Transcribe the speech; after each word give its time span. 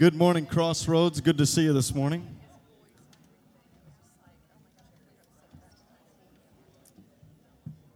Good 0.00 0.14
morning, 0.14 0.46
Crossroads. 0.46 1.20
Good 1.20 1.36
to 1.36 1.44
see 1.44 1.64
you 1.64 1.74
this 1.74 1.94
morning. 1.94 2.26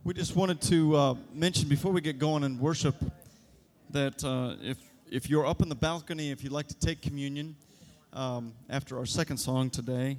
We 0.04 0.12
just 0.12 0.36
wanted 0.36 0.60
to 0.60 0.96
uh, 0.96 1.14
mention 1.32 1.66
before 1.66 1.92
we 1.92 2.02
get 2.02 2.18
going 2.18 2.44
in 2.44 2.60
worship 2.60 2.94
that 3.88 4.22
uh, 4.22 4.56
if 4.62 4.76
if 5.10 5.30
you're 5.30 5.46
up 5.46 5.62
in 5.62 5.70
the 5.70 5.74
balcony, 5.74 6.30
if 6.30 6.44
you'd 6.44 6.52
like 6.52 6.68
to 6.68 6.78
take 6.78 7.00
communion 7.00 7.56
um, 8.12 8.52
after 8.68 8.98
our 8.98 9.06
second 9.06 9.38
song 9.38 9.70
today, 9.70 10.18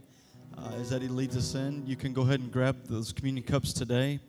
uh, 0.58 0.72
as 0.82 0.92
Eddie 0.92 1.08
leads 1.08 1.38
us 1.38 1.54
in, 1.54 1.86
you 1.86 1.96
can 1.96 2.14
go 2.14 2.24
ahead 2.24 2.40
and 2.40 2.52
grab 2.52 2.78
those 2.86 3.14
communion 3.14 3.45
cups 3.45 3.73
today 3.73 4.20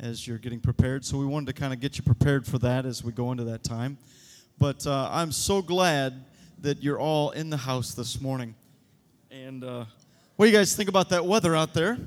as 0.00 0.26
you're 0.26 0.38
getting 0.38 0.58
prepared. 0.58 1.04
So 1.04 1.18
we 1.18 1.26
wanted 1.26 1.46
to 1.46 1.52
kind 1.52 1.72
of 1.72 1.78
get 1.78 1.96
you 1.96 2.02
prepared 2.02 2.44
for 2.44 2.58
that 2.58 2.84
as 2.84 3.04
we 3.04 3.12
go 3.12 3.30
into 3.30 3.44
that 3.44 3.62
time. 3.62 3.98
But 4.58 4.84
uh, 4.84 5.08
I'm 5.12 5.30
so 5.30 5.62
glad 5.62 6.24
that 6.64 6.82
you're 6.82 6.98
all 6.98 7.30
in 7.32 7.50
the 7.50 7.58
house 7.58 7.92
this 7.92 8.22
morning. 8.22 8.54
And 9.30 9.62
uh, 9.62 9.84
what 10.36 10.46
do 10.46 10.50
you 10.50 10.56
guys 10.56 10.74
think 10.74 10.88
about 10.88 11.10
that 11.10 11.24
weather 11.26 11.54
out 11.54 11.74
there? 11.74 11.98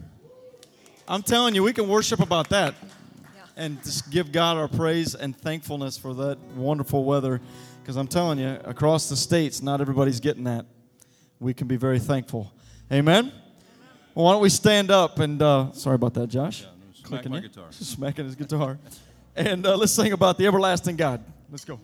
I'm 1.07 1.21
telling 1.21 1.53
you, 1.53 1.61
we 1.61 1.73
can 1.73 1.88
worship 1.88 2.20
about 2.20 2.49
that 2.49 2.73
and 3.55 3.81
just 3.83 4.09
give 4.09 4.31
God 4.31 4.57
our 4.57 4.67
praise 4.67 5.13
and 5.13 5.38
thankfulness 5.38 5.95
for 5.95 6.13
that 6.16 6.39
wonderful 6.55 7.05
weather. 7.05 7.39
Because 7.81 7.97
I'm 7.97 8.07
telling 8.07 8.39
you, 8.39 8.57
across 8.66 9.09
the 9.09 9.16
states, 9.16 9.61
not 9.61 9.80
everybody's 9.80 10.20
getting 10.20 10.45
that. 10.45 10.66
We 11.39 11.53
can 11.53 11.67
be 11.67 11.75
very 11.77 11.99
thankful. 11.99 12.52
Amen? 12.91 13.31
Well, 14.16 14.25
why 14.25 14.31
don't 14.33 14.41
we 14.41 14.49
stand 14.49 14.89
up 14.89 15.19
and, 15.19 15.39
uh, 15.39 15.71
sorry 15.73 15.95
about 15.95 16.16
that, 16.16 16.27
Josh. 16.30 16.61
Yeah, 16.63 16.67
no, 16.67 16.94
smack 16.94 17.05
Clicking 17.09 17.31
my 17.31 17.38
it. 17.38 17.41
guitar. 17.44 17.66
Smacking 17.69 18.25
his 18.25 18.36
guitar. 18.36 18.80
and 19.36 19.67
uh, 19.67 19.77
let's 19.77 19.92
sing 19.94 20.14
about 20.14 20.39
the 20.39 20.47
everlasting 20.47 20.95
God. 20.95 21.23
Let's 21.52 21.64
go. 21.64 21.80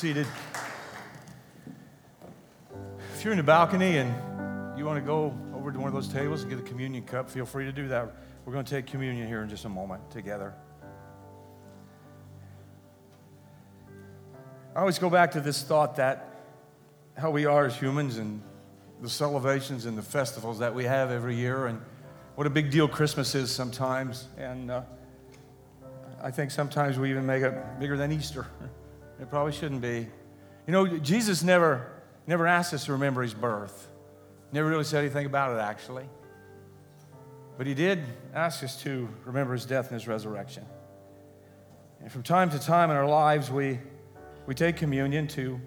Seated. 0.00 0.26
If 3.14 3.22
you're 3.22 3.34
in 3.34 3.36
the 3.36 3.42
balcony 3.42 3.98
and 3.98 4.78
you 4.78 4.86
want 4.86 4.98
to 4.98 5.04
go 5.04 5.38
over 5.54 5.70
to 5.70 5.78
one 5.78 5.88
of 5.88 5.92
those 5.92 6.08
tables 6.08 6.40
and 6.40 6.48
get 6.48 6.58
a 6.58 6.62
communion 6.62 7.04
cup, 7.04 7.28
feel 7.28 7.44
free 7.44 7.66
to 7.66 7.72
do 7.72 7.86
that. 7.88 8.16
We're 8.46 8.54
going 8.54 8.64
to 8.64 8.70
take 8.70 8.86
communion 8.86 9.28
here 9.28 9.42
in 9.42 9.50
just 9.50 9.66
a 9.66 9.68
moment 9.68 10.10
together. 10.10 10.54
I 14.74 14.80
always 14.80 14.98
go 14.98 15.10
back 15.10 15.32
to 15.32 15.40
this 15.42 15.62
thought 15.62 15.96
that 15.96 16.46
how 17.18 17.30
we 17.30 17.44
are 17.44 17.66
as 17.66 17.76
humans 17.76 18.16
and 18.16 18.40
the 19.02 19.10
celebrations 19.10 19.84
and 19.84 19.98
the 19.98 20.02
festivals 20.02 20.60
that 20.60 20.74
we 20.74 20.84
have 20.84 21.10
every 21.10 21.36
year 21.36 21.66
and 21.66 21.78
what 22.36 22.46
a 22.46 22.50
big 22.50 22.70
deal 22.70 22.88
Christmas 22.88 23.34
is 23.34 23.50
sometimes. 23.50 24.28
And 24.38 24.70
uh, 24.70 24.80
I 26.22 26.30
think 26.30 26.52
sometimes 26.52 26.98
we 26.98 27.10
even 27.10 27.26
make 27.26 27.42
it 27.42 27.52
bigger 27.78 27.98
than 27.98 28.12
Easter. 28.12 28.46
It 29.20 29.28
probably 29.28 29.52
shouldn't 29.52 29.82
be. 29.82 30.08
You 30.66 30.72
know, 30.72 30.98
Jesus 30.98 31.42
never, 31.42 31.92
never 32.26 32.46
asked 32.46 32.72
us 32.72 32.86
to 32.86 32.92
remember 32.92 33.22
his 33.22 33.34
birth. 33.34 33.88
Never 34.52 34.68
really 34.68 34.84
said 34.84 35.04
anything 35.04 35.26
about 35.26 35.54
it, 35.56 35.60
actually. 35.60 36.08
But 37.58 37.66
he 37.66 37.74
did 37.74 38.02
ask 38.34 38.64
us 38.64 38.80
to 38.82 39.08
remember 39.24 39.52
his 39.52 39.66
death 39.66 39.90
and 39.90 39.94
his 39.94 40.08
resurrection. 40.08 40.64
And 42.00 42.10
from 42.10 42.22
time 42.22 42.48
to 42.50 42.58
time 42.58 42.90
in 42.90 42.96
our 42.96 43.06
lives, 43.06 43.50
we, 43.50 43.78
we 44.46 44.54
take 44.54 44.76
communion 44.76 45.28
to 45.28 45.60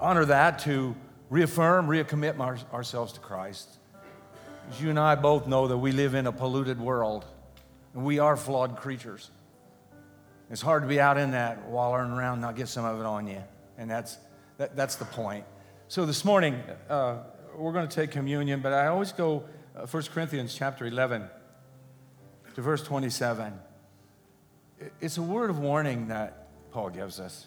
honor 0.00 0.24
that, 0.26 0.60
to 0.60 0.94
reaffirm, 1.28 1.88
recommit 1.88 2.38
our, 2.38 2.56
ourselves 2.72 3.12
to 3.14 3.20
Christ. 3.20 3.68
As 4.70 4.80
you 4.80 4.90
and 4.90 4.98
I 5.00 5.16
both 5.16 5.48
know 5.48 5.66
that 5.66 5.78
we 5.78 5.90
live 5.90 6.14
in 6.14 6.28
a 6.28 6.32
polluted 6.32 6.80
world, 6.80 7.24
and 7.94 8.04
we 8.04 8.20
are 8.20 8.36
flawed 8.36 8.76
creatures. 8.76 9.30
It's 10.52 10.60
hard 10.60 10.82
to 10.82 10.88
be 10.88 11.00
out 11.00 11.16
in 11.16 11.30
that 11.30 11.66
wallowing 11.66 12.10
around, 12.10 12.34
and 12.34 12.42
not 12.42 12.56
get 12.56 12.68
some 12.68 12.84
of 12.84 13.00
it 13.00 13.06
on 13.06 13.26
you. 13.26 13.42
And 13.78 13.90
that's, 13.90 14.18
that, 14.58 14.76
that's 14.76 14.96
the 14.96 15.06
point. 15.06 15.46
So 15.88 16.04
this 16.04 16.26
morning, 16.26 16.62
uh, 16.90 17.20
we're 17.56 17.72
going 17.72 17.88
to 17.88 17.94
take 17.94 18.10
communion, 18.10 18.60
but 18.60 18.74
I 18.74 18.88
always 18.88 19.12
go 19.12 19.44
uh, 19.74 19.86
1 19.86 20.02
Corinthians 20.12 20.54
chapter 20.54 20.84
11 20.84 21.26
to 22.54 22.60
verse 22.60 22.82
27. 22.82 23.54
It's 25.00 25.16
a 25.16 25.22
word 25.22 25.48
of 25.48 25.58
warning 25.58 26.08
that 26.08 26.48
Paul 26.70 26.90
gives 26.90 27.18
us. 27.18 27.46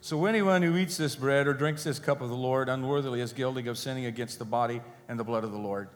So 0.00 0.24
anyone 0.24 0.62
who 0.62 0.76
eats 0.76 0.96
this 0.96 1.16
bread 1.16 1.48
or 1.48 1.54
drinks 1.54 1.82
this 1.82 1.98
cup 1.98 2.20
of 2.20 2.28
the 2.28 2.36
Lord 2.36 2.68
unworthily 2.68 3.20
is 3.20 3.32
guilty 3.32 3.66
of 3.66 3.76
sinning 3.76 4.06
against 4.06 4.38
the 4.38 4.44
body 4.44 4.80
and 5.08 5.18
the 5.18 5.24
blood 5.24 5.42
of 5.42 5.50
the 5.50 5.58
Lord. 5.58 5.88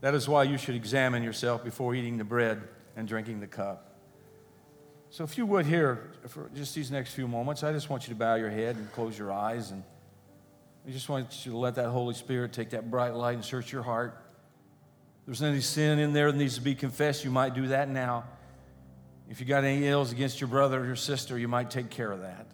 That 0.00 0.14
is 0.14 0.28
why 0.30 0.44
you 0.44 0.56
should 0.56 0.76
examine 0.76 1.22
yourself 1.22 1.62
before 1.62 1.94
eating 1.94 2.16
the 2.16 2.24
bread 2.24 2.62
and 2.96 3.06
drinking 3.06 3.40
the 3.40 3.46
cup. 3.46 3.85
So, 5.16 5.24
if 5.24 5.38
you 5.38 5.46
would 5.46 5.64
here 5.64 6.10
for 6.28 6.50
just 6.54 6.74
these 6.74 6.90
next 6.90 7.14
few 7.14 7.26
moments, 7.26 7.62
I 7.62 7.72
just 7.72 7.88
want 7.88 8.06
you 8.06 8.12
to 8.12 8.18
bow 8.18 8.34
your 8.34 8.50
head 8.50 8.76
and 8.76 8.92
close 8.92 9.18
your 9.18 9.32
eyes. 9.32 9.70
And 9.70 9.82
I 10.86 10.90
just 10.90 11.08
want 11.08 11.46
you 11.46 11.52
to 11.52 11.56
let 11.56 11.76
that 11.76 11.88
Holy 11.88 12.12
Spirit 12.12 12.52
take 12.52 12.68
that 12.68 12.90
bright 12.90 13.14
light 13.14 13.32
and 13.32 13.42
search 13.42 13.72
your 13.72 13.82
heart. 13.82 14.22
If 15.20 15.24
there's 15.24 15.40
any 15.40 15.62
sin 15.62 16.00
in 16.00 16.12
there 16.12 16.30
that 16.30 16.36
needs 16.36 16.56
to 16.56 16.60
be 16.60 16.74
confessed, 16.74 17.24
you 17.24 17.30
might 17.30 17.54
do 17.54 17.68
that 17.68 17.88
now. 17.88 18.24
If 19.30 19.40
you 19.40 19.46
got 19.46 19.64
any 19.64 19.86
ills 19.88 20.12
against 20.12 20.38
your 20.38 20.48
brother 20.48 20.82
or 20.82 20.84
your 20.84 20.96
sister, 20.96 21.38
you 21.38 21.48
might 21.48 21.70
take 21.70 21.88
care 21.88 22.12
of 22.12 22.20
that. 22.20 22.46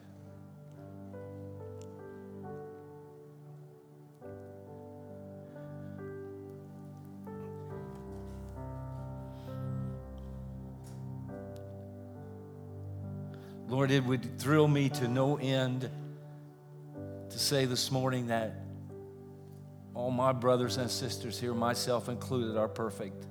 Lord, 13.72 13.90
it 13.90 14.04
would 14.04 14.38
thrill 14.38 14.68
me 14.68 14.90
to 14.90 15.08
no 15.08 15.38
end 15.38 15.88
to 17.30 17.38
say 17.38 17.64
this 17.64 17.90
morning 17.90 18.26
that 18.26 18.52
all 19.94 20.10
my 20.10 20.30
brothers 20.32 20.76
and 20.76 20.90
sisters 20.90 21.40
here, 21.40 21.54
myself 21.54 22.10
included, 22.10 22.58
are 22.58 22.68
perfect. 22.68 23.26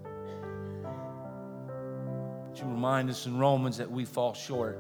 But 2.50 2.60
you 2.60 2.66
remind 2.66 3.12
us 3.12 3.28
in 3.28 3.38
Romans 3.38 3.78
that 3.78 3.92
we 3.92 4.04
fall 4.04 4.34
short. 4.34 4.80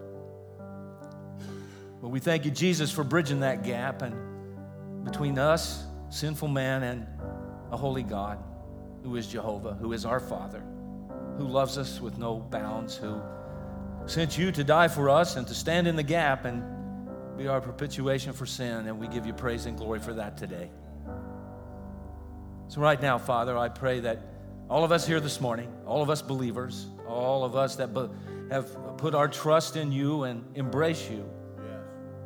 But 2.01 2.07
we 2.07 2.19
thank 2.19 2.43
you, 2.43 2.49
Jesus, 2.49 2.91
for 2.91 3.03
bridging 3.03 3.41
that 3.41 3.63
gap 3.63 4.01
and 4.01 5.05
between 5.05 5.37
us, 5.37 5.83
sinful 6.09 6.47
man, 6.47 6.81
and 6.81 7.05
a 7.71 7.77
holy 7.77 8.01
God 8.01 8.43
who 9.03 9.15
is 9.15 9.27
Jehovah, 9.27 9.75
who 9.75 9.93
is 9.93 10.05
our 10.05 10.19
Father, 10.19 10.63
who 11.37 11.47
loves 11.47 11.77
us 11.77 12.01
with 12.01 12.17
no 12.17 12.39
bounds, 12.39 12.95
who 12.97 13.21
sent 14.05 14.37
you 14.37 14.51
to 14.51 14.63
die 14.63 14.87
for 14.87 15.09
us 15.09 15.35
and 15.35 15.47
to 15.47 15.53
stand 15.53 15.87
in 15.87 15.95
the 15.95 16.03
gap 16.03 16.45
and 16.45 16.63
be 17.37 17.47
our 17.47 17.61
propitiation 17.61 18.33
for 18.33 18.45
sin, 18.45 18.87
and 18.87 18.99
we 18.99 19.07
give 19.07 19.25
you 19.25 19.33
praise 19.33 19.65
and 19.65 19.77
glory 19.77 19.99
for 19.99 20.13
that 20.13 20.37
today. 20.37 20.69
So, 22.67 22.81
right 22.81 23.01
now, 23.01 23.17
Father, 23.17 23.57
I 23.57 23.69
pray 23.69 23.99
that 24.01 24.21
all 24.69 24.83
of 24.83 24.91
us 24.91 25.05
here 25.05 25.19
this 25.19 25.41
morning, 25.41 25.71
all 25.85 26.01
of 26.01 26.09
us 26.09 26.21
believers, 26.21 26.87
all 27.07 27.43
of 27.43 27.55
us 27.55 27.75
that 27.75 27.93
be- 27.93 28.09
have 28.49 28.97
put 28.97 29.15
our 29.15 29.27
trust 29.27 29.75
in 29.75 29.91
you 29.91 30.23
and 30.23 30.45
embrace 30.55 31.09
you, 31.09 31.29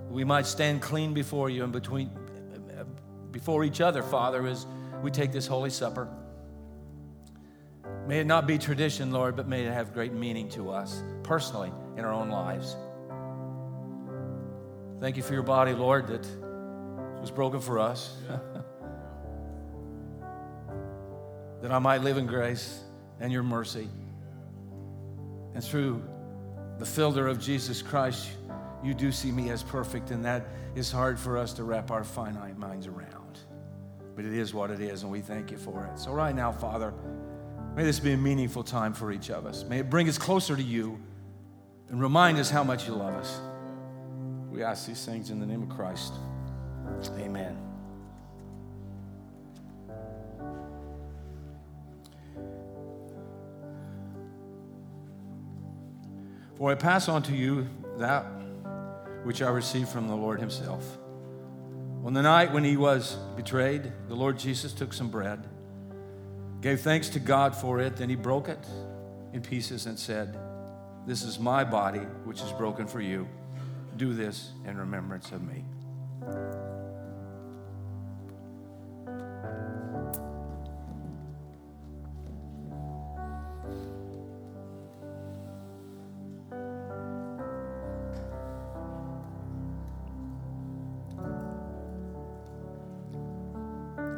we 0.10 0.24
might 0.24 0.46
stand 0.46 0.82
clean 0.82 1.13
before 1.13 1.50
you 1.50 1.63
and 1.63 1.74
between, 1.74 2.12
before 3.32 3.63
each 3.63 3.82
other, 3.82 4.03
Father, 4.03 4.46
as 4.46 4.65
we 5.01 5.12
take 5.12 5.32
this 5.32 5.48
Holy 5.48 5.70
Supper. 5.70 6.08
May 8.07 8.19
it 8.19 8.27
not 8.27 8.45
be 8.45 8.57
tradition, 8.59 9.12
Lord, 9.12 9.35
but 9.35 9.47
may 9.47 9.65
it 9.65 9.74
have 9.74 9.93
great 9.93 10.13
meaning 10.13 10.47
to 10.50 10.69
us 10.69 11.01
personally 11.24 11.71
in 11.97 12.05
our 12.05 12.13
own 12.13 12.29
lives. 12.29 12.75
Thank 15.00 15.17
you 15.17 15.24
for 15.24 15.33
your 15.33 15.43
body, 15.43 15.74
Lord, 15.74 16.07
that 16.07 16.25
was 17.19 17.31
broken 17.31 17.59
for 17.59 17.79
us. 17.79 18.15
that 21.62 21.71
I 21.71 21.79
might 21.79 22.01
live 22.01 22.17
in 22.17 22.27
grace 22.27 22.79
and 23.19 23.31
your 23.31 23.41
mercy. 23.41 23.89
And 25.55 25.63
through 25.63 26.03
the 26.77 26.85
filter 26.85 27.27
of 27.27 27.39
Jesus 27.39 27.81
Christ, 27.81 28.29
you 28.83 28.93
do 28.93 29.12
see 29.12 29.31
me 29.31 29.50
as 29.50 29.63
perfect, 29.63 30.12
and 30.12 30.24
that 30.25 30.45
is 30.75 30.91
hard 30.91 31.17
for 31.17 31.39
us 31.39 31.53
to 31.53 31.63
wrap 31.63 31.89
our 31.89 32.03
finite 32.03 32.59
minds 32.59 32.85
around. 32.85 33.39
But 34.15 34.25
it 34.25 34.33
is 34.33 34.53
what 34.53 34.69
it 34.69 34.79
is, 34.79 35.01
and 35.01 35.12
we 35.12 35.21
thank 35.21 35.50
you 35.50 35.57
for 35.57 35.89
it. 35.91 35.97
So, 35.97 36.12
right 36.12 36.35
now, 36.35 36.51
Father, 36.51 36.93
may 37.75 37.84
this 37.84 38.00
be 38.00 38.13
a 38.13 38.17
meaningful 38.17 38.63
time 38.63 38.94
for 38.94 39.12
each 39.12 39.29
of 39.29 39.46
us. 39.46 39.63
May 39.63 39.79
it 39.79 39.89
bring 39.89 40.08
us 40.08 40.17
closer 40.17 40.55
to 40.55 40.63
you 40.63 41.00
and 41.89 42.01
remind 42.01 42.38
us 42.38 42.50
how 42.50 42.63
much 42.63 42.88
you 42.88 42.94
love 42.94 43.13
us. 43.15 43.39
We 44.50 44.63
ask 44.63 44.88
these 44.88 45.05
things 45.05 45.29
in 45.29 45.39
the 45.39 45.46
name 45.46 45.62
of 45.62 45.70
Christ. 45.70 46.13
Amen. 47.20 47.58
For 56.55 56.72
I 56.72 56.75
pass 56.75 57.10
on 57.10 57.22
to 57.24 57.36
you 57.36 57.67
that 57.98 58.24
which 59.24 59.41
I 59.41 59.50
received 59.50 59.89
from 59.89 60.08
the 60.08 60.15
Lord 60.15 60.39
Himself. 60.39 60.98
On 62.05 62.13
the 62.13 62.22
night 62.22 62.53
when 62.53 62.63
He 62.63 62.77
was 62.77 63.17
betrayed, 63.36 63.91
the 64.08 64.15
Lord 64.15 64.39
Jesus 64.39 64.72
took 64.72 64.94
some 64.94 65.10
bread, 65.10 65.44
gave 66.65 66.81
thanks 66.81 67.10
to 67.10 67.19
God 67.19 67.55
for 67.55 67.79
it, 67.79 67.95
then 67.95 68.10
He 68.10 68.15
broke 68.15 68.50
it 68.50 68.57
in 69.34 69.41
pieces 69.43 69.86
and 69.86 70.00
said, 70.00 70.36
This 71.05 71.22
is 71.22 71.38
my 71.38 71.63
body, 71.63 72.00
which 72.24 72.41
is 72.41 72.51
broken 72.53 72.88
for 72.88 73.00
you. 73.00 73.27
Do 73.98 74.15
this 74.15 74.50
in 74.65 74.75
remembrance 74.75 75.31
of 75.31 75.43
me. 75.43 75.63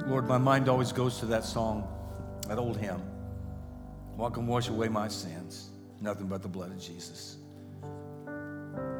Lord, 0.07 0.29
my 0.29 0.37
mind 0.37 0.69
always 0.69 0.93
goes 0.93 1.19
to 1.19 1.25
that 1.25 1.43
song, 1.43 1.85
that 2.47 2.57
old 2.57 2.77
hymn. 2.77 3.01
What 4.15 4.33
can 4.33 4.47
wash 4.47 4.69
away 4.69 4.87
my 4.87 5.07
sins? 5.07 5.69
Nothing 6.01 6.27
but 6.27 6.41
the 6.41 6.47
blood 6.47 6.71
of 6.71 6.79
Jesus. 6.79 7.37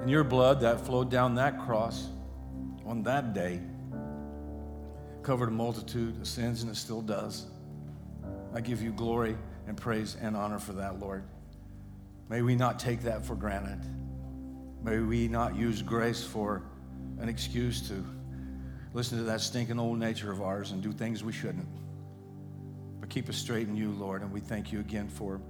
And 0.02 0.10
your 0.10 0.24
blood 0.24 0.62
that 0.62 0.86
flowed 0.86 1.10
down 1.10 1.36
that 1.36 1.60
cross 1.60 2.10
on 2.86 3.04
that 3.04 3.34
day 3.34 3.60
covered 5.24 5.50
a 5.50 5.52
multitude 5.52 6.20
of 6.22 6.28
sins, 6.28 6.62
and 6.62 6.72
it 6.72 6.76
still 6.76 7.02
does. 7.02 7.48
I 8.54 8.62
give 8.62 8.82
you 8.82 8.92
glory 8.92 9.36
and 9.68 9.76
praise 9.76 10.16
and 10.22 10.38
honor 10.38 10.60
for 10.60 10.74
that, 10.74 11.00
Lord. 11.00 11.24
May 12.30 12.42
we 12.42 12.56
not 12.56 12.80
take 12.80 13.02
that 13.02 13.26
for 13.26 13.36
granted. 13.36 13.82
May 14.84 15.00
we 15.00 15.28
not 15.28 15.56
use 15.56 15.82
grace 15.82 16.24
for 16.24 16.64
an 17.20 17.28
excuse 17.28 17.88
to 17.90 18.06
listen 18.94 19.18
to 19.18 19.24
that 19.26 19.42
stinking 19.42 19.80
old 19.80 20.00
nature 20.00 20.32
of 20.32 20.42
ours 20.42 20.72
and 20.72 20.82
do 20.82 20.92
things 20.92 21.24
we 21.24 21.34
shouldn't. 21.34 21.68
Keep 23.18 23.30
us 23.30 23.38
straight 23.38 23.68
in 23.68 23.76
you, 23.76 23.90
Lord, 23.94 24.22
and 24.22 24.32
we 24.32 24.40
thank 24.40 24.72
you 24.72 24.80
again 24.80 25.08
for 25.08 25.42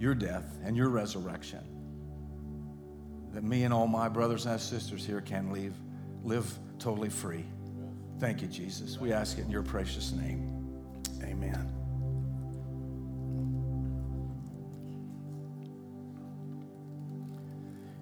your 0.00 0.14
death 0.14 0.56
and 0.64 0.74
your 0.74 0.88
resurrection. 0.88 1.60
That 3.34 3.44
me 3.44 3.64
and 3.64 3.74
all 3.74 3.86
my 3.86 4.08
brothers 4.08 4.46
and 4.46 4.58
sisters 4.58 5.04
here 5.04 5.20
can 5.20 5.52
live, 5.52 5.74
live 6.24 6.50
totally 6.78 7.10
free. 7.10 7.44
Thank 8.18 8.40
you, 8.40 8.48
Jesus. 8.48 8.98
We 8.98 9.12
ask 9.12 9.36
it 9.36 9.42
in 9.42 9.50
your 9.50 9.62
precious 9.62 10.12
name. 10.12 10.80
Amen. 11.22 11.70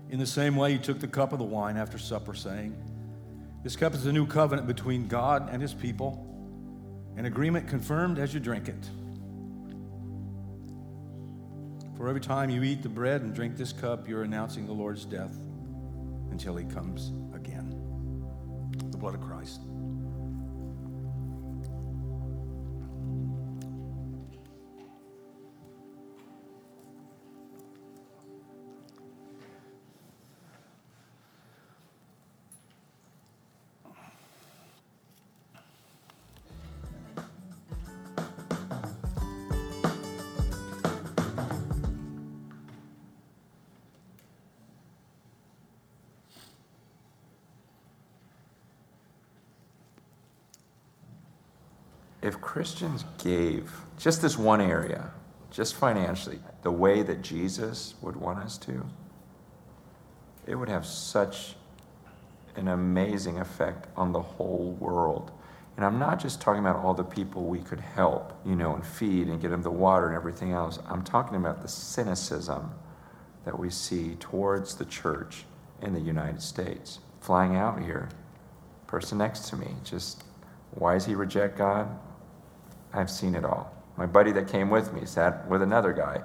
In 0.09 0.21
the 0.21 0.27
same 0.27 0.55
way, 0.55 0.71
he 0.75 0.79
took 0.79 1.01
the 1.01 1.09
cup 1.09 1.33
of 1.33 1.41
the 1.41 1.45
wine 1.45 1.77
after 1.77 1.99
supper, 1.99 2.33
saying, 2.33 2.77
This 3.65 3.75
cup 3.75 3.93
is 3.93 4.07
a 4.07 4.13
new 4.13 4.25
covenant 4.25 4.69
between 4.69 5.09
God 5.09 5.49
and 5.51 5.61
his 5.61 5.75
people, 5.75 6.24
an 7.17 7.27
agreement 7.27 7.69
confirmed 7.69 8.19
as 8.19 8.35
you 8.35 8.41
drink 8.41 8.69
it. 8.69 8.91
For 11.97 12.09
every 12.09 12.21
time 12.21 12.51
you 12.51 12.63
eat 12.63 12.83
the 12.83 12.89
bread 12.89 13.23
and 13.23 13.35
drink 13.35 13.57
this 13.57 13.73
cup, 13.73 14.09
you're 14.09 14.25
announcing 14.25 14.67
the 14.67 14.73
Lord's 14.73 15.05
death 15.05 15.37
until 16.31 16.57
he 16.57 16.65
comes 16.65 17.13
again. 17.35 17.71
The 18.91 18.99
blood 18.99 19.15
of 19.15 19.21
Christ. 19.21 19.61
If 52.25 52.41
Christians 52.41 53.05
gave 53.23 53.71
just 53.99 54.23
this 54.23 54.39
one 54.39 54.63
area, 54.63 55.11
just 55.51 55.75
financially, 55.75 56.39
the 56.63 56.71
way 56.71 57.03
that 57.03 57.21
Jesus 57.21 57.95
would 58.01 58.17
want 58.17 58.39
us 58.39 58.57
to, 58.59 58.87
it 60.47 60.55
would 60.55 60.71
have 60.71 60.87
such 60.87 61.55
an 62.57 62.69
amazing 62.69 63.39
effect 63.39 63.89
on 63.95 64.13
the 64.13 64.23
whole 64.23 64.75
world. 64.81 65.33
And 65.77 65.85
I'm 65.85 65.99
not 65.99 66.19
just 66.19 66.41
talking 66.41 66.61
about 66.61 66.77
all 66.77 66.95
the 66.95 67.05
people 67.05 67.45
we 67.45 67.59
could 67.59 67.81
help, 67.81 68.33
you 68.47 68.57
know, 68.57 68.75
and 68.75 68.87
feed 68.87 69.29
and 69.29 69.39
get 69.39 69.51
them 69.51 69.61
the 69.61 69.71
water 69.71 70.07
and 70.07 70.17
everything 70.17 70.53
else. 70.53 70.79
I'm 70.89 71.05
talking 71.05 71.37
about 71.37 71.61
the 71.61 71.69
cynicism 71.69 72.71
that 73.45 73.59
we 73.59 73.69
see 73.69 74.15
towards 74.19 74.77
the 74.77 74.87
church 74.87 75.45
in 75.83 75.93
the 75.93 76.01
United 76.01 76.41
States. 76.41 77.01
Flying 77.21 77.55
out 77.57 77.83
here, 77.83 78.09
person 78.87 79.19
next 79.19 79.51
to 79.51 79.57
me, 79.57 79.75
just 79.85 80.25
why 80.71 80.95
does 80.95 81.05
he 81.05 81.15
reject 81.15 81.59
God? 81.59 81.89
I've 82.95 83.11
seen 83.11 83.35
it 83.35 83.45
all. 83.45 83.73
My 83.97 84.07
buddy 84.07 84.33
that 84.33 84.49
came 84.49 84.71
with 84.71 84.93
me 84.93 85.05
sat 85.05 85.49
with 85.49 85.63
another 85.63 85.93
guy. 85.93 86.23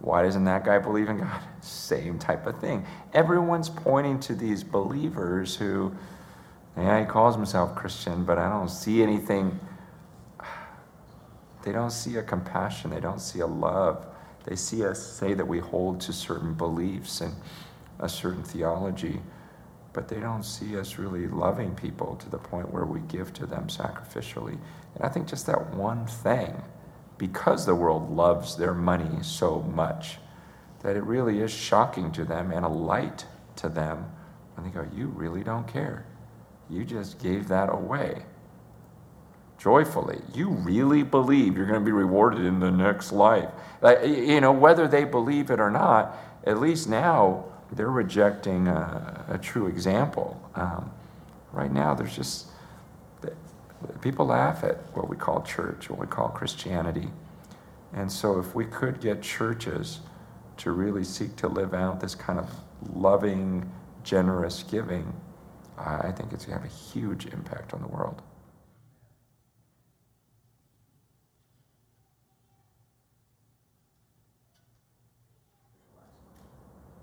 Why 0.00 0.22
doesn't 0.22 0.44
that 0.44 0.64
guy 0.64 0.78
believe 0.78 1.08
in 1.08 1.18
God? 1.18 1.40
Same 1.60 2.18
type 2.18 2.46
of 2.46 2.60
thing. 2.60 2.84
Everyone's 3.12 3.68
pointing 3.68 4.20
to 4.20 4.34
these 4.34 4.62
believers 4.62 5.56
who, 5.56 5.94
yeah, 6.76 7.00
he 7.00 7.06
calls 7.06 7.34
himself 7.34 7.74
Christian, 7.74 8.24
but 8.24 8.38
I 8.38 8.48
don't 8.48 8.70
see 8.70 9.02
anything. 9.02 9.58
They 11.62 11.72
don't 11.72 11.92
see 11.92 12.16
a 12.16 12.22
compassion, 12.22 12.90
they 12.90 13.00
don't 13.00 13.22
see 13.22 13.40
a 13.40 13.46
love. 13.46 14.06
They 14.44 14.54
see 14.54 14.84
us 14.84 15.02
say 15.02 15.32
that 15.32 15.48
we 15.48 15.60
hold 15.60 15.98
to 16.02 16.12
certain 16.12 16.52
beliefs 16.52 17.22
and 17.22 17.34
a 17.98 18.06
certain 18.06 18.42
theology, 18.42 19.22
but 19.94 20.08
they 20.08 20.20
don't 20.20 20.42
see 20.42 20.76
us 20.76 20.98
really 20.98 21.26
loving 21.28 21.74
people 21.74 22.16
to 22.16 22.28
the 22.28 22.36
point 22.36 22.70
where 22.70 22.84
we 22.84 23.00
give 23.00 23.32
to 23.32 23.46
them 23.46 23.68
sacrificially. 23.68 24.58
And 24.96 25.04
I 25.04 25.08
think 25.08 25.28
just 25.28 25.46
that 25.46 25.72
one 25.72 26.06
thing, 26.06 26.62
because 27.16 27.64
the 27.64 27.74
world 27.74 28.14
loves 28.14 28.56
their 28.56 28.74
money 28.74 29.22
so 29.22 29.60
much, 29.62 30.18
that 30.82 30.96
it 30.96 31.04
really 31.04 31.40
is 31.40 31.52
shocking 31.52 32.12
to 32.12 32.24
them 32.24 32.50
and 32.50 32.66
a 32.66 32.68
light 32.68 33.24
to 33.56 33.68
them 33.68 34.10
when 34.54 34.66
they 34.66 34.72
go, 34.72 34.86
You 34.94 35.06
really 35.06 35.42
don't 35.42 35.66
care. 35.66 36.04
You 36.68 36.84
just 36.84 37.22
gave 37.22 37.48
that 37.48 37.72
away 37.72 38.24
joyfully. 39.58 40.20
You 40.34 40.50
really 40.50 41.02
believe 41.02 41.56
you're 41.56 41.66
going 41.66 41.80
to 41.80 41.84
be 41.84 41.92
rewarded 41.92 42.44
in 42.44 42.60
the 42.60 42.70
next 42.70 43.12
life. 43.12 43.48
Like, 43.80 44.04
you 44.04 44.40
know, 44.40 44.52
whether 44.52 44.86
they 44.88 45.04
believe 45.04 45.50
it 45.50 45.60
or 45.60 45.70
not, 45.70 46.18
at 46.44 46.60
least 46.60 46.88
now 46.88 47.46
they're 47.74 47.90
rejecting 47.90 48.68
a, 48.68 49.24
a 49.28 49.38
true 49.38 49.66
example. 49.66 50.40
Um, 50.54 50.90
right 51.52 51.72
now, 51.72 51.94
there's 51.94 52.14
just 52.14 52.46
people 54.00 54.26
laugh 54.26 54.64
at 54.64 54.76
what 54.94 55.08
we 55.08 55.16
call 55.16 55.42
church, 55.42 55.90
what 55.90 55.98
we 55.98 56.06
call 56.06 56.28
Christianity. 56.28 57.08
And 57.92 58.10
so, 58.10 58.38
if 58.38 58.54
we 58.54 58.64
could 58.64 59.00
get 59.00 59.22
churches 59.22 60.00
to 60.58 60.72
really 60.72 61.04
seek 61.04 61.36
to 61.36 61.48
live 61.48 61.74
out 61.74 62.00
this 62.00 62.14
kind 62.14 62.38
of 62.38 62.50
loving, 62.94 63.70
generous 64.02 64.62
giving, 64.62 65.12
I 65.76 66.12
think 66.12 66.32
it's 66.32 66.44
going 66.44 66.58
to 66.58 66.62
have 66.62 66.64
a 66.64 66.74
huge 66.74 67.26
impact 67.26 67.74
on 67.74 67.82
the 67.82 67.88
world. 67.88 68.22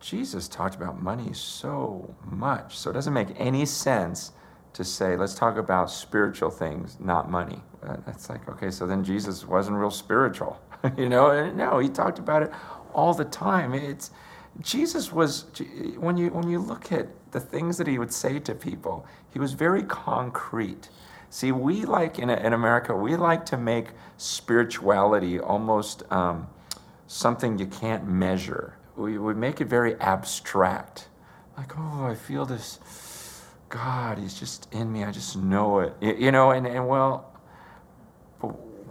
Jesus 0.02 0.48
talked 0.48 0.76
about 0.76 1.02
money 1.02 1.32
so 1.34 2.14
much, 2.26 2.78
so 2.78 2.90
it 2.90 2.94
doesn't 2.94 3.14
make 3.14 3.30
any 3.38 3.66
sense 3.66 4.32
to 4.74 4.84
say, 4.84 5.16
let's 5.16 5.36
talk 5.36 5.58
about 5.58 5.92
spiritual 5.92 6.50
things, 6.50 6.98
not 7.00 7.30
money. 7.30 7.62
Uh, 7.84 7.98
it's 8.08 8.30
like, 8.30 8.48
okay, 8.50 8.72
so 8.72 8.88
then 8.88 9.04
Jesus 9.04 9.46
wasn't 9.46 9.78
real 9.78 9.92
spiritual. 9.92 10.60
you 10.98 11.08
know, 11.08 11.52
no, 11.52 11.80
he 11.80 11.90
talked 11.90 12.20
about 12.20 12.42
it 12.42 12.52
all 12.94 13.14
the 13.14 13.26
time. 13.26 13.74
It's 13.74 14.12
Jesus 14.60 15.12
was 15.12 15.46
when 15.98 16.18
you 16.18 16.30
when 16.30 16.50
you 16.50 16.60
look 16.60 16.92
at 16.92 17.08
the 17.32 17.40
things 17.40 17.78
that 17.78 17.88
he 17.88 17.98
would 17.98 18.12
say 18.12 18.40
to 18.40 18.54
people, 18.54 19.06
he 19.32 19.40
was 19.40 19.54
very 19.54 19.84
concrete. 19.84 20.90
See, 21.30 21.52
we 21.52 21.86
like 21.86 22.20
in, 22.20 22.30
in 22.30 22.54
America, 22.54 22.94
we 22.96 23.16
like 23.16 23.46
to 23.48 23.58
make 23.58 23.88
spirituality 24.18 25.40
almost 25.40 26.04
um, 26.12 26.48
something 27.08 27.58
you 27.58 27.68
can't 27.68 28.06
measure. 28.06 28.76
We, 28.96 29.18
we 29.18 29.34
make 29.34 29.62
it 29.62 29.66
very 29.66 29.96
abstract. 30.00 31.08
Like, 31.58 31.78
oh, 31.78 32.06
I 32.06 32.16
feel 32.16 32.46
this 32.46 32.80
God, 33.70 34.18
He's 34.18 34.34
just 34.34 34.72
in 34.74 34.92
me. 34.92 35.04
I 35.04 35.12
just 35.12 35.38
know 35.38 35.80
it. 35.80 35.96
You 36.02 36.32
know, 36.32 36.52
and, 36.52 36.68
and 36.68 36.88
well, 36.88 37.32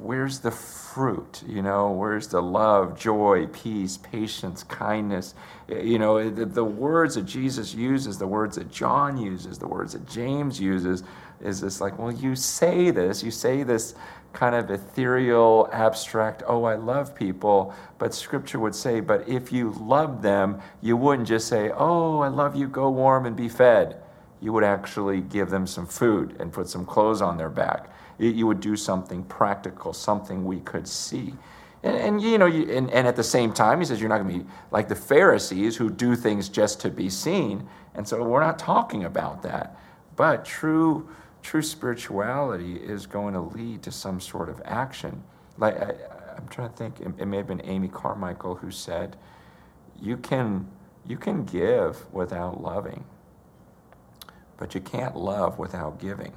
where's 0.01 0.41
the 0.41 0.51
fruit? 0.51 1.43
You 1.47 1.63
know, 1.63 1.91
where's 1.91 2.29
the 2.29 2.41
love, 2.41 2.99
joy, 2.99 3.47
peace, 3.49 3.99
patience, 3.99 4.63
kindness? 4.63 5.35
You 5.69 5.99
know, 5.99 6.31
the, 6.31 6.47
the 6.47 6.65
words 6.65 7.15
that 7.15 7.27
Jesus 7.27 7.75
uses, 7.75 8.19
the 8.19 8.27
words 8.27 8.57
that 8.57 8.71
John 8.71 9.19
uses, 9.19 9.59
the 9.59 9.69
words 9.69 9.93
that 9.93 10.09
James 10.09 10.61
uses, 10.61 11.05
is 11.41 11.61
this 11.61 11.81
like, 11.81 11.99
well, 11.99 12.13
you 12.13 12.35
say 12.35 12.91
this, 12.91 13.23
you 13.23 13.31
say 13.31 13.63
this 13.63 13.95
kind 14.33 14.55
of 14.55 14.71
ethereal, 14.71 15.69
abstract, 15.73 16.43
oh, 16.47 16.65
I 16.65 16.77
love 16.77 17.15
people, 17.15 17.75
but 17.99 18.15
scripture 18.15 18.59
would 18.59 18.75
say, 18.75 19.01
but 19.01 19.29
if 19.29 19.53
you 19.53 19.73
loved 19.81 20.23
them, 20.23 20.61
you 20.81 20.97
wouldn't 20.97 21.29
just 21.29 21.49
say, 21.49 21.71
oh, 21.75 22.21
I 22.21 22.29
love 22.29 22.55
you, 22.57 22.69
go 22.69 22.91
warm 22.91 23.27
and 23.27 23.37
be 23.37 23.49
fed 23.49 24.01
you 24.41 24.53
would 24.53 24.65
actually 24.65 25.21
give 25.21 25.51
them 25.51 25.67
some 25.67 25.87
food 25.87 26.37
and 26.41 26.53
put 26.53 26.69
some 26.69 26.85
clothes 26.85 27.21
on 27.21 27.37
their 27.37 27.51
back. 27.51 27.91
You 28.19 28.47
would 28.47 28.61
do 28.61 28.77
something 28.77 29.23
practical, 29.25 29.93
something 29.93 30.45
we 30.45 30.61
could 30.61 30.87
see. 30.87 31.35
And, 31.83 31.97
and 31.97 32.23
you 32.23 32.39
know, 32.39 32.47
you, 32.47 32.71
and, 32.71 32.91
and 32.91 33.07
at 33.07 33.17
the 33.17 33.25
same 33.25 33.53
time, 33.53 33.81
he 33.81 33.87
says 33.87 34.01
you're 34.01 34.09
not 34.09 34.23
going 34.23 34.41
to 34.41 34.45
be 34.45 34.51
like 34.71 34.89
the 34.89 34.95
Pharisees 34.95 35.77
who 35.77 35.89
do 35.91 36.17
things 36.17 36.49
just 36.49 36.81
to 36.81 36.91
be 36.91 37.09
seen. 37.09 37.67
And 37.95 38.07
so 38.07 38.23
we're 38.23 38.41
not 38.41 38.59
talking 38.59 39.05
about 39.05 39.43
that. 39.43 39.79
But 40.17 40.45
true, 40.45 41.09
true 41.43 41.63
spirituality 41.63 42.77
is 42.77 43.07
going 43.07 43.35
to 43.35 43.41
lead 43.41 43.83
to 43.83 43.93
some 43.93 44.21
sort 44.21 44.49
of 44.49 44.61
action. 44.65 45.23
Like 45.59 45.77
I, 45.81 45.95
am 46.37 46.49
trying 46.49 46.71
to 46.71 46.77
think, 46.77 47.01
it, 47.01 47.09
it 47.19 47.27
may 47.27 47.39
have 47.39 47.47
been 47.47 47.63
Amy 47.65 47.89
Carmichael 47.89 48.57
who 48.57 48.71
said, 48.71 49.17
"You 50.01 50.17
can, 50.17 50.69
you 51.07 51.17
can 51.17 51.45
give 51.45 52.13
without 52.13 52.63
loving." 52.63 53.05
but 54.61 54.75
you 54.75 54.81
can't 54.81 55.17
love 55.17 55.59
without 55.59 55.99
giving. 55.99 56.33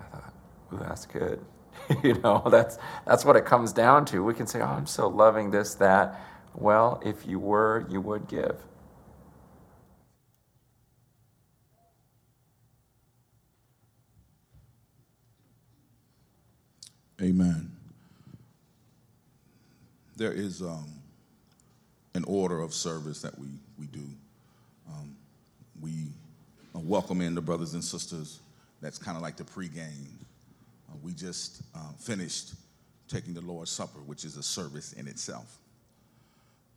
I 0.00 0.04
thought, 0.04 0.34
ooh, 0.74 0.78
that's 0.78 1.06
good. 1.06 1.42
you 2.02 2.14
know, 2.14 2.42
that's 2.50 2.78
that's 3.06 3.24
what 3.24 3.36
it 3.36 3.46
comes 3.46 3.72
down 3.72 4.04
to. 4.06 4.22
We 4.22 4.34
can 4.34 4.46
say, 4.46 4.60
oh, 4.60 4.66
I'm 4.66 4.86
so 4.86 5.08
loving 5.08 5.50
this, 5.50 5.76
that. 5.76 6.20
Well, 6.54 7.00
if 7.02 7.24
you 7.26 7.38
were, 7.38 7.86
you 7.88 8.02
would 8.02 8.28
give. 8.28 8.56
Amen. 17.22 17.70
There 20.16 20.32
is 20.32 20.60
um, 20.60 20.88
an 22.14 22.24
order 22.24 22.60
of 22.60 22.74
service 22.74 23.22
that 23.22 23.38
we, 23.38 23.46
we 23.78 23.86
do. 23.86 24.02
Um, 24.88 25.16
we 25.80 26.06
welcome 26.74 27.20
in 27.20 27.36
the 27.36 27.40
brothers 27.40 27.74
and 27.74 27.84
sisters. 27.84 28.40
That's 28.80 28.98
kind 28.98 29.16
of 29.16 29.22
like 29.22 29.36
the 29.36 29.44
pregame. 29.44 30.08
Uh, 30.90 30.96
we 31.00 31.12
just 31.12 31.62
uh, 31.76 31.92
finished 31.96 32.54
taking 33.06 33.34
the 33.34 33.40
Lord's 33.40 33.70
Supper, 33.70 34.00
which 34.00 34.24
is 34.24 34.36
a 34.36 34.42
service 34.42 34.92
in 34.94 35.06
itself. 35.06 35.58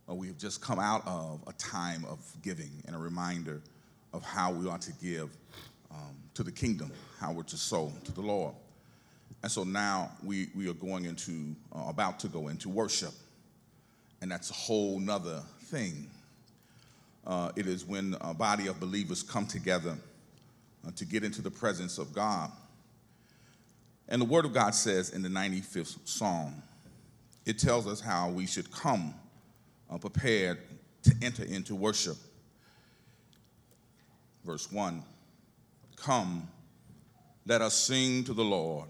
Uh, 0.08 0.14
we 0.14 0.28
have 0.28 0.38
just 0.38 0.60
come 0.60 0.78
out 0.78 1.04
of 1.08 1.42
a 1.48 1.52
time 1.54 2.04
of 2.08 2.20
giving 2.42 2.70
and 2.86 2.94
a 2.94 2.98
reminder 2.98 3.60
of 4.12 4.22
how 4.22 4.52
we 4.52 4.68
ought 4.68 4.82
to 4.82 4.92
give 5.02 5.28
um, 5.90 6.14
to 6.34 6.44
the 6.44 6.52
kingdom, 6.52 6.92
how 7.18 7.32
we're 7.32 7.42
to 7.42 7.56
sow 7.56 7.92
to 8.04 8.12
the 8.12 8.20
Lord. 8.20 8.54
And 9.42 9.52
so 9.52 9.64
now 9.64 10.10
we, 10.24 10.48
we 10.54 10.68
are 10.68 10.74
going 10.74 11.04
into, 11.04 11.54
uh, 11.74 11.84
about 11.88 12.18
to 12.20 12.28
go 12.28 12.48
into 12.48 12.68
worship. 12.68 13.12
And 14.20 14.30
that's 14.30 14.50
a 14.50 14.54
whole 14.54 14.98
nother 14.98 15.42
thing. 15.64 16.08
Uh, 17.26 17.50
it 17.56 17.66
is 17.66 17.84
when 17.84 18.16
a 18.20 18.32
body 18.32 18.66
of 18.66 18.80
believers 18.80 19.22
come 19.22 19.46
together 19.46 19.96
uh, 20.86 20.90
to 20.96 21.04
get 21.04 21.24
into 21.24 21.42
the 21.42 21.50
presence 21.50 21.98
of 21.98 22.12
God. 22.12 22.50
And 24.08 24.22
the 24.22 24.26
Word 24.26 24.44
of 24.44 24.52
God 24.52 24.74
says 24.74 25.10
in 25.10 25.22
the 25.22 25.28
95th 25.28 25.98
Psalm, 26.04 26.62
it 27.44 27.58
tells 27.58 27.86
us 27.86 28.00
how 28.00 28.30
we 28.30 28.46
should 28.46 28.70
come 28.70 29.14
uh, 29.90 29.98
prepared 29.98 30.58
to 31.02 31.14
enter 31.22 31.44
into 31.44 31.74
worship. 31.74 32.16
Verse 34.44 34.70
1 34.70 35.02
Come, 35.96 36.48
let 37.46 37.62
us 37.62 37.74
sing 37.74 38.24
to 38.24 38.32
the 38.32 38.44
Lord. 38.44 38.88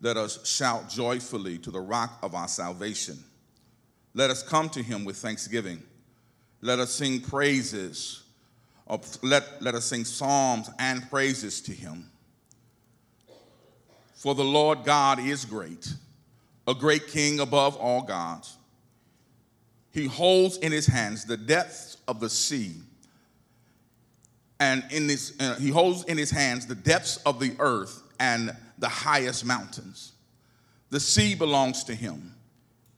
Let 0.00 0.16
us 0.16 0.46
shout 0.46 0.90
joyfully 0.90 1.58
to 1.58 1.70
the 1.70 1.80
rock 1.80 2.18
of 2.22 2.34
our 2.34 2.48
salvation. 2.48 3.18
Let 4.14 4.30
us 4.30 4.42
come 4.42 4.68
to 4.70 4.82
him 4.82 5.04
with 5.04 5.16
thanksgiving. 5.16 5.82
Let 6.60 6.78
us 6.78 6.92
sing 6.92 7.20
praises. 7.20 8.22
Let, 9.22 9.62
let 9.62 9.74
us 9.74 9.84
sing 9.84 10.04
psalms 10.04 10.70
and 10.78 11.08
praises 11.10 11.60
to 11.62 11.72
him. 11.72 12.10
For 14.14 14.34
the 14.34 14.44
Lord 14.44 14.84
God 14.84 15.18
is 15.18 15.44
great, 15.44 15.92
a 16.66 16.74
great 16.74 17.08
king 17.08 17.40
above 17.40 17.76
all 17.76 18.02
gods. 18.02 18.56
He 19.92 20.06
holds 20.06 20.56
in 20.58 20.72
his 20.72 20.86
hands 20.86 21.24
the 21.24 21.36
depths 21.36 21.98
of 22.08 22.20
the 22.20 22.28
sea, 22.28 22.74
and 24.58 24.84
in 24.90 25.06
this, 25.06 25.34
uh, 25.38 25.56
he 25.56 25.68
holds 25.68 26.04
in 26.04 26.16
his 26.16 26.30
hands 26.30 26.66
the 26.66 26.74
depths 26.74 27.18
of 27.18 27.40
the 27.40 27.54
earth 27.58 28.02
and 28.18 28.56
the 28.78 28.88
highest 28.88 29.44
mountains. 29.44 30.12
The 30.90 31.00
sea 31.00 31.34
belongs 31.34 31.84
to 31.84 31.94
him, 31.94 32.34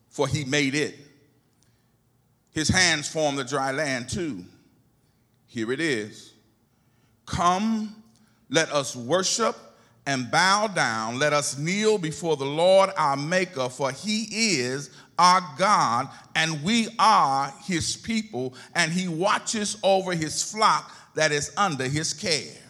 for 0.09 0.29
he 0.29 0.45
made 0.45 0.75
it. 0.75 0.97
His 2.51 2.69
hands 2.69 3.09
form 3.09 3.37
the 3.37 3.45
dry 3.45 3.73
land 3.73 4.09
too. 4.09 4.45
Here 5.47 5.73
it 5.73 5.81
is. 5.81 6.33
Come, 7.27 8.03
let 8.51 8.71
us 8.73 8.97
worship 8.97 9.57
and 10.07 10.31
bow 10.31 10.67
down. 10.69 11.19
Let 11.19 11.33
us 11.33 11.59
kneel 11.59 11.99
before 11.99 12.37
the 12.37 12.47
Lord 12.47 12.91
our 12.97 13.17
Maker, 13.17 13.69
for 13.69 13.93
he 13.93 14.25
is 14.57 14.91
our 15.19 15.43
God, 15.59 16.09
and 16.35 16.63
we 16.63 16.89
are 16.99 17.53
his 17.65 17.97
people, 17.97 18.55
and 18.75 18.91
he 18.93 19.09
watches 19.09 19.77
over 19.83 20.15
his 20.15 20.43
flock 20.43 20.93
that 21.15 21.33
is 21.33 21.53
under 21.57 21.85
his 21.85 22.15
care. 22.15 22.68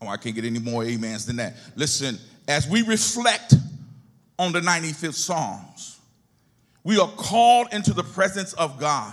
Oh, 0.00 0.08
I 0.08 0.16
can't 0.16 0.34
get 0.34 0.44
any 0.44 0.58
more 0.58 0.82
amens 0.82 1.26
than 1.26 1.36
that. 1.36 1.56
Listen, 1.74 2.18
as 2.46 2.68
we 2.68 2.82
reflect 2.82 3.54
on 4.38 4.52
the 4.52 4.60
95th 4.60 5.14
Psalms, 5.14 5.98
we 6.84 6.98
are 6.98 7.08
called 7.08 7.68
into 7.72 7.92
the 7.92 8.04
presence 8.04 8.52
of 8.54 8.78
God. 8.78 9.12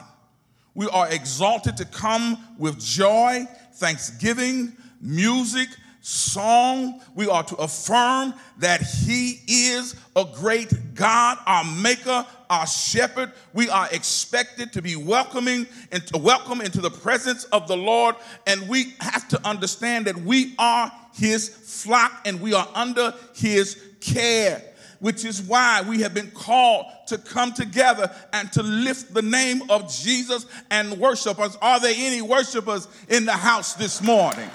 We 0.76 0.88
are 0.90 1.10
exalted 1.12 1.78
to 1.78 1.86
come 1.86 2.38
with 2.58 2.80
joy, 2.80 3.46
thanksgiving, 3.74 4.74
music, 5.02 5.70
song. 6.06 7.02
We 7.16 7.28
are 7.28 7.44
to 7.44 7.56
affirm 7.56 8.36
that 8.60 8.82
He 8.82 9.42
is 9.48 9.96
a 10.16 10.24
great 10.36 10.72
God, 10.94 11.40
our 11.48 11.64
Maker, 11.64 12.28
our 12.48 12.68
Shepherd. 12.68 13.32
We 13.54 13.70
are 13.70 13.88
expected 13.92 14.72
to 14.74 14.84
be 14.84 14.96
welcoming 14.96 15.66
and 15.92 16.06
to 16.08 16.20
welcome 16.20 16.62
into 16.62 16.80
the 16.80 16.92
presence 16.92 17.46
of 17.46 17.68
the 17.68 17.76
Lord, 17.76 18.16
and 18.46 18.70
we 18.70 18.94
have 19.00 19.28
to 19.30 19.48
understand 19.48 20.06
that 20.06 20.16
we 20.16 20.54
are 20.60 20.92
His 21.16 21.50
flock 21.50 22.22
and 22.24 22.40
we 22.40 22.54
are 22.54 22.68
under 22.76 23.16
His 23.34 23.82
care. 24.00 24.62
Which 25.00 25.26
is 25.26 25.42
why 25.42 25.82
we 25.82 26.02
have 26.02 26.14
been 26.14 26.32
called 26.32 26.86
to 27.08 27.18
come 27.18 27.52
together 27.52 28.12
and 28.32 28.52
to 28.54 28.62
lift 28.64 29.14
the 29.14 29.22
name 29.24 29.70
of 29.70 29.92
Jesus 29.92 30.46
and 30.70 31.00
worship 31.00 31.40
us. 31.40 31.58
Are 31.62 31.80
there 31.80 31.94
any 31.96 32.22
worshipers 32.22 32.88
in 33.10 33.26
the 33.26 33.34
house 33.34 33.74
this 33.74 34.02
morning? 34.02 34.50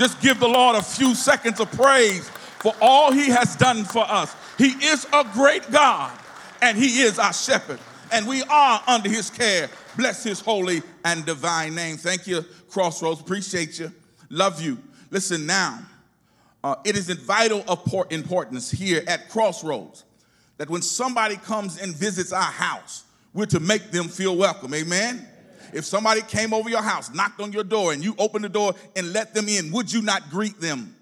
Just 0.00 0.18
give 0.22 0.40
the 0.40 0.48
Lord 0.48 0.76
a 0.76 0.82
few 0.82 1.14
seconds 1.14 1.60
of 1.60 1.70
praise 1.72 2.26
for 2.60 2.74
all 2.80 3.12
he 3.12 3.28
has 3.28 3.54
done 3.54 3.84
for 3.84 4.02
us. 4.08 4.34
He 4.56 4.68
is 4.68 5.06
a 5.12 5.28
great 5.34 5.70
God 5.70 6.18
and 6.62 6.78
he 6.78 7.02
is 7.02 7.18
our 7.18 7.34
shepherd, 7.34 7.78
and 8.10 8.26
we 8.26 8.42
are 8.44 8.82
under 8.86 9.10
his 9.10 9.28
care. 9.28 9.68
Bless 9.98 10.24
his 10.24 10.40
holy 10.40 10.80
and 11.04 11.26
divine 11.26 11.74
name. 11.74 11.98
Thank 11.98 12.26
you, 12.26 12.46
Crossroads. 12.70 13.20
Appreciate 13.20 13.78
you. 13.78 13.92
Love 14.30 14.62
you. 14.62 14.78
Listen 15.10 15.44
now. 15.44 15.80
Uh, 16.64 16.76
it 16.86 16.96
is 16.96 17.10
in 17.10 17.18
vital 17.18 17.62
importance 18.08 18.70
here 18.70 19.02
at 19.06 19.28
Crossroads 19.28 20.04
that 20.56 20.70
when 20.70 20.80
somebody 20.80 21.36
comes 21.36 21.78
and 21.78 21.94
visits 21.94 22.32
our 22.32 22.40
house, 22.40 23.04
we're 23.34 23.44
to 23.44 23.60
make 23.60 23.90
them 23.90 24.08
feel 24.08 24.34
welcome. 24.34 24.72
Amen? 24.72 25.28
If 25.72 25.84
somebody 25.84 26.22
came 26.22 26.52
over 26.52 26.68
your 26.68 26.82
house, 26.82 27.12
knocked 27.12 27.40
on 27.40 27.52
your 27.52 27.64
door, 27.64 27.92
and 27.92 28.02
you 28.02 28.14
opened 28.18 28.44
the 28.44 28.48
door 28.48 28.74
and 28.96 29.12
let 29.12 29.34
them 29.34 29.48
in, 29.48 29.70
would 29.72 29.92
you 29.92 30.02
not 30.02 30.30
greet 30.30 30.60
them? 30.60 30.94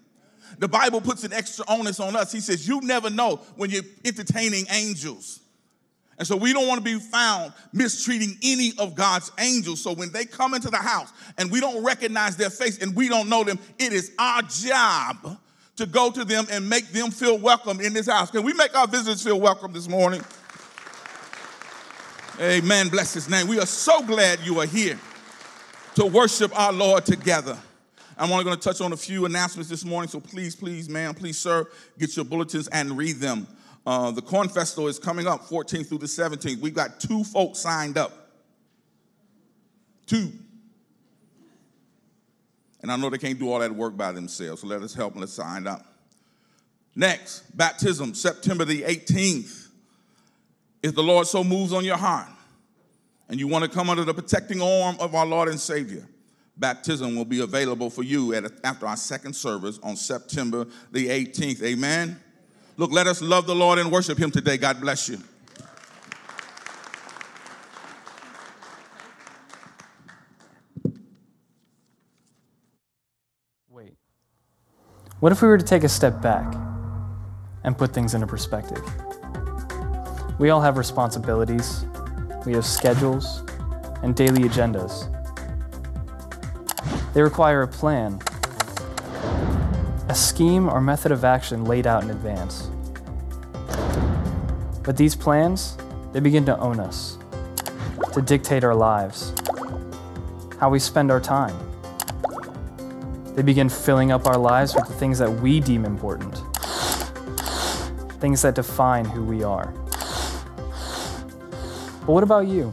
The 0.57 0.67
Bible 0.67 0.99
puts 0.99 1.23
an 1.23 1.33
extra 1.33 1.65
onus 1.67 1.99
on 1.99 2.15
us. 2.15 2.31
He 2.31 2.41
says, 2.41 2.67
You 2.67 2.81
never 2.81 3.09
know 3.09 3.37
when 3.55 3.69
you're 3.69 3.83
entertaining 4.03 4.65
angels. 4.71 5.39
And 6.17 6.27
so 6.27 6.35
we 6.35 6.51
don't 6.51 6.67
want 6.67 6.79
to 6.79 6.83
be 6.83 6.99
found 6.99 7.53
mistreating 7.71 8.37
any 8.43 8.73
of 8.77 8.93
God's 8.93 9.31
angels. 9.39 9.81
So 9.81 9.93
when 9.93 10.11
they 10.11 10.25
come 10.25 10.53
into 10.53 10.69
the 10.69 10.77
house 10.77 11.13
and 11.37 11.49
we 11.49 11.61
don't 11.61 11.81
recognize 11.81 12.35
their 12.35 12.49
face 12.49 12.77
and 12.79 12.93
we 12.93 13.07
don't 13.07 13.29
know 13.29 13.45
them, 13.45 13.57
it 13.79 13.93
is 13.93 14.11
our 14.19 14.41
job 14.41 15.39
to 15.77 15.85
go 15.85 16.11
to 16.11 16.25
them 16.25 16.45
and 16.51 16.67
make 16.67 16.89
them 16.89 17.09
feel 17.09 17.37
welcome 17.37 17.79
in 17.79 17.93
this 17.93 18.09
house. 18.09 18.31
Can 18.31 18.43
we 18.43 18.51
make 18.51 18.75
our 18.77 18.85
visitors 18.85 19.23
feel 19.23 19.39
welcome 19.39 19.71
this 19.71 19.87
morning? 19.87 20.21
Amen. 22.41 22.87
Bless 22.87 23.13
his 23.13 23.27
name. 23.27 23.49
We 23.49 23.59
are 23.59 23.65
so 23.65 24.01
glad 24.01 24.39
you 24.45 24.61
are 24.61 24.65
here 24.65 24.97
to 25.95 26.05
worship 26.05 26.57
our 26.57 26.71
Lord 26.71 27.05
together. 27.05 27.57
I'm 28.17 28.31
only 28.31 28.45
going 28.45 28.55
to 28.55 28.61
touch 28.61 28.79
on 28.79 28.93
a 28.93 28.97
few 28.97 29.25
announcements 29.25 29.69
this 29.69 29.83
morning, 29.83 30.07
so 30.07 30.21
please, 30.21 30.55
please, 30.55 30.87
ma'am, 30.87 31.13
please, 31.13 31.37
sir, 31.37 31.67
get 31.97 32.15
your 32.15 32.23
bulletins 32.23 32.69
and 32.69 32.97
read 32.97 33.17
them. 33.17 33.45
Uh, 33.85 34.11
the 34.11 34.21
Corn 34.21 34.47
Festival 34.47 34.87
is 34.87 34.97
coming 34.97 35.27
up 35.27 35.49
14th 35.49 35.89
through 35.89 35.97
the 35.97 36.05
17th. 36.05 36.61
We've 36.61 36.73
got 36.73 37.01
two 37.01 37.25
folks 37.25 37.59
signed 37.59 37.97
up. 37.97 38.29
Two. 40.05 40.31
And 42.81 42.89
I 42.89 42.95
know 42.95 43.09
they 43.09 43.17
can't 43.17 43.37
do 43.37 43.51
all 43.51 43.59
that 43.59 43.75
work 43.75 43.97
by 43.97 44.13
themselves, 44.13 44.61
so 44.61 44.67
let 44.67 44.81
us 44.81 44.93
help 44.93 45.11
them. 45.11 45.19
Let's 45.19 45.33
sign 45.33 45.67
up. 45.67 45.85
Next, 46.95 47.55
baptism, 47.57 48.13
September 48.13 48.63
the 48.63 48.83
18th. 48.83 49.58
If 50.81 50.95
the 50.95 51.03
Lord 51.03 51.27
so 51.27 51.43
moves 51.43 51.73
on 51.73 51.83
your 51.83 51.97
heart 51.97 52.29
and 53.27 53.39
you 53.39 53.47
want 53.47 53.65
to 53.65 53.69
come 53.69 53.89
under 53.89 54.05
the 54.05 54.13
protecting 54.13 54.61
arm 54.61 54.97
of 54.99 55.13
our 55.13 55.25
Lord 55.25 55.49
and 55.49 55.59
Savior, 55.59 56.07
baptism 56.57 57.15
will 57.15 57.25
be 57.25 57.41
available 57.41 57.89
for 57.89 58.03
you 58.03 58.33
at, 58.33 58.45
after 58.63 58.87
our 58.87 58.97
second 58.97 59.33
service 59.33 59.79
on 59.83 59.95
September 59.95 60.65
the 60.91 61.07
18th. 61.07 61.61
Amen. 61.63 62.19
Look, 62.77 62.91
let 62.91 63.07
us 63.07 63.21
love 63.21 63.45
the 63.45 63.55
Lord 63.55 63.77
and 63.77 63.91
worship 63.91 64.17
Him 64.17 64.31
today. 64.31 64.57
God 64.57 64.79
bless 64.79 65.09
you. 65.09 65.17
Wait. 73.69 73.97
What 75.19 75.33
if 75.33 75.41
we 75.41 75.49
were 75.49 75.57
to 75.57 75.65
take 75.65 75.83
a 75.83 75.89
step 75.89 76.21
back 76.21 76.55
and 77.65 77.77
put 77.77 77.93
things 77.93 78.13
into 78.13 78.27
perspective? 78.27 78.81
We 80.39 80.49
all 80.49 80.61
have 80.61 80.77
responsibilities, 80.77 81.85
we 82.45 82.53
have 82.53 82.65
schedules, 82.65 83.43
and 84.01 84.15
daily 84.15 84.43
agendas. 84.43 85.13
They 87.13 87.21
require 87.21 87.63
a 87.63 87.67
plan, 87.67 88.19
a 90.07 90.15
scheme 90.15 90.69
or 90.69 90.79
method 90.79 91.11
of 91.11 91.25
action 91.25 91.65
laid 91.65 91.85
out 91.85 92.03
in 92.03 92.09
advance. 92.09 92.69
But 94.83 94.95
these 94.95 95.13
plans, 95.13 95.77
they 96.13 96.21
begin 96.21 96.45
to 96.45 96.57
own 96.57 96.79
us. 96.79 97.17
to 98.13 98.21
dictate 98.21 98.63
our 98.63 98.73
lives, 98.73 99.33
how 100.59 100.69
we 100.69 100.79
spend 100.79 101.11
our 101.11 101.19
time. 101.19 101.55
They 103.35 103.43
begin 103.43 103.69
filling 103.69 104.11
up 104.11 104.25
our 104.25 104.37
lives 104.37 104.73
with 104.75 104.87
the 104.87 104.93
things 104.93 105.19
that 105.19 105.31
we 105.31 105.59
deem 105.59 105.85
important, 105.85 106.41
things 108.19 108.41
that 108.41 108.55
define 108.55 109.05
who 109.05 109.23
we 109.23 109.43
are. 109.43 109.73
But 112.09 112.13
what 112.13 112.23
about 112.23 112.47
you? 112.47 112.69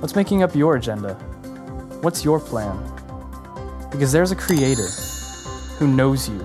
What's 0.00 0.16
making 0.16 0.42
up 0.42 0.54
your 0.54 0.76
agenda? 0.76 1.12
What's 2.00 2.24
your 2.24 2.40
plan? 2.40 2.78
Because 3.90 4.10
there's 4.10 4.30
a 4.30 4.36
creator 4.36 4.88
who 5.76 5.86
knows 5.86 6.30
you, 6.30 6.38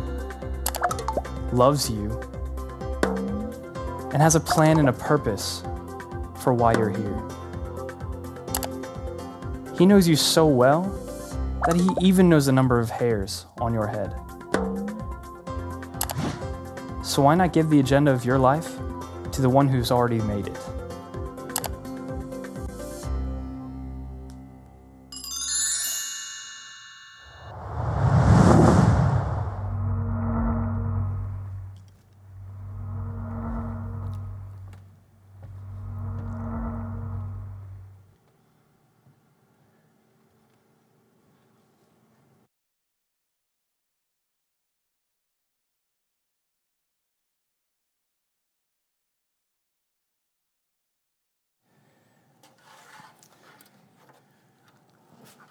loves 1.54 1.90
you, 1.90 2.12
and 4.12 4.22
has 4.22 4.36
a 4.36 4.40
plan 4.42 4.80
and 4.80 4.90
a 4.90 4.94
purpose 4.94 5.62
for 6.44 6.54
why 6.54 6.74
you're 6.74 6.90
here. 6.90 7.24
He 9.78 9.86
knows 9.86 10.10
you 10.10 10.18
so 10.18 10.46
well 10.46 10.82
that 11.66 11.78
he 11.78 11.88
even 12.06 12.28
knows 12.28 12.48
the 12.48 12.52
number 12.52 12.82
of 12.82 12.90
hairs 12.90 13.46
on 13.62 13.74
your 13.74 13.88
head. 13.88 14.14
So 17.02 17.22
why 17.22 17.36
not 17.36 17.54
give 17.54 17.70
the 17.70 17.80
agenda 17.80 18.12
of 18.12 18.26
your 18.26 18.38
life 18.38 18.78
to 19.36 19.42
the 19.42 19.50
one 19.50 19.68
who's 19.68 19.92
already 19.92 20.22
made 20.22 20.48
it? 20.48 20.58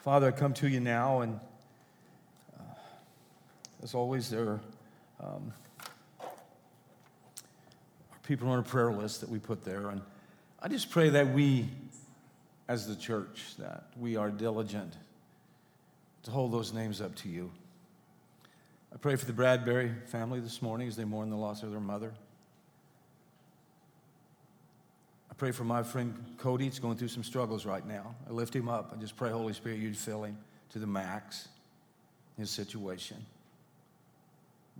Father, 0.04 0.28
I 0.28 0.32
come 0.32 0.52
to 0.52 0.68
you 0.68 0.80
now, 0.80 1.22
and 1.22 1.40
uh, 2.60 2.62
as 3.82 3.94
always, 3.94 4.28
there 4.28 4.60
um, 5.18 5.50
are 6.20 6.28
people 8.22 8.50
on 8.50 8.58
a 8.58 8.62
prayer 8.62 8.92
list 8.92 9.22
that 9.22 9.30
we 9.30 9.38
put 9.38 9.64
there. 9.64 9.88
And 9.88 10.02
I 10.60 10.68
just 10.68 10.90
pray 10.90 11.08
that 11.08 11.32
we, 11.32 11.70
as 12.68 12.86
the 12.86 12.96
church, 12.96 13.54
that 13.58 13.84
we 13.98 14.16
are 14.16 14.28
diligent 14.28 14.92
to 16.24 16.30
hold 16.30 16.52
those 16.52 16.74
names 16.74 17.00
up 17.00 17.14
to 17.14 17.30
you. 17.30 17.50
I 18.92 18.98
pray 18.98 19.16
for 19.16 19.24
the 19.24 19.32
Bradbury 19.32 19.90
family 20.08 20.40
this 20.40 20.60
morning 20.60 20.86
as 20.86 20.96
they 20.96 21.04
mourn 21.04 21.30
the 21.30 21.36
loss 21.36 21.62
of 21.62 21.70
their 21.70 21.80
mother. 21.80 22.12
I 25.34 25.36
pray 25.36 25.50
for 25.50 25.64
my 25.64 25.82
friend 25.82 26.14
Cody. 26.38 26.66
He's 26.66 26.78
going 26.78 26.96
through 26.96 27.08
some 27.08 27.24
struggles 27.24 27.66
right 27.66 27.84
now. 27.84 28.14
I 28.28 28.32
lift 28.32 28.54
him 28.54 28.68
up. 28.68 28.92
I 28.96 29.00
just 29.00 29.16
pray, 29.16 29.30
Holy 29.30 29.52
Spirit, 29.52 29.80
you'd 29.80 29.96
fill 29.96 30.22
him 30.22 30.38
to 30.70 30.78
the 30.78 30.86
max, 30.86 31.48
his 32.38 32.50
situation, 32.50 33.16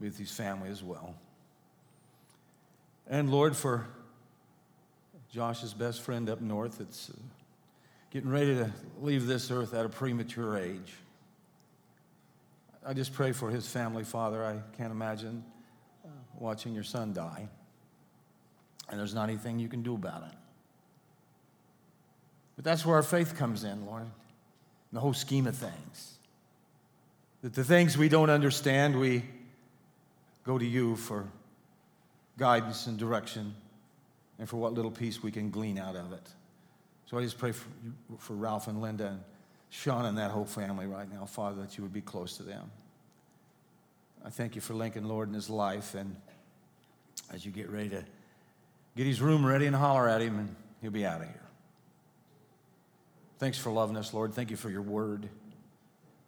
with 0.00 0.16
his 0.16 0.30
family 0.30 0.70
as 0.70 0.80
well. 0.80 1.16
And 3.08 3.32
Lord, 3.32 3.56
for 3.56 3.88
Josh's 5.32 5.74
best 5.74 6.02
friend 6.02 6.30
up 6.30 6.40
north 6.40 6.78
that's 6.78 7.10
uh, 7.10 7.14
getting 8.12 8.30
ready 8.30 8.54
to 8.54 8.70
leave 9.00 9.26
this 9.26 9.50
earth 9.50 9.74
at 9.74 9.84
a 9.84 9.88
premature 9.88 10.56
age. 10.56 10.92
I 12.86 12.92
just 12.92 13.12
pray 13.12 13.32
for 13.32 13.50
his 13.50 13.66
family, 13.66 14.04
Father. 14.04 14.44
I 14.44 14.60
can't 14.76 14.92
imagine 14.92 15.42
uh, 16.04 16.10
watching 16.38 16.74
your 16.74 16.84
son 16.84 17.12
die. 17.12 17.48
And 18.88 19.00
there's 19.00 19.14
not 19.14 19.28
anything 19.28 19.58
you 19.58 19.68
can 19.68 19.82
do 19.82 19.96
about 19.96 20.22
it. 20.22 20.38
But 22.56 22.64
that's 22.64 22.86
where 22.86 22.96
our 22.96 23.02
faith 23.02 23.36
comes 23.36 23.64
in, 23.64 23.86
Lord, 23.86 24.02
in 24.02 24.10
the 24.92 25.00
whole 25.00 25.14
scheme 25.14 25.46
of 25.46 25.56
things. 25.56 26.18
That 27.42 27.54
the 27.54 27.64
things 27.64 27.98
we 27.98 28.08
don't 28.08 28.30
understand, 28.30 28.98
we 28.98 29.24
go 30.44 30.56
to 30.58 30.64
you 30.64 30.96
for 30.96 31.26
guidance 32.38 32.86
and 32.86 32.98
direction 32.98 33.54
and 34.38 34.48
for 34.48 34.56
what 34.56 34.72
little 34.72 34.90
piece 34.90 35.22
we 35.22 35.30
can 35.30 35.50
glean 35.50 35.78
out 35.78 35.96
of 35.96 36.12
it. 36.12 36.28
So 37.06 37.18
I 37.18 37.22
just 37.22 37.38
pray 37.38 37.52
for, 37.52 37.68
for 38.18 38.34
Ralph 38.34 38.66
and 38.68 38.80
Linda 38.80 39.08
and 39.08 39.20
Sean 39.70 40.06
and 40.06 40.18
that 40.18 40.30
whole 40.30 40.44
family 40.44 40.86
right 40.86 41.10
now, 41.12 41.26
Father, 41.26 41.62
that 41.62 41.76
you 41.76 41.82
would 41.82 41.92
be 41.92 42.00
close 42.00 42.36
to 42.38 42.42
them. 42.42 42.70
I 44.24 44.30
thank 44.30 44.54
you 44.54 44.60
for 44.60 44.72
Lincoln, 44.74 45.06
Lord, 45.06 45.28
in 45.28 45.34
his 45.34 45.50
life. 45.50 45.94
And 45.94 46.16
as 47.32 47.44
you 47.44 47.52
get 47.52 47.68
ready 47.70 47.90
to 47.90 48.04
get 48.96 49.06
his 49.06 49.20
room 49.20 49.44
ready 49.44 49.66
and 49.66 49.76
holler 49.76 50.08
at 50.08 50.22
him, 50.22 50.38
and 50.38 50.56
he'll 50.80 50.90
be 50.90 51.04
out 51.04 51.20
of 51.20 51.26
here. 51.26 51.43
Thanks 53.44 53.58
for 53.58 53.70
loving 53.70 53.98
us, 53.98 54.14
Lord. 54.14 54.32
Thank 54.32 54.50
you 54.50 54.56
for 54.56 54.70
your 54.70 54.80
word. 54.80 55.28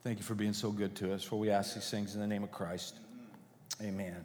Thank 0.05 0.19
you 0.19 0.23
for 0.23 0.35
being 0.35 0.53
so 0.53 0.71
good 0.71 0.95
to 0.97 1.15
us. 1.15 1.23
For 1.23 1.37
we 1.37 1.49
ask 1.49 1.75
these 1.75 1.89
things 1.89 2.15
in 2.15 2.21
the 2.21 2.27
name 2.27 2.43
of 2.43 2.53
Christ. 2.53 2.95
Amen. 3.81 4.23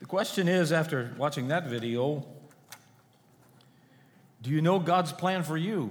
The 0.00 0.04
question 0.04 0.46
is 0.46 0.72
after 0.72 1.14
watching 1.16 1.48
that 1.48 1.68
video, 1.68 2.26
do 4.42 4.50
you 4.50 4.60
know 4.60 4.78
God's 4.78 5.10
plan 5.14 5.42
for 5.42 5.56
you? 5.56 5.90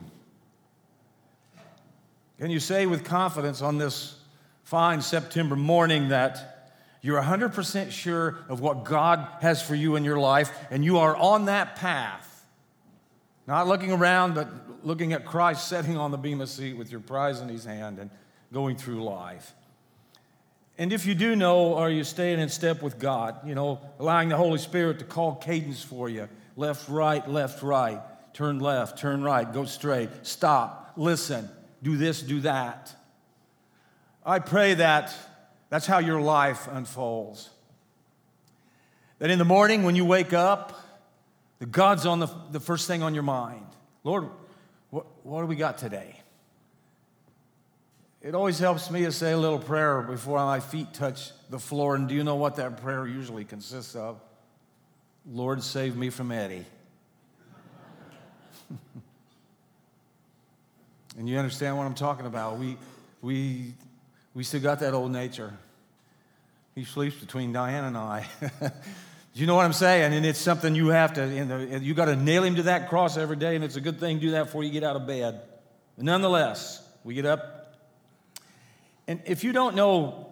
Can 2.37 2.51
you 2.51 2.59
say 2.59 2.85
with 2.85 3.03
confidence 3.03 3.63
on 3.63 3.79
this 3.79 4.15
fine 4.63 5.01
September 5.01 5.55
morning 5.55 6.09
that 6.09 6.69
you're 7.01 7.19
100% 7.19 7.89
sure 7.89 8.37
of 8.47 8.59
what 8.59 8.83
God 8.83 9.27
has 9.41 9.59
for 9.59 9.73
you 9.73 9.95
in 9.95 10.03
your 10.03 10.19
life 10.19 10.51
and 10.69 10.85
you 10.85 10.99
are 10.99 11.15
on 11.15 11.45
that 11.45 11.77
path? 11.77 12.29
Not 13.45 13.67
looking 13.67 13.91
around, 13.91 14.35
but 14.35 14.47
looking 14.83 15.13
at 15.13 15.25
Christ 15.25 15.67
sitting 15.67 15.97
on 15.97 16.11
the 16.11 16.17
bema 16.17 16.47
seat 16.47 16.77
with 16.77 16.91
your 16.91 17.01
prize 17.01 17.41
in 17.41 17.49
his 17.49 17.65
hand 17.65 17.99
and 17.99 18.09
going 18.51 18.75
through 18.75 19.03
life. 19.03 19.53
And 20.77 20.91
if 20.91 21.05
you 21.05 21.13
do 21.13 21.35
know, 21.35 21.75
are 21.75 21.89
you 21.89 22.03
staying 22.03 22.39
in 22.39 22.49
step 22.49 22.81
with 22.81 22.97
God? 22.97 23.47
You 23.47 23.53
know, 23.53 23.79
allowing 23.99 24.29
the 24.29 24.37
Holy 24.37 24.57
Spirit 24.57 24.99
to 24.99 25.05
call 25.05 25.35
cadence 25.35 25.83
for 25.83 26.09
you 26.09 26.27
left, 26.55 26.87
right, 26.87 27.27
left, 27.27 27.63
right, 27.63 27.99
turn 28.33 28.59
left, 28.59 28.97
turn 28.97 29.23
right, 29.23 29.51
go 29.51 29.65
straight, 29.65 30.09
stop, 30.21 30.93
listen, 30.95 31.49
do 31.81 31.97
this, 31.97 32.21
do 32.21 32.41
that. 32.41 32.95
I 34.25 34.39
pray 34.39 34.75
that 34.75 35.13
that's 35.69 35.85
how 35.85 35.99
your 35.99 36.21
life 36.21 36.67
unfolds. 36.71 37.49
That 39.19 39.29
in 39.29 39.39
the 39.39 39.45
morning 39.45 39.83
when 39.83 39.95
you 39.95 40.05
wake 40.05 40.33
up, 40.33 40.79
God's 41.69 42.05
on 42.05 42.19
the, 42.19 42.27
the 42.51 42.59
first 42.59 42.87
thing 42.87 43.03
on 43.03 43.13
your 43.13 43.23
mind. 43.23 43.65
Lord, 44.03 44.29
what, 44.89 45.05
what 45.23 45.41
do 45.41 45.47
we 45.47 45.55
got 45.55 45.77
today? 45.77 46.19
It 48.21 48.35
always 48.35 48.57
helps 48.57 48.89
me 48.89 49.03
to 49.03 49.11
say 49.11 49.33
a 49.33 49.37
little 49.37 49.59
prayer 49.59 50.01
before 50.01 50.37
my 50.37 50.61
feet 50.61 50.93
touch 50.93 51.31
the 51.49 51.59
floor. 51.59 51.95
And 51.95 52.07
do 52.07 52.15
you 52.15 52.23
know 52.23 52.35
what 52.35 52.55
that 52.55 52.81
prayer 52.81 53.05
usually 53.05 53.43
consists 53.43 53.95
of? 53.95 54.21
Lord, 55.29 55.61
save 55.61 55.97
me 55.97 56.09
from 56.09 56.31
Eddie. 56.31 56.65
and 61.17 61.27
you 61.27 61.37
understand 61.37 61.77
what 61.77 61.85
I'm 61.85 61.95
talking 61.95 62.25
about. 62.25 62.57
We, 62.57 62.77
we, 63.21 63.73
we 64.33 64.43
still 64.43 64.61
got 64.61 64.79
that 64.79 64.93
old 64.93 65.11
nature. 65.11 65.53
He 66.75 66.85
sleeps 66.85 67.17
between 67.17 67.51
Diane 67.51 67.83
and 67.83 67.97
I. 67.97 68.25
You 69.35 69.47
know 69.47 69.55
what 69.55 69.65
I'm 69.65 69.73
saying? 69.73 70.13
And 70.13 70.25
it's 70.25 70.39
something 70.39 70.75
you 70.75 70.89
have 70.89 71.13
to, 71.13 71.79
you 71.81 71.93
got 71.95 72.05
to 72.05 72.15
nail 72.15 72.43
him 72.43 72.55
to 72.55 72.63
that 72.63 72.87
cross 72.87 73.17
every 73.17 73.35
day, 73.35 73.55
and 73.55 73.63
it's 73.63 73.75
a 73.75 73.81
good 73.81 73.99
thing 73.99 74.19
to 74.19 74.21
do 74.27 74.31
that 74.31 74.45
before 74.45 74.63
you 74.63 74.69
get 74.69 74.83
out 74.83 74.95
of 74.95 75.07
bed. 75.07 75.41
But 75.95 76.05
nonetheless, 76.05 76.87
we 77.03 77.15
get 77.15 77.25
up. 77.25 77.75
And 79.07 79.21
if 79.25 79.43
you 79.43 79.51
don't 79.51 79.75
know 79.75 80.27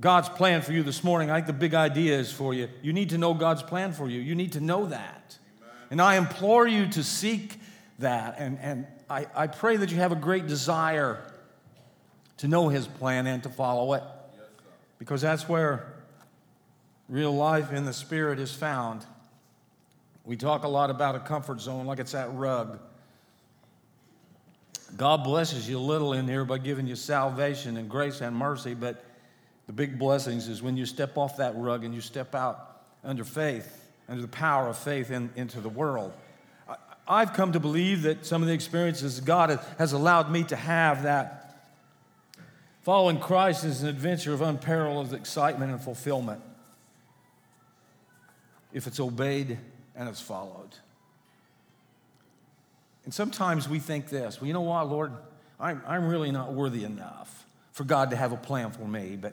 God's 0.00 0.30
plan 0.30 0.62
for 0.62 0.72
you 0.72 0.82
this 0.82 1.04
morning, 1.04 1.30
I 1.30 1.34
think 1.34 1.46
the 1.46 1.52
big 1.52 1.74
idea 1.74 2.18
is 2.18 2.32
for 2.32 2.54
you. 2.54 2.68
You 2.82 2.94
need 2.94 3.10
to 3.10 3.18
know 3.18 3.34
God's 3.34 3.62
plan 3.62 3.92
for 3.92 4.08
you. 4.08 4.20
You 4.20 4.34
need 4.34 4.52
to 4.52 4.60
know 4.60 4.86
that. 4.86 5.38
Amen. 5.60 5.74
And 5.90 6.02
I 6.02 6.16
implore 6.16 6.66
you 6.66 6.88
to 6.88 7.04
seek 7.04 7.60
that. 7.98 8.36
And, 8.38 8.58
and 8.60 8.86
I, 9.10 9.26
I 9.34 9.46
pray 9.46 9.76
that 9.76 9.90
you 9.90 9.98
have 9.98 10.12
a 10.12 10.16
great 10.16 10.46
desire 10.46 11.22
to 12.38 12.48
know 12.48 12.68
His 12.68 12.86
plan 12.86 13.26
and 13.26 13.42
to 13.42 13.50
follow 13.50 13.92
it. 13.92 14.02
Yes, 14.32 14.42
because 14.98 15.20
that's 15.20 15.48
where 15.48 15.95
real 17.08 17.34
life 17.34 17.72
in 17.72 17.84
the 17.84 17.92
Spirit 17.92 18.38
is 18.38 18.52
found. 18.52 19.04
We 20.24 20.36
talk 20.36 20.64
a 20.64 20.68
lot 20.68 20.90
about 20.90 21.14
a 21.14 21.20
comfort 21.20 21.60
zone 21.60 21.86
like 21.86 22.00
it's 22.00 22.12
that 22.12 22.32
rug. 22.34 22.80
God 24.96 25.24
blesses 25.24 25.68
you 25.68 25.78
a 25.78 25.80
little 25.80 26.12
in 26.12 26.26
here 26.26 26.44
by 26.44 26.58
giving 26.58 26.86
you 26.86 26.96
salvation 26.96 27.76
and 27.76 27.88
grace 27.88 28.20
and 28.20 28.34
mercy, 28.34 28.74
but 28.74 29.04
the 29.66 29.72
big 29.72 29.98
blessings 29.98 30.48
is 30.48 30.62
when 30.62 30.76
you 30.76 30.86
step 30.86 31.16
off 31.16 31.36
that 31.36 31.56
rug 31.56 31.84
and 31.84 31.94
you 31.94 32.00
step 32.00 32.34
out 32.34 32.82
under 33.04 33.24
faith, 33.24 33.84
under 34.08 34.22
the 34.22 34.28
power 34.28 34.68
of 34.68 34.78
faith 34.78 35.10
in, 35.10 35.30
into 35.36 35.60
the 35.60 35.68
world. 35.68 36.12
I've 37.08 37.34
come 37.34 37.52
to 37.52 37.60
believe 37.60 38.02
that 38.02 38.26
some 38.26 38.42
of 38.42 38.48
the 38.48 38.54
experiences 38.54 39.20
God 39.20 39.60
has 39.78 39.92
allowed 39.92 40.30
me 40.30 40.42
to 40.44 40.56
have 40.56 41.04
that 41.04 41.42
following 42.82 43.20
Christ 43.20 43.64
is 43.64 43.82
an 43.82 43.88
adventure 43.88 44.32
of 44.32 44.42
unparalleled 44.42 45.12
excitement 45.12 45.70
and 45.70 45.80
fulfillment 45.80 46.42
if 48.76 48.86
it's 48.86 49.00
obeyed 49.00 49.58
and 49.96 50.06
it's 50.06 50.20
followed. 50.20 50.68
And 53.06 53.14
sometimes 53.14 53.70
we 53.70 53.78
think 53.78 54.10
this 54.10 54.38
well, 54.38 54.46
you 54.46 54.52
know 54.52 54.60
what, 54.60 54.90
Lord? 54.90 55.12
I'm, 55.58 55.82
I'm 55.86 56.06
really 56.06 56.30
not 56.30 56.52
worthy 56.52 56.84
enough 56.84 57.46
for 57.72 57.84
God 57.84 58.10
to 58.10 58.16
have 58.16 58.32
a 58.32 58.36
plan 58.36 58.70
for 58.72 58.86
me. 58.86 59.16
But 59.18 59.32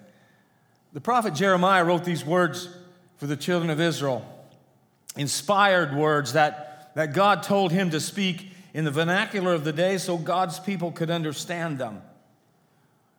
the 0.93 1.01
prophet 1.01 1.34
Jeremiah 1.34 1.84
wrote 1.84 2.06
these 2.06 2.23
words 2.23 2.69
for 3.17 3.27
the 3.27 3.36
children 3.36 3.69
of 3.69 3.82
Israel, 3.82 4.25
inspired 5.17 5.93
words 5.93 6.34
that, 6.34 6.93
that 6.95 7.13
God 7.13 7.43
told 7.43 7.73
him 7.73 7.89
to 7.89 7.99
speak 7.99 8.49
in 8.73 8.86
the 8.86 8.91
vernacular 8.91 9.53
of 9.53 9.65
the 9.65 9.73
day 9.73 9.97
so 9.97 10.17
God's 10.17 10.58
people 10.58 10.93
could 10.93 11.10
understand 11.10 11.79
them. 11.79 12.01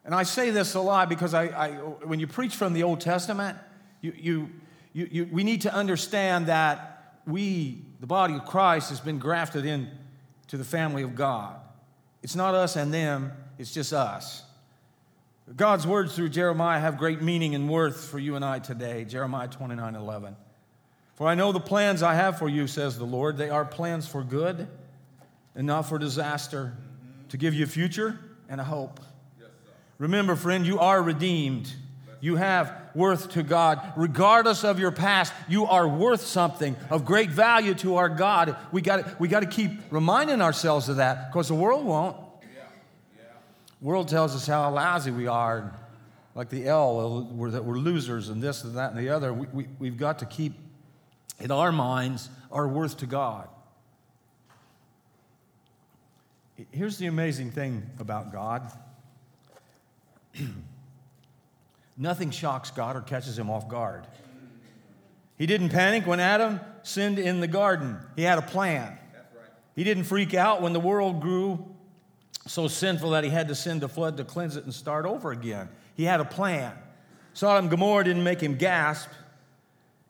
And 0.06 0.14
I 0.14 0.22
say 0.22 0.48
this 0.48 0.72
a 0.74 0.80
lot 0.80 1.10
because 1.10 1.34
I, 1.34 1.44
I 1.48 1.70
when 1.72 2.18
you 2.18 2.26
preach 2.26 2.56
from 2.56 2.72
the 2.72 2.82
Old 2.82 3.02
Testament, 3.02 3.58
you, 4.00 4.14
you, 4.16 4.50
you, 4.94 5.09
you, 5.11 5.28
we 5.30 5.44
need 5.44 5.62
to 5.62 5.74
understand 5.74 6.46
that 6.46 7.18
we, 7.26 7.83
the 8.00 8.07
body 8.07 8.35
of 8.35 8.46
Christ, 8.46 8.88
has 8.88 9.00
been 9.00 9.18
grafted 9.18 9.66
in 9.66 9.90
to 10.48 10.57
the 10.57 10.64
family 10.64 11.02
of 11.02 11.14
God. 11.14 11.57
It's 12.22 12.37
not 12.37 12.54
us 12.54 12.76
and 12.76 12.94
them, 12.94 13.33
it's 13.59 13.72
just 13.72 13.92
us. 13.92 14.42
God's 15.57 15.87
words 15.87 16.14
through 16.14 16.30
Jeremiah 16.30 16.80
have 16.80 16.96
great 16.96 17.20
meaning 17.20 17.54
and 17.54 17.68
worth 17.68 18.09
for 18.09 18.18
you 18.18 18.35
and 18.35 18.44
I 18.44 18.61
today. 18.61 19.04
Jeremiah 19.04 19.48
29 19.48 19.94
11. 19.94 20.37
For 21.16 21.26
I 21.28 21.35
know 21.35 21.52
the 21.52 21.61
plans 21.61 22.02
I 22.02 22.14
have 22.14 22.38
for 22.38 22.48
you, 22.48 22.66
says 22.66 22.96
the 22.96 23.04
Lord. 23.04 23.37
They 23.37 23.50
are 23.50 23.64
plans 23.64 24.09
for 24.09 24.24
good 24.24 24.66
and 25.54 25.66
not 25.66 25.83
for 25.83 25.98
disaster, 25.98 26.76
to 27.28 27.37
give 27.37 27.54
you 27.54 27.64
a 27.64 27.68
future 27.68 28.18
and 28.48 28.61
a 28.61 28.64
hope. 28.64 29.00
Remember, 29.98 30.35
friend, 30.35 30.66
you 30.66 30.78
are 30.80 31.00
redeemed. 31.00 31.72
You 32.24 32.37
have 32.37 32.74
worth 32.94 33.32
to 33.32 33.42
God. 33.42 33.92
Regardless 33.96 34.64
of 34.64 34.78
your 34.78 34.92
past, 34.92 35.30
you 35.46 35.66
are 35.66 35.87
worth 35.87 36.22
something 36.22 36.74
of 36.88 37.04
great 37.04 37.28
value 37.28 37.74
to 37.74 37.96
our 37.96 38.08
God. 38.08 38.56
We 38.72 38.80
got 38.80 39.20
we 39.20 39.28
got 39.28 39.40
to 39.40 39.46
keep 39.46 39.72
reminding 39.90 40.40
ourselves 40.40 40.88
of 40.88 40.96
that 40.96 41.30
because 41.30 41.48
the 41.48 41.54
world 41.54 41.84
won't. 41.84 42.16
The 42.40 43.87
world 43.87 44.08
tells 44.08 44.34
us 44.34 44.46
how 44.46 44.70
lousy 44.70 45.10
we 45.10 45.26
are, 45.26 45.78
like 46.34 46.48
the 46.48 46.66
L, 46.66 47.28
we're, 47.30 47.50
that 47.50 47.62
we're 47.62 47.76
losers 47.76 48.30
and 48.30 48.42
this 48.42 48.64
and 48.64 48.74
that 48.78 48.92
and 48.92 48.98
the 48.98 49.10
other. 49.10 49.34
We, 49.34 49.46
we, 49.52 49.68
we've 49.78 49.98
got 49.98 50.20
to 50.20 50.24
keep 50.24 50.54
in 51.40 51.50
our 51.50 51.72
minds 51.72 52.30
our 52.50 52.66
worth 52.66 52.96
to 53.00 53.06
God. 53.06 53.50
Here's 56.70 56.96
the 56.96 57.04
amazing 57.04 57.50
thing 57.50 57.82
about 57.98 58.32
God. 58.32 58.72
Nothing 61.96 62.30
shocks 62.30 62.70
God 62.70 62.96
or 62.96 63.00
catches 63.00 63.38
him 63.38 63.50
off 63.50 63.68
guard. 63.68 64.07
He 65.37 65.46
didn't 65.46 65.70
panic 65.70 66.07
when 66.07 66.20
Adam 66.20 66.61
sinned 66.83 67.18
in 67.18 67.40
the 67.40 67.46
garden. 67.46 67.98
He 68.16 68.22
had 68.22 68.38
a 68.38 68.42
plan. 68.42 68.98
He 69.74 69.85
didn't 69.85 70.04
freak 70.04 70.35
out 70.35 70.62
when 70.62 70.72
the 70.72 70.80
world 70.80 71.20
grew 71.20 71.64
so 72.46 72.68
sinful 72.68 73.11
that 73.11 73.24
he 73.24 73.30
had 73.30 73.48
to 73.48 73.54
send 73.54 73.83
a 73.83 73.88
flood 73.88 74.16
to 74.18 74.24
cleanse 74.24 74.57
it 74.57 74.64
and 74.64 74.72
start 74.72 75.07
over 75.07 75.33
again. 75.33 75.68
He 75.96 76.04
had 76.04 76.20
a 76.20 76.24
plan. 76.24 76.72
Sodom 77.33 77.64
and 77.64 77.70
Gomorrah 77.70 78.04
didn't 78.04 78.22
make 78.22 78.40
him 78.40 78.57
gasp. 78.57 79.09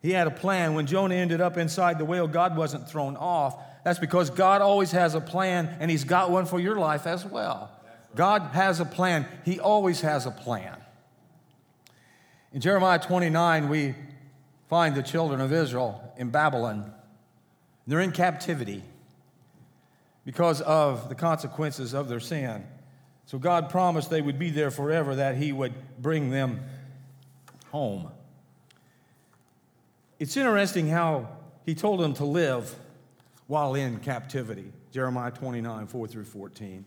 He 0.01 0.11
had 0.11 0.27
a 0.27 0.31
plan. 0.31 0.75
When 0.75 0.85
Jonah 0.85 1.15
ended 1.15 1.41
up 1.41 1.57
inside 1.57 1.97
the 1.97 2.05
whale, 2.05 2.27
God 2.27 2.55
wasn't 2.55 2.87
thrown 2.87 3.15
off. 3.17 3.57
That's 3.83 3.97
because 3.97 4.29
God 4.29 4.61
always 4.61 4.91
has 4.91 5.15
a 5.15 5.21
plan, 5.21 5.75
and 5.79 5.89
He's 5.89 6.03
got 6.03 6.29
one 6.29 6.45
for 6.45 6.59
your 6.59 6.75
life 6.75 7.07
as 7.07 7.25
well. 7.25 7.71
God 8.15 8.41
has 8.53 8.79
a 8.79 8.85
plan. 8.85 9.27
He 9.43 9.59
always 9.59 10.01
has 10.01 10.25
a 10.25 10.31
plan. 10.31 10.75
In 12.55 12.61
Jeremiah 12.61 12.99
29, 12.99 13.67
we 13.67 13.95
find 14.69 14.95
the 14.95 15.03
children 15.03 15.41
of 15.41 15.51
Israel 15.51 16.13
in 16.15 16.29
Babylon. 16.29 16.89
They're 17.85 17.99
in 17.99 18.13
captivity 18.13 18.81
because 20.23 20.61
of 20.61 21.09
the 21.09 21.15
consequences 21.15 21.93
of 21.93 22.07
their 22.07 22.21
sin. 22.21 22.65
So 23.25 23.37
God 23.37 23.69
promised 23.69 24.09
they 24.09 24.21
would 24.21 24.39
be 24.39 24.51
there 24.51 24.71
forever, 24.71 25.15
that 25.15 25.35
He 25.35 25.51
would 25.51 25.73
bring 26.01 26.29
them 26.29 26.61
home. 27.71 28.09
It's 30.17 30.37
interesting 30.37 30.87
how 30.87 31.27
He 31.65 31.75
told 31.75 31.99
them 31.99 32.13
to 32.13 32.23
live 32.23 32.73
while 33.47 33.75
in 33.75 33.99
captivity. 33.99 34.71
Jeremiah 34.93 35.31
29, 35.31 35.87
4 35.87 36.07
through 36.07 36.23
14. 36.23 36.85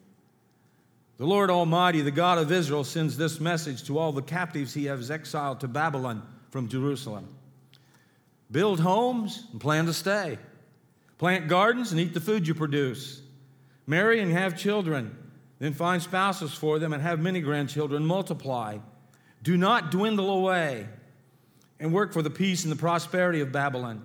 The 1.19 1.27
Lord 1.27 1.51
Almighty, 1.51 2.01
the 2.01 2.13
God 2.13 2.39
of 2.39 2.53
Israel, 2.53 2.85
sends 2.85 3.17
this 3.17 3.41
message 3.41 3.83
to 3.85 3.99
all 3.99 4.13
the 4.13 4.23
captives 4.23 4.73
he 4.73 4.85
has 4.85 5.11
exiled 5.11 5.61
to 5.61 5.69
Babylon 5.69 6.23
from 6.51 6.69
Jerusalem 6.69 7.29
Build 8.51 8.81
homes 8.81 9.45
and 9.53 9.61
plan 9.61 9.87
to 9.87 9.93
stay, 9.93 10.39
plant 11.19 11.49
gardens 11.49 11.91
and 11.91 12.01
eat 12.01 12.15
the 12.15 12.21
food 12.21 12.47
you 12.47 12.55
produce, 12.55 13.21
marry 13.87 14.21
and 14.21 14.33
have 14.33 14.57
children, 14.57 15.15
then 15.59 15.75
find 15.75 16.01
spouses 16.01 16.55
for 16.55 16.79
them 16.79 16.93
and 16.93 17.03
have 17.03 17.19
many 17.19 17.41
grandchildren, 17.41 18.07
multiply. 18.07 18.79
Do 19.43 19.57
not 19.57 19.91
dwindle 19.91 20.31
away 20.31 20.87
and 21.81 21.93
work 21.93 22.13
for 22.13 22.23
the 22.23 22.31
peace 22.31 22.63
and 22.63 22.73
the 22.73 22.77
prosperity 22.77 23.41
of 23.41 23.53
Babylon. 23.53 24.05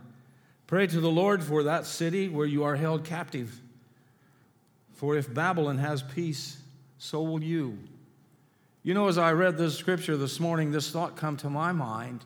Pray 0.66 0.88
to 0.88 1.00
the 1.00 1.12
Lord 1.12 1.44
for 1.44 1.64
that 1.64 1.86
city 1.86 2.28
where 2.28 2.48
you 2.48 2.64
are 2.64 2.76
held 2.76 3.06
captive. 3.06 3.62
For 4.94 5.16
if 5.16 5.32
Babylon 5.32 5.78
has 5.78 6.02
peace, 6.02 6.58
so 6.98 7.22
will 7.22 7.44
you. 7.44 7.78
You 8.84 8.94
know, 8.94 9.08
as 9.08 9.18
I 9.18 9.32
read 9.32 9.58
this 9.58 9.78
scripture 9.78 10.18
this 10.18 10.40
morning, 10.40 10.72
this 10.72 10.92
thought 10.92 11.16
come 11.16 11.38
to 11.38 11.50
my 11.50 11.72
mind. 11.72 12.26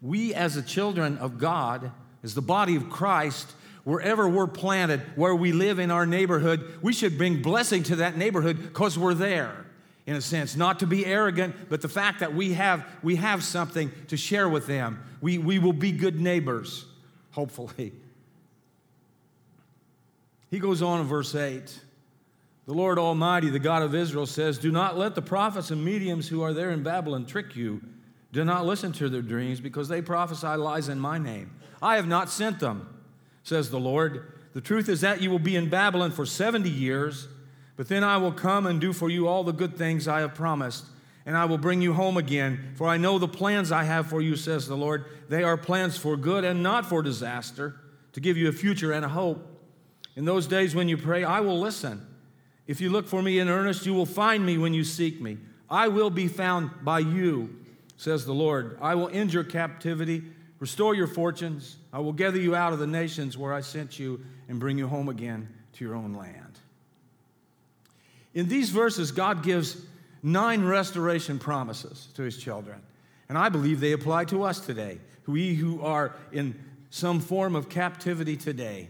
We, 0.00 0.34
as 0.34 0.54
the 0.54 0.62
children 0.62 1.18
of 1.18 1.38
God, 1.38 1.92
as 2.22 2.34
the 2.34 2.42
body 2.42 2.74
of 2.74 2.88
Christ, 2.88 3.52
wherever 3.84 4.28
we're 4.28 4.46
planted, 4.46 5.00
where 5.16 5.34
we 5.34 5.52
live 5.52 5.78
in 5.78 5.90
our 5.90 6.06
neighborhood, 6.06 6.78
we 6.80 6.92
should 6.92 7.18
bring 7.18 7.42
blessing 7.42 7.82
to 7.84 7.96
that 7.96 8.16
neighborhood 8.16 8.62
because 8.62 8.98
we're 8.98 9.14
there, 9.14 9.66
in 10.06 10.16
a 10.16 10.22
sense. 10.22 10.56
Not 10.56 10.78
to 10.80 10.86
be 10.86 11.04
arrogant, 11.04 11.68
but 11.68 11.82
the 11.82 11.88
fact 11.88 12.20
that 12.20 12.34
we 12.34 12.54
have, 12.54 12.86
we 13.02 13.16
have 13.16 13.42
something 13.42 13.92
to 14.08 14.16
share 14.16 14.48
with 14.48 14.66
them. 14.66 15.02
We, 15.20 15.36
we 15.36 15.58
will 15.58 15.74
be 15.74 15.92
good 15.92 16.18
neighbors, 16.18 16.86
hopefully. 17.32 17.92
He 20.50 20.58
goes 20.58 20.82
on 20.82 21.00
in 21.00 21.06
verse 21.06 21.34
8. 21.34 21.80
The 22.70 22.76
Lord 22.76 23.00
Almighty, 23.00 23.50
the 23.50 23.58
God 23.58 23.82
of 23.82 23.96
Israel, 23.96 24.26
says, 24.26 24.56
Do 24.56 24.70
not 24.70 24.96
let 24.96 25.16
the 25.16 25.22
prophets 25.22 25.72
and 25.72 25.84
mediums 25.84 26.28
who 26.28 26.40
are 26.40 26.52
there 26.52 26.70
in 26.70 26.84
Babylon 26.84 27.26
trick 27.26 27.56
you. 27.56 27.80
Do 28.30 28.44
not 28.44 28.64
listen 28.64 28.92
to 28.92 29.08
their 29.08 29.22
dreams, 29.22 29.58
because 29.58 29.88
they 29.88 30.00
prophesy 30.00 30.46
lies 30.46 30.88
in 30.88 31.00
my 31.00 31.18
name. 31.18 31.50
I 31.82 31.96
have 31.96 32.06
not 32.06 32.30
sent 32.30 32.60
them, 32.60 32.88
says 33.42 33.70
the 33.70 33.80
Lord. 33.80 34.34
The 34.52 34.60
truth 34.60 34.88
is 34.88 35.00
that 35.00 35.20
you 35.20 35.32
will 35.32 35.40
be 35.40 35.56
in 35.56 35.68
Babylon 35.68 36.12
for 36.12 36.24
70 36.24 36.70
years, 36.70 37.26
but 37.76 37.88
then 37.88 38.04
I 38.04 38.18
will 38.18 38.30
come 38.30 38.68
and 38.68 38.80
do 38.80 38.92
for 38.92 39.10
you 39.10 39.26
all 39.26 39.42
the 39.42 39.50
good 39.50 39.76
things 39.76 40.06
I 40.06 40.20
have 40.20 40.36
promised, 40.36 40.84
and 41.26 41.36
I 41.36 41.46
will 41.46 41.58
bring 41.58 41.82
you 41.82 41.94
home 41.94 42.16
again. 42.16 42.74
For 42.76 42.86
I 42.86 42.98
know 42.98 43.18
the 43.18 43.26
plans 43.26 43.72
I 43.72 43.82
have 43.82 44.06
for 44.06 44.20
you, 44.20 44.36
says 44.36 44.68
the 44.68 44.76
Lord. 44.76 45.06
They 45.28 45.42
are 45.42 45.56
plans 45.56 45.96
for 45.96 46.16
good 46.16 46.44
and 46.44 46.62
not 46.62 46.86
for 46.86 47.02
disaster, 47.02 47.80
to 48.12 48.20
give 48.20 48.36
you 48.36 48.48
a 48.48 48.52
future 48.52 48.92
and 48.92 49.04
a 49.04 49.08
hope. 49.08 49.44
In 50.14 50.24
those 50.24 50.46
days 50.46 50.72
when 50.72 50.88
you 50.88 50.96
pray, 50.96 51.24
I 51.24 51.40
will 51.40 51.58
listen. 51.58 52.06
If 52.66 52.80
you 52.80 52.90
look 52.90 53.06
for 53.06 53.22
me 53.22 53.38
in 53.38 53.48
earnest, 53.48 53.86
you 53.86 53.94
will 53.94 54.06
find 54.06 54.44
me 54.44 54.58
when 54.58 54.74
you 54.74 54.84
seek 54.84 55.20
me. 55.20 55.38
I 55.68 55.88
will 55.88 56.10
be 56.10 56.28
found 56.28 56.70
by 56.82 57.00
you, 57.00 57.56
says 57.96 58.24
the 58.24 58.34
Lord. 58.34 58.78
I 58.80 58.94
will 58.94 59.08
end 59.08 59.32
your 59.32 59.44
captivity, 59.44 60.22
restore 60.58 60.94
your 60.94 61.06
fortunes. 61.06 61.76
I 61.92 61.98
will 62.00 62.12
gather 62.12 62.38
you 62.38 62.54
out 62.54 62.72
of 62.72 62.78
the 62.78 62.86
nations 62.86 63.36
where 63.36 63.52
I 63.52 63.60
sent 63.60 63.98
you 63.98 64.20
and 64.48 64.60
bring 64.60 64.78
you 64.78 64.88
home 64.88 65.08
again 65.08 65.48
to 65.74 65.84
your 65.84 65.94
own 65.94 66.14
land. 66.14 66.58
In 68.34 68.48
these 68.48 68.70
verses, 68.70 69.10
God 69.10 69.42
gives 69.42 69.76
nine 70.22 70.64
restoration 70.64 71.38
promises 71.38 72.08
to 72.14 72.22
his 72.22 72.36
children. 72.36 72.80
And 73.28 73.38
I 73.38 73.48
believe 73.48 73.80
they 73.80 73.92
apply 73.92 74.26
to 74.26 74.42
us 74.42 74.60
today, 74.60 74.98
we 75.26 75.54
who 75.54 75.82
are 75.82 76.16
in 76.32 76.58
some 76.90 77.20
form 77.20 77.54
of 77.54 77.68
captivity 77.68 78.36
today 78.36 78.88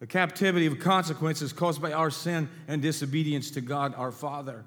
the 0.00 0.06
captivity 0.06 0.66
of 0.66 0.78
consequences 0.78 1.52
caused 1.52 1.82
by 1.82 1.92
our 1.92 2.10
sin 2.10 2.48
and 2.68 2.80
disobedience 2.80 3.50
to 3.52 3.60
God 3.60 3.94
our 3.96 4.12
Father. 4.12 4.64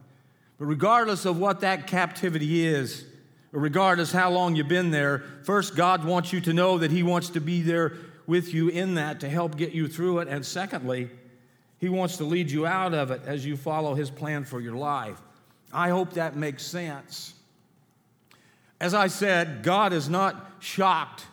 But 0.57 0.65
regardless 0.65 1.25
of 1.25 1.39
what 1.39 1.61
that 1.61 1.87
captivity 1.87 2.65
is, 2.65 3.05
or 3.53 3.59
regardless 3.59 4.11
how 4.11 4.29
long 4.29 4.55
you've 4.55 4.67
been 4.67 4.91
there, 4.91 5.23
first, 5.43 5.75
God 5.75 6.05
wants 6.05 6.31
you 6.31 6.41
to 6.41 6.53
know 6.53 6.77
that 6.77 6.91
He 6.91 7.03
wants 7.03 7.29
to 7.29 7.41
be 7.41 7.61
there 7.61 7.93
with 8.27 8.53
you 8.53 8.69
in 8.69 8.95
that 8.95 9.21
to 9.21 9.29
help 9.29 9.57
get 9.57 9.71
you 9.71 9.87
through 9.87 10.19
it. 10.19 10.27
And 10.27 10.45
secondly, 10.45 11.09
He 11.79 11.89
wants 11.89 12.17
to 12.17 12.23
lead 12.23 12.51
you 12.51 12.65
out 12.65 12.93
of 12.93 13.11
it 13.11 13.21
as 13.25 13.45
you 13.45 13.57
follow 13.57 13.95
His 13.95 14.09
plan 14.09 14.43
for 14.43 14.59
your 14.59 14.75
life. 14.75 15.19
I 15.73 15.89
hope 15.89 16.13
that 16.13 16.35
makes 16.35 16.63
sense. 16.63 17.33
as 18.81 18.93
I 18.93 19.07
said, 19.07 19.63
God 19.63 19.93
is 19.93 20.09
not 20.09 20.53
shocked 20.59 21.25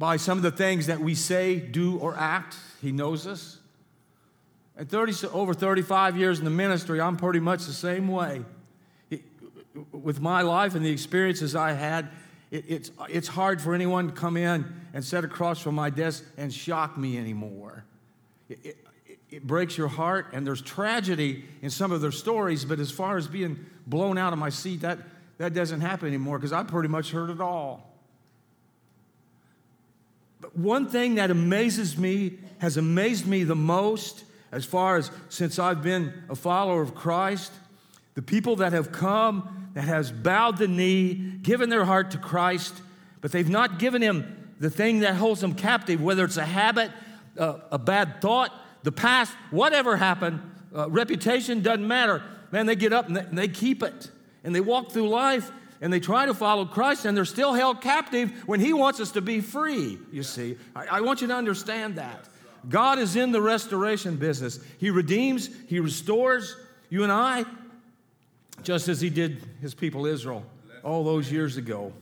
by 0.00 0.16
some 0.16 0.38
of 0.38 0.42
the 0.42 0.50
things 0.50 0.86
that 0.86 0.98
we 0.98 1.14
say, 1.14 1.60
do, 1.60 1.98
or 1.98 2.16
act. 2.16 2.56
He 2.80 2.90
knows 2.90 3.26
us. 3.26 3.58
At 4.74 4.88
30, 4.88 5.26
over 5.26 5.52
35 5.52 6.16
years 6.16 6.38
in 6.38 6.46
the 6.46 6.50
ministry, 6.50 7.02
I'm 7.02 7.18
pretty 7.18 7.38
much 7.38 7.66
the 7.66 7.74
same 7.74 8.08
way. 8.08 8.42
It, 9.10 9.20
with 9.92 10.18
my 10.18 10.40
life 10.40 10.74
and 10.74 10.82
the 10.82 10.90
experiences 10.90 11.54
I 11.54 11.72
had, 11.72 12.08
it, 12.50 12.64
it's, 12.66 12.90
it's 13.10 13.28
hard 13.28 13.60
for 13.60 13.74
anyone 13.74 14.06
to 14.06 14.14
come 14.14 14.38
in 14.38 14.64
and 14.94 15.04
sit 15.04 15.22
across 15.22 15.60
from 15.60 15.74
my 15.74 15.90
desk 15.90 16.24
and 16.38 16.50
shock 16.50 16.96
me 16.96 17.18
anymore. 17.18 17.84
It, 18.48 18.78
it, 19.28 19.46
breaks 19.46 19.76
your 19.76 19.88
heart, 19.88 20.28
and 20.32 20.46
there's 20.46 20.62
tragedy 20.62 21.44
in 21.60 21.68
some 21.68 21.92
of 21.92 22.00
their 22.00 22.10
stories, 22.10 22.64
but 22.64 22.80
as 22.80 22.90
far 22.90 23.18
as 23.18 23.28
being 23.28 23.66
blown 23.86 24.16
out 24.16 24.32
of 24.32 24.38
my 24.38 24.48
seat, 24.48 24.80
that, 24.80 24.98
that 25.36 25.52
doesn't 25.52 25.82
happen 25.82 26.08
anymore 26.08 26.38
because 26.38 26.54
I 26.54 26.62
pretty 26.62 26.88
much 26.88 27.10
heard 27.10 27.28
it 27.28 27.40
all. 27.42 27.89
But 30.40 30.56
one 30.56 30.88
thing 30.88 31.16
that 31.16 31.30
amazes 31.30 31.98
me, 31.98 32.38
has 32.58 32.76
amazed 32.76 33.26
me 33.26 33.44
the 33.44 33.56
most, 33.56 34.24
as 34.52 34.64
far 34.64 34.96
as 34.96 35.10
since 35.28 35.58
I've 35.58 35.82
been 35.82 36.12
a 36.28 36.34
follower 36.34 36.82
of 36.82 36.94
Christ, 36.94 37.52
the 38.14 38.22
people 38.22 38.56
that 38.56 38.72
have 38.72 38.92
come, 38.92 39.70
that 39.74 39.84
has 39.84 40.10
bowed 40.10 40.58
the 40.58 40.68
knee, 40.68 41.14
given 41.14 41.70
their 41.70 41.84
heart 41.84 42.10
to 42.12 42.18
Christ, 42.18 42.74
but 43.20 43.32
they've 43.32 43.48
not 43.48 43.78
given 43.78 44.02
him 44.02 44.50
the 44.58 44.70
thing 44.70 45.00
that 45.00 45.14
holds 45.14 45.40
them 45.40 45.54
captive, 45.54 46.02
whether 46.02 46.24
it's 46.24 46.36
a 46.36 46.44
habit, 46.44 46.90
uh, 47.38 47.58
a 47.70 47.78
bad 47.78 48.20
thought, 48.20 48.52
the 48.82 48.92
past, 48.92 49.32
whatever 49.50 49.96
happened, 49.96 50.40
uh, 50.74 50.88
reputation 50.90 51.62
doesn't 51.62 51.86
matter. 51.86 52.22
Man, 52.50 52.66
they 52.66 52.76
get 52.76 52.92
up 52.92 53.06
and 53.06 53.16
they, 53.16 53.20
and 53.20 53.38
they 53.38 53.48
keep 53.48 53.82
it. 53.82 54.10
And 54.42 54.54
they 54.54 54.60
walk 54.60 54.90
through 54.90 55.08
life 55.08 55.50
and 55.80 55.92
they 55.92 56.00
try 56.00 56.26
to 56.26 56.34
follow 56.34 56.64
Christ 56.64 57.04
and 57.04 57.16
they're 57.16 57.24
still 57.24 57.54
held 57.54 57.80
captive 57.80 58.32
when 58.46 58.60
He 58.60 58.72
wants 58.72 59.00
us 59.00 59.12
to 59.12 59.20
be 59.20 59.40
free, 59.40 59.98
you 60.12 60.22
see. 60.22 60.56
I, 60.76 60.86
I 60.86 61.00
want 61.00 61.20
you 61.20 61.28
to 61.28 61.34
understand 61.34 61.96
that. 61.96 62.28
God 62.68 62.98
is 62.98 63.16
in 63.16 63.32
the 63.32 63.40
restoration 63.40 64.16
business. 64.16 64.60
He 64.78 64.90
redeems, 64.90 65.48
He 65.68 65.80
restores 65.80 66.56
you 66.90 67.02
and 67.02 67.12
I, 67.12 67.44
just 68.62 68.88
as 68.88 69.00
He 69.00 69.08
did 69.08 69.42
His 69.62 69.74
people 69.74 70.06
Israel 70.06 70.44
all 70.82 71.04
those 71.04 71.32
years 71.32 71.56
ago. 71.56 71.92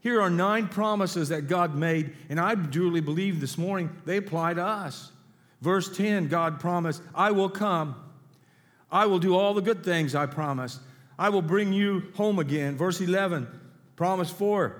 Here 0.00 0.20
are 0.20 0.30
nine 0.30 0.66
promises 0.66 1.28
that 1.28 1.42
God 1.42 1.74
made, 1.74 2.14
and 2.30 2.40
I 2.40 2.54
truly 2.54 3.00
believe 3.00 3.40
this 3.40 3.58
morning 3.58 3.90
they 4.06 4.16
apply 4.16 4.54
to 4.54 4.64
us. 4.64 5.12
Verse 5.60 5.94
10, 5.94 6.28
God 6.28 6.58
promised, 6.58 7.02
I 7.14 7.32
will 7.32 7.50
come. 7.50 7.94
I 8.90 9.06
will 9.06 9.18
do 9.18 9.36
all 9.36 9.52
the 9.52 9.60
good 9.60 9.84
things 9.84 10.14
I 10.14 10.24
promised. 10.24 10.80
I 11.20 11.28
will 11.28 11.42
bring 11.42 11.74
you 11.74 12.04
home 12.14 12.38
again. 12.38 12.78
Verse 12.78 12.98
11, 12.98 13.46
promise 13.94 14.30
4, 14.30 14.74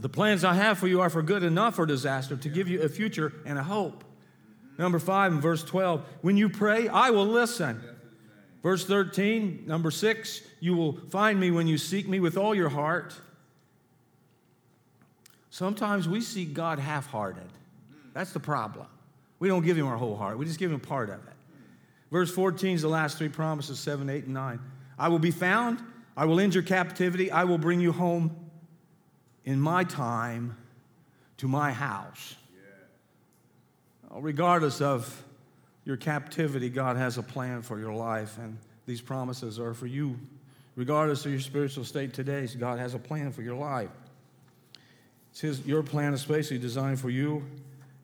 the 0.00 0.08
plans 0.10 0.44
I 0.44 0.52
have 0.52 0.78
for 0.78 0.86
you 0.86 1.00
are 1.00 1.08
for 1.08 1.22
good 1.22 1.42
and 1.42 1.54
not 1.54 1.74
for 1.74 1.86
disaster, 1.86 2.36
to 2.36 2.48
give 2.50 2.68
you 2.68 2.82
a 2.82 2.90
future 2.90 3.32
and 3.46 3.58
a 3.58 3.62
hope. 3.62 4.04
Number 4.76 4.98
5 4.98 5.32
in 5.32 5.40
verse 5.40 5.64
12, 5.64 6.04
when 6.20 6.36
you 6.36 6.50
pray, 6.50 6.88
I 6.88 7.08
will 7.08 7.26
listen. 7.26 7.82
Verse 8.62 8.84
13, 8.84 9.64
number 9.66 9.90
6, 9.90 10.42
you 10.60 10.74
will 10.74 10.92
find 11.08 11.40
me 11.40 11.50
when 11.50 11.66
you 11.66 11.78
seek 11.78 12.06
me 12.06 12.20
with 12.20 12.36
all 12.36 12.54
your 12.54 12.68
heart. 12.68 13.14
Sometimes 15.48 16.06
we 16.06 16.20
seek 16.20 16.52
God 16.52 16.80
half 16.80 17.06
hearted. 17.06 17.48
That's 18.12 18.32
the 18.32 18.40
problem. 18.40 18.86
We 19.38 19.48
don't 19.48 19.64
give 19.64 19.78
him 19.78 19.86
our 19.86 19.96
whole 19.96 20.16
heart, 20.16 20.36
we 20.36 20.44
just 20.44 20.58
give 20.58 20.70
him 20.70 20.80
part 20.80 21.08
of 21.08 21.16
it. 21.16 21.32
Verse 22.10 22.30
14 22.30 22.74
is 22.74 22.82
the 22.82 22.88
last 22.88 23.16
three 23.16 23.30
promises 23.30 23.80
7, 23.80 24.10
8, 24.10 24.24
and 24.24 24.34
9. 24.34 24.60
I 25.02 25.08
will 25.08 25.18
be 25.18 25.32
found, 25.32 25.82
I 26.16 26.26
will 26.26 26.38
end 26.38 26.54
your 26.54 26.62
captivity, 26.62 27.28
I 27.28 27.42
will 27.42 27.58
bring 27.58 27.80
you 27.80 27.90
home 27.90 28.36
in 29.44 29.60
my 29.60 29.82
time 29.82 30.56
to 31.38 31.48
my 31.48 31.72
house. 31.72 32.36
Yeah. 32.54 34.18
Regardless 34.20 34.80
of 34.80 35.24
your 35.84 35.96
captivity, 35.96 36.68
God 36.68 36.96
has 36.96 37.18
a 37.18 37.22
plan 37.24 37.62
for 37.62 37.80
your 37.80 37.92
life, 37.92 38.38
and 38.38 38.56
these 38.86 39.00
promises 39.00 39.58
are 39.58 39.74
for 39.74 39.88
you. 39.88 40.16
Regardless 40.76 41.26
of 41.26 41.32
your 41.32 41.40
spiritual 41.40 41.84
state 41.84 42.14
today, 42.14 42.46
God 42.56 42.78
has 42.78 42.94
a 42.94 43.00
plan 43.00 43.32
for 43.32 43.42
your 43.42 43.56
life. 43.56 43.90
It's 45.32 45.40
his, 45.40 45.66
your 45.66 45.82
plan 45.82 46.14
is 46.14 46.24
basically 46.24 46.58
designed 46.58 47.00
for 47.00 47.10
you 47.10 47.44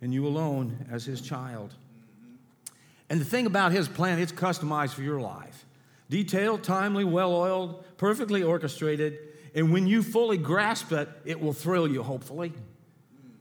and 0.03 0.13
you 0.13 0.27
alone 0.27 0.85
as 0.91 1.05
His 1.05 1.21
child. 1.21 1.71
Mm-hmm. 1.71 2.73
And 3.11 3.21
the 3.21 3.25
thing 3.25 3.47
about 3.47 3.71
His 3.71 3.87
plan, 3.87 4.19
it's 4.19 4.33
customized 4.33 4.95
for 4.95 5.03
your 5.03 5.21
life. 5.21 5.65
Detailed, 6.11 6.63
timely, 6.63 7.05
well 7.05 7.35
oiled, 7.35 7.85
perfectly 7.97 8.43
orchestrated. 8.43 9.19
And 9.55 9.73
when 9.73 9.87
you 9.87 10.03
fully 10.03 10.39
grasp 10.39 10.93
it, 10.93 11.09
it 11.25 11.41
will 11.41 11.53
thrill 11.53 11.89
you, 11.89 12.03
hopefully. 12.03 12.53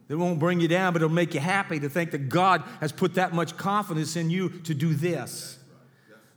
It 0.09 0.15
won't 0.15 0.39
bring 0.39 0.59
you 0.59 0.67
down, 0.67 0.93
but 0.93 1.01
it'll 1.01 1.13
make 1.13 1.33
you 1.33 1.39
happy 1.39 1.79
to 1.79 1.89
think 1.89 2.11
that 2.11 2.29
God 2.29 2.63
has 2.79 2.91
put 2.91 3.15
that 3.15 3.33
much 3.33 3.57
confidence 3.57 4.15
in 4.15 4.29
you 4.29 4.49
to 4.49 4.73
do 4.73 4.93
this. 4.93 5.59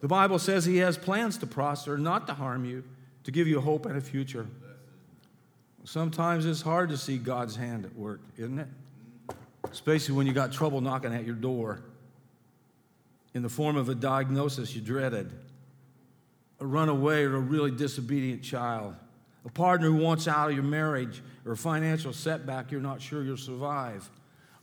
The 0.01 0.09
Bible 0.09 0.39
says 0.39 0.65
He 0.65 0.79
has 0.79 0.97
plans 0.97 1.39
to 1.39 1.47
prosper, 1.47 1.97
not 1.97 2.27
to 2.27 2.35
harm 2.35 2.65
you, 2.65 2.85
to 3.25 3.31
give 3.31 3.47
you 3.47 3.61
hope 3.61 3.87
and 3.87 3.97
a 3.97 4.01
future. 4.01 4.47
Sometimes 5.85 6.47
it's 6.47 6.63
hard 6.63 6.91
to 6.91 6.97
see 6.97 7.17
God's 7.19 7.57
hand 7.57 7.85
at 7.85 7.95
work, 7.97 8.21
isn't 8.37 8.59
it? 8.59 8.69
Especially 9.71 10.15
when 10.15 10.27
you 10.27 10.33
got 10.33 10.53
trouble 10.53 10.81
knocking 10.81 11.15
at 11.15 11.25
your 11.25 11.35
door 11.35 11.81
in 13.35 13.43
the 13.43 13.49
form 13.49 13.77
of 13.77 13.89
a 13.89 13.95
diagnosis 13.95 14.75
you 14.75 14.81
dreaded 14.81 15.33
a 16.61 16.67
runaway 16.67 17.25
or 17.25 17.37
a 17.37 17.41
really 17.41 17.71
disobedient 17.71 18.43
child, 18.43 18.95
a 19.45 19.51
partner 19.51 19.89
who 19.89 19.97
wants 19.97 20.29
out 20.29 20.51
of 20.51 20.55
your 20.55 20.65
marriage, 20.65 21.23
or 21.47 21.53
a 21.53 21.57
financial 21.57 22.13
setback 22.13 22.71
you're 22.71 22.81
not 22.81 23.01
sure 23.01 23.23
you'll 23.23 23.37
survive, 23.37 24.09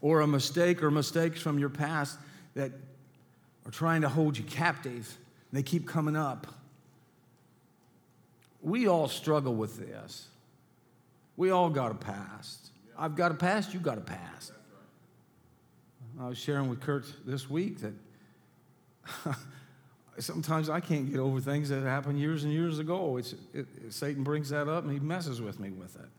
or 0.01 0.21
a 0.21 0.27
mistake 0.27 0.83
or 0.83 0.91
mistakes 0.91 1.41
from 1.41 1.57
your 1.57 1.69
past 1.69 2.19
that 2.53 2.71
are 3.65 3.71
trying 3.71 4.01
to 4.01 4.09
hold 4.09 4.37
you 4.37 4.43
captive. 4.43 5.17
And 5.51 5.57
they 5.57 5.63
keep 5.63 5.87
coming 5.87 6.15
up. 6.15 6.47
We 8.61 8.87
all 8.87 9.07
struggle 9.07 9.55
with 9.55 9.77
this. 9.77 10.27
We 11.35 11.51
all 11.51 11.69
got 11.69 11.91
a 11.91 11.95
past. 11.95 12.71
I've 12.97 13.15
got 13.15 13.31
a 13.31 13.35
past, 13.35 13.73
you 13.73 13.79
got 13.79 13.97
a 13.97 14.01
past. 14.01 14.51
I 16.19 16.27
was 16.27 16.37
sharing 16.37 16.67
with 16.67 16.81
Kurt 16.81 17.05
this 17.25 17.47
week 17.47 17.79
that 17.81 17.93
sometimes 20.19 20.69
I 20.69 20.79
can't 20.79 21.09
get 21.09 21.19
over 21.19 21.39
things 21.39 21.69
that 21.69 21.83
happened 21.83 22.19
years 22.19 22.43
and 22.43 22.51
years 22.51 22.79
ago. 22.79 23.17
It's, 23.17 23.35
it, 23.53 23.67
Satan 23.89 24.23
brings 24.23 24.49
that 24.49 24.67
up 24.67 24.83
and 24.83 24.91
he 24.91 24.99
messes 24.99 25.41
with 25.41 25.59
me 25.59 25.69
with 25.69 25.95
it. 25.95 26.09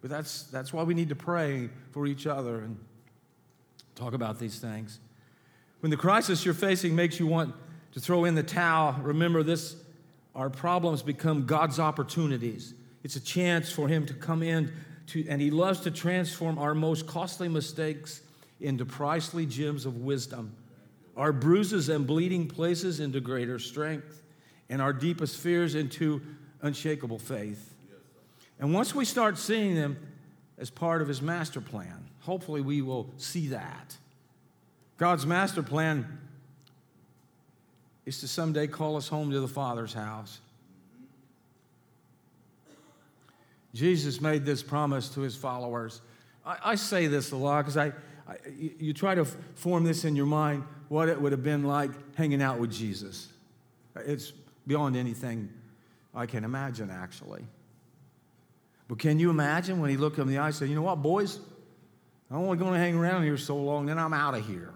But 0.00 0.10
that's, 0.10 0.44
that's 0.44 0.72
why 0.72 0.82
we 0.84 0.94
need 0.94 1.08
to 1.08 1.16
pray 1.16 1.68
for 1.90 2.06
each 2.06 2.26
other 2.26 2.60
and 2.60 2.78
talk 3.94 4.14
about 4.14 4.38
these 4.38 4.58
things. 4.58 5.00
When 5.80 5.90
the 5.90 5.96
crisis 5.96 6.44
you're 6.44 6.54
facing 6.54 6.94
makes 6.94 7.18
you 7.18 7.26
want 7.26 7.54
to 7.92 8.00
throw 8.00 8.24
in 8.24 8.34
the 8.34 8.42
towel, 8.42 8.92
remember 9.02 9.42
this 9.42 9.76
our 10.34 10.50
problems 10.50 11.00
become 11.02 11.46
God's 11.46 11.80
opportunities. 11.80 12.74
It's 13.02 13.16
a 13.16 13.20
chance 13.20 13.72
for 13.72 13.88
Him 13.88 14.04
to 14.06 14.14
come 14.14 14.42
in, 14.42 14.70
to, 15.08 15.26
and 15.28 15.40
He 15.40 15.50
loves 15.50 15.80
to 15.80 15.90
transform 15.90 16.58
our 16.58 16.74
most 16.74 17.06
costly 17.06 17.48
mistakes 17.48 18.20
into 18.60 18.84
pricely 18.84 19.48
gems 19.48 19.86
of 19.86 19.98
wisdom 19.98 20.54
our 21.16 21.32
bruises 21.32 21.88
and 21.88 22.06
bleeding 22.06 22.46
places 22.46 23.00
into 23.00 23.20
greater 23.20 23.58
strength, 23.58 24.22
and 24.68 24.82
our 24.82 24.92
deepest 24.92 25.38
fears 25.38 25.74
into 25.74 26.20
unshakable 26.62 27.18
faith. 27.18 27.74
And 28.58 28.74
once 28.74 28.94
we 28.94 29.04
start 29.04 29.38
seeing 29.38 29.74
them 29.74 29.96
as 30.58 30.70
part 30.70 31.02
of 31.02 31.08
His 31.08 31.22
master 31.22 31.60
plan, 31.60 32.08
hopefully 32.20 32.60
we 32.60 32.82
will 32.82 33.10
see 33.16 33.48
that. 33.48 33.96
God's 34.98 35.26
master 35.26 35.62
plan 35.62 36.18
is 38.06 38.20
to 38.20 38.28
someday 38.28 38.66
call 38.66 38.96
us 38.96 39.08
home 39.08 39.30
to 39.30 39.40
the 39.40 39.48
Father's 39.48 39.92
house. 39.92 40.40
Jesus 43.74 44.22
made 44.22 44.46
this 44.46 44.62
promise 44.62 45.10
to 45.10 45.20
his 45.20 45.36
followers. 45.36 46.00
I, 46.46 46.56
I 46.64 46.74
say 46.76 47.08
this 47.08 47.32
a 47.32 47.36
lot 47.36 47.62
because 47.62 47.76
I, 47.76 47.92
I, 48.26 48.36
you 48.56 48.94
try 48.94 49.14
to 49.14 49.26
form 49.26 49.84
this 49.84 50.06
in 50.06 50.16
your 50.16 50.24
mind 50.24 50.64
what 50.88 51.08
it 51.08 51.20
would 51.20 51.32
have 51.32 51.42
been 51.42 51.64
like 51.64 51.90
hanging 52.16 52.42
out 52.42 52.58
with 52.58 52.72
Jesus. 52.72 53.28
It's 53.96 54.32
beyond 54.66 54.96
anything 54.96 55.48
I 56.14 56.26
can 56.26 56.44
imagine, 56.44 56.90
actually. 56.90 57.44
But 58.88 58.98
can 58.98 59.18
you 59.18 59.30
imagine 59.30 59.80
when 59.80 59.90
he 59.90 59.96
looked 59.96 60.16
him 60.16 60.28
in 60.28 60.34
the 60.34 60.38
eye 60.38 60.46
and 60.46 60.54
said, 60.54 60.68
You 60.68 60.74
know 60.74 60.82
what, 60.82 61.02
boys? 61.02 61.40
I'm 62.30 62.38
only 62.38 62.56
going 62.56 62.72
to 62.72 62.78
hang 62.78 62.96
around 62.96 63.22
here 63.22 63.36
so 63.36 63.56
long, 63.56 63.86
then 63.86 63.98
I'm 63.98 64.12
out 64.12 64.34
of 64.34 64.46
here. 64.46 64.72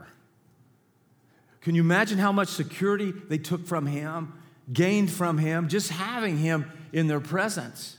Can 1.62 1.74
you 1.74 1.82
imagine 1.82 2.18
how 2.18 2.32
much 2.32 2.48
security 2.48 3.12
they 3.12 3.38
took 3.38 3.66
from 3.66 3.86
him, 3.86 4.32
gained 4.72 5.10
from 5.10 5.36
him, 5.36 5.68
just 5.68 5.90
having 5.90 6.38
him 6.38 6.70
in 6.92 7.06
their 7.06 7.20
presence? 7.20 7.98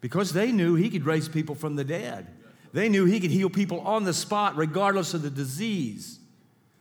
Because 0.00 0.32
they 0.32 0.52
knew 0.52 0.76
he 0.76 0.88
could 0.88 1.04
raise 1.04 1.28
people 1.28 1.54
from 1.54 1.76
the 1.76 1.84
dead. 1.84 2.28
They 2.72 2.88
knew 2.88 3.04
he 3.04 3.20
could 3.20 3.30
heal 3.30 3.50
people 3.50 3.80
on 3.80 4.04
the 4.04 4.14
spot, 4.14 4.56
regardless 4.56 5.14
of 5.14 5.22
the 5.22 5.30
disease. 5.30 6.20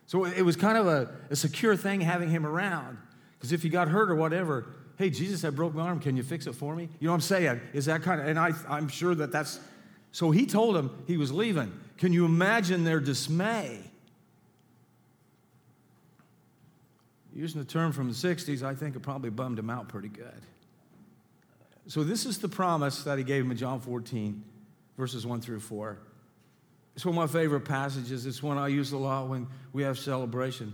So 0.07 0.25
it 0.25 0.43
was 0.43 0.55
kind 0.55 0.77
of 0.77 0.87
a, 0.87 1.09
a 1.29 1.35
secure 1.35 1.75
thing 1.75 2.01
having 2.01 2.29
him 2.29 2.45
around. 2.45 2.97
Because 3.37 3.51
if 3.51 3.63
he 3.63 3.69
got 3.69 3.87
hurt 3.87 4.09
or 4.09 4.15
whatever, 4.15 4.65
hey, 4.97 5.09
Jesus, 5.09 5.43
I 5.43 5.49
broke 5.49 5.73
my 5.73 5.83
arm. 5.83 5.99
Can 5.99 6.15
you 6.15 6.23
fix 6.23 6.47
it 6.47 6.53
for 6.53 6.75
me? 6.75 6.83
You 6.99 7.07
know 7.07 7.11
what 7.11 7.15
I'm 7.15 7.21
saying? 7.21 7.61
Is 7.73 7.85
that 7.85 8.03
kind 8.03 8.21
of, 8.21 8.27
and 8.27 8.39
I, 8.39 8.51
I'm 8.67 8.87
sure 8.87 9.15
that 9.15 9.31
that's, 9.31 9.59
so 10.11 10.31
he 10.31 10.45
told 10.45 10.77
him 10.77 10.91
he 11.07 11.17
was 11.17 11.31
leaving. 11.31 11.71
Can 11.97 12.13
you 12.13 12.25
imagine 12.25 12.83
their 12.83 12.99
dismay? 12.99 13.79
Using 17.33 17.59
the 17.59 17.67
term 17.67 17.91
from 17.91 18.07
the 18.07 18.13
60s, 18.13 18.63
I 18.63 18.75
think 18.75 18.95
it 18.95 19.01
probably 19.01 19.29
bummed 19.29 19.59
him 19.59 19.69
out 19.69 19.89
pretty 19.89 20.07
good. 20.07 20.41
So, 21.87 22.03
this 22.03 22.25
is 22.25 22.39
the 22.39 22.47
promise 22.47 23.03
that 23.03 23.17
he 23.17 23.23
gave 23.23 23.43
him 23.43 23.51
in 23.51 23.57
John 23.57 23.79
14, 23.79 24.43
verses 24.97 25.25
1 25.25 25.41
through 25.41 25.59
4. 25.59 25.99
It's 26.95 27.05
one 27.05 27.17
of 27.17 27.33
my 27.33 27.39
favorite 27.39 27.61
passages. 27.61 28.25
It's 28.25 28.41
one 28.41 28.57
I 28.57 28.69
use 28.69 28.93
a 28.93 28.97
lot 28.97 29.27
when 29.27 29.47
we 29.73 29.83
have 29.83 29.99
celebration 29.99 30.73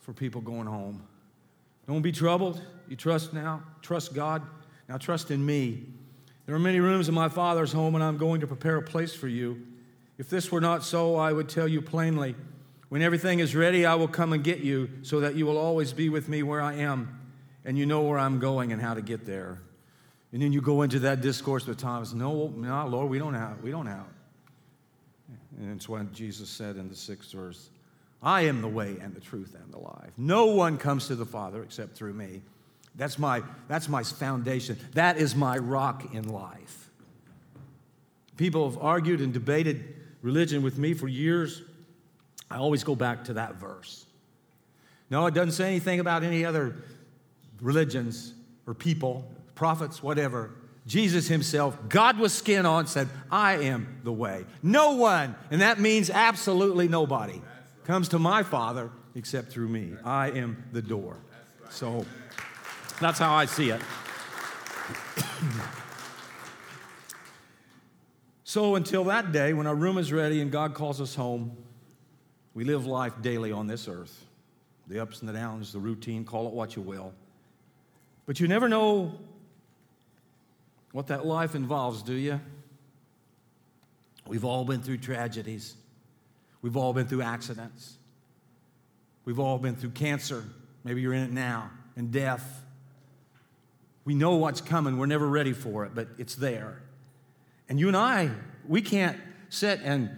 for 0.00 0.12
people 0.12 0.40
going 0.40 0.66
home. 0.66 1.02
Don't 1.86 2.02
be 2.02 2.12
troubled. 2.12 2.60
You 2.88 2.96
trust 2.96 3.32
now. 3.32 3.62
Trust 3.82 4.14
God. 4.14 4.42
Now 4.88 4.96
trust 4.96 5.30
in 5.30 5.44
me. 5.44 5.84
There 6.46 6.54
are 6.54 6.58
many 6.58 6.80
rooms 6.80 7.08
in 7.08 7.14
my 7.14 7.28
Father's 7.28 7.72
home, 7.72 7.94
and 7.94 8.02
I'm 8.02 8.16
going 8.16 8.40
to 8.40 8.46
prepare 8.46 8.76
a 8.76 8.82
place 8.82 9.14
for 9.14 9.28
you. 9.28 9.66
If 10.16 10.30
this 10.30 10.50
were 10.50 10.62
not 10.62 10.82
so, 10.82 11.16
I 11.16 11.32
would 11.32 11.48
tell 11.48 11.68
you 11.68 11.82
plainly. 11.82 12.34
When 12.88 13.02
everything 13.02 13.40
is 13.40 13.54
ready, 13.54 13.84
I 13.84 13.96
will 13.96 14.08
come 14.08 14.32
and 14.32 14.42
get 14.42 14.60
you 14.60 14.88
so 15.02 15.20
that 15.20 15.34
you 15.34 15.44
will 15.44 15.58
always 15.58 15.92
be 15.92 16.08
with 16.08 16.26
me 16.26 16.42
where 16.42 16.62
I 16.62 16.74
am, 16.76 17.20
and 17.66 17.76
you 17.76 17.84
know 17.84 18.00
where 18.00 18.18
I'm 18.18 18.38
going 18.38 18.72
and 18.72 18.80
how 18.80 18.94
to 18.94 19.02
get 19.02 19.26
there. 19.26 19.60
And 20.32 20.40
then 20.40 20.52
you 20.52 20.62
go 20.62 20.80
into 20.82 21.00
that 21.00 21.20
discourse 21.20 21.66
with 21.66 21.76
Thomas. 21.76 22.14
No, 22.14 22.48
no, 22.48 22.86
Lord, 22.86 23.10
we 23.10 23.18
don't 23.18 23.34
have. 23.34 23.62
We 23.62 23.70
don't 23.70 23.86
have. 23.86 24.06
And 25.58 25.74
it's 25.74 25.88
when 25.88 26.12
Jesus 26.12 26.48
said 26.48 26.76
in 26.76 26.88
the 26.88 26.94
sixth 26.94 27.32
verse, 27.32 27.70
I 28.22 28.42
am 28.42 28.62
the 28.62 28.68
way 28.68 28.96
and 29.00 29.14
the 29.14 29.20
truth 29.20 29.56
and 29.60 29.72
the 29.72 29.78
life. 29.78 30.10
No 30.16 30.46
one 30.46 30.78
comes 30.78 31.08
to 31.08 31.16
the 31.16 31.26
Father 31.26 31.62
except 31.62 31.96
through 31.96 32.14
me. 32.14 32.42
That's 32.94 33.18
my, 33.18 33.42
that's 33.68 33.88
my 33.88 34.02
foundation. 34.02 34.76
That 34.92 35.18
is 35.18 35.36
my 35.36 35.56
rock 35.58 36.14
in 36.14 36.28
life. 36.28 36.90
People 38.36 38.68
have 38.70 38.80
argued 38.80 39.20
and 39.20 39.32
debated 39.32 39.96
religion 40.22 40.62
with 40.62 40.78
me 40.78 40.94
for 40.94 41.08
years. 41.08 41.62
I 42.50 42.56
always 42.56 42.82
go 42.84 42.96
back 42.96 43.24
to 43.24 43.34
that 43.34 43.56
verse. 43.56 44.06
No, 45.10 45.26
it 45.26 45.34
doesn't 45.34 45.52
say 45.52 45.68
anything 45.68 46.00
about 46.00 46.22
any 46.22 46.44
other 46.44 46.76
religions 47.60 48.34
or 48.66 48.74
people, 48.74 49.30
prophets, 49.54 50.02
whatever. 50.02 50.50
Jesus 50.88 51.28
himself, 51.28 51.78
God 51.90 52.18
with 52.18 52.32
skin 52.32 52.64
on, 52.64 52.86
said, 52.86 53.10
I 53.30 53.58
am 53.58 54.00
the 54.04 54.12
way. 54.12 54.46
No 54.62 54.92
one, 54.92 55.36
and 55.50 55.60
that 55.60 55.78
means 55.78 56.08
absolutely 56.08 56.88
nobody, 56.88 57.42
comes 57.84 58.08
to 58.08 58.18
my 58.18 58.42
Father 58.42 58.90
except 59.14 59.52
through 59.52 59.68
me. 59.68 59.92
I 60.02 60.30
am 60.30 60.64
the 60.72 60.80
door. 60.80 61.18
So 61.68 62.06
that's 63.00 63.18
how 63.18 63.34
I 63.34 63.44
see 63.44 63.68
it. 63.68 63.82
so 68.44 68.74
until 68.74 69.04
that 69.04 69.30
day, 69.30 69.52
when 69.52 69.66
our 69.66 69.74
room 69.74 69.98
is 69.98 70.10
ready 70.10 70.40
and 70.40 70.50
God 70.50 70.72
calls 70.72 71.02
us 71.02 71.14
home, 71.14 71.54
we 72.54 72.64
live 72.64 72.86
life 72.86 73.12
daily 73.20 73.52
on 73.52 73.66
this 73.66 73.88
earth 73.88 74.24
the 74.86 75.00
ups 75.00 75.20
and 75.20 75.28
the 75.28 75.34
downs, 75.34 75.70
the 75.70 75.78
routine, 75.78 76.24
call 76.24 76.46
it 76.46 76.54
what 76.54 76.74
you 76.74 76.80
will. 76.80 77.12
But 78.24 78.40
you 78.40 78.48
never 78.48 78.70
know 78.70 79.18
what 80.98 81.06
that 81.06 81.24
life 81.24 81.54
involves, 81.54 82.02
do 82.02 82.12
you? 82.12 82.40
We've 84.26 84.44
all 84.44 84.64
been 84.64 84.82
through 84.82 84.96
tragedies. 84.96 85.76
We've 86.60 86.76
all 86.76 86.92
been 86.92 87.06
through 87.06 87.22
accidents. 87.22 87.96
We've 89.24 89.38
all 89.38 89.58
been 89.58 89.76
through 89.76 89.90
cancer. 89.90 90.42
Maybe 90.82 91.00
you're 91.00 91.14
in 91.14 91.22
it 91.22 91.30
now, 91.30 91.70
and 91.94 92.10
death. 92.10 92.64
We 94.04 94.16
know 94.16 94.34
what's 94.38 94.60
coming. 94.60 94.98
We're 94.98 95.06
never 95.06 95.28
ready 95.28 95.52
for 95.52 95.84
it, 95.84 95.92
but 95.94 96.08
it's 96.18 96.34
there. 96.34 96.82
And 97.68 97.78
you 97.78 97.86
and 97.86 97.96
I, 97.96 98.32
we 98.66 98.82
can't 98.82 99.20
sit 99.50 99.78
and 99.84 100.10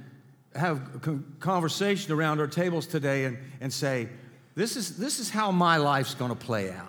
have 0.54 0.80
a 1.06 1.18
conversation 1.40 2.10
around 2.14 2.40
our 2.40 2.46
tables 2.46 2.86
today 2.86 3.26
and, 3.26 3.36
and 3.60 3.70
say, 3.70 4.08
this 4.54 4.76
is, 4.76 4.96
this 4.96 5.20
is 5.20 5.28
how 5.28 5.50
my 5.50 5.76
life's 5.76 6.14
going 6.14 6.30
to 6.30 6.34
play 6.46 6.70
out. 6.70 6.86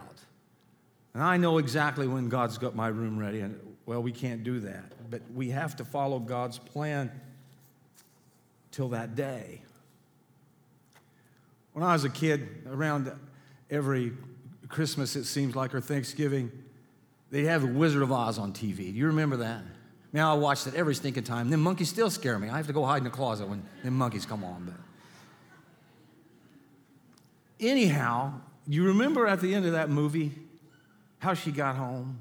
And 1.13 1.21
I 1.21 1.35
know 1.35 1.57
exactly 1.57 2.07
when 2.07 2.29
God's 2.29 2.57
got 2.57 2.73
my 2.73 2.87
room 2.87 3.19
ready, 3.19 3.41
and 3.41 3.59
well, 3.85 4.01
we 4.01 4.11
can't 4.11 4.43
do 4.43 4.59
that. 4.61 4.93
But 5.09 5.21
we 5.33 5.49
have 5.49 5.75
to 5.77 5.85
follow 5.85 6.19
God's 6.19 6.57
plan 6.57 7.11
till 8.71 8.89
that 8.89 9.15
day. 9.15 9.61
When 11.73 11.83
I 11.83 11.93
was 11.93 12.03
a 12.03 12.09
kid, 12.09 12.47
around 12.67 13.11
every 13.69 14.13
Christmas, 14.67 15.15
it 15.15 15.25
seems 15.25 15.55
like, 15.55 15.73
or 15.73 15.81
Thanksgiving, 15.81 16.51
they'd 17.29 17.45
have 17.45 17.61
The 17.61 17.67
Wizard 17.67 18.01
of 18.01 18.11
Oz 18.11 18.37
on 18.37 18.53
TV. 18.53 18.77
Do 18.77 18.83
you 18.83 19.07
remember 19.07 19.37
that? 19.37 19.63
Now 20.13 20.35
I 20.35 20.37
watch 20.37 20.67
it 20.67 20.75
every 20.75 20.95
stinking 20.95 21.23
time. 21.23 21.49
Them 21.49 21.61
monkeys 21.61 21.89
still 21.89 22.09
scare 22.09 22.37
me. 22.37 22.49
I 22.49 22.57
have 22.57 22.67
to 22.67 22.73
go 22.73 22.85
hide 22.85 22.97
in 22.97 23.03
the 23.05 23.09
closet 23.09 23.47
when 23.47 23.63
them 23.83 23.97
monkeys 23.97 24.25
come 24.25 24.43
on. 24.43 24.65
But 24.65 24.75
anyhow, 27.65 28.33
you 28.67 28.83
remember 28.85 29.25
at 29.27 29.39
the 29.39 29.55
end 29.55 29.65
of 29.65 29.71
that 29.71 29.89
movie 29.89 30.31
how 31.19 31.33
she 31.33 31.51
got 31.51 31.75
home? 31.75 32.19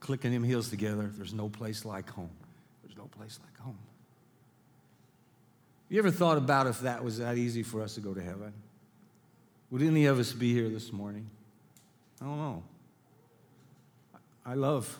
Clicking 0.00 0.32
them 0.32 0.42
heels 0.42 0.70
together. 0.70 1.10
There's 1.14 1.34
no 1.34 1.48
place 1.48 1.84
like 1.84 2.10
home. 2.10 2.30
There's 2.82 2.96
no 2.96 3.04
place 3.04 3.38
like 3.44 3.56
home. 3.58 3.78
You 5.88 5.98
ever 5.98 6.10
thought 6.10 6.38
about 6.38 6.66
if 6.66 6.80
that 6.80 7.04
was 7.04 7.18
that 7.18 7.36
easy 7.36 7.62
for 7.62 7.82
us 7.82 7.94
to 7.96 8.00
go 8.00 8.14
to 8.14 8.22
heaven? 8.22 8.52
Would 9.70 9.82
any 9.82 10.06
of 10.06 10.18
us 10.18 10.32
be 10.32 10.52
here 10.52 10.68
this 10.68 10.92
morning? 10.92 11.28
I 12.20 12.24
don't 12.24 12.38
know. 12.38 12.62
I 14.44 14.54
love 14.54 14.98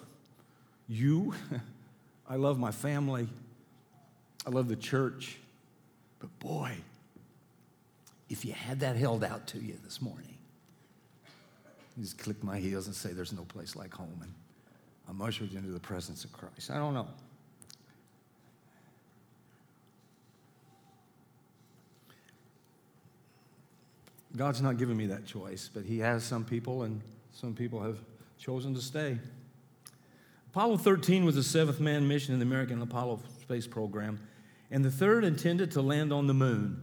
you. 0.89 1.35
I 2.29 2.37
love 2.37 2.59
my 2.59 2.71
family. 2.71 3.29
I 4.47 4.51
love 4.51 4.69
the 4.69 4.77
church. 4.77 5.39
But 6.19 6.37
boy, 6.39 6.73
if 8.29 8.45
you 8.45 8.53
had 8.53 8.81
that 8.81 8.97
held 8.97 9.25
out 9.25 9.47
to 9.49 9.59
you 9.59 9.77
this 9.85 10.01
morning, 10.01 10.39
you 11.97 12.05
just 12.05 12.19
click 12.19 12.43
my 12.45 12.59
heels 12.59 12.87
and 12.87 12.95
say, 12.95 13.13
There's 13.13 13.33
no 13.33 13.45
place 13.45 13.75
like 13.75 13.93
home. 13.93 14.19
And 14.23 14.33
I'm 15.11 15.21
ushered 15.21 15.53
into 15.55 15.73
the 15.73 15.81
presence 15.81 16.25
of 16.25 16.33
Christ. 16.33 16.71
I 16.71 16.77
don't 16.77 16.95
know. 16.95 17.09
God's 24.37 24.63
not 24.63 24.79
giving 24.79 24.97
me 24.97 25.07
that 25.07 25.27
choice, 25.27 25.69
but 25.75 25.85
He 25.85 25.99
has 25.99 26.23
some 26.23 26.45
people, 26.45 26.85
and 26.85 27.01
some 27.33 27.55
people 27.55 27.83
have 27.83 27.99
chosen 28.39 28.73
to 28.77 28.81
stay. 28.81 29.19
Apollo 30.53 30.77
13 30.77 31.25
was 31.25 31.35
the 31.35 31.43
seventh 31.43 31.81
manned 31.81 32.09
mission 32.09 32.33
in 32.33 32.39
the 32.39 32.47
American 32.47 32.81
Apollo 32.81 33.21
space 33.41 33.67
program, 33.67 34.21
and 34.71 34.85
the 34.85 34.93
third 34.93 35.25
intended 35.25 35.73
to 35.73 35.83
land 35.83 36.13
on 36.13 36.29
the 36.29 36.35
moon. 36.35 36.81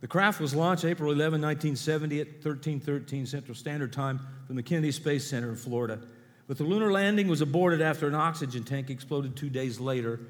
The 0.00 0.06
craft 0.06 0.40
was 0.40 0.54
launched 0.54 0.84
April 0.84 1.10
11, 1.10 1.40
1970 1.42 2.20
at 2.20 2.26
1313 2.26 3.26
Central 3.26 3.56
Standard 3.56 3.92
Time 3.92 4.20
from 4.46 4.54
the 4.54 4.62
Kennedy 4.62 4.92
Space 4.92 5.26
Center 5.26 5.48
in 5.48 5.56
Florida. 5.56 5.98
But 6.46 6.58
the 6.58 6.64
lunar 6.64 6.92
landing 6.92 7.28
was 7.28 7.40
aborted 7.40 7.80
after 7.80 8.06
an 8.06 8.14
oxygen 8.14 8.62
tank 8.62 8.90
exploded 8.90 9.36
two 9.36 9.50
days 9.50 9.80
later, 9.80 10.20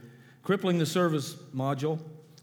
crippling 0.43 0.79
the 0.79 0.87
service 0.87 1.35
module 1.55 1.99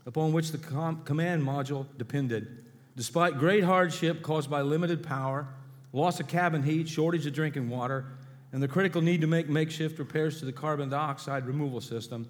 upon 0.05 0.33
which 0.33 0.51
the 0.51 0.57
com- 0.57 1.03
command 1.03 1.41
module 1.41 1.85
depended. 1.97 2.65
Despite 2.95 3.39
great 3.39 3.63
hardship 3.63 4.21
caused 4.21 4.49
by 4.49 4.61
limited 4.61 5.01
power, 5.01 5.47
loss 5.91 6.19
of 6.19 6.27
cabin 6.27 6.61
heat, 6.61 6.87
shortage 6.87 7.25
of 7.25 7.33
drinking 7.33 7.69
water, 7.69 8.05
and 8.51 8.61
the 8.61 8.67
critical 8.67 9.01
need 9.01 9.21
to 9.21 9.27
make 9.27 9.49
makeshift 9.49 9.97
repairs 9.97 10.39
to 10.39 10.45
the 10.45 10.51
carbon 10.51 10.89
dioxide 10.89 11.47
removal 11.47 11.81
system, 11.81 12.27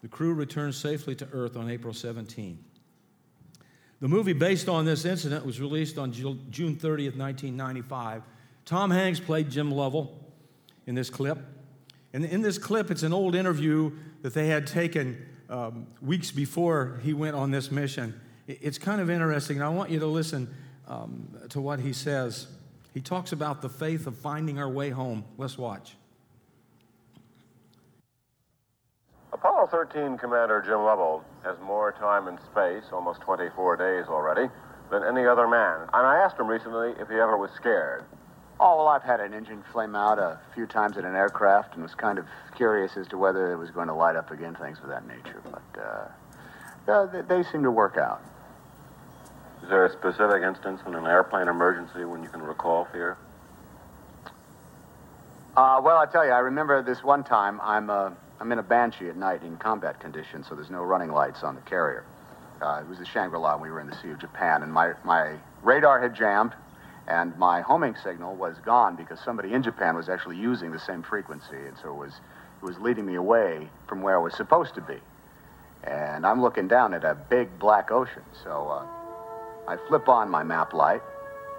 the 0.00 0.08
crew 0.08 0.32
returned 0.32 0.74
safely 0.74 1.14
to 1.16 1.28
Earth 1.32 1.56
on 1.56 1.70
April 1.70 1.92
17. 1.92 2.58
The 4.00 4.08
movie 4.08 4.32
based 4.32 4.68
on 4.68 4.84
this 4.84 5.04
incident 5.04 5.44
was 5.44 5.60
released 5.60 5.98
on 5.98 6.12
June 6.12 6.76
30th, 6.76 7.16
1995. 7.16 8.22
Tom 8.64 8.90
Hanks 8.90 9.20
played 9.20 9.50
Jim 9.50 9.70
Lovell 9.70 10.21
in 10.86 10.94
this 10.94 11.10
clip. 11.10 11.38
And 12.12 12.24
in 12.24 12.42
this 12.42 12.58
clip, 12.58 12.90
it's 12.90 13.02
an 13.02 13.12
old 13.12 13.34
interview 13.34 13.92
that 14.22 14.34
they 14.34 14.48
had 14.48 14.66
taken 14.66 15.26
um, 15.48 15.86
weeks 16.00 16.30
before 16.30 17.00
he 17.02 17.12
went 17.12 17.36
on 17.36 17.50
this 17.50 17.70
mission. 17.70 18.20
It's 18.46 18.78
kind 18.78 19.00
of 19.00 19.08
interesting. 19.08 19.62
I 19.62 19.68
want 19.68 19.90
you 19.90 19.98
to 20.00 20.06
listen 20.06 20.52
um, 20.88 21.28
to 21.50 21.60
what 21.60 21.80
he 21.80 21.92
says. 21.92 22.48
He 22.92 23.00
talks 23.00 23.32
about 23.32 23.62
the 23.62 23.68
faith 23.68 24.06
of 24.06 24.16
finding 24.16 24.58
our 24.58 24.68
way 24.68 24.90
home. 24.90 25.24
Let's 25.38 25.56
watch. 25.56 25.96
Apollo 29.32 29.68
13 29.70 30.18
Commander 30.18 30.62
Jim 30.64 30.84
Lovell 30.84 31.24
has 31.42 31.56
more 31.64 31.92
time 31.92 32.28
in 32.28 32.38
space, 32.38 32.84
almost 32.92 33.20
24 33.22 33.76
days 33.76 34.06
already, 34.08 34.52
than 34.90 35.02
any 35.02 35.26
other 35.26 35.48
man. 35.48 35.88
And 35.92 36.06
I 36.06 36.22
asked 36.22 36.38
him 36.38 36.46
recently 36.46 36.90
if 37.00 37.08
he 37.08 37.14
ever 37.14 37.36
was 37.38 37.50
scared. 37.52 38.04
Oh, 38.64 38.76
well, 38.76 38.86
I've 38.86 39.02
had 39.02 39.18
an 39.18 39.34
engine 39.34 39.64
flame 39.72 39.96
out 39.96 40.20
a 40.20 40.38
few 40.54 40.66
times 40.66 40.96
in 40.96 41.04
an 41.04 41.16
aircraft 41.16 41.74
and 41.74 41.82
was 41.82 41.96
kind 41.96 42.16
of 42.16 42.26
curious 42.54 42.96
as 42.96 43.08
to 43.08 43.18
whether 43.18 43.52
it 43.52 43.56
was 43.56 43.70
going 43.70 43.88
to 43.88 43.92
light 43.92 44.14
up 44.14 44.30
again, 44.30 44.54
things 44.54 44.78
of 44.84 44.88
that 44.88 45.04
nature. 45.04 45.42
But 45.50 45.82
uh, 46.86 47.06
they, 47.06 47.22
they 47.22 47.42
seem 47.50 47.64
to 47.64 47.72
work 47.72 47.96
out. 47.96 48.22
Is 49.64 49.68
there 49.68 49.84
a 49.84 49.90
specific 49.90 50.44
instance 50.44 50.80
in 50.86 50.94
an 50.94 51.06
airplane 51.06 51.48
emergency 51.48 52.04
when 52.04 52.22
you 52.22 52.28
can 52.28 52.40
recall 52.40 52.84
fear? 52.92 53.16
Uh, 55.56 55.80
well, 55.82 55.98
I 55.98 56.06
tell 56.06 56.24
you, 56.24 56.30
I 56.30 56.38
remember 56.38 56.84
this 56.84 57.02
one 57.02 57.24
time. 57.24 57.60
I'm 57.64 57.90
uh, 57.90 58.10
I'm 58.38 58.52
in 58.52 58.60
a 58.60 58.62
banshee 58.62 59.08
at 59.08 59.16
night 59.16 59.42
in 59.42 59.56
combat 59.56 59.98
conditions, 59.98 60.46
so 60.48 60.54
there's 60.54 60.70
no 60.70 60.82
running 60.82 61.10
lights 61.10 61.42
on 61.42 61.56
the 61.56 61.62
carrier. 61.62 62.04
Uh, 62.60 62.80
it 62.84 62.88
was 62.88 62.98
the 62.98 63.06
Shangri-La. 63.06 63.54
And 63.54 63.62
we 63.62 63.72
were 63.72 63.80
in 63.80 63.88
the 63.88 63.96
Sea 63.96 64.10
of 64.10 64.20
Japan, 64.20 64.62
and 64.62 64.72
my 64.72 64.92
my 65.02 65.34
radar 65.64 66.00
had 66.00 66.14
jammed, 66.14 66.52
and 67.06 67.36
my 67.36 67.60
homing 67.60 67.96
signal 68.02 68.34
was 68.34 68.56
gone 68.64 68.96
because 68.96 69.18
somebody 69.20 69.52
in 69.52 69.62
Japan 69.62 69.96
was 69.96 70.08
actually 70.08 70.36
using 70.36 70.70
the 70.70 70.78
same 70.78 71.02
frequency, 71.02 71.56
and 71.56 71.76
so 71.82 71.90
it 71.90 71.96
was 71.96 72.12
it 72.62 72.64
was 72.64 72.78
leading 72.78 73.06
me 73.06 73.16
away 73.16 73.68
from 73.88 74.02
where 74.02 74.16
I 74.16 74.22
was 74.22 74.34
supposed 74.34 74.74
to 74.76 74.80
be. 74.80 74.98
And 75.82 76.24
I'm 76.24 76.40
looking 76.40 76.68
down 76.68 76.94
at 76.94 77.02
a 77.02 77.14
big 77.14 77.58
black 77.58 77.90
ocean, 77.90 78.22
so 78.44 78.68
uh, 78.68 78.86
I 79.66 79.76
flip 79.88 80.08
on 80.08 80.30
my 80.30 80.44
map 80.44 80.72
light, 80.72 81.02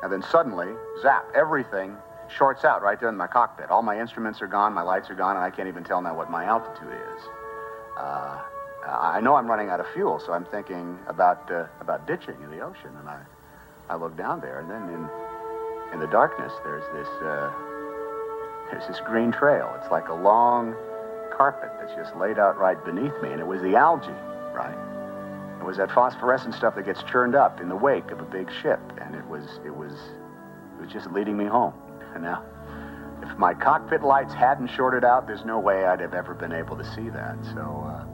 and 0.02 0.12
then 0.12 0.24
suddenly, 0.24 0.74
zap, 1.02 1.26
everything 1.36 1.98
shorts 2.30 2.64
out 2.64 2.82
right 2.82 2.98
there 2.98 3.10
in 3.10 3.18
my 3.18 3.28
cockpit. 3.28 3.70
All 3.70 3.82
my 3.82 4.00
instruments 4.00 4.42
are 4.42 4.48
gone, 4.48 4.74
my 4.74 4.82
lights 4.82 5.10
are 5.10 5.16
gone, 5.16 5.36
and 5.36 5.44
I 5.44 5.50
can't 5.50 5.68
even 5.68 5.84
tell 5.84 6.02
now 6.02 6.16
what 6.16 6.32
my 6.32 6.46
altitude 6.46 6.94
is. 6.94 7.24
Uh, 7.98 8.40
I 8.88 9.20
know 9.20 9.36
I'm 9.36 9.48
running 9.48 9.70
out 9.70 9.82
of 9.82 9.88
fuel, 9.94 10.22
so 10.26 10.32
I'm 10.32 10.46
thinking 10.46 10.98
about 11.08 11.52
uh, 11.52 11.66
about 11.82 12.08
ditching 12.08 12.36
in 12.44 12.50
the 12.50 12.62
ocean, 12.62 12.92
and 12.98 13.10
I 13.10 13.20
I 13.90 13.96
look 13.96 14.16
down 14.16 14.40
there, 14.40 14.60
and 14.60 14.70
then 14.70 14.90
in 14.90 15.10
in 15.94 16.00
the 16.00 16.08
darkness, 16.08 16.52
there's 16.64 16.84
this 16.94 17.08
uh, 17.22 17.52
there's 18.72 18.88
this 18.88 19.00
green 19.06 19.32
trail. 19.32 19.72
It's 19.80 19.92
like 19.92 20.10
a 20.10 20.14
long 20.14 20.76
carpet 21.38 21.70
that's 21.80 21.94
just 21.94 22.16
laid 22.18 22.40
out 22.40 22.58
right 22.58 22.84
beneath 22.84 23.14
me, 23.22 23.32
and 23.32 23.40
it 23.40 23.46
was 23.46 23.62
the 23.62 23.76
algae, 23.76 24.08
right? 24.54 24.78
It 25.62 25.66
was 25.66 25.78
that 25.78 25.92
phosphorescent 25.92 26.56
stuff 26.56 26.76
that 26.76 26.86
gets 26.86 27.04
churned 27.04 27.36
up 27.36 27.62
in 27.62 27.70
the 27.70 27.76
wake 27.76 28.12
of 28.12 28.20
a 28.20 28.26
big 28.26 28.50
ship, 28.62 28.82
and 29.00 29.16
it 29.16 29.26
was 29.28 29.44
it 29.66 29.74
was 29.74 29.94
it 29.94 30.82
was 30.82 30.92
just 30.92 31.12
leading 31.12 31.38
me 31.38 31.46
home. 31.46 31.74
And 32.16 32.24
now, 32.24 32.44
if 33.22 33.38
my 33.38 33.54
cockpit 33.54 34.02
lights 34.02 34.34
hadn't 34.34 34.68
shorted 34.68 35.06
out, 35.06 35.28
there's 35.28 35.46
no 35.46 35.60
way 35.60 35.86
I'd 35.86 36.00
have 36.00 36.14
ever 36.14 36.34
been 36.34 36.52
able 36.52 36.76
to 36.78 36.84
see 36.96 37.10
that. 37.10 37.38
So, 37.54 37.62
uh, 37.62 38.06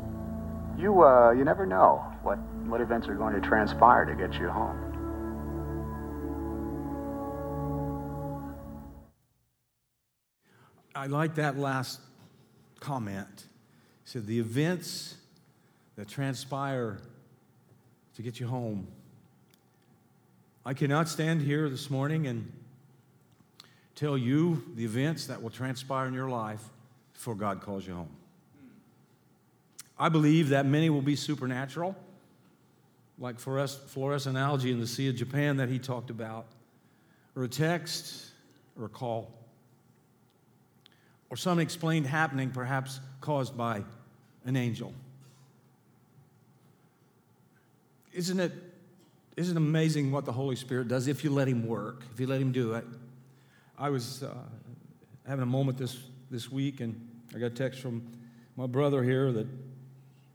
you 0.78 1.04
uh, 1.04 1.32
you 1.32 1.46
never 1.46 1.66
know 1.66 2.04
what 2.24 2.38
what 2.68 2.82
events 2.82 3.08
are 3.08 3.16
going 3.16 3.40
to 3.40 3.42
transpire 3.42 4.06
to 4.06 4.16
get 4.16 4.34
you 4.34 4.50
home. 4.50 4.89
I 11.00 11.06
like 11.06 11.36
that 11.36 11.58
last 11.58 12.02
comment. 12.82 13.46
He 14.04 14.10
said, 14.10 14.28
The 14.28 14.38
events 14.38 15.16
that 15.96 16.10
transpire 16.10 17.00
to 18.18 18.22
get 18.22 18.38
you 18.38 18.48
home. 18.48 18.86
I 20.66 20.74
cannot 20.74 21.08
stand 21.08 21.42
here 21.42 21.70
this 21.70 21.90
morning 21.90 22.28
and 22.28 22.52
tell 23.96 24.18
you 24.18 24.62
the 24.76 24.84
events 24.84 25.28
that 25.28 25.42
will 25.42 25.50
transpire 25.50 26.06
in 26.06 26.14
your 26.14 26.28
life 26.28 26.64
before 27.14 27.36
God 27.36 27.62
calls 27.62 27.88
you 27.88 27.94
home. 27.94 28.12
I 29.98 30.10
believe 30.10 30.50
that 30.50 30.66
many 30.66 30.90
will 30.90 31.02
be 31.02 31.16
supernatural, 31.16 31.96
like 33.18 33.40
fluorescent 33.40 34.38
algae 34.38 34.74
in 34.74 34.82
the 34.82 34.88
Sea 34.88 35.08
of 35.08 35.16
Japan 35.16 35.56
that 35.58 35.70
he 35.70 35.80
talked 35.80 36.10
about, 36.10 36.46
or 37.38 37.46
a 37.46 37.48
text, 37.48 38.32
or 38.78 38.88
a 38.88 38.90
call 38.90 39.39
or 41.30 41.38
some 41.38 41.60
explained 41.60 42.08
happening 42.08 42.50
perhaps 42.50 43.00
caused 43.22 43.58
by 43.58 43.84
an 44.46 44.56
angel. 44.56 44.94
Isn't 48.14 48.40
it, 48.40 48.52
isn't 49.38 49.56
it 49.56 49.60
amazing 49.60 50.12
what 50.12 50.26
the 50.26 50.32
Holy 50.32 50.56
Spirit 50.56 50.88
does 50.88 51.08
if 51.08 51.24
you 51.24 51.30
let 51.30 51.48
Him 51.48 51.68
work, 51.68 52.04
if 52.14 52.20
you 52.20 52.28
let 52.28 52.42
Him 52.42 52.52
do 52.52 52.74
it? 52.74 52.86
I 53.78 53.90
was 53.90 54.24
uh, 54.24 54.34
having 55.28 55.44
a 55.44 55.48
moment 55.48 55.78
this, 55.78 55.98
this 56.32 56.52
week, 56.52 56.82
and 56.82 57.00
I 57.36 57.40
got 57.40 57.48
a 57.48 57.52
text 57.52 57.80
from 57.80 58.02
my 58.58 58.66
brother 58.66 59.04
here 59.04 59.32
that 59.32 59.48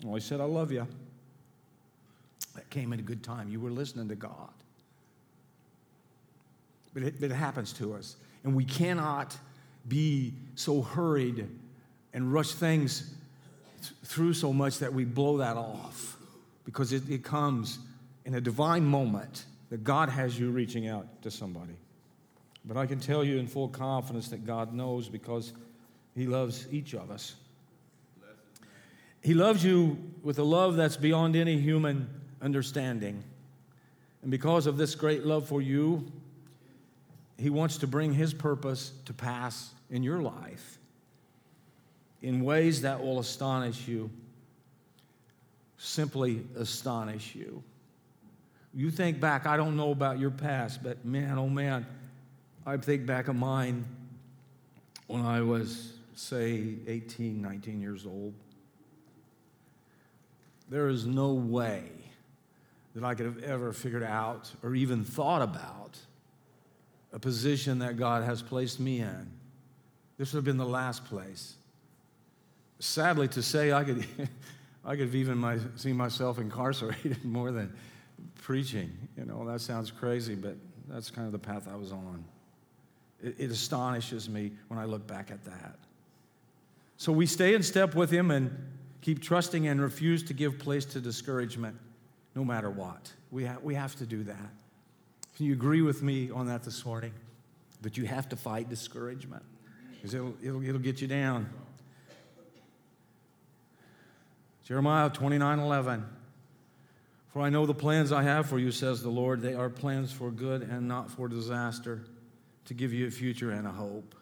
well, 0.04 0.14
he 0.14 0.20
said, 0.20 0.40
I 0.40 0.44
love 0.44 0.70
you. 0.70 0.86
That 2.54 2.68
came 2.70 2.92
at 2.92 2.98
a 2.98 3.02
good 3.02 3.22
time. 3.22 3.48
You 3.48 3.58
were 3.58 3.70
listening 3.70 4.08
to 4.08 4.14
God. 4.14 4.50
But 6.92 7.02
it, 7.02 7.20
but 7.20 7.30
it 7.30 7.34
happens 7.34 7.72
to 7.74 7.94
us. 7.94 8.16
And 8.44 8.54
we 8.54 8.64
cannot 8.64 9.36
be 9.88 10.34
so 10.54 10.82
hurried 10.82 11.48
and 12.12 12.32
rush 12.32 12.52
things 12.52 13.14
th- 13.80 13.92
through 14.04 14.34
so 14.34 14.52
much 14.52 14.78
that 14.78 14.92
we 14.92 15.04
blow 15.04 15.38
that 15.38 15.56
off 15.56 16.16
because 16.64 16.92
it, 16.92 17.08
it 17.10 17.22
comes 17.22 17.78
in 18.24 18.34
a 18.34 18.40
divine 18.40 18.84
moment 18.84 19.44
that 19.70 19.84
God 19.84 20.08
has 20.08 20.38
you 20.38 20.50
reaching 20.50 20.88
out 20.88 21.22
to 21.22 21.30
somebody. 21.30 21.74
But 22.64 22.76
I 22.76 22.86
can 22.86 22.98
tell 22.98 23.22
you 23.22 23.38
in 23.38 23.46
full 23.46 23.68
confidence 23.68 24.28
that 24.28 24.46
God 24.46 24.72
knows 24.72 25.08
because 25.08 25.52
He 26.14 26.26
loves 26.26 26.66
each 26.72 26.94
of 26.94 27.10
us. 27.10 27.34
He 29.20 29.34
loves 29.34 29.64
you 29.64 29.98
with 30.22 30.38
a 30.38 30.42
love 30.42 30.76
that's 30.76 30.96
beyond 30.96 31.36
any 31.36 31.58
human 31.58 32.08
understanding. 32.42 33.22
And 34.22 34.30
because 34.30 34.66
of 34.66 34.76
this 34.76 34.94
great 34.94 35.24
love 35.24 35.46
for 35.46 35.60
you, 35.60 36.10
He 37.38 37.50
wants 37.50 37.78
to 37.78 37.86
bring 37.86 38.12
His 38.12 38.32
purpose 38.32 38.92
to 39.06 39.12
pass 39.12 39.72
in 39.90 40.02
your 40.02 40.20
life 40.20 40.78
in 42.22 42.42
ways 42.42 42.82
that 42.82 43.02
will 43.02 43.18
astonish 43.18 43.86
you, 43.86 44.10
simply 45.76 46.42
astonish 46.56 47.34
you. 47.34 47.62
You 48.72 48.90
think 48.90 49.20
back, 49.20 49.46
I 49.46 49.56
don't 49.56 49.76
know 49.76 49.90
about 49.90 50.18
your 50.18 50.30
past, 50.30 50.82
but 50.82 51.04
man, 51.04 51.38
oh 51.38 51.48
man, 51.48 51.86
I 52.66 52.76
think 52.78 53.04
back 53.04 53.28
of 53.28 53.36
mine 53.36 53.84
when 55.06 55.20
I 55.20 55.42
was, 55.42 55.92
say, 56.14 56.76
18, 56.86 57.42
19 57.42 57.80
years 57.80 58.06
old. 58.06 58.32
There 60.70 60.88
is 60.88 61.06
no 61.06 61.34
way 61.34 61.84
that 62.94 63.04
I 63.04 63.14
could 63.14 63.26
have 63.26 63.42
ever 63.42 63.72
figured 63.72 64.02
out 64.02 64.50
or 64.62 64.74
even 64.74 65.04
thought 65.04 65.42
about 65.42 65.98
a 67.14 67.18
position 67.18 67.78
that 67.78 67.96
God 67.96 68.24
has 68.24 68.42
placed 68.42 68.78
me 68.78 69.00
in 69.00 69.30
this 70.16 70.32
would 70.32 70.38
have 70.38 70.44
been 70.44 70.56
the 70.56 70.66
last 70.66 71.04
place. 71.06 71.56
Sadly 72.78 73.28
to 73.28 73.42
say, 73.42 73.72
I 73.72 73.84
could, 73.84 74.06
I 74.84 74.90
could 74.90 75.06
have 75.06 75.14
even 75.14 75.38
my, 75.38 75.58
seen 75.76 75.96
myself 75.96 76.38
incarcerated 76.38 77.24
more 77.24 77.50
than 77.50 77.72
preaching. 78.42 78.92
You 79.16 79.24
know, 79.24 79.46
that 79.46 79.60
sounds 79.60 79.90
crazy, 79.90 80.34
but 80.34 80.56
that's 80.88 81.10
kind 81.10 81.26
of 81.26 81.32
the 81.32 81.38
path 81.38 81.68
I 81.70 81.76
was 81.76 81.92
on. 81.92 82.24
It, 83.22 83.34
it 83.38 83.50
astonishes 83.50 84.28
me 84.28 84.52
when 84.68 84.78
I 84.78 84.84
look 84.84 85.06
back 85.06 85.30
at 85.30 85.44
that. 85.44 85.76
So 86.96 87.12
we 87.12 87.26
stay 87.26 87.54
in 87.54 87.62
step 87.62 87.94
with 87.94 88.10
Him 88.10 88.30
and 88.30 88.50
keep 89.00 89.20
trusting 89.20 89.66
and 89.66 89.80
refuse 89.80 90.22
to 90.24 90.32
give 90.32 90.58
place 90.58 90.84
to 90.86 91.00
discouragement 91.00 91.76
no 92.34 92.44
matter 92.44 92.70
what. 92.70 93.12
We, 93.30 93.44
ha- 93.44 93.58
we 93.62 93.74
have 93.74 93.96
to 93.96 94.06
do 94.06 94.22
that. 94.24 94.50
Can 95.36 95.46
you 95.46 95.52
agree 95.52 95.82
with 95.82 96.02
me 96.02 96.30
on 96.30 96.46
that 96.46 96.62
this 96.62 96.84
morning? 96.84 97.12
But 97.82 97.96
you 97.96 98.06
have 98.06 98.28
to 98.30 98.36
fight 98.36 98.68
discouragement 98.68 99.42
because 99.94 100.14
it'll, 100.14 100.34
it'll, 100.42 100.62
it'll 100.62 100.80
get 100.80 101.00
you 101.00 101.08
down. 101.08 101.48
Jeremiah 104.64 105.10
29 105.10 105.58
11. 105.58 106.04
For 107.32 107.42
I 107.42 107.50
know 107.50 107.66
the 107.66 107.74
plans 107.74 108.12
I 108.12 108.22
have 108.22 108.48
for 108.48 108.60
you, 108.60 108.70
says 108.70 109.02
the 109.02 109.10
Lord. 109.10 109.42
They 109.42 109.54
are 109.54 109.68
plans 109.68 110.12
for 110.12 110.30
good 110.30 110.62
and 110.62 110.86
not 110.86 111.10
for 111.10 111.26
disaster, 111.26 112.04
to 112.66 112.74
give 112.74 112.92
you 112.92 113.08
a 113.08 113.10
future 113.10 113.50
and 113.50 113.66
a 113.66 113.72
hope. 113.72 114.14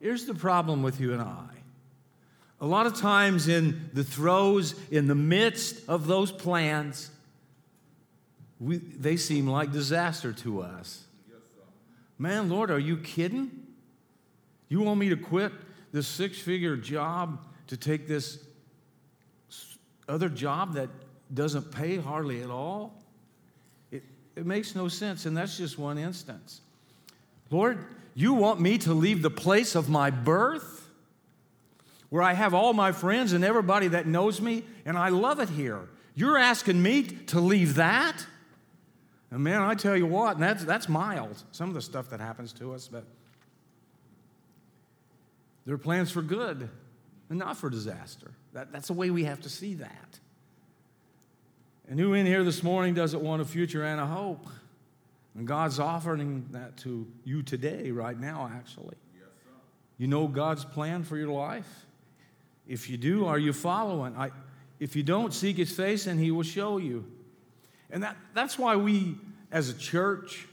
Here's 0.00 0.26
the 0.26 0.34
problem 0.34 0.82
with 0.82 1.00
you 1.00 1.14
and 1.14 1.22
I. 1.22 1.48
A 2.60 2.66
lot 2.66 2.86
of 2.86 2.94
times, 2.94 3.48
in 3.48 3.90
the 3.94 4.04
throes, 4.04 4.74
in 4.90 5.08
the 5.08 5.14
midst 5.14 5.88
of 5.88 6.06
those 6.06 6.30
plans, 6.30 7.10
we, 8.60 8.78
they 8.78 9.16
seem 9.16 9.46
like 9.46 9.72
disaster 9.72 10.32
to 10.32 10.62
us. 10.62 11.04
Man, 12.18 12.48
Lord, 12.48 12.70
are 12.70 12.78
you 12.78 12.96
kidding? 12.96 13.50
You 14.68 14.80
want 14.80 14.98
me 14.98 15.10
to 15.10 15.16
quit 15.16 15.52
this 15.92 16.08
six 16.08 16.38
figure 16.38 16.76
job 16.76 17.46
to 17.68 17.76
take 17.76 18.08
this 18.08 18.38
other 20.08 20.28
job 20.28 20.74
that 20.74 20.88
doesn't 21.32 21.70
pay 21.72 21.96
hardly 21.96 22.42
at 22.42 22.50
all? 22.50 23.02
It, 23.90 24.02
it 24.34 24.46
makes 24.46 24.74
no 24.74 24.88
sense, 24.88 25.26
and 25.26 25.36
that's 25.36 25.58
just 25.58 25.78
one 25.78 25.98
instance. 25.98 26.60
Lord, 27.50 27.84
you 28.14 28.32
want 28.32 28.60
me 28.60 28.78
to 28.78 28.94
leave 28.94 29.22
the 29.22 29.30
place 29.30 29.74
of 29.74 29.88
my 29.88 30.10
birth 30.10 30.88
where 32.08 32.22
I 32.22 32.32
have 32.32 32.54
all 32.54 32.72
my 32.72 32.92
friends 32.92 33.32
and 33.32 33.44
everybody 33.44 33.88
that 33.88 34.06
knows 34.06 34.40
me, 34.40 34.64
and 34.84 34.96
I 34.96 35.10
love 35.10 35.40
it 35.40 35.50
here. 35.50 35.88
You're 36.14 36.38
asking 36.38 36.82
me 36.82 37.02
to 37.02 37.40
leave 37.40 37.74
that? 37.74 38.24
And 39.30 39.40
man, 39.40 39.60
I 39.60 39.74
tell 39.74 39.96
you 39.96 40.06
what, 40.06 40.34
and 40.34 40.42
that's, 40.42 40.64
that's 40.64 40.88
mild, 40.88 41.42
some 41.50 41.68
of 41.68 41.74
the 41.74 41.82
stuff 41.82 42.10
that 42.10 42.20
happens 42.20 42.52
to 42.54 42.72
us, 42.72 42.88
but 42.88 43.04
there 45.64 45.74
are 45.74 45.78
plans 45.78 46.10
for 46.10 46.22
good 46.22 46.68
and 47.28 47.38
not 47.38 47.56
for 47.56 47.68
disaster. 47.68 48.30
That, 48.52 48.72
that's 48.72 48.86
the 48.86 48.92
way 48.92 49.10
we 49.10 49.24
have 49.24 49.40
to 49.42 49.48
see 49.48 49.74
that. 49.74 50.20
And 51.88 51.98
who 51.98 52.14
in 52.14 52.26
here 52.26 52.44
this 52.44 52.62
morning 52.62 52.94
doesn't 52.94 53.20
want 53.22 53.42
a 53.42 53.44
future 53.44 53.84
and 53.84 54.00
a 54.00 54.06
hope? 54.06 54.46
And 55.36 55.46
God's 55.46 55.78
offering 55.78 56.46
that 56.52 56.76
to 56.78 57.06
you 57.24 57.42
today, 57.42 57.90
right 57.90 58.18
now, 58.18 58.50
actually. 58.54 58.96
Yes, 59.14 59.28
You 59.98 60.06
know 60.06 60.26
God's 60.28 60.64
plan 60.64 61.04
for 61.04 61.16
your 61.16 61.28
life? 61.28 61.86
If 62.66 62.88
you 62.88 62.96
do, 62.96 63.26
are 63.26 63.38
you 63.38 63.52
following? 63.52 64.16
I, 64.16 64.30
if 64.80 64.96
you 64.96 65.02
don't, 65.02 65.34
seek 65.34 65.56
his 65.56 65.70
face 65.70 66.06
and 66.06 66.18
he 66.18 66.30
will 66.30 66.42
show 66.42 66.78
you. 66.78 67.04
And 67.90 68.02
that, 68.02 68.16
that's 68.34 68.58
why 68.58 68.76
we, 68.76 69.16
as 69.50 69.68
a 69.68 69.74
church, 69.74 70.46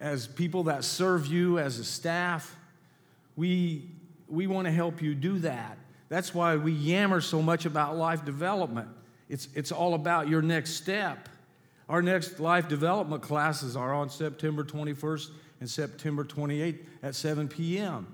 as 0.00 0.26
people 0.26 0.64
that 0.64 0.84
serve 0.84 1.26
you, 1.26 1.58
as 1.58 1.78
a 1.78 1.84
staff, 1.84 2.54
we, 3.36 3.88
we 4.28 4.46
want 4.46 4.66
to 4.66 4.72
help 4.72 5.00
you 5.00 5.14
do 5.14 5.38
that. 5.40 5.78
That's 6.08 6.34
why 6.34 6.56
we 6.56 6.72
yammer 6.72 7.20
so 7.20 7.42
much 7.42 7.66
about 7.66 7.96
life 7.96 8.24
development. 8.24 8.88
It's, 9.28 9.48
it's 9.54 9.72
all 9.72 9.94
about 9.94 10.28
your 10.28 10.42
next 10.42 10.74
step. 10.74 11.28
Our 11.88 12.02
next 12.02 12.40
life 12.40 12.68
development 12.68 13.22
classes 13.22 13.76
are 13.76 13.94
on 13.94 14.10
September 14.10 14.64
21st 14.64 15.30
and 15.60 15.70
September 15.70 16.24
28th 16.24 16.78
at 17.02 17.14
7 17.14 17.48
p.m. 17.48 18.06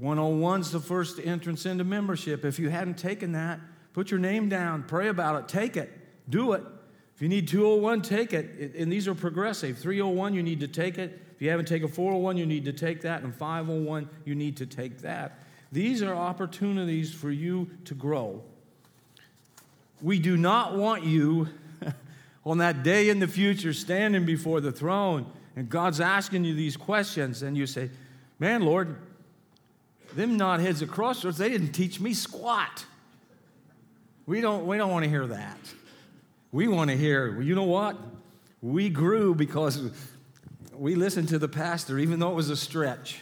101's 0.00 0.70
the 0.70 0.80
first 0.80 1.20
entrance 1.22 1.66
into 1.66 1.84
membership. 1.84 2.44
If 2.44 2.58
you 2.58 2.70
hadn't 2.70 2.96
taken 2.96 3.32
that, 3.32 3.60
put 3.92 4.10
your 4.10 4.20
name 4.20 4.48
down, 4.48 4.84
pray 4.84 5.08
about 5.08 5.40
it, 5.42 5.48
take 5.48 5.76
it, 5.76 5.92
do 6.28 6.52
it. 6.52 6.62
If 7.20 7.24
you 7.24 7.28
need 7.28 7.48
201, 7.48 8.00
take 8.00 8.32
it. 8.32 8.74
And 8.74 8.90
these 8.90 9.06
are 9.06 9.14
progressive. 9.14 9.76
301, 9.76 10.32
you 10.32 10.42
need 10.42 10.60
to 10.60 10.68
take 10.68 10.96
it. 10.96 11.20
If 11.34 11.42
you 11.42 11.50
haven't 11.50 11.68
taken 11.68 11.88
401, 11.88 12.38
you 12.38 12.46
need 12.46 12.64
to 12.64 12.72
take 12.72 13.02
that. 13.02 13.22
And 13.22 13.34
501, 13.34 14.08
you 14.24 14.34
need 14.34 14.56
to 14.56 14.64
take 14.64 15.02
that. 15.02 15.38
These 15.70 16.00
are 16.00 16.14
opportunities 16.14 17.12
for 17.12 17.30
you 17.30 17.68
to 17.84 17.92
grow. 17.92 18.42
We 20.00 20.18
do 20.18 20.38
not 20.38 20.78
want 20.78 21.04
you 21.04 21.48
on 22.46 22.56
that 22.56 22.82
day 22.82 23.10
in 23.10 23.18
the 23.18 23.28
future 23.28 23.74
standing 23.74 24.24
before 24.24 24.62
the 24.62 24.72
throne 24.72 25.30
and 25.56 25.68
God's 25.68 26.00
asking 26.00 26.44
you 26.44 26.54
these 26.54 26.78
questions, 26.78 27.42
and 27.42 27.54
you 27.54 27.66
say, 27.66 27.90
Man, 28.38 28.62
Lord, 28.62 28.96
them 30.14 30.38
knotheads 30.38 30.80
at 30.80 30.88
Crossroads, 30.88 31.36
they 31.36 31.50
didn't 31.50 31.72
teach 31.72 32.00
me 32.00 32.14
squat. 32.14 32.86
We 34.24 34.40
don't, 34.40 34.66
we 34.66 34.78
don't 34.78 34.90
want 34.90 35.04
to 35.04 35.10
hear 35.10 35.26
that. 35.26 35.58
We 36.52 36.66
want 36.66 36.90
to 36.90 36.96
hear, 36.96 37.40
you 37.40 37.54
know 37.54 37.62
what? 37.62 37.96
We 38.60 38.88
grew 38.88 39.34
because 39.34 39.80
we 40.74 40.96
listened 40.96 41.28
to 41.28 41.38
the 41.38 41.48
pastor, 41.48 41.98
even 41.98 42.18
though 42.18 42.32
it 42.32 42.34
was 42.34 42.50
a 42.50 42.56
stretch. 42.56 43.20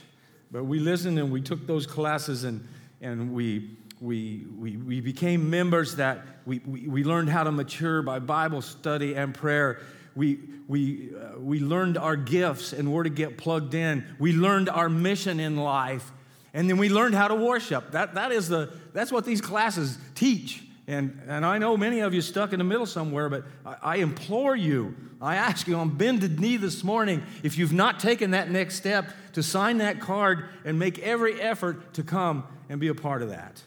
But 0.50 0.64
we 0.64 0.80
listened 0.80 1.18
and 1.18 1.30
we 1.30 1.42
took 1.42 1.66
those 1.66 1.86
classes 1.86 2.44
and, 2.44 2.66
and 3.02 3.34
we, 3.34 3.76
we, 4.00 4.46
we, 4.56 4.76
we 4.78 5.00
became 5.00 5.50
members 5.50 5.96
that 5.96 6.22
we, 6.46 6.60
we, 6.60 6.88
we 6.88 7.04
learned 7.04 7.28
how 7.28 7.44
to 7.44 7.52
mature 7.52 8.00
by 8.00 8.18
Bible 8.18 8.62
study 8.62 9.14
and 9.14 9.34
prayer. 9.34 9.80
We, 10.16 10.38
we, 10.66 11.10
uh, 11.14 11.38
we 11.38 11.60
learned 11.60 11.98
our 11.98 12.16
gifts 12.16 12.72
and 12.72 12.90
where 12.92 13.04
to 13.04 13.10
get 13.10 13.36
plugged 13.36 13.74
in. 13.74 14.06
We 14.18 14.32
learned 14.32 14.70
our 14.70 14.88
mission 14.88 15.38
in 15.38 15.56
life. 15.56 16.12
And 16.54 16.68
then 16.70 16.78
we 16.78 16.88
learned 16.88 17.14
how 17.14 17.28
to 17.28 17.34
worship. 17.34 17.90
That, 17.90 18.14
that 18.14 18.32
is 18.32 18.48
the, 18.48 18.72
that's 18.94 19.12
what 19.12 19.26
these 19.26 19.42
classes 19.42 19.98
teach. 20.14 20.62
And, 20.88 21.20
and 21.28 21.44
I 21.44 21.58
know 21.58 21.76
many 21.76 22.00
of 22.00 22.14
you 22.14 22.22
stuck 22.22 22.54
in 22.54 22.58
the 22.58 22.64
middle 22.64 22.86
somewhere, 22.86 23.28
but 23.28 23.44
I, 23.64 23.76
I 23.82 23.96
implore 23.96 24.56
you, 24.56 24.96
I 25.20 25.36
ask 25.36 25.68
you 25.68 25.76
on 25.76 25.90
bended 25.90 26.40
knee 26.40 26.56
this 26.56 26.82
morning, 26.82 27.22
if 27.42 27.58
you've 27.58 27.74
not 27.74 28.00
taken 28.00 28.30
that 28.30 28.50
next 28.50 28.76
step, 28.76 29.10
to 29.34 29.42
sign 29.42 29.78
that 29.78 30.00
card 30.00 30.48
and 30.64 30.78
make 30.78 30.98
every 31.00 31.38
effort 31.42 31.92
to 31.94 32.02
come 32.02 32.44
and 32.70 32.80
be 32.80 32.88
a 32.88 32.94
part 32.94 33.20
of 33.20 33.28
that. 33.28 33.62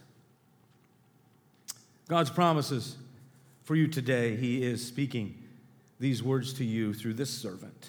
God's 2.08 2.32
promises 2.32 2.98
for 3.62 3.76
you 3.76 3.88
today, 3.88 4.36
He 4.36 4.64
is 4.64 4.86
speaking 4.86 5.38
these 6.00 6.24
words 6.24 6.54
to 6.54 6.66
you 6.66 6.92
through 6.92 7.14
this 7.14 7.30
servant. 7.30 7.88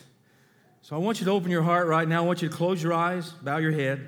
So 0.83 0.95
I 0.95 0.99
want 0.99 1.21
you 1.21 1.25
to 1.25 1.33
open 1.33 1.51
your 1.51 1.63
heart 1.63 1.87
right 1.87 2.07
now. 2.07 2.23
I 2.23 2.27
want 2.27 2.43
you 2.43 2.51
to 2.51 2.55
close 2.55 2.83
your 2.83 2.93
eyes, 2.93 3.31
bow 3.31 3.57
your 3.57 3.73
head. 3.73 4.07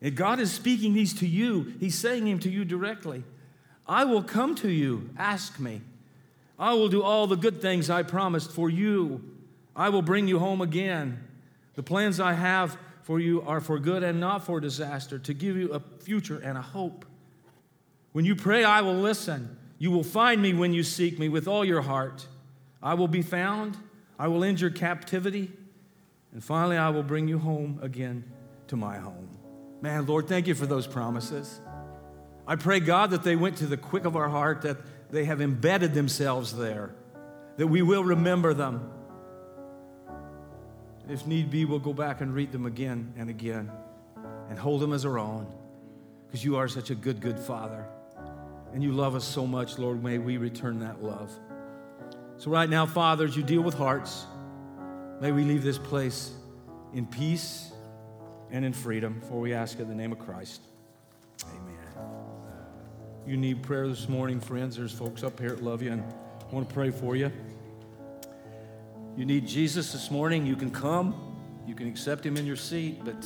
And 0.00 0.14
God 0.14 0.38
is 0.38 0.52
speaking 0.52 0.94
these 0.94 1.12
to 1.14 1.26
you, 1.26 1.74
He's 1.80 1.96
saying 1.96 2.24
them 2.24 2.38
to 2.38 2.48
you 2.48 2.64
directly. 2.64 3.24
I 3.88 4.04
will 4.04 4.22
come 4.22 4.54
to 4.56 4.68
you, 4.68 5.10
ask 5.16 5.60
me. 5.60 5.80
I 6.58 6.74
will 6.74 6.88
do 6.88 7.02
all 7.02 7.26
the 7.26 7.36
good 7.36 7.60
things 7.60 7.90
I 7.90 8.02
promised 8.02 8.50
for 8.50 8.70
you. 8.70 9.22
I 9.74 9.90
will 9.90 10.02
bring 10.02 10.26
you 10.26 10.38
home 10.38 10.60
again. 10.60 11.22
The 11.74 11.82
plans 11.82 12.18
I 12.18 12.32
have 12.32 12.78
for 13.02 13.20
you 13.20 13.42
are 13.42 13.60
for 13.60 13.78
good 13.78 14.02
and 14.02 14.18
not 14.18 14.44
for 14.44 14.58
disaster, 14.58 15.18
to 15.20 15.32
give 15.32 15.56
you 15.56 15.72
a 15.72 15.80
future 16.02 16.38
and 16.38 16.58
a 16.58 16.62
hope. 16.62 17.04
When 18.12 18.24
you 18.24 18.34
pray, 18.34 18.64
I 18.64 18.80
will 18.80 18.96
listen. 18.96 19.56
You 19.78 19.90
will 19.90 20.02
find 20.02 20.42
me 20.42 20.54
when 20.54 20.72
you 20.72 20.82
seek 20.82 21.18
me 21.18 21.28
with 21.28 21.46
all 21.46 21.64
your 21.64 21.82
heart. 21.82 22.26
I 22.82 22.94
will 22.94 23.06
be 23.06 23.22
found. 23.22 23.76
I 24.18 24.26
will 24.28 24.42
end 24.42 24.60
your 24.60 24.70
captivity. 24.70 25.52
And 26.32 26.42
finally, 26.42 26.76
I 26.76 26.88
will 26.88 27.02
bring 27.02 27.28
you 27.28 27.38
home 27.38 27.78
again 27.82 28.24
to 28.68 28.76
my 28.76 28.98
home. 28.98 29.28
Man, 29.82 30.06
Lord, 30.06 30.26
thank 30.26 30.46
you 30.46 30.54
for 30.54 30.66
those 30.66 30.86
promises. 30.86 31.60
I 32.46 32.56
pray, 32.56 32.80
God, 32.80 33.10
that 33.10 33.22
they 33.24 33.34
went 33.34 33.56
to 33.58 33.66
the 33.66 33.76
quick 33.76 34.04
of 34.04 34.16
our 34.16 34.28
heart, 34.28 34.62
that 34.62 34.76
they 35.10 35.24
have 35.24 35.40
embedded 35.40 35.94
themselves 35.94 36.56
there, 36.56 36.94
that 37.56 37.66
we 37.66 37.82
will 37.82 38.04
remember 38.04 38.54
them. 38.54 38.90
If 41.08 41.26
need 41.26 41.50
be, 41.50 41.64
we'll 41.64 41.78
go 41.78 41.92
back 41.92 42.20
and 42.20 42.34
read 42.34 42.52
them 42.52 42.66
again 42.66 43.14
and 43.16 43.30
again 43.30 43.70
and 44.48 44.58
hold 44.58 44.80
them 44.80 44.92
as 44.92 45.04
our 45.04 45.18
own 45.18 45.46
because 46.26 46.44
you 46.44 46.56
are 46.56 46.68
such 46.68 46.90
a 46.90 46.94
good, 46.94 47.20
good 47.20 47.38
Father. 47.38 47.86
And 48.72 48.82
you 48.82 48.92
love 48.92 49.14
us 49.14 49.24
so 49.24 49.46
much, 49.46 49.78
Lord. 49.78 50.02
May 50.02 50.18
we 50.18 50.36
return 50.36 50.80
that 50.80 51.02
love. 51.02 51.32
So, 52.38 52.50
right 52.50 52.68
now, 52.68 52.84
Father, 52.84 53.24
as 53.24 53.36
you 53.36 53.42
deal 53.42 53.62
with 53.62 53.74
hearts, 53.74 54.26
may 55.20 55.32
we 55.32 55.44
leave 55.44 55.62
this 55.62 55.78
place 55.78 56.32
in 56.92 57.06
peace 57.06 57.72
and 58.50 58.64
in 58.64 58.72
freedom, 58.72 59.22
for 59.28 59.40
we 59.40 59.54
ask 59.54 59.78
in 59.78 59.88
the 59.88 59.94
name 59.94 60.12
of 60.12 60.18
Christ. 60.18 60.60
You 63.26 63.36
need 63.36 63.60
prayer 63.64 63.88
this 63.88 64.08
morning, 64.08 64.38
friends. 64.38 64.76
There's 64.76 64.92
folks 64.92 65.24
up 65.24 65.40
here 65.40 65.50
that 65.50 65.62
love 65.62 65.82
you 65.82 65.90
and 65.90 66.04
want 66.52 66.68
to 66.68 66.72
pray 66.72 66.90
for 66.90 67.16
you. 67.16 67.32
You 69.16 69.24
need 69.24 69.48
Jesus 69.48 69.90
this 69.90 70.12
morning, 70.12 70.46
you 70.46 70.54
can 70.54 70.70
come. 70.70 71.36
You 71.66 71.74
can 71.74 71.88
accept 71.88 72.24
him 72.24 72.36
in 72.36 72.46
your 72.46 72.54
seat, 72.54 73.00
but 73.04 73.16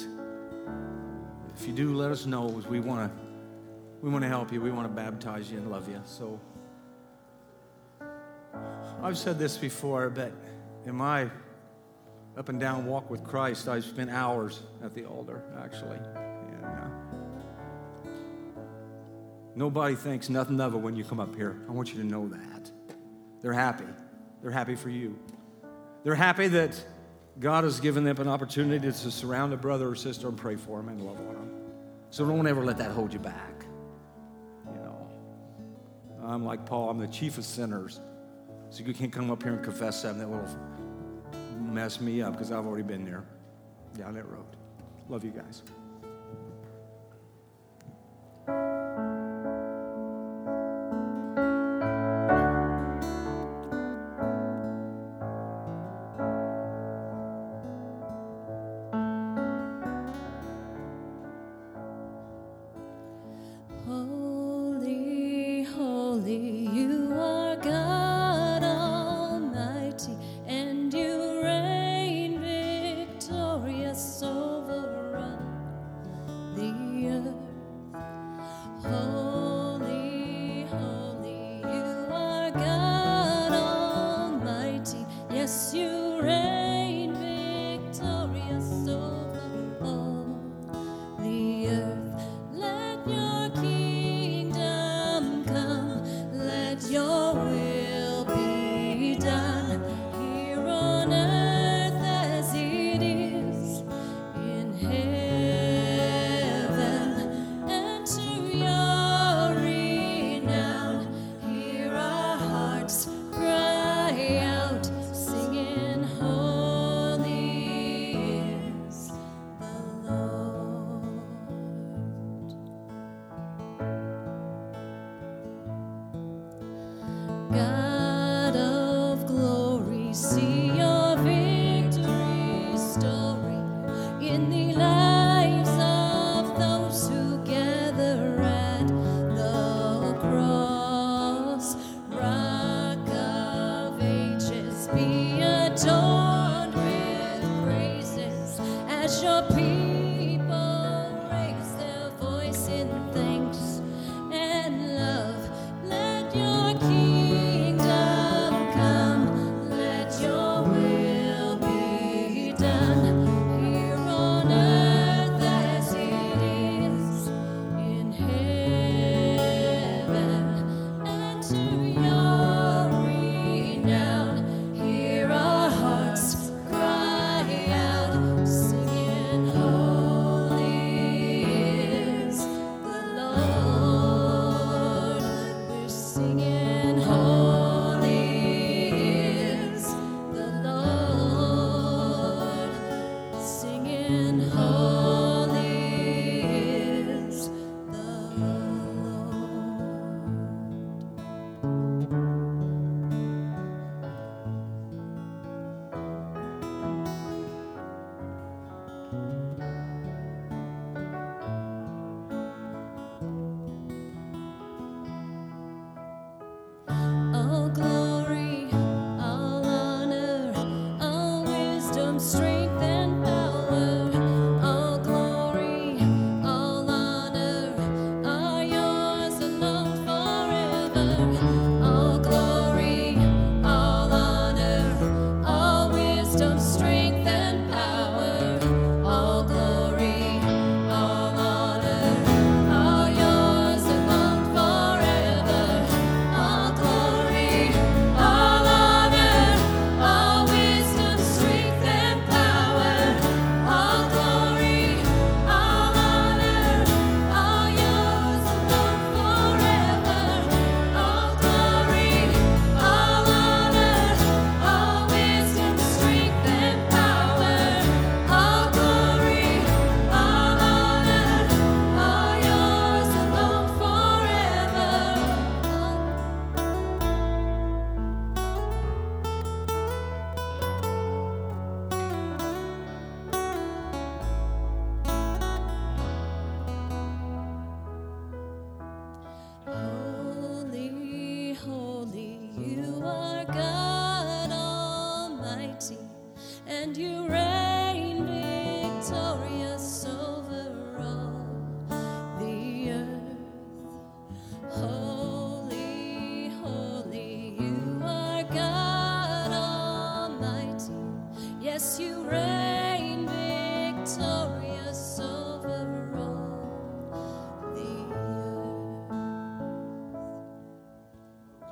if 1.55 1.66
you 1.66 1.74
do, 1.74 1.94
let 1.94 2.11
us 2.11 2.24
know 2.24 2.57
as 2.57 2.66
we 2.66 2.80
want 2.80 3.12
to 3.12 3.20
we 4.01 4.09
want 4.09 4.22
to 4.22 4.28
help 4.28 4.51
you. 4.51 4.62
We 4.62 4.70
want 4.70 4.88
to 4.88 4.94
baptize 4.94 5.51
you 5.51 5.59
and 5.59 5.70
love 5.70 5.86
you. 5.86 6.01
So 6.07 6.40
I've 9.03 9.18
said 9.18 9.38
this 9.38 9.59
before, 9.59 10.09
but 10.09 10.32
in 10.86 10.94
my 10.94 11.28
up 12.38 12.48
and 12.48 12.59
down 12.59 12.86
walk 12.86 13.11
with 13.11 13.22
Christ, 13.22 13.68
I've 13.68 13.84
spent 13.84 14.09
hours 14.09 14.62
at 14.82 14.94
the 14.94 15.05
altar, 15.05 15.42
actually. 15.62 15.98
Nobody 19.61 19.94
thinks 19.94 20.30
nothing 20.30 20.58
of 20.58 20.74
it 20.74 20.78
when 20.78 20.96
you 20.96 21.04
come 21.04 21.20
up 21.20 21.36
here. 21.36 21.61
I 21.68 21.72
want 21.72 21.92
you 21.92 22.00
to 22.00 22.06
know 22.06 22.26
that. 22.28 22.70
They're 23.42 23.52
happy. 23.52 23.84
They're 24.40 24.50
happy 24.50 24.74
for 24.74 24.88
you. 24.88 25.18
They're 26.02 26.14
happy 26.14 26.48
that 26.48 26.82
God 27.38 27.64
has 27.64 27.78
given 27.78 28.02
them 28.02 28.16
an 28.16 28.26
opportunity 28.26 28.90
to 28.90 28.92
surround 28.92 29.52
a 29.52 29.58
brother 29.58 29.88
or 29.88 29.94
sister 29.94 30.28
and 30.28 30.36
pray 30.36 30.56
for 30.56 30.78
them 30.78 30.88
and 30.88 31.02
love 31.02 31.18
on 31.20 31.34
them. 31.34 31.50
So 32.08 32.26
don't 32.26 32.46
ever 32.46 32.64
let 32.64 32.78
that 32.78 32.90
hold 32.90 33.12
you 33.12 33.18
back. 33.18 33.66
You 34.66 34.80
know, 34.80 35.11
I'm 36.24 36.42
like 36.42 36.64
Paul, 36.64 36.88
I'm 36.88 36.98
the 36.98 37.06
chief 37.06 37.36
of 37.36 37.44
sinners. 37.44 38.00
So 38.70 38.82
you 38.82 38.94
can't 38.94 39.12
come 39.12 39.30
up 39.30 39.42
here 39.42 39.52
and 39.52 39.62
confess 39.62 40.00
something 40.00 40.20
that 40.20 40.28
will 40.28 40.48
mess 41.61 42.00
me 42.00 42.22
up 42.22 42.32
because 42.32 42.50
I've 42.50 42.66
already 42.66 42.82
been 42.82 43.04
there 43.04 43.24
down 43.98 44.14
that 44.14 44.26
road. 44.26 44.56
Love 45.11 45.22
you 45.22 45.32
guys. 45.32 45.62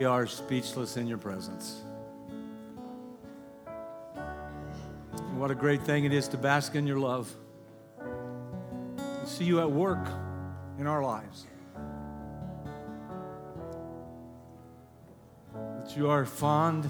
Are 0.09 0.27
speechless 0.27 0.97
in 0.97 1.07
your 1.07 1.19
presence. 1.19 1.83
What 5.37 5.53
a 5.53 5.55
great 5.55 5.83
thing 5.83 6.05
it 6.05 6.13
is 6.13 6.27
to 6.29 6.37
bask 6.37 6.75
in 6.75 6.85
your 6.87 6.99
love. 6.99 7.33
See 9.25 9.45
you 9.45 9.61
at 9.61 9.71
work 9.71 10.05
in 10.79 10.89
our 10.89 11.03
lives. 11.03 11.47
That 15.55 15.97
you 15.97 16.11
are 16.11 16.25
fond 16.25 16.89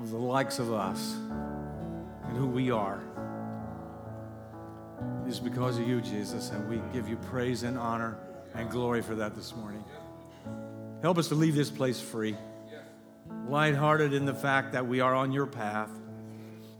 of 0.00 0.10
the 0.10 0.18
likes 0.18 0.58
of 0.58 0.72
us 0.72 1.14
and 2.24 2.36
who 2.36 2.48
we 2.48 2.72
are. 2.72 3.00
Is 5.28 5.38
because 5.38 5.78
of 5.78 5.86
you, 5.86 6.00
Jesus, 6.00 6.50
and 6.50 6.68
we 6.68 6.80
give 6.92 7.08
you 7.08 7.16
praise 7.16 7.62
and 7.62 7.78
honor 7.78 8.18
and 8.54 8.68
glory 8.68 9.00
for 9.00 9.14
that 9.14 9.34
this 9.34 9.54
morning. 9.54 9.84
Help 11.04 11.18
us 11.18 11.28
to 11.28 11.34
leave 11.34 11.54
this 11.54 11.68
place 11.68 12.00
free, 12.00 12.34
lighthearted 13.46 14.14
in 14.14 14.24
the 14.24 14.32
fact 14.32 14.72
that 14.72 14.86
we 14.86 15.00
are 15.00 15.14
on 15.14 15.32
your 15.32 15.44
path. 15.44 15.90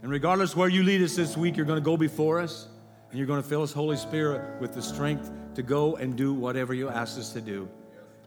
And 0.01 0.09
regardless 0.11 0.55
where 0.55 0.67
you 0.67 0.81
lead 0.81 1.03
us 1.03 1.15
this 1.15 1.37
week, 1.37 1.55
you're 1.55 1.65
going 1.67 1.77
to 1.77 1.85
go 1.85 1.95
before 1.95 2.39
us 2.39 2.67
and 3.11 3.19
you're 3.19 3.27
going 3.27 3.43
to 3.43 3.47
fill 3.47 3.61
us, 3.61 3.71
Holy 3.71 3.97
Spirit, 3.97 4.59
with 4.59 4.73
the 4.73 4.81
strength 4.81 5.29
to 5.53 5.61
go 5.61 5.97
and 5.97 6.15
do 6.15 6.33
whatever 6.33 6.73
you 6.73 6.89
ask 6.89 7.19
us 7.19 7.33
to 7.33 7.39
do. 7.39 7.69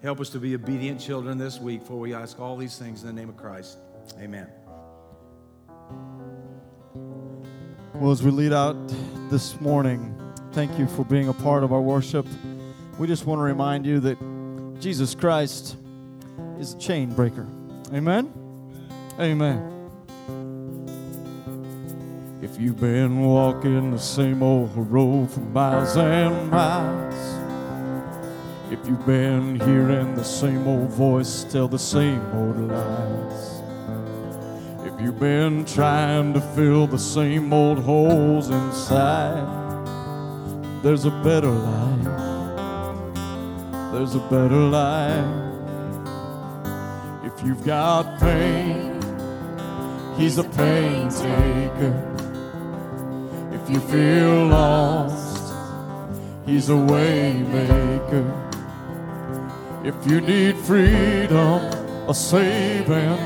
Help 0.01 0.21
us 0.21 0.31
to 0.31 0.39
be 0.39 0.55
obedient 0.55 1.01
children 1.01 1.37
this 1.37 1.59
week, 1.59 1.83
for 1.83 1.97
we 1.97 2.15
ask 2.15 2.39
all 2.39 2.57
these 2.57 2.79
things 2.79 3.01
in 3.01 3.09
the 3.09 3.13
name 3.13 3.29
of 3.29 3.37
Christ. 3.37 3.79
Amen. 4.21 4.47
Well, 7.95 8.13
as 8.13 8.23
we 8.23 8.31
lead 8.31 8.53
out 8.53 8.77
this 9.31 9.61
morning, 9.61 10.17
thank 10.53 10.79
you 10.79 10.87
for 10.87 11.05
being 11.05 11.27
a 11.27 11.35
part 11.35 11.65
of 11.65 11.73
our 11.73 11.83
worship. 11.83 12.25
We 13.01 13.09
just 13.09 13.27
want 13.27 13.41
to 13.41 13.43
remind 13.43 13.85
you 13.85 13.99
that 13.99 14.17
Jesus 14.81 15.17
Christ 15.17 15.77
is 16.59 16.75
a 16.75 16.79
chain 16.79 17.13
breaker. 17.15 17.47
Amen? 17.93 18.33
Amen. 19.21 19.75
If 22.43 22.61
you've 22.61 22.81
been 22.81 23.21
walking 23.21 23.93
the 23.93 23.99
same 23.99 24.43
old 24.43 24.71
road 24.75 25.31
for 25.31 25.41
miles 25.41 25.97
and 25.97 26.51
miles, 26.51 27.15
if 28.73 28.87
you've 28.87 29.07
been 29.07 29.59
hearing 29.61 30.15
the 30.15 30.25
same 30.25 30.67
old 30.67 30.91
voice 30.91 31.45
tell 31.45 31.69
the 31.69 31.79
same 31.79 32.21
old 32.35 32.59
lies, 32.59 33.63
if 34.85 35.01
you've 35.01 35.19
been 35.19 35.65
trying 35.65 36.33
to 36.35 36.41
fill 36.41 36.87
the 36.87 36.99
same 36.99 37.53
old 37.53 37.79
holes 37.79 38.51
inside, 38.51 39.57
there's 40.83 41.05
a 41.05 41.11
better 41.23 41.51
life. 41.51 42.05
There's 43.93 44.15
a 44.15 44.21
better 44.31 44.57
life. 44.57 45.48
If 47.39 47.47
you've 47.47 47.65
got 47.65 48.19
pain, 48.19 49.01
He's 50.17 50.39
a 50.39 50.43
pain 50.43 51.09
taker. 51.09 51.95
If 53.53 53.71
you 53.71 53.79
feel 53.79 54.47
lost, 54.47 55.55
He's 56.45 56.69
a 56.69 56.77
way 56.77 57.35
maker. 57.35 58.27
If 59.85 59.95
you 60.11 60.21
need 60.21 60.57
freedom, 60.57 61.63
a 62.09 62.13
saving, 62.13 63.17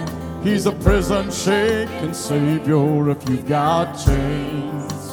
He's 0.44 0.66
a 0.66 0.72
prison 0.72 1.30
shaking 1.30 2.12
Savior. 2.12 3.08
If 3.12 3.26
you've 3.30 3.48
got 3.48 3.94
chains, 3.94 5.10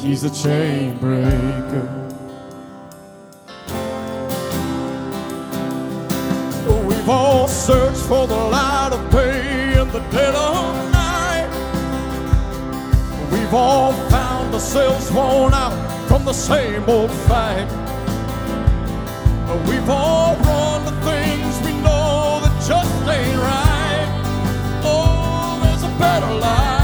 He's 0.00 0.24
a 0.24 0.30
chain 0.30 0.96
breaker. 0.96 1.97
For 8.08 8.26
the 8.26 8.34
light 8.34 8.88
of 8.90 9.10
day 9.10 9.74
and 9.78 9.90
the 9.90 10.00
dead 10.10 10.34
of 10.34 10.90
night. 10.90 11.46
We've 13.30 13.52
all 13.52 13.92
found 14.08 14.54
ourselves 14.54 15.12
worn 15.12 15.52
out 15.52 15.76
from 16.08 16.24
the 16.24 16.32
same 16.32 16.88
old 16.88 17.10
fight. 17.28 17.68
We've 19.68 19.90
all 19.90 20.36
run 20.36 20.86
to 20.86 20.94
things 21.10 21.60
we 21.66 21.72
know 21.82 22.40
that 22.42 22.54
just 22.66 22.94
ain't 23.16 23.40
right. 23.50 24.08
Oh, 24.84 25.60
there's 25.62 25.82
a 25.82 25.98
better 25.98 26.32
life. 26.40 26.77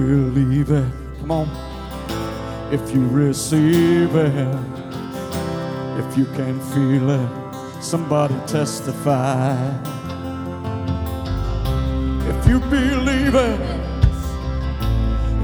Believe 0.00 0.70
it, 0.70 0.92
come 1.18 1.30
on. 1.30 1.48
If 2.72 2.94
you 2.94 3.06
receive 3.08 4.14
it, 4.14 4.56
if 5.98 6.16
you 6.16 6.24
can 6.36 6.58
feel 6.72 7.10
it, 7.10 7.82
somebody 7.82 8.34
testify. 8.46 9.56
If 12.32 12.48
you 12.48 12.60
believe 12.60 13.34
it, 13.34 13.60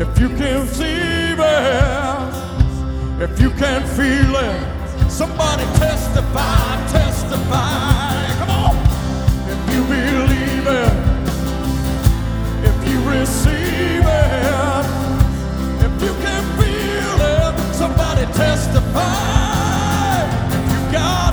if 0.01 0.19
you 0.19 0.29
can 0.29 0.67
see 0.67 0.85
it, 0.85 2.33
if 3.21 3.41
you 3.41 3.51
can 3.51 3.83
feel 3.97 4.37
it, 4.37 5.11
somebody 5.11 5.65
testify, 5.79 6.89
testify. 6.89 8.27
Come 8.39 8.51
on. 8.51 8.77
If 9.53 9.75
you 9.75 9.83
believe 9.85 10.67
it, 10.67 11.16
testify. 13.07 14.85
If 15.87 16.03
you 16.03 16.15
can 16.25 16.43
feel 16.59 17.19
it, 17.21 17.75
somebody 17.75 18.25
testified. 18.33 18.95
you 20.63 20.93
got 20.93 21.26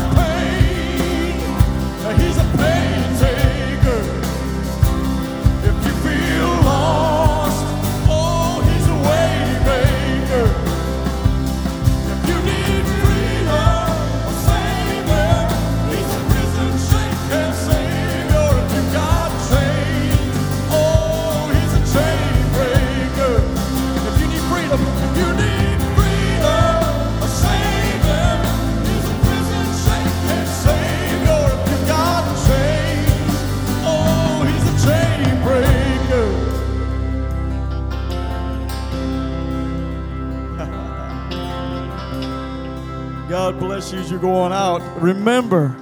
God 43.43 43.59
bless 43.59 43.91
you 43.91 43.99
as 43.99 44.09
you're 44.09 44.21
going 44.21 44.53
out. 44.53 44.79
Remember, 45.01 45.75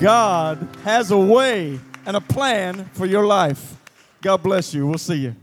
God 0.00 0.66
has 0.82 1.12
a 1.12 1.16
way 1.16 1.78
and 2.04 2.16
a 2.16 2.20
plan 2.20 2.84
for 2.94 3.06
your 3.06 3.24
life. 3.24 3.76
God 4.20 4.42
bless 4.42 4.74
you. 4.74 4.88
We'll 4.88 4.98
see 4.98 5.14
you. 5.14 5.36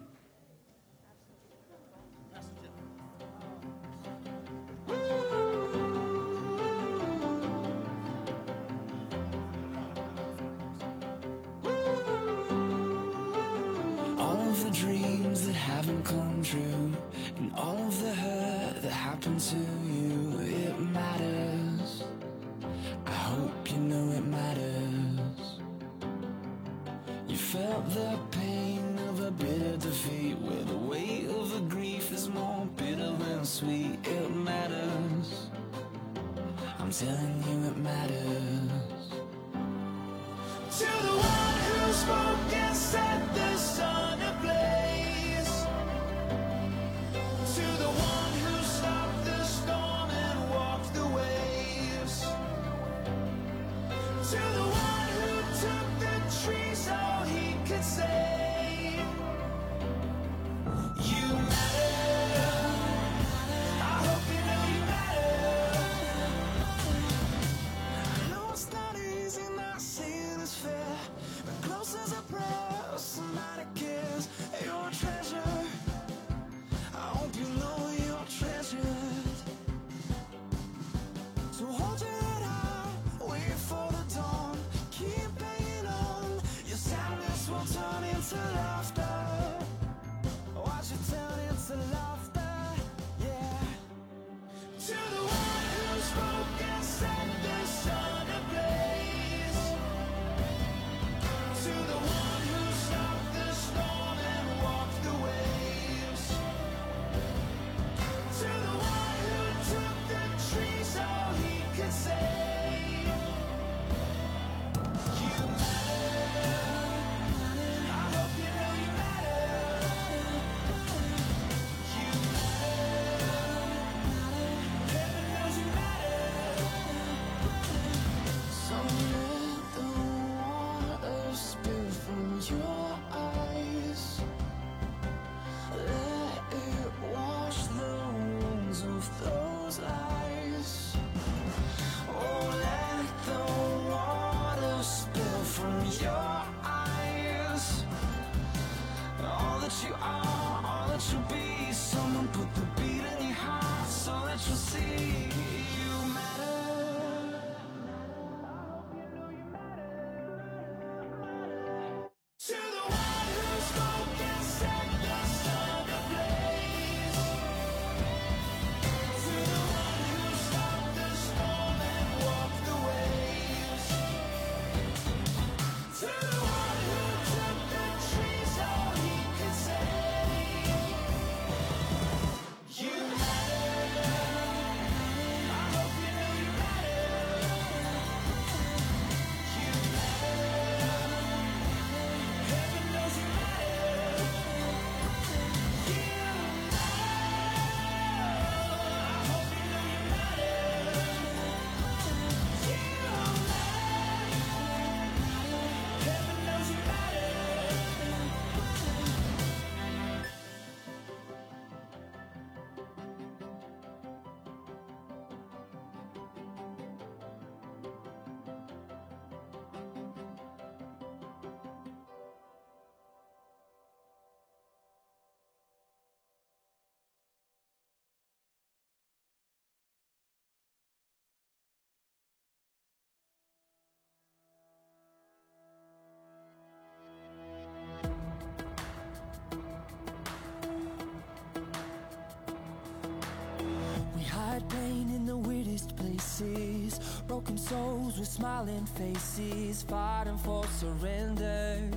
pain 244.77 245.09
in 245.15 245.25
the 245.25 245.35
weirdest 245.35 245.95
places. 245.95 246.99
Broken 247.27 247.57
souls 247.57 248.17
with 248.19 248.27
smiling 248.27 248.85
faces 248.85 249.83
Fighting 249.83 250.37
for 250.37 250.63
surrender. 250.81 251.89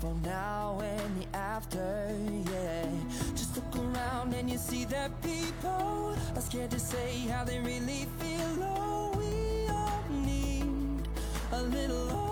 For 0.00 0.14
now 0.22 0.80
and 0.82 1.12
the 1.20 1.26
after, 1.36 2.14
yeah. 2.52 2.86
Just 3.34 3.56
look 3.56 3.72
around 3.76 4.34
and 4.34 4.50
you 4.50 4.58
see 4.58 4.84
that 4.86 5.10
people 5.22 6.14
Are 6.36 6.40
scared 6.48 6.70
to 6.70 6.80
say 6.80 7.10
how 7.32 7.44
they 7.44 7.58
really 7.60 8.06
feel. 8.18 8.52
Oh, 8.60 9.12
we 9.18 9.68
all 9.72 10.04
need 10.24 11.08
a 11.52 11.62
little 11.62 12.25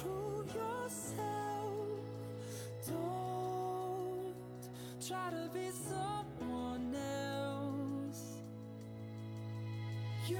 prove 0.00 0.46
yourself. 0.54 2.00
Don't 2.86 4.34
try 5.06 5.30
to 5.30 5.50
be 5.52 5.70
someone 5.70 6.94
else. 6.94 8.38
You 10.28 10.38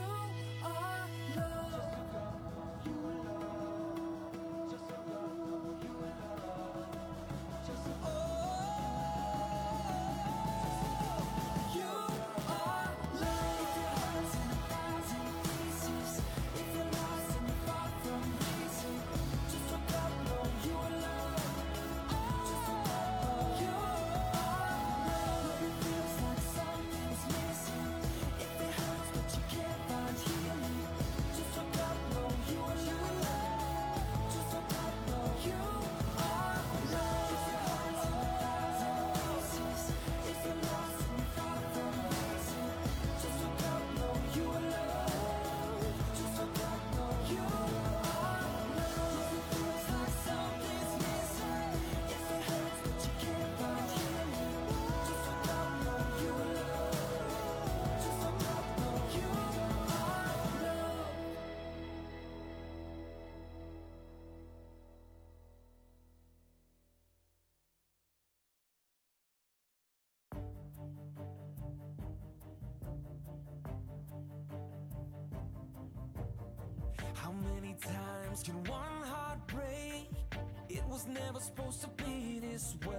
never 81.08 81.40
supposed 81.40 81.80
to 81.82 81.88
be 82.04 82.40
this 82.40 82.76
way. 82.86 82.97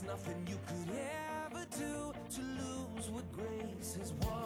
There's 0.00 0.10
nothing 0.10 0.46
you 0.46 0.58
could 0.68 0.94
ever 1.46 1.66
do 1.76 2.12
to 2.36 2.40
lose 2.40 3.10
what 3.10 3.32
grace 3.32 3.96
has 3.98 4.12
won. 4.12 4.37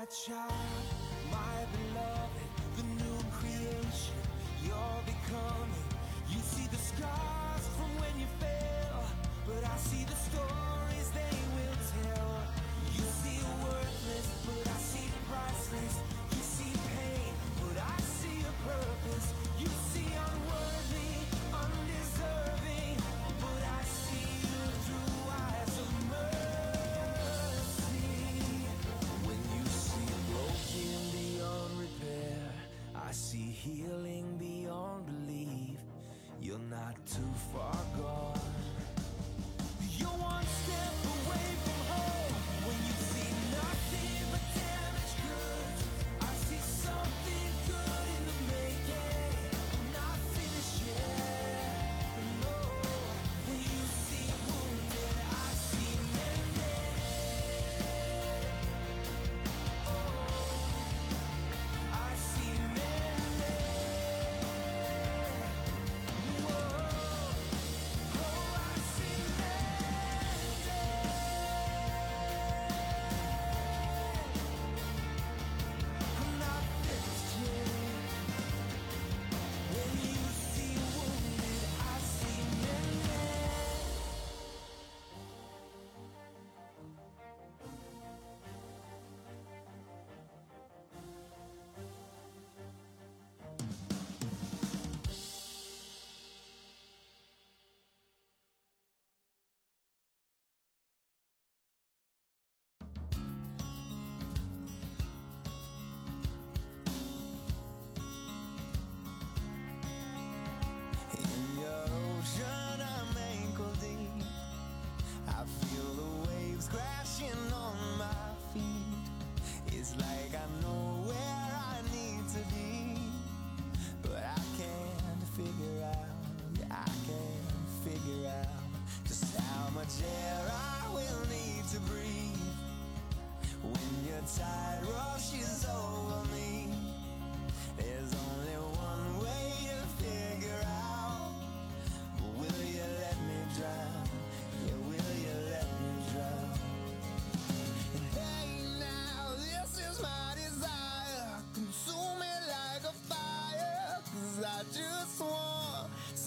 my 0.00 0.06
child. 0.06 0.69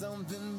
something 0.04 0.53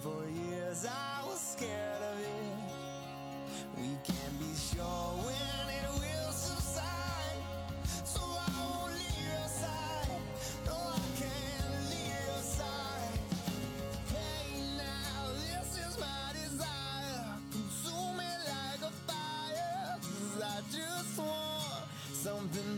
For 0.00 0.24
years 0.28 0.86
I 0.86 1.26
was 1.26 1.40
scared 1.40 2.02
of 2.02 2.20
it. 2.20 2.78
We 3.76 3.88
can't 4.04 4.38
be 4.38 4.54
sure 4.54 5.10
when 5.26 5.74
it 5.74 5.90
will 5.98 6.32
subside. 6.32 7.42
So 8.04 8.20
I 8.20 8.48
won't 8.60 8.94
leave 8.94 9.26
your 9.26 9.48
side. 9.48 10.22
No, 10.66 10.74
I 10.74 11.00
can't 11.18 11.90
leave 11.90 12.14
your 12.14 12.42
side. 12.42 13.18
Hey, 14.14 14.62
now 14.76 15.32
this 15.34 15.78
is 15.84 15.98
my 15.98 16.32
desire. 16.32 17.34
Consume 17.50 18.16
me 18.18 18.30
like 18.54 18.82
a 18.86 18.92
fire. 19.10 19.98
Cause 19.98 20.42
I 20.42 20.60
just 20.70 21.18
want 21.18 21.84
something 22.12 22.77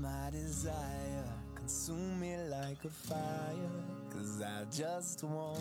my 0.00 0.30
desire. 0.30 1.24
Consume 1.54 2.20
me 2.20 2.36
like 2.50 2.84
a 2.84 2.88
fire. 2.88 3.70
Cause 4.10 4.42
I 4.42 4.64
just 4.70 5.22
want 5.24 5.60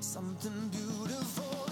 something 0.00 0.68
beautiful. 0.68 1.67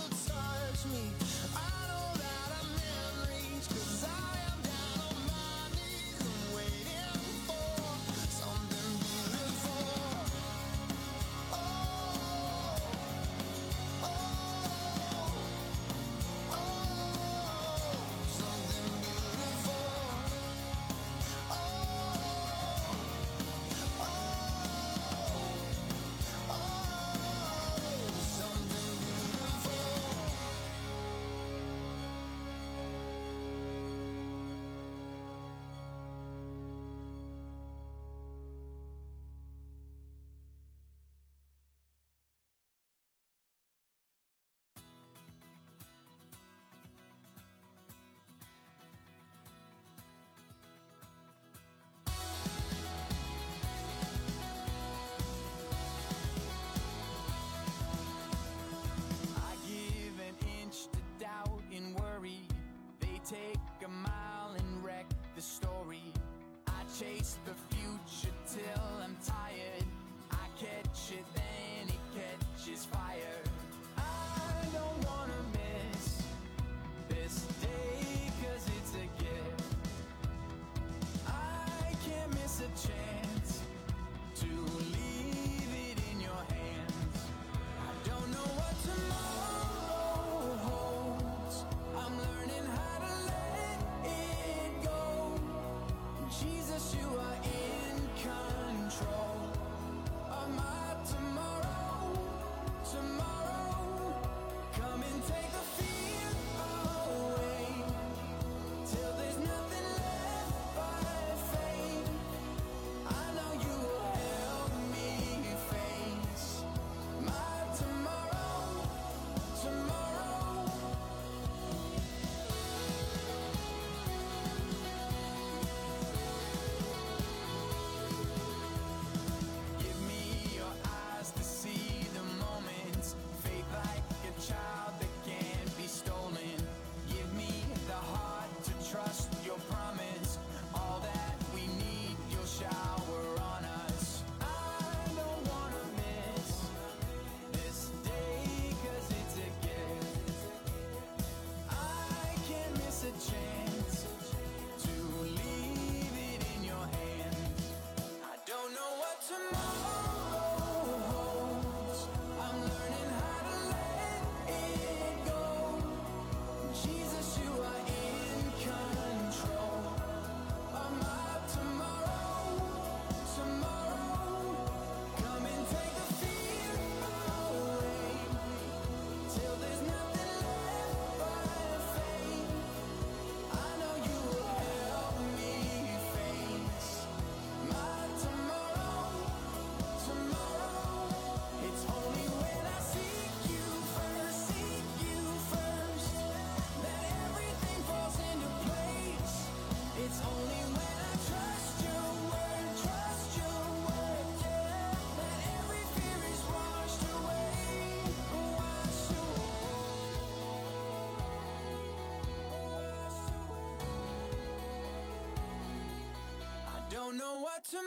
you 217.72 217.78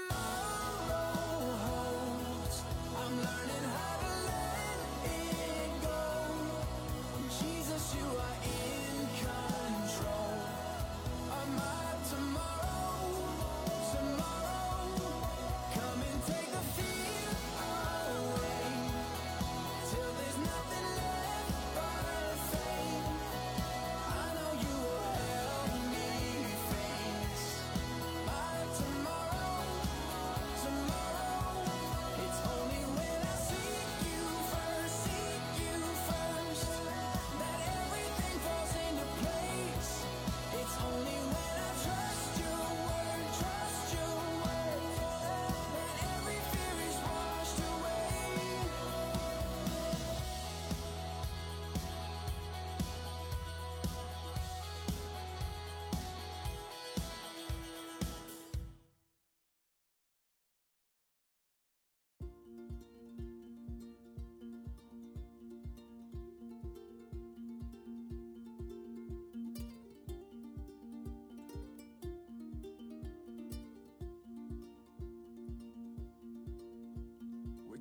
are 8.20 8.39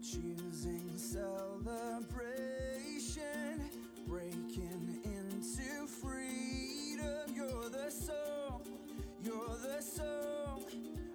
choosing 0.03 0.97
celebration, 0.97 1.61
breaking 4.07 5.01
into 5.05 5.87
freedom. 5.87 7.35
You're 7.35 7.69
the 7.71 7.91
soul, 7.91 8.63
you're 9.25 9.57
the 9.63 9.83
soul 9.83 10.63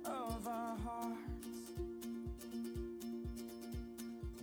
of 0.05 0.47
our 0.47 0.77
hearts. 0.77 1.17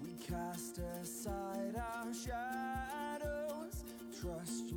We 0.02 0.12
cast 0.26 0.78
aside 1.02 1.76
our 1.76 2.12
shadows, 2.14 3.84
trust 4.20 4.69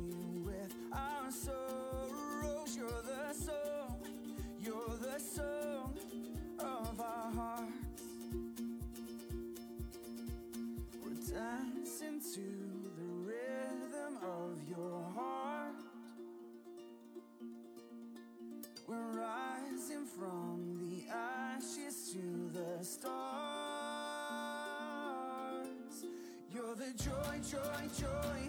joy, 26.96 27.40
joy, 27.50 27.88
joy, 27.98 28.40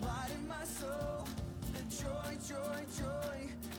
light 0.00 0.30
in 0.34 0.48
my 0.48 0.64
soul. 0.64 1.26
The 1.74 1.82
joy, 1.94 2.36
joy, 2.48 2.80
joy. 2.98 3.69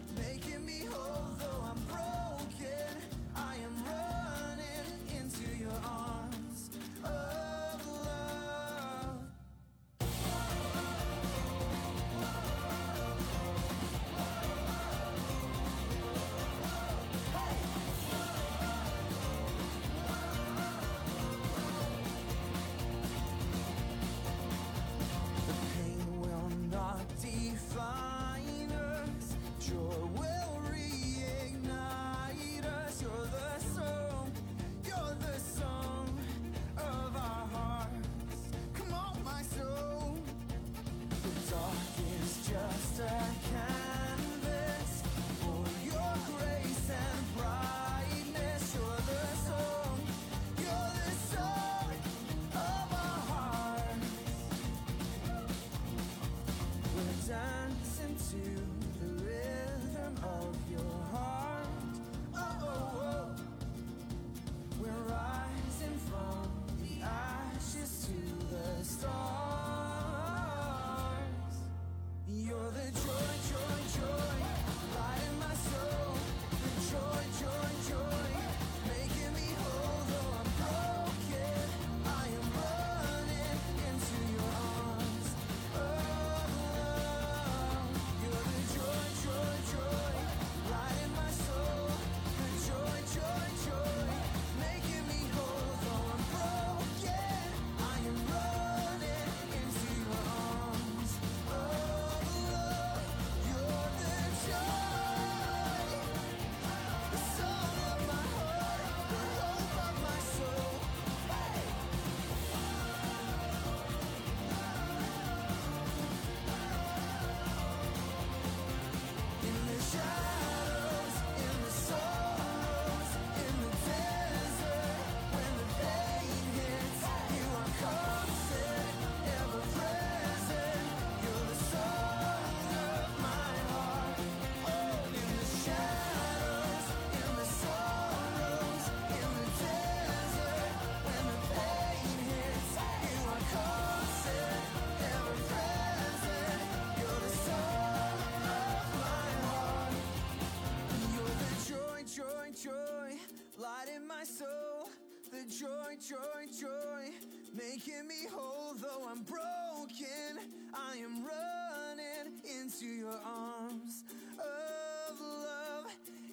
I'm 159.11 159.23
broken, 159.23 160.39
I 160.73 160.95
am 160.95 161.25
running 161.25 162.33
into 162.61 162.85
your 162.85 163.19
arms 163.25 164.05
of 164.39 165.19
love, 165.19 165.87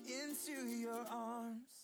into 0.06 0.68
your 0.68 1.04
arms. 1.10 1.77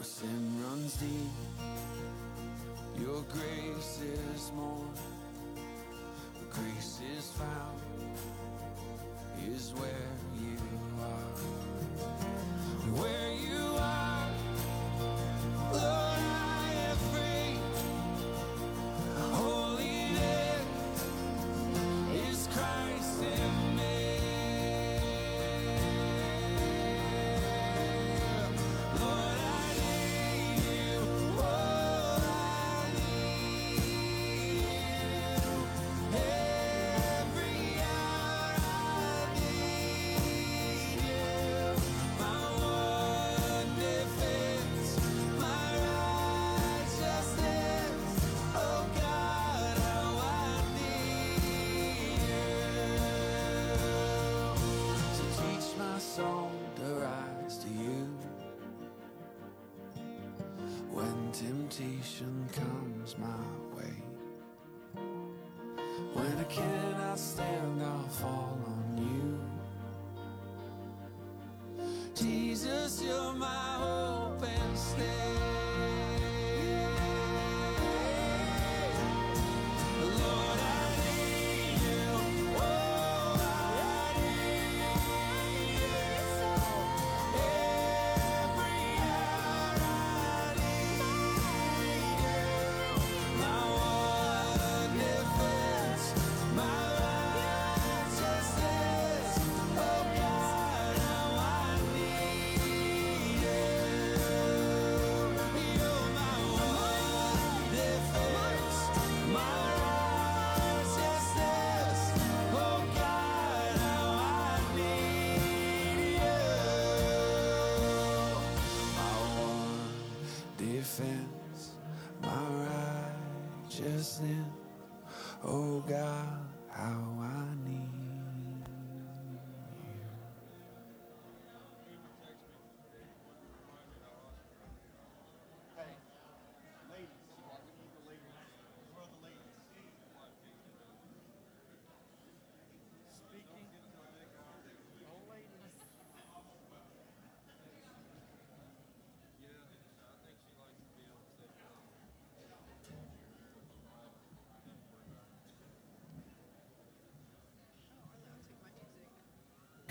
Where 0.00 0.06
sin 0.06 0.64
runs 0.64 0.96
deep, 0.96 1.60
your 2.98 3.22
grace 3.28 4.00
is 4.00 4.50
more. 4.56 4.88
Grace 6.48 7.02
is 7.18 7.30
found 7.32 7.82
is 9.46 9.74
where 9.74 10.19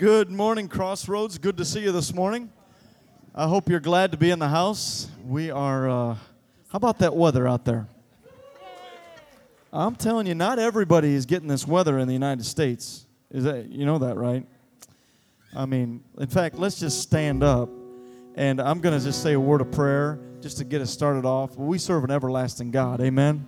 Good 0.00 0.30
morning, 0.30 0.66
Crossroads. 0.66 1.36
Good 1.36 1.58
to 1.58 1.64
see 1.66 1.82
you 1.82 1.92
this 1.92 2.14
morning. 2.14 2.50
I 3.34 3.46
hope 3.46 3.68
you're 3.68 3.80
glad 3.80 4.12
to 4.12 4.16
be 4.16 4.30
in 4.30 4.38
the 4.38 4.48
house. 4.48 5.10
We 5.26 5.50
are, 5.50 5.90
uh, 5.90 6.14
how 6.14 6.18
about 6.72 7.00
that 7.00 7.14
weather 7.14 7.46
out 7.46 7.66
there? 7.66 7.86
I'm 9.70 9.94
telling 9.94 10.26
you, 10.26 10.34
not 10.34 10.58
everybody 10.58 11.12
is 11.12 11.26
getting 11.26 11.48
this 11.48 11.66
weather 11.66 11.98
in 11.98 12.06
the 12.08 12.14
United 12.14 12.46
States. 12.46 13.04
Is 13.30 13.44
that, 13.44 13.68
you 13.68 13.84
know 13.84 13.98
that, 13.98 14.16
right? 14.16 14.46
I 15.54 15.66
mean, 15.66 16.02
in 16.16 16.28
fact, 16.28 16.58
let's 16.58 16.80
just 16.80 17.02
stand 17.02 17.42
up 17.42 17.68
and 18.36 18.58
I'm 18.58 18.80
going 18.80 18.98
to 18.98 19.04
just 19.04 19.22
say 19.22 19.34
a 19.34 19.40
word 19.40 19.60
of 19.60 19.70
prayer 19.70 20.18
just 20.40 20.56
to 20.56 20.64
get 20.64 20.80
us 20.80 20.90
started 20.90 21.26
off. 21.26 21.58
We 21.58 21.76
serve 21.76 22.04
an 22.04 22.10
everlasting 22.10 22.70
God. 22.70 23.02
Amen. 23.02 23.46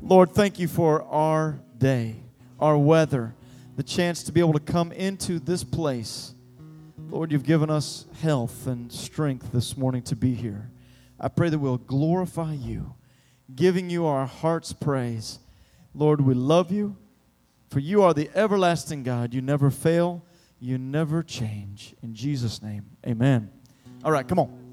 Lord, 0.00 0.32
thank 0.32 0.58
you 0.58 0.68
for 0.68 1.02
our 1.02 1.60
day, 1.76 2.16
our 2.58 2.78
weather, 2.78 3.34
the 3.76 3.82
chance 3.82 4.22
to 4.24 4.32
be 4.32 4.40
able 4.40 4.52
to 4.52 4.60
come 4.60 4.92
into 4.92 5.38
this 5.38 5.64
place. 5.64 6.34
Lord, 7.10 7.32
you've 7.32 7.44
given 7.44 7.70
us 7.70 8.06
health 8.22 8.66
and 8.66 8.90
strength 8.90 9.52
this 9.52 9.76
morning 9.76 10.02
to 10.02 10.16
be 10.16 10.34
here. 10.34 10.70
I 11.18 11.28
pray 11.28 11.48
that 11.48 11.58
we'll 11.58 11.78
glorify 11.78 12.54
you, 12.54 12.94
giving 13.54 13.90
you 13.90 14.06
our 14.06 14.26
heart's 14.26 14.72
praise. 14.72 15.38
Lord, 15.94 16.20
we 16.20 16.34
love 16.34 16.72
you, 16.72 16.96
for 17.68 17.80
you 17.80 18.02
are 18.02 18.14
the 18.14 18.30
everlasting 18.34 19.02
God. 19.02 19.34
You 19.34 19.42
never 19.42 19.70
fail, 19.70 20.24
you 20.60 20.78
never 20.78 21.22
change. 21.22 21.94
In 22.02 22.14
Jesus' 22.14 22.62
name, 22.62 22.84
amen. 23.06 23.50
All 24.04 24.12
right, 24.12 24.26
come 24.26 24.38
on. 24.38 24.63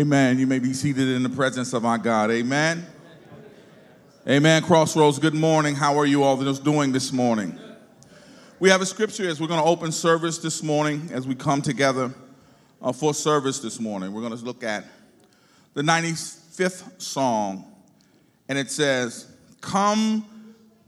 Amen. 0.00 0.38
You 0.38 0.46
may 0.46 0.60
be 0.60 0.72
seated 0.72 1.08
in 1.08 1.22
the 1.22 1.28
presence 1.28 1.74
of 1.74 1.84
our 1.84 1.98
God. 1.98 2.30
Amen. 2.30 2.86
Amen. 4.26 4.62
Crossroads, 4.62 5.18
good 5.18 5.34
morning. 5.34 5.74
How 5.74 5.98
are 5.98 6.06
you 6.06 6.22
all 6.22 6.38
doing 6.54 6.90
this 6.90 7.12
morning? 7.12 7.58
We 8.60 8.70
have 8.70 8.80
a 8.80 8.86
scripture 8.86 9.28
as 9.28 9.42
we're 9.42 9.48
going 9.48 9.60
to 9.60 9.66
open 9.68 9.92
service 9.92 10.38
this 10.38 10.62
morning 10.62 11.10
as 11.12 11.26
we 11.26 11.34
come 11.34 11.60
together 11.60 12.14
uh, 12.80 12.92
for 12.92 13.12
service 13.12 13.58
this 13.58 13.78
morning. 13.78 14.10
We're 14.14 14.22
going 14.22 14.34
to 14.34 14.42
look 14.42 14.64
at 14.64 14.86
the 15.74 15.82
95th 15.82 16.98
song, 16.98 17.70
and 18.48 18.56
it 18.56 18.70
says, 18.70 19.30
Come, 19.60 20.24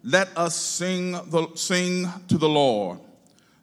let 0.03 0.35
us 0.39 0.57
sing, 0.57 1.13
the, 1.13 1.49
sing 1.55 2.09
to 2.29 2.39
the 2.39 2.49
Lord. 2.49 2.99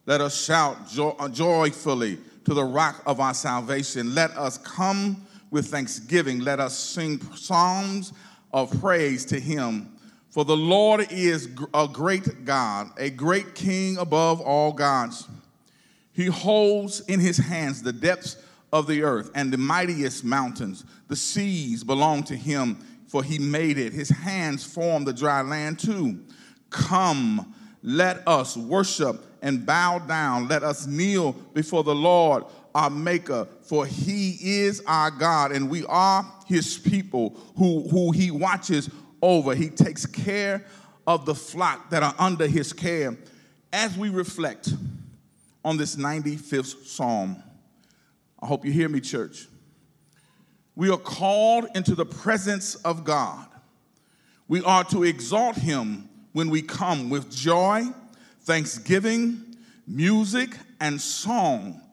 Let 0.06 0.22
us 0.22 0.46
shout 0.46 0.88
jo- 0.92 1.18
joyfully 1.34 2.20
to 2.46 2.54
the 2.54 2.64
rock 2.64 3.02
of 3.08 3.20
our 3.20 3.34
salvation. 3.34 4.14
Let 4.14 4.30
us 4.38 4.60
come 4.60 5.26
with 5.52 5.68
thanksgiving. 5.68 6.40
Let 6.40 6.60
us 6.60 6.78
sing 6.78 7.22
psalms 7.36 8.14
of 8.52 8.80
praise 8.80 9.26
to 9.26 9.40
him. 9.40 9.94
For 10.30 10.46
the 10.46 10.58
Lord 10.58 11.12
is 11.12 11.50
a 11.74 11.88
great 11.88 12.46
God, 12.46 12.92
a 12.98 13.10
great 13.10 13.56
king 13.56 13.98
above 13.98 14.42
all 14.42 14.72
gods. 14.72 15.28
He 16.12 16.28
holds 16.28 17.00
in 17.02 17.20
his 17.20 17.38
hands 17.38 17.82
the 17.82 17.94
depths 17.94 18.38
of 18.72 18.88
the 18.88 19.04
earth 19.04 19.32
and 19.34 19.52
the 19.52 19.58
mightiest 19.58 20.24
mountains. 20.24 20.86
The 21.08 21.16
seas 21.16 21.84
belong 21.84 22.24
to 22.24 22.36
him, 22.36 22.78
for 23.08 23.24
he 23.24 23.40
made 23.40 23.78
it. 23.78 23.94
His 23.94 24.10
hands 24.10 24.64
formed 24.64 25.08
the 25.08 25.14
dry 25.14 25.42
land 25.42 25.80
too. 25.80 26.20
Come, 26.70 27.56
let 27.82 28.28
us 28.28 28.56
worship 28.56 29.26
and 29.42 29.66
bow 29.66 30.00
down. 30.00 30.48
Let 30.48 30.64
us 30.64 30.86
kneel 30.86 31.32
before 31.32 31.84
the 31.84 31.96
Lord 31.96 32.44
our 32.76 32.90
Maker, 32.90 33.48
for 33.70 33.86
he 33.86 34.32
is 34.42 34.82
our 34.88 35.12
God, 35.12 35.52
and 35.52 35.70
we 35.70 35.86
are 35.86 36.26
his 36.48 36.80
people 36.80 37.40
who, 37.56 37.88
who 37.88 38.12
he 38.12 38.32
watches 38.32 38.90
over. 39.22 39.54
He 39.54 39.70
takes 39.70 40.08
care 40.08 40.66
of 41.06 41.28
the 41.28 41.36
flock 41.36 41.92
that 41.92 42.02
are 42.02 42.16
under 42.18 42.48
his 42.48 42.74
care. 42.74 43.16
As 43.72 43.96
we 43.96 44.10
reflect 44.10 44.74
on 45.64 45.78
this 45.78 45.98
95th 45.98 46.84
Psalm, 46.88 47.44
I 48.42 48.48
hope 48.48 48.66
you 48.66 48.72
hear 48.72 48.90
me, 48.90 49.02
church. 49.02 49.48
We 50.76 50.90
are 50.90 50.98
called 50.98 51.68
into 51.76 51.94
the 51.94 52.08
presence 52.08 52.74
of 52.74 53.04
God. 53.04 53.46
We 54.48 54.64
are 54.64 54.84
to 54.86 55.04
exalt 55.04 55.58
him 55.58 56.10
when 56.34 56.50
we 56.50 56.64
come 56.64 57.12
with 57.12 57.30
joy, 57.30 57.84
thanksgiving, 58.42 59.58
music, 59.86 60.58
and 60.82 61.00
song 61.00 61.84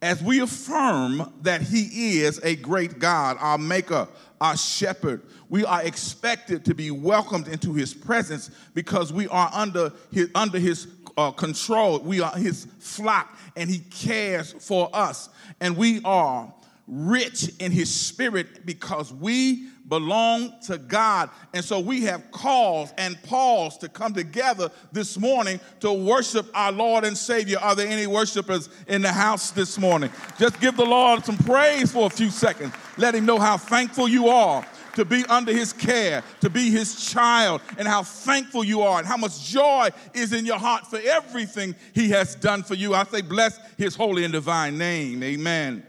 as 0.00 0.22
we 0.22 0.40
affirm 0.40 1.32
that 1.42 1.60
he 1.60 2.20
is 2.20 2.40
a 2.44 2.56
great 2.56 2.98
God, 2.98 3.36
our 3.40 3.58
maker, 3.58 4.06
our 4.40 4.56
shepherd. 4.56 5.22
We 5.48 5.64
are 5.64 5.82
expected 5.82 6.64
to 6.66 6.74
be 6.74 6.90
welcomed 6.90 7.48
into 7.48 7.74
his 7.74 7.94
presence 7.94 8.50
because 8.74 9.12
we 9.12 9.26
are 9.28 9.50
under 9.52 9.92
his, 10.12 10.30
under 10.34 10.58
his 10.58 10.86
uh, 11.16 11.32
control. 11.32 11.98
We 11.98 12.20
are 12.20 12.32
his 12.36 12.66
flock 12.78 13.36
and 13.56 13.68
he 13.68 13.78
cares 13.78 14.52
for 14.52 14.88
us. 14.92 15.30
And 15.60 15.76
we 15.76 16.00
are 16.04 16.52
rich 16.86 17.50
in 17.58 17.72
his 17.72 17.92
spirit 17.92 18.64
because 18.64 19.12
we 19.12 19.68
belong 19.88 20.52
to 20.62 20.78
God. 20.78 21.30
And 21.54 21.64
so 21.64 21.80
we 21.80 22.02
have 22.02 22.30
cause 22.30 22.92
and 22.98 23.20
pause 23.22 23.78
to 23.78 23.88
come 23.88 24.12
together 24.12 24.70
this 24.92 25.18
morning 25.18 25.60
to 25.80 25.92
worship 25.92 26.46
our 26.54 26.72
Lord 26.72 27.04
and 27.04 27.16
Savior. 27.16 27.58
Are 27.58 27.74
there 27.74 27.88
any 27.88 28.06
worshipers 28.06 28.68
in 28.86 29.02
the 29.02 29.12
house 29.12 29.50
this 29.50 29.78
morning? 29.78 30.10
Just 30.38 30.60
give 30.60 30.76
the 30.76 30.84
Lord 30.84 31.24
some 31.24 31.38
praise 31.38 31.92
for 31.92 32.06
a 32.06 32.10
few 32.10 32.30
seconds. 32.30 32.74
Let 32.96 33.14
him 33.14 33.26
know 33.26 33.38
how 33.38 33.56
thankful 33.56 34.08
you 34.08 34.28
are 34.28 34.66
to 34.94 35.04
be 35.04 35.24
under 35.26 35.52
his 35.52 35.72
care, 35.72 36.24
to 36.40 36.50
be 36.50 36.70
his 36.70 37.08
child, 37.08 37.60
and 37.78 37.86
how 37.86 38.02
thankful 38.02 38.64
you 38.64 38.82
are, 38.82 38.98
and 38.98 39.06
how 39.06 39.16
much 39.16 39.44
joy 39.44 39.88
is 40.12 40.32
in 40.32 40.44
your 40.44 40.58
heart 40.58 40.86
for 40.88 40.98
everything 40.98 41.74
he 41.94 42.10
has 42.10 42.34
done 42.34 42.64
for 42.64 42.74
you. 42.74 42.94
I 42.94 43.04
say, 43.04 43.22
bless 43.22 43.60
his 43.76 43.94
holy 43.94 44.24
and 44.24 44.32
divine 44.32 44.76
name. 44.76 45.22
Amen. 45.22 45.86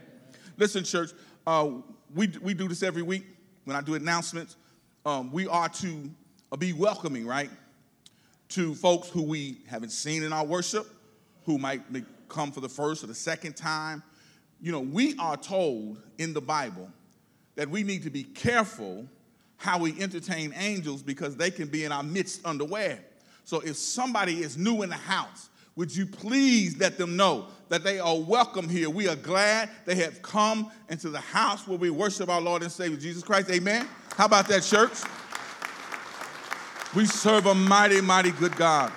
Listen, 0.56 0.84
church, 0.84 1.10
uh, 1.44 1.70
we, 2.14 2.28
we 2.40 2.54
do 2.54 2.68
this 2.68 2.84
every 2.84 3.02
week 3.02 3.24
when 3.64 3.76
I 3.76 3.80
do 3.80 3.94
announcements. 3.94 4.56
Um, 5.04 5.32
we 5.32 5.46
are 5.46 5.68
to 5.68 6.10
uh, 6.52 6.56
be 6.56 6.72
welcoming, 6.72 7.26
right? 7.26 7.50
To 8.50 8.74
folks 8.74 9.08
who 9.08 9.22
we 9.22 9.58
haven't 9.68 9.90
seen 9.90 10.22
in 10.22 10.32
our 10.32 10.44
worship, 10.44 10.86
who 11.46 11.58
might 11.58 11.82
come 12.28 12.52
for 12.52 12.60
the 12.60 12.68
first 12.68 13.04
or 13.04 13.06
the 13.06 13.14
second 13.14 13.56
time. 13.56 14.02
You 14.60 14.72
know, 14.72 14.80
we 14.80 15.16
are 15.18 15.36
told 15.36 16.02
in 16.18 16.32
the 16.32 16.40
Bible 16.40 16.90
that 17.56 17.68
we 17.68 17.82
need 17.82 18.02
to 18.04 18.10
be 18.10 18.24
careful 18.24 19.06
how 19.56 19.78
we 19.78 20.00
entertain 20.00 20.54
angels 20.56 21.02
because 21.02 21.36
they 21.36 21.50
can 21.50 21.68
be 21.68 21.84
in 21.84 21.92
our 21.92 22.02
midst 22.02 22.44
underwear. 22.46 22.98
So 23.44 23.60
if 23.60 23.76
somebody 23.76 24.42
is 24.42 24.56
new 24.56 24.82
in 24.82 24.88
the 24.88 24.94
house, 24.94 25.50
would 25.76 25.94
you 25.94 26.06
please 26.06 26.78
let 26.78 26.98
them 26.98 27.16
know 27.16 27.46
that 27.68 27.84
they 27.84 27.98
are 27.98 28.18
welcome 28.18 28.68
here? 28.68 28.90
We 28.90 29.08
are 29.08 29.16
glad 29.16 29.70
they 29.86 29.94
have 29.96 30.20
come 30.22 30.70
into 30.88 31.10
the 31.10 31.20
house 31.20 31.66
where 31.66 31.78
we 31.78 31.90
worship 31.90 32.28
our 32.28 32.40
Lord 32.40 32.62
and 32.62 32.70
Savior 32.72 32.98
Jesus 32.98 33.22
Christ. 33.22 33.50
Amen. 33.50 33.88
How 34.16 34.26
about 34.26 34.48
that, 34.48 34.62
church? 34.62 34.92
We 36.94 37.06
serve 37.06 37.46
a 37.46 37.54
mighty, 37.54 38.00
mighty 38.00 38.32
good 38.32 38.56
God. 38.56 38.92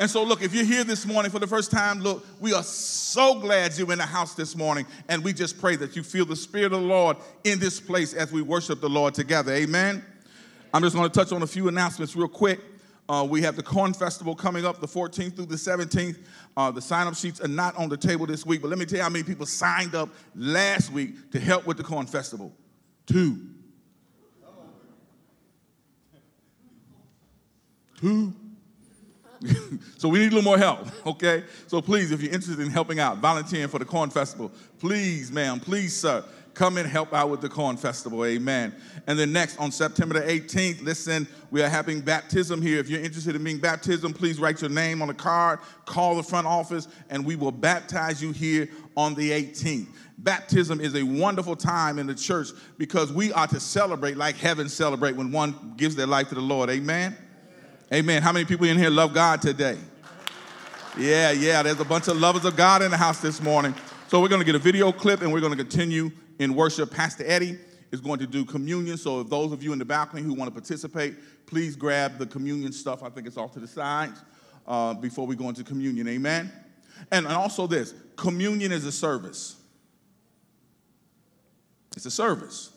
And 0.00 0.10
so, 0.10 0.24
look, 0.24 0.42
if 0.42 0.52
you're 0.52 0.64
here 0.64 0.82
this 0.82 1.06
morning 1.06 1.30
for 1.30 1.38
the 1.38 1.46
first 1.46 1.70
time, 1.70 2.00
look, 2.00 2.26
we 2.40 2.52
are 2.52 2.64
so 2.64 3.38
glad 3.38 3.78
you're 3.78 3.92
in 3.92 3.98
the 3.98 4.04
house 4.04 4.34
this 4.34 4.56
morning. 4.56 4.86
And 5.08 5.22
we 5.22 5.32
just 5.32 5.60
pray 5.60 5.76
that 5.76 5.94
you 5.94 6.02
feel 6.02 6.24
the 6.24 6.34
Spirit 6.34 6.72
of 6.72 6.80
the 6.80 6.86
Lord 6.86 7.16
in 7.44 7.60
this 7.60 7.80
place 7.80 8.12
as 8.12 8.32
we 8.32 8.42
worship 8.42 8.80
the 8.80 8.88
Lord 8.88 9.14
together. 9.14 9.52
Amen. 9.52 10.04
I'm 10.72 10.82
just 10.82 10.96
going 10.96 11.08
to 11.08 11.14
touch 11.14 11.30
on 11.30 11.42
a 11.42 11.46
few 11.46 11.68
announcements 11.68 12.16
real 12.16 12.26
quick. 12.26 12.60
Uh, 13.08 13.26
we 13.28 13.42
have 13.42 13.54
the 13.54 13.62
Corn 13.62 13.92
Festival 13.92 14.34
coming 14.34 14.64
up 14.64 14.80
the 14.80 14.86
14th 14.86 15.36
through 15.36 15.46
the 15.46 15.56
17th. 15.56 16.18
Uh, 16.56 16.70
the 16.70 16.80
sign 16.80 17.06
up 17.06 17.14
sheets 17.14 17.40
are 17.40 17.48
not 17.48 17.76
on 17.76 17.88
the 17.88 17.96
table 17.96 18.26
this 18.26 18.46
week, 18.46 18.62
but 18.62 18.68
let 18.68 18.78
me 18.78 18.86
tell 18.86 18.96
you 18.96 19.02
how 19.02 19.10
many 19.10 19.24
people 19.24 19.44
signed 19.44 19.94
up 19.94 20.08
last 20.34 20.90
week 20.90 21.30
to 21.30 21.38
help 21.38 21.66
with 21.66 21.76
the 21.76 21.82
Corn 21.82 22.06
Festival. 22.06 22.52
Two. 23.06 23.40
Two. 28.00 28.32
so 29.98 30.08
we 30.08 30.20
need 30.20 30.32
a 30.32 30.36
little 30.36 30.42
more 30.42 30.58
help, 30.58 30.86
okay? 31.06 31.44
So 31.66 31.82
please, 31.82 32.10
if 32.10 32.22
you're 32.22 32.32
interested 32.32 32.64
in 32.64 32.70
helping 32.70 33.00
out, 33.00 33.18
volunteering 33.18 33.68
for 33.68 33.78
the 33.78 33.84
Corn 33.84 34.08
Festival, 34.08 34.50
please, 34.78 35.30
ma'am, 35.30 35.60
please, 35.60 35.94
sir, 35.94 36.24
come 36.54 36.76
and 36.78 36.88
help 36.88 37.12
out 37.12 37.30
with 37.30 37.40
the 37.40 37.48
Corn 37.48 37.76
Festival, 37.76 38.24
amen. 38.24 38.74
And 39.06 39.18
then 39.18 39.32
next, 39.32 39.58
on 39.58 39.72
September 39.72 40.20
the 40.20 40.26
18th, 40.26 40.82
listen, 40.82 41.26
we 41.50 41.62
are 41.62 41.68
having 41.68 42.00
baptism 42.00 42.62
here. 42.62 42.78
If 42.78 42.88
you're 42.88 43.00
interested 43.00 43.36
in 43.36 43.44
being 43.44 43.58
baptism, 43.58 44.12
please 44.12 44.38
write 44.38 44.60
your 44.60 44.70
name 44.70 45.02
on 45.02 45.10
a 45.10 45.14
card, 45.14 45.60
call 45.84 46.16
the 46.16 46.22
front 46.22 46.46
office, 46.46 46.88
and 47.10 47.24
we 47.24 47.36
will 47.36 47.52
baptize 47.52 48.22
you 48.22 48.32
here 48.32 48.68
on 48.96 49.14
the 49.14 49.30
18th. 49.30 49.88
Baptism 50.18 50.80
is 50.80 50.94
a 50.94 51.02
wonderful 51.02 51.56
time 51.56 51.98
in 51.98 52.06
the 52.06 52.14
church 52.14 52.48
because 52.78 53.12
we 53.12 53.32
are 53.32 53.48
to 53.48 53.58
celebrate 53.58 54.16
like 54.16 54.36
heaven 54.36 54.68
celebrate 54.68 55.16
when 55.16 55.32
one 55.32 55.74
gives 55.76 55.96
their 55.96 56.06
life 56.06 56.28
to 56.28 56.34
the 56.34 56.40
Lord, 56.40 56.70
amen. 56.70 57.16
Amen. 57.92 58.22
How 58.22 58.32
many 58.32 58.44
people 58.44 58.66
in 58.66 58.78
here 58.78 58.90
love 58.90 59.12
God 59.12 59.42
today? 59.42 59.78
Yeah, 60.96 61.32
yeah. 61.32 61.62
There's 61.62 61.80
a 61.80 61.84
bunch 61.84 62.08
of 62.08 62.16
lovers 62.16 62.44
of 62.44 62.56
God 62.56 62.82
in 62.82 62.90
the 62.90 62.96
house 62.96 63.20
this 63.20 63.42
morning. 63.42 63.74
So 64.08 64.20
we're 64.20 64.28
going 64.28 64.40
to 64.40 64.44
get 64.44 64.54
a 64.54 64.60
video 64.60 64.92
clip 64.92 65.22
and 65.22 65.32
we're 65.32 65.40
going 65.40 65.56
to 65.56 65.62
continue 65.62 66.10
in 66.38 66.54
worship. 66.54 66.90
Pastor 66.90 67.24
Eddie 67.26 67.58
is 67.92 68.00
going 68.00 68.18
to 68.18 68.26
do 68.26 68.44
communion. 68.44 68.96
So 68.96 69.20
if 69.20 69.28
those 69.28 69.52
of 69.52 69.62
you 69.62 69.72
in 69.72 69.78
the 69.78 69.84
balcony 69.84 70.22
who 70.22 70.34
want 70.34 70.48
to 70.48 70.54
participate, 70.54 71.14
please 71.46 71.76
grab 71.76 72.18
the 72.18 72.26
communion 72.26 72.72
stuff. 72.72 73.02
I 73.02 73.08
think 73.08 73.26
it's 73.26 73.36
off 73.36 73.52
to 73.52 73.60
the 73.60 73.68
sides 73.68 74.20
uh, 74.66 74.94
before 74.94 75.26
we 75.26 75.36
go 75.36 75.48
into 75.48 75.64
communion. 75.64 76.08
Amen. 76.08 76.52
And, 77.10 77.26
and 77.26 77.34
also 77.34 77.66
this 77.66 77.94
communion 78.16 78.72
is 78.72 78.84
a 78.84 78.92
service. 78.92 79.56
It's 81.96 82.06
a 82.06 82.10
service. 82.10 82.70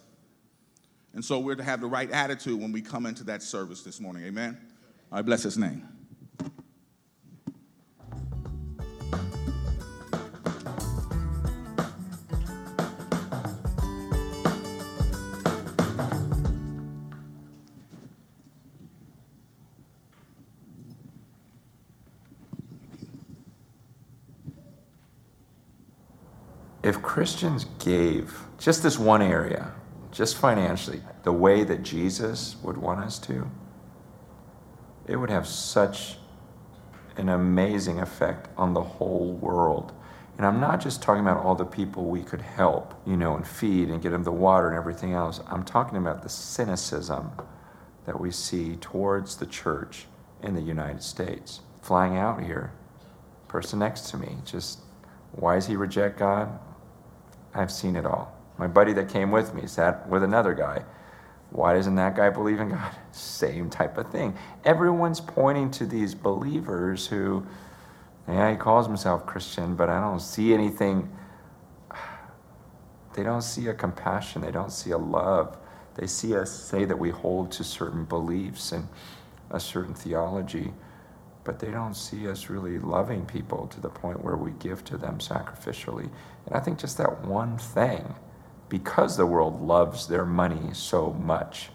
And 1.14 1.26
so 1.26 1.40
we're 1.40 1.56
to 1.56 1.64
have 1.64 1.82
the 1.82 1.88
right 1.88 2.12
attitude 2.12 2.62
when 2.62 2.72
we 2.72 2.82
come 2.82 3.08
into 3.08 3.24
that 3.24 3.42
service 3.42 3.82
this 3.82 4.00
morning. 4.00 4.24
Amen. 4.24 4.58
I 5.12 5.22
bless 5.24 5.42
his 5.44 5.58
name. 5.58 5.88
If 26.88 27.02
Christians 27.02 27.66
gave 27.80 28.46
just 28.58 28.82
this 28.82 28.98
one 28.98 29.22
area, 29.22 29.74
just 30.10 30.38
financially, 30.38 31.02
the 31.24 31.34
way 31.34 31.66
that 31.66 31.84
Jesus 31.84 32.56
would 32.64 32.78
want 32.78 33.02
us 33.02 33.20
to, 33.28 33.52
it 35.06 35.18
would 35.18 35.30
have 35.30 35.46
such 35.46 36.16
an 37.18 37.28
amazing 37.28 38.00
effect 38.00 38.48
on 38.56 38.74
the 38.74 38.82
whole 38.82 39.34
world. 39.34 39.92
And 40.38 40.46
I'm 40.46 40.62
not 40.62 40.80
just 40.80 41.02
talking 41.02 41.20
about 41.20 41.44
all 41.44 41.56
the 41.56 41.66
people 41.66 42.06
we 42.06 42.24
could 42.24 42.40
help, 42.40 42.94
you 43.06 43.18
know, 43.18 43.36
and 43.36 43.46
feed 43.46 43.90
and 43.90 44.02
get 44.02 44.12
them 44.12 44.24
the 44.24 44.32
water 44.32 44.70
and 44.70 44.78
everything 44.78 45.12
else. 45.12 45.42
I'm 45.48 45.66
talking 45.66 45.98
about 45.98 46.24
the 46.24 46.30
cynicism 46.30 47.32
that 48.06 48.18
we 48.18 48.32
see 48.32 48.78
towards 48.78 49.36
the 49.36 49.46
church 49.46 50.06
in 50.42 50.56
the 50.56 50.62
United 50.62 51.04
States. 51.04 51.60
Flying 51.82 52.16
out 52.16 52.42
here, 52.42 52.72
person 53.50 53.80
next 53.80 54.10
to 54.12 54.18
me, 54.18 54.38
just 54.46 54.80
why 55.34 55.56
does 55.56 55.68
he 55.68 55.76
reject 55.76 56.18
God? 56.18 56.58
I've 57.58 57.72
seen 57.72 57.96
it 57.96 58.06
all. 58.06 58.34
My 58.58 58.68
buddy 58.68 58.94
that 58.94 59.10
came 59.10 59.32
with 59.32 59.54
me 59.54 59.68
sat 59.68 60.08
with 60.08 60.24
another 60.24 60.54
guy. 60.54 60.84
Why 61.50 61.74
doesn't 61.74 61.96
that 61.96 62.16
guy 62.16 62.30
believe 62.30 62.60
in 62.60 62.70
God? 62.70 62.96
Same 63.12 63.70
type 63.70 63.98
of 63.98 64.12
thing. 64.12 64.36
Everyone's 64.66 65.20
pointing 65.20 65.72
to 65.72 65.86
these 65.86 66.14
believers 66.14 67.08
who, 67.08 67.46
yeah, 68.28 68.52
he 68.52 68.58
calls 68.58 68.86
himself 68.86 69.26
Christian, 69.26 69.76
but 69.76 69.90
I 69.90 70.00
don't 70.00 70.22
see 70.22 70.54
anything. 70.54 71.10
They 73.14 73.24
don't 73.24 73.42
see 73.42 73.66
a 73.66 73.74
compassion, 73.74 74.44
they 74.44 74.52
don't 74.52 74.72
see 74.72 74.92
a 74.92 74.98
love. 75.00 75.58
They 75.96 76.06
see 76.06 76.36
us 76.36 76.52
say 76.52 76.86
that 76.86 77.00
we 77.00 77.10
hold 77.10 77.52
to 77.54 77.64
certain 77.64 78.06
beliefs 78.06 78.72
and 78.72 78.88
a 79.50 79.60
certain 79.60 79.96
theology, 79.96 80.72
but 81.44 81.58
they 81.58 81.72
don't 81.72 81.96
see 81.96 82.30
us 82.30 82.48
really 82.48 82.78
loving 82.78 83.26
people 83.26 83.66
to 83.70 83.82
the 83.82 83.90
point 83.90 84.24
where 84.24 84.36
we 84.38 84.52
give 84.60 84.86
to 84.86 84.98
them 84.98 85.18
sacrificially. 85.18 86.12
And 86.48 86.56
I 86.56 86.60
think 86.60 86.80
just 86.80 86.98
that 86.98 87.26
one 87.26 87.58
thing 87.58 88.16
because 88.70 89.16
the 89.16 89.26
world 89.26 89.62
loves 89.62 90.08
their 90.08 90.26
money 90.26 90.74
so 90.74 91.14
much 91.14 91.70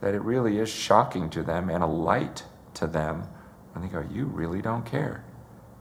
that 0.00 0.14
it 0.14 0.22
really 0.22 0.58
is 0.58 0.68
shocking 0.68 1.30
to 1.30 1.42
them 1.42 1.68
and 1.68 1.82
a 1.82 1.86
light 1.86 2.44
to 2.74 2.86
them 2.86 3.28
when 3.72 3.82
they 3.82 3.88
go, 3.88 4.04
You 4.12 4.26
really 4.26 4.62
don't 4.62 4.86
care. 4.86 5.24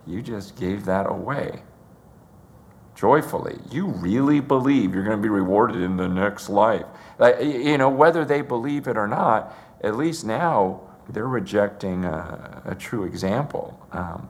You 0.06 0.22
just 0.22 0.56
gave 0.56 0.86
that 0.86 1.10
away 1.10 1.64
joyfully. 2.96 3.60
You 3.72 3.88
really 3.88 4.40
believe 4.40 4.94
you're 4.94 5.04
going 5.04 5.18
to 5.18 5.22
be 5.22 5.30
rewarded 5.30 5.82
in 5.82 5.98
the 5.98 6.08
next 6.08 6.50
life. 6.50 6.86
Like, 7.18 7.42
you 7.42 7.78
know, 7.78 7.90
whether 7.90 8.26
they 8.26 8.42
believe 8.42 8.88
it 8.88 8.98
or 8.98 9.08
not, 9.08 9.56
at 9.82 9.96
least 9.98 10.26
now 10.26 10.82
they're 11.10 11.28
rejecting 11.28 12.06
a, 12.06 12.62
a 12.66 12.76
true 12.76 13.04
example. 13.04 13.80
Um, 13.92 14.30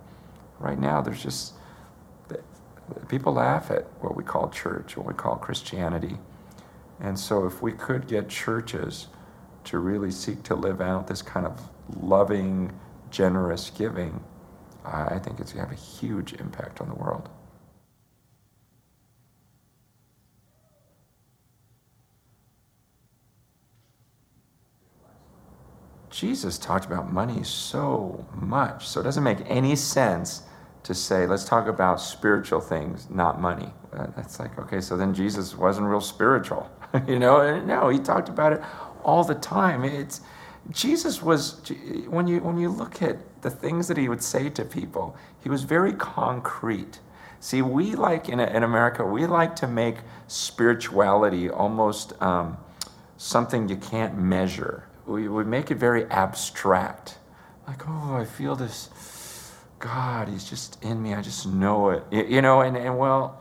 right 0.60 0.80
now, 0.80 1.02
there's 1.02 1.22
just 1.22 1.54
people 3.08 3.34
laugh 3.34 3.72
at 3.72 3.84
what 4.02 4.16
we 4.16 4.24
call 4.24 4.50
church, 4.50 4.98
what 4.98 5.06
we 5.06 5.14
call 5.14 5.36
Christianity. 5.36 6.18
And 7.00 7.18
so, 7.18 7.46
if 7.46 7.62
we 7.62 7.72
could 7.72 8.08
get 8.08 8.30
churches 8.30 9.08
to 9.66 9.80
really 9.80 10.12
seek 10.12 10.44
to 10.44 10.56
live 10.56 10.82
out 10.82 11.08
this 11.08 11.22
kind 11.22 11.46
of 11.46 11.70
loving, 12.02 12.72
generous 13.10 13.70
giving, 13.70 14.24
I 14.86 15.20
think 15.20 15.40
it's 15.40 15.54
going 15.54 15.66
to 15.66 15.70
have 15.70 15.78
a 15.78 15.82
huge 15.82 16.34
impact 16.34 16.82
on 16.82 16.90
the 16.90 16.96
world. 16.96 17.30
Jesus 26.10 26.60
talked 26.60 26.86
about 26.86 27.12
money 27.12 27.44
so 27.44 28.26
much, 28.36 28.88
so 28.88 29.00
it 29.00 29.04
doesn't 29.04 29.24
make 29.24 29.40
any 29.48 29.76
sense 29.76 30.44
to 30.84 30.94
say, 30.94 31.26
let's 31.26 31.46
talk 31.46 31.68
about 31.68 32.02
spiritual 32.02 32.60
things, 32.60 33.10
not 33.10 33.40
money. 33.40 33.72
Uh, 33.94 34.08
that's 34.16 34.40
like, 34.40 34.58
okay, 34.60 34.82
so 34.82 34.98
then 34.98 35.14
Jesus 35.14 35.56
wasn't 35.56 35.88
real 35.88 36.02
spiritual. 36.02 36.70
you 37.08 37.20
know, 37.20 37.60
no, 37.62 37.90
he 37.90 38.00
talked 38.00 38.30
about 38.30 38.54
it 38.54 38.62
all 39.04 39.24
the 39.24 39.36
time. 39.36 39.84
It's 39.84 40.22
Jesus 40.72 41.22
was 41.22 41.62
when 42.08 42.28
you 42.28 42.40
when 42.40 42.58
you 42.58 42.70
look 42.70 43.02
at 43.02 43.18
the 43.42 43.50
things 43.50 43.88
that 43.90 43.98
he 43.98 44.08
would 44.08 44.24
say 44.24 44.50
to 44.50 44.64
people, 44.64 45.16
he 45.42 45.50
was 45.50 45.64
very 45.64 45.94
concrete. 45.94 47.00
See, 47.40 47.62
we 47.62 47.96
like 47.96 48.30
in, 48.30 48.40
in 48.40 48.64
America, 48.64 49.06
we 49.06 49.26
like 49.26 49.56
to 49.58 49.68
make 49.68 49.98
spirituality 50.28 51.50
almost 51.50 52.14
um, 52.22 52.58
something 53.18 53.68
you 53.68 53.76
can't 53.76 54.18
measure. 54.18 54.88
We, 55.06 55.28
we 55.28 55.44
make 55.44 55.70
it 55.70 55.76
very 55.76 56.06
abstract. 56.06 57.18
Like, 57.68 57.82
oh, 57.86 58.16
I 58.16 58.24
feel 58.24 58.56
this 58.56 58.90
God, 59.84 60.30
He's 60.30 60.50
just 60.50 60.82
in 60.82 61.04
me. 61.04 61.14
I 61.14 61.22
just 61.22 61.46
know 61.46 61.90
it. 61.90 62.06
You, 62.10 62.42
know, 62.42 62.62
and, 62.62 62.78
and 62.78 62.98
well, 62.98 63.38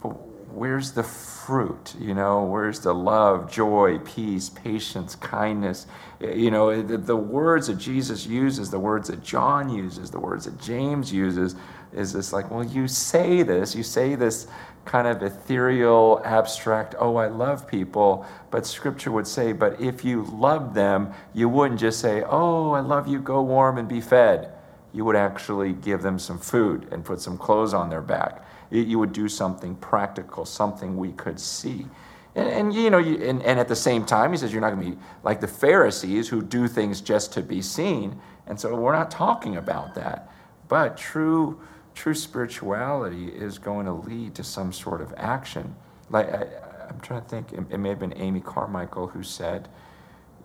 but 0.00 0.10
where's 0.54 0.92
the 0.92 1.02
fruit? 1.02 1.92
You 1.98 2.14
know, 2.14 2.44
where's 2.44 2.78
the 2.78 2.94
love, 2.94 3.50
joy, 3.50 3.98
peace, 3.98 4.48
patience, 4.48 5.16
kindness? 5.16 5.88
You 6.20 6.52
know, 6.52 6.80
the, 6.80 6.98
the 6.98 7.16
words 7.16 7.66
that 7.66 7.78
Jesus 7.78 8.26
uses, 8.26 8.70
the 8.70 8.78
words 8.78 9.08
that 9.08 9.24
John 9.24 9.68
uses, 9.68 10.12
the 10.12 10.20
words 10.20 10.44
that 10.44 10.60
James 10.60 11.12
uses, 11.12 11.56
is 11.92 12.12
this 12.12 12.32
like, 12.32 12.48
well, 12.52 12.62
you 12.62 12.86
say 12.86 13.42
this, 13.42 13.74
you 13.74 13.82
say 13.82 14.14
this 14.14 14.46
kind 14.84 15.08
of 15.08 15.20
ethereal, 15.20 16.22
abstract, 16.24 16.94
oh, 17.00 17.16
I 17.16 17.26
love 17.26 17.66
people, 17.66 18.24
but 18.52 18.66
scripture 18.66 19.10
would 19.10 19.26
say, 19.26 19.52
but 19.52 19.80
if 19.80 20.04
you 20.04 20.26
love 20.26 20.74
them, 20.74 21.12
you 21.32 21.48
wouldn't 21.48 21.80
just 21.80 21.98
say, 21.98 22.22
oh, 22.22 22.70
I 22.70 22.80
love 22.80 23.08
you, 23.08 23.18
go 23.18 23.42
warm 23.42 23.78
and 23.78 23.88
be 23.88 24.00
fed. 24.00 24.52
You 24.94 25.04
would 25.04 25.16
actually 25.16 25.72
give 25.72 26.02
them 26.02 26.18
some 26.20 26.38
food 26.38 26.86
and 26.92 27.04
put 27.04 27.20
some 27.20 27.36
clothes 27.36 27.74
on 27.74 27.90
their 27.90 28.00
back. 28.00 28.44
You- 28.70 28.98
would 28.98 29.12
do 29.12 29.28
something 29.28 29.74
practical, 29.76 30.46
something 30.46 30.96
we 30.96 31.12
could 31.12 31.38
see. 31.38 31.86
And, 32.34 32.48
and 32.48 32.74
you 32.74 32.90
know, 32.90 32.98
you, 32.98 33.16
and, 33.22 33.42
and 33.42 33.58
at 33.60 33.68
the 33.68 33.76
same 33.76 34.04
time, 34.04 34.30
he 34.30 34.38
says 34.38 34.52
you're 34.52 34.60
not 34.60 34.70
going 34.70 34.92
to 34.92 34.96
be 34.96 35.02
like 35.22 35.40
the 35.40 35.48
Pharisees 35.48 36.28
who 36.28 36.40
do 36.42 36.68
things 36.68 37.00
just 37.00 37.32
to 37.34 37.42
be 37.42 37.60
seen. 37.60 38.20
And 38.46 38.58
so 38.58 38.74
we're 38.74 38.92
not 38.92 39.10
talking 39.10 39.56
about 39.56 39.94
that. 39.96 40.30
But 40.68 40.96
true, 40.96 41.60
true 41.94 42.14
spirituality 42.14 43.28
is 43.28 43.58
going 43.58 43.86
to 43.86 43.92
lead 43.92 44.34
to 44.36 44.44
some 44.44 44.72
sort 44.72 45.00
of 45.00 45.12
action. 45.16 45.74
Like 46.10 46.32
I, 46.32 46.46
I'm 46.88 47.00
trying 47.00 47.22
to 47.22 47.28
think. 47.28 47.52
It, 47.52 47.60
it 47.70 47.78
may 47.78 47.88
have 47.90 47.98
been 48.00 48.14
Amy 48.16 48.40
Carmichael 48.40 49.08
who 49.08 49.22
said, 49.22 49.68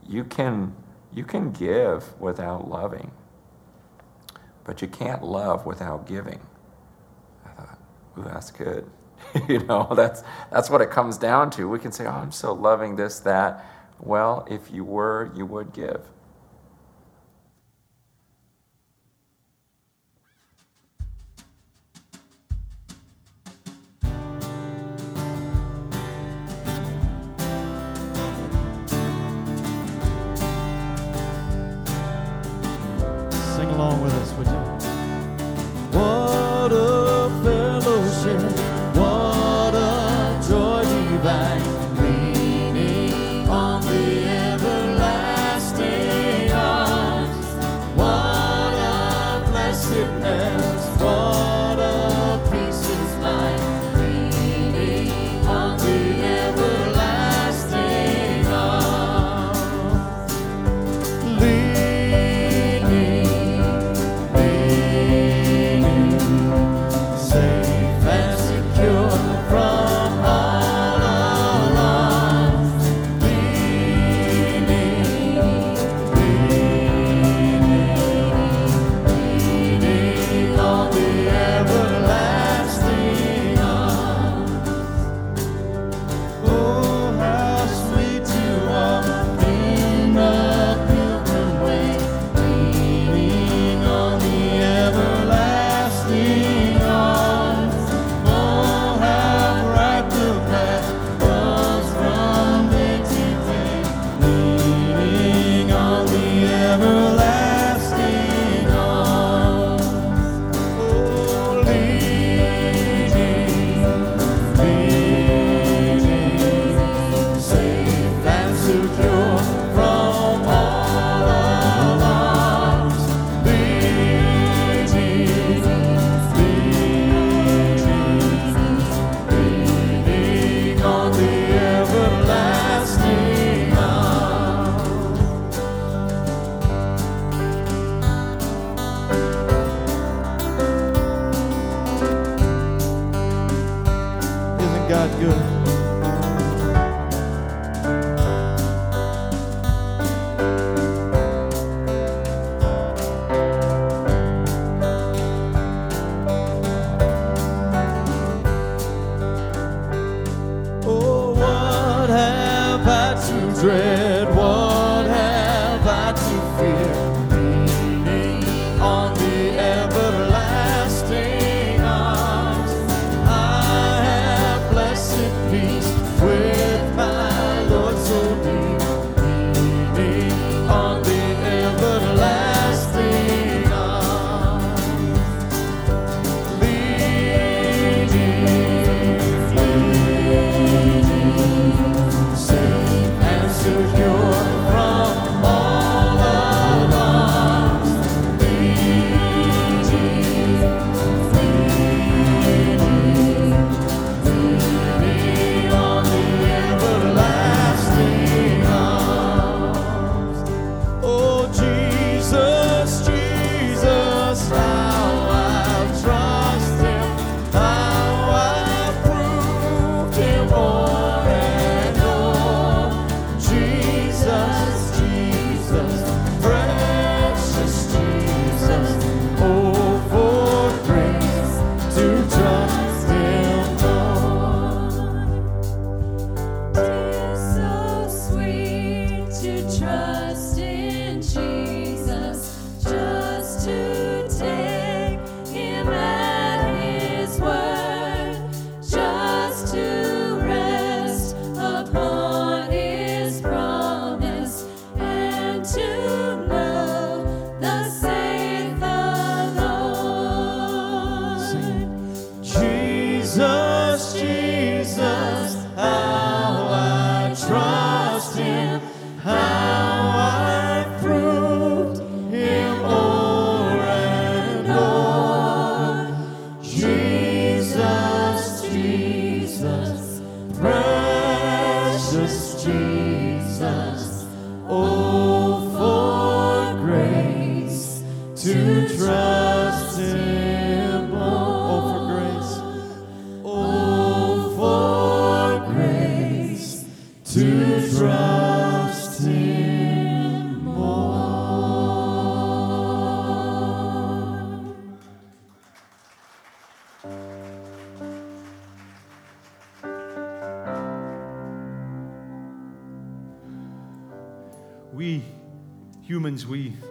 "You 0.07 0.23
can, 0.23 0.75
you 1.13 1.23
can 1.23 1.51
give 1.51 2.19
without 2.19 2.69
loving, 2.69 3.11
but 4.69 4.83
you 4.83 4.87
can't 4.87 5.23
love 5.23 5.65
without 5.65 6.07
giving." 6.07 6.39
I 7.45 7.49
thought, 7.49 7.79
"Ooh, 8.19 8.23
that's 8.23 8.51
good." 8.51 8.89
you 9.49 9.59
know, 9.65 9.89
that's 9.95 10.23
that's 10.51 10.69
what 10.69 10.81
it 10.81 10.91
comes 10.91 11.17
down 11.17 11.49
to. 11.51 11.67
We 11.69 11.79
can 11.79 11.91
say, 11.91 12.05
"Oh, 12.05 12.11
I'm 12.11 12.31
so 12.31 12.53
loving 12.53 12.95
this, 12.95 13.19
that." 13.21 13.65
Well, 13.99 14.47
if 14.49 14.71
you 14.71 14.85
were, 14.85 15.31
you 15.35 15.45
would 15.47 15.73
give. 15.73 16.01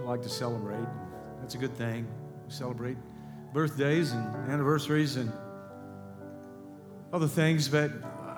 Like 0.08 0.22
to 0.22 0.28
celebrate. 0.30 0.86
That's 1.40 1.54
a 1.54 1.58
good 1.58 1.76
thing. 1.76 2.06
We 2.46 2.52
celebrate 2.52 2.96
birthdays 3.52 4.12
and 4.12 4.50
anniversaries 4.50 5.16
and 5.16 5.30
other 7.12 7.28
things. 7.28 7.68
But 7.68 7.90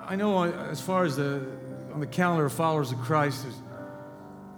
I 0.05 0.17
know 0.17 0.43
as 0.43 0.81
far 0.81 1.05
as 1.05 1.15
the 1.15 1.47
on 1.93 2.01
the 2.01 2.07
calendar 2.07 2.45
of 2.45 2.53
followers 2.53 2.91
of 2.91 2.99
Christ, 2.99 3.43
there's, 3.43 3.55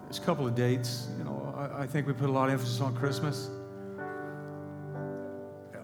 there's 0.05 0.17
a 0.17 0.21
couple 0.21 0.47
of 0.47 0.55
dates. 0.55 1.07
You 1.19 1.25
know, 1.25 1.53
I, 1.55 1.83
I 1.83 1.87
think 1.87 2.07
we 2.07 2.13
put 2.13 2.29
a 2.29 2.31
lot 2.31 2.47
of 2.47 2.53
emphasis 2.53 2.81
on 2.81 2.95
Christmas. 2.95 3.49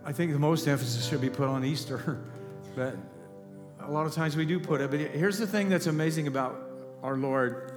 I 0.03 0.11
think 0.11 0.31
the 0.31 0.39
most 0.39 0.67
emphasis 0.67 1.07
should 1.07 1.21
be 1.21 1.29
put 1.29 1.47
on 1.47 1.63
Easter, 1.63 2.19
but 2.75 2.95
a 3.81 3.91
lot 3.91 4.07
of 4.07 4.13
times 4.13 4.35
we 4.35 4.45
do 4.45 4.59
put 4.59 4.81
it. 4.81 4.89
But 4.89 4.99
here's 4.99 5.37
the 5.37 5.45
thing 5.45 5.69
that's 5.69 5.85
amazing 5.85 6.25
about 6.25 6.59
our 7.03 7.17
Lord. 7.17 7.71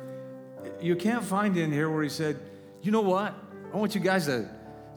You 0.81 0.97
can't 0.97 1.23
find 1.23 1.59
in 1.59 1.71
here 1.71 1.91
where 1.91 2.03
he 2.03 2.09
said, 2.09 2.39
you 2.83 2.91
know 2.91 3.01
what? 3.01 3.35
I 3.73 3.77
want 3.77 3.95
you 3.95 4.01
guys 4.01 4.27
to, 4.27 4.49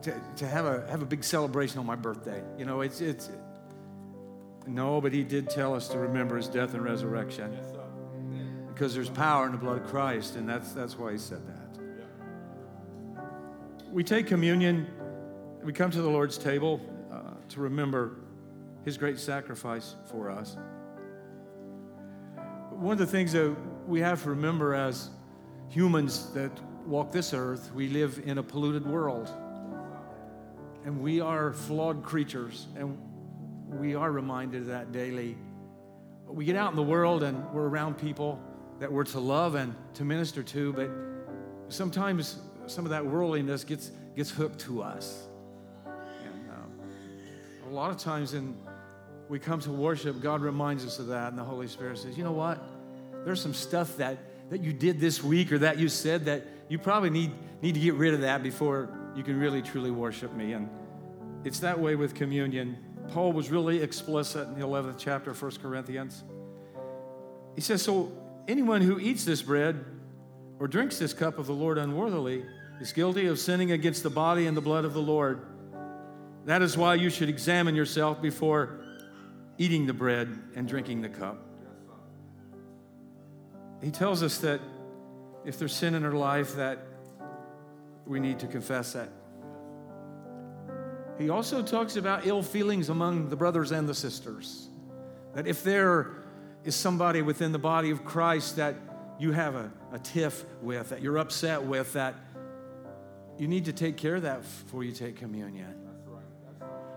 to, 0.01 0.21
to 0.37 0.47
have, 0.47 0.65
a, 0.65 0.85
have 0.89 1.01
a 1.01 1.05
big 1.05 1.23
celebration 1.23 1.79
on 1.79 1.85
my 1.85 1.95
birthday. 1.95 2.43
You 2.57 2.65
know, 2.65 2.81
it's, 2.81 2.99
it's, 2.99 3.29
no, 4.67 4.99
but 4.99 5.13
he 5.13 5.23
did 5.23 5.49
tell 5.49 5.75
us 5.75 5.87
to 5.89 5.99
remember 5.99 6.35
his 6.35 6.47
death 6.47 6.73
and 6.73 6.83
resurrection. 6.83 7.57
Because 8.73 8.93
there's 8.93 9.09
power 9.09 9.45
in 9.45 9.53
the 9.53 9.57
blood 9.57 9.81
of 9.81 9.87
Christ, 9.87 10.35
and 10.35 10.49
that's, 10.49 10.73
that's 10.73 10.97
why 10.97 11.13
he 11.13 11.17
said 11.17 11.41
that. 11.47 11.61
We 13.89 14.03
take 14.03 14.27
communion, 14.27 14.87
we 15.63 15.71
come 15.71 15.91
to 15.91 16.01
the 16.01 16.09
Lord's 16.09 16.37
table 16.37 16.81
uh, 17.09 17.35
to 17.49 17.61
remember 17.61 18.17
his 18.83 18.97
great 18.97 19.17
sacrifice 19.19 19.95
for 20.11 20.29
us. 20.29 20.57
One 22.71 22.91
of 22.91 22.99
the 22.99 23.05
things 23.05 23.31
that 23.31 23.55
we 23.87 24.01
have 24.01 24.23
to 24.23 24.29
remember 24.31 24.73
as 24.73 25.09
humans 25.69 26.31
that 26.33 26.51
walk 26.87 27.11
this 27.11 27.33
earth, 27.33 27.71
we 27.73 27.89
live 27.89 28.21
in 28.25 28.37
a 28.37 28.43
polluted 28.43 28.85
world. 28.85 29.29
And 30.83 31.01
we 31.01 31.19
are 31.19 31.53
flawed 31.53 32.03
creatures, 32.03 32.67
and 32.75 32.97
we 33.69 33.95
are 33.95 34.11
reminded 34.11 34.61
of 34.61 34.67
that 34.67 34.91
daily. 34.91 35.35
We 36.27 36.45
get 36.45 36.55
out 36.55 36.69
in 36.69 36.75
the 36.75 36.83
world 36.83 37.23
and 37.23 37.43
we're 37.51 37.67
around 37.67 37.97
people 37.97 38.39
that 38.79 38.91
we're 38.91 39.03
to 39.05 39.19
love 39.19 39.55
and 39.55 39.73
to 39.95 40.03
minister 40.03 40.43
to, 40.43 40.73
but 40.73 40.89
sometimes 41.69 42.39
some 42.67 42.85
of 42.85 42.91
that 42.91 43.05
worldliness 43.05 43.63
gets, 43.63 43.91
gets 44.15 44.29
hooked 44.29 44.59
to 44.61 44.81
us. 44.81 45.27
And 45.85 46.49
um, 46.51 46.71
a 47.67 47.73
lot 47.73 47.91
of 47.91 47.97
times 47.97 48.33
in 48.33 48.55
we 49.27 49.39
come 49.39 49.59
to 49.61 49.71
worship, 49.71 50.21
God 50.21 50.41
reminds 50.41 50.85
us 50.85 50.99
of 50.99 51.07
that, 51.07 51.29
and 51.29 51.37
the 51.37 51.43
Holy 51.43 51.67
Spirit 51.67 51.97
says, 51.97 52.17
You 52.17 52.23
know 52.23 52.31
what? 52.31 52.61
There's 53.23 53.41
some 53.41 53.53
stuff 53.53 53.97
that, 53.97 54.19
that 54.51 54.61
you 54.61 54.71
did 54.71 54.99
this 54.99 55.23
week 55.23 55.51
or 55.51 55.57
that 55.59 55.79
you 55.79 55.89
said 55.89 56.25
that 56.25 56.45
you 56.67 56.79
probably 56.79 57.09
need, 57.09 57.31
need 57.61 57.73
to 57.73 57.79
get 57.79 57.93
rid 57.95 58.13
of 58.13 58.21
that 58.21 58.43
before 58.43 58.89
you 59.15 59.23
can 59.23 59.39
really 59.39 59.61
truly 59.61 59.91
worship 59.91 60.33
me. 60.33 60.53
And 60.53 60.69
it's 61.43 61.59
that 61.59 61.79
way 61.79 61.95
with 61.95 62.15
communion. 62.15 62.77
Paul 63.09 63.33
was 63.33 63.51
really 63.51 63.81
explicit 63.81 64.47
in 64.47 64.55
the 64.55 64.65
11th 64.65 64.95
chapter 64.97 65.31
of 65.31 65.41
1 65.41 65.51
Corinthians. 65.61 66.23
He 67.55 67.61
says, 67.61 67.81
So 67.81 68.11
anyone 68.47 68.81
who 68.81 68.99
eats 68.99 69.25
this 69.25 69.41
bread 69.41 69.83
or 70.59 70.67
drinks 70.67 70.97
this 70.97 71.13
cup 71.13 71.37
of 71.37 71.45
the 71.45 71.53
Lord 71.53 71.77
unworthily 71.77 72.45
is 72.79 72.91
guilty 72.91 73.27
of 73.27 73.39
sinning 73.39 73.71
against 73.71 74.03
the 74.03 74.09
body 74.09 74.47
and 74.47 74.57
the 74.57 74.61
blood 74.61 74.85
of 74.85 74.93
the 74.93 75.01
Lord. 75.01 75.45
That 76.45 76.61
is 76.61 76.77
why 76.77 76.95
you 76.95 77.09
should 77.09 77.29
examine 77.29 77.75
yourself 77.75 78.21
before 78.21 78.79
eating 79.57 79.85
the 79.85 79.93
bread 79.93 80.37
and 80.55 80.67
drinking 80.67 81.01
the 81.01 81.09
cup. 81.09 81.41
He 83.81 83.91
tells 83.91 84.23
us 84.23 84.39
that 84.39 84.59
if 85.45 85.59
there's 85.59 85.73
sin 85.73 85.95
in 85.95 86.03
our 86.03 86.11
life 86.11 86.55
that 86.55 86.79
we 88.05 88.19
need 88.19 88.39
to 88.39 88.47
confess 88.47 88.93
that. 88.93 89.09
He 91.17 91.29
also 91.29 91.61
talks 91.61 91.95
about 91.95 92.25
ill 92.25 92.43
feelings 92.43 92.89
among 92.89 93.29
the 93.29 93.35
brothers 93.35 93.71
and 93.71 93.87
the 93.87 93.93
sisters. 93.93 94.69
That 95.33 95.47
if 95.47 95.63
there 95.63 96.17
is 96.63 96.75
somebody 96.75 97.21
within 97.21 97.51
the 97.51 97.59
body 97.59 97.91
of 97.91 98.03
Christ 98.03 98.57
that 98.57 98.75
you 99.17 99.31
have 99.31 99.55
a, 99.55 99.71
a 99.93 99.99
tiff 99.99 100.43
with, 100.61 100.89
that 100.89 101.01
you're 101.01 101.17
upset 101.17 101.63
with, 101.63 101.93
that 101.93 102.15
you 103.37 103.47
need 103.47 103.65
to 103.65 103.73
take 103.73 103.97
care 103.97 104.15
of 104.15 104.23
that 104.23 104.41
before 104.41 104.83
you 104.83 104.91
take 104.91 105.15
communion. 105.15 105.73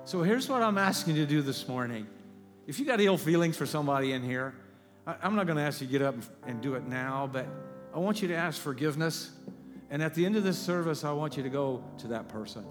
So 0.04 0.22
here's 0.22 0.48
what 0.48 0.62
I'm 0.62 0.78
asking 0.78 1.16
you 1.16 1.26
to 1.26 1.30
do 1.30 1.42
this 1.42 1.68
morning. 1.68 2.06
If 2.66 2.78
you 2.78 2.86
got 2.86 3.00
ill 3.00 3.18
feelings 3.18 3.56
for 3.56 3.66
somebody 3.66 4.12
in 4.12 4.22
here, 4.22 4.54
I, 5.06 5.16
I'm 5.22 5.36
not 5.36 5.46
going 5.46 5.58
to 5.58 5.62
ask 5.62 5.80
you 5.80 5.86
to 5.86 5.92
get 5.92 6.02
up 6.02 6.16
and 6.46 6.60
do 6.60 6.74
it 6.74 6.86
now, 6.86 7.28
but 7.30 7.46
I 7.94 7.98
want 7.98 8.22
you 8.22 8.28
to 8.28 8.34
ask 8.34 8.60
forgiveness. 8.60 9.30
And 9.90 10.02
at 10.02 10.14
the 10.14 10.26
end 10.26 10.36
of 10.36 10.44
this 10.44 10.58
service, 10.58 11.04
I 11.04 11.12
want 11.12 11.36
you 11.36 11.42
to 11.42 11.48
go 11.48 11.82
to 11.98 12.08
that 12.08 12.28
person. 12.28 12.64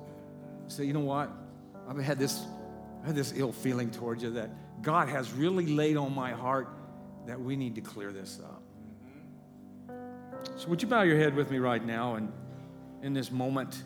Say, 0.68 0.86
you 0.86 0.94
know 0.94 1.00
what? 1.00 1.32
I've 1.90 1.98
had 1.98 2.20
this, 2.20 2.46
I 3.04 3.08
had 3.08 3.16
this 3.16 3.34
ill 3.36 3.52
feeling 3.52 3.90
towards 3.90 4.22
you 4.22 4.32
that 4.32 4.52
God 4.82 5.10
has 5.10 5.32
really 5.34 5.66
laid 5.66 5.98
on 5.98 6.14
my 6.14 6.32
heart 6.32 6.70
that 7.26 7.40
we 7.40 7.56
need 7.56 7.76
to 7.76 7.82
clear 7.82 8.12
this 8.12 8.40
up. 8.44 8.62
So 10.58 10.68
would 10.70 10.82
you 10.82 10.88
bow 10.88 11.02
your 11.02 11.18
head 11.18 11.36
with 11.36 11.52
me 11.52 11.58
right 11.58 11.84
now 11.84 12.16
and 12.16 12.32
in 13.02 13.14
this 13.14 13.32
moment? 13.32 13.84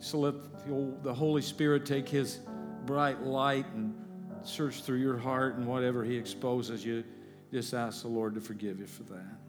So 0.00 0.18
let 0.18 0.66
the, 0.66 0.94
the 1.02 1.14
Holy 1.14 1.42
Spirit 1.42 1.86
take 1.86 2.08
his 2.08 2.40
bright 2.86 3.22
light 3.22 3.66
and 3.74 3.94
search 4.42 4.82
through 4.82 4.98
your 4.98 5.16
heart 5.16 5.56
and 5.56 5.66
whatever 5.66 6.04
he 6.04 6.16
exposes 6.16 6.84
you, 6.84 7.04
just 7.52 7.74
ask 7.74 8.02
the 8.02 8.08
Lord 8.08 8.34
to 8.34 8.40
forgive 8.40 8.78
you 8.78 8.86
for 8.86 9.02
that. 9.04 9.39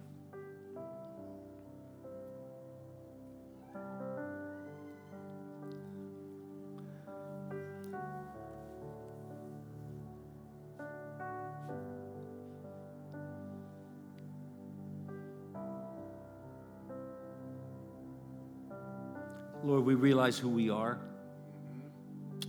Lord, 19.82 19.88
we 19.88 19.96
realize 19.96 20.38
who 20.38 20.48
we 20.48 20.70
are. 20.70 21.00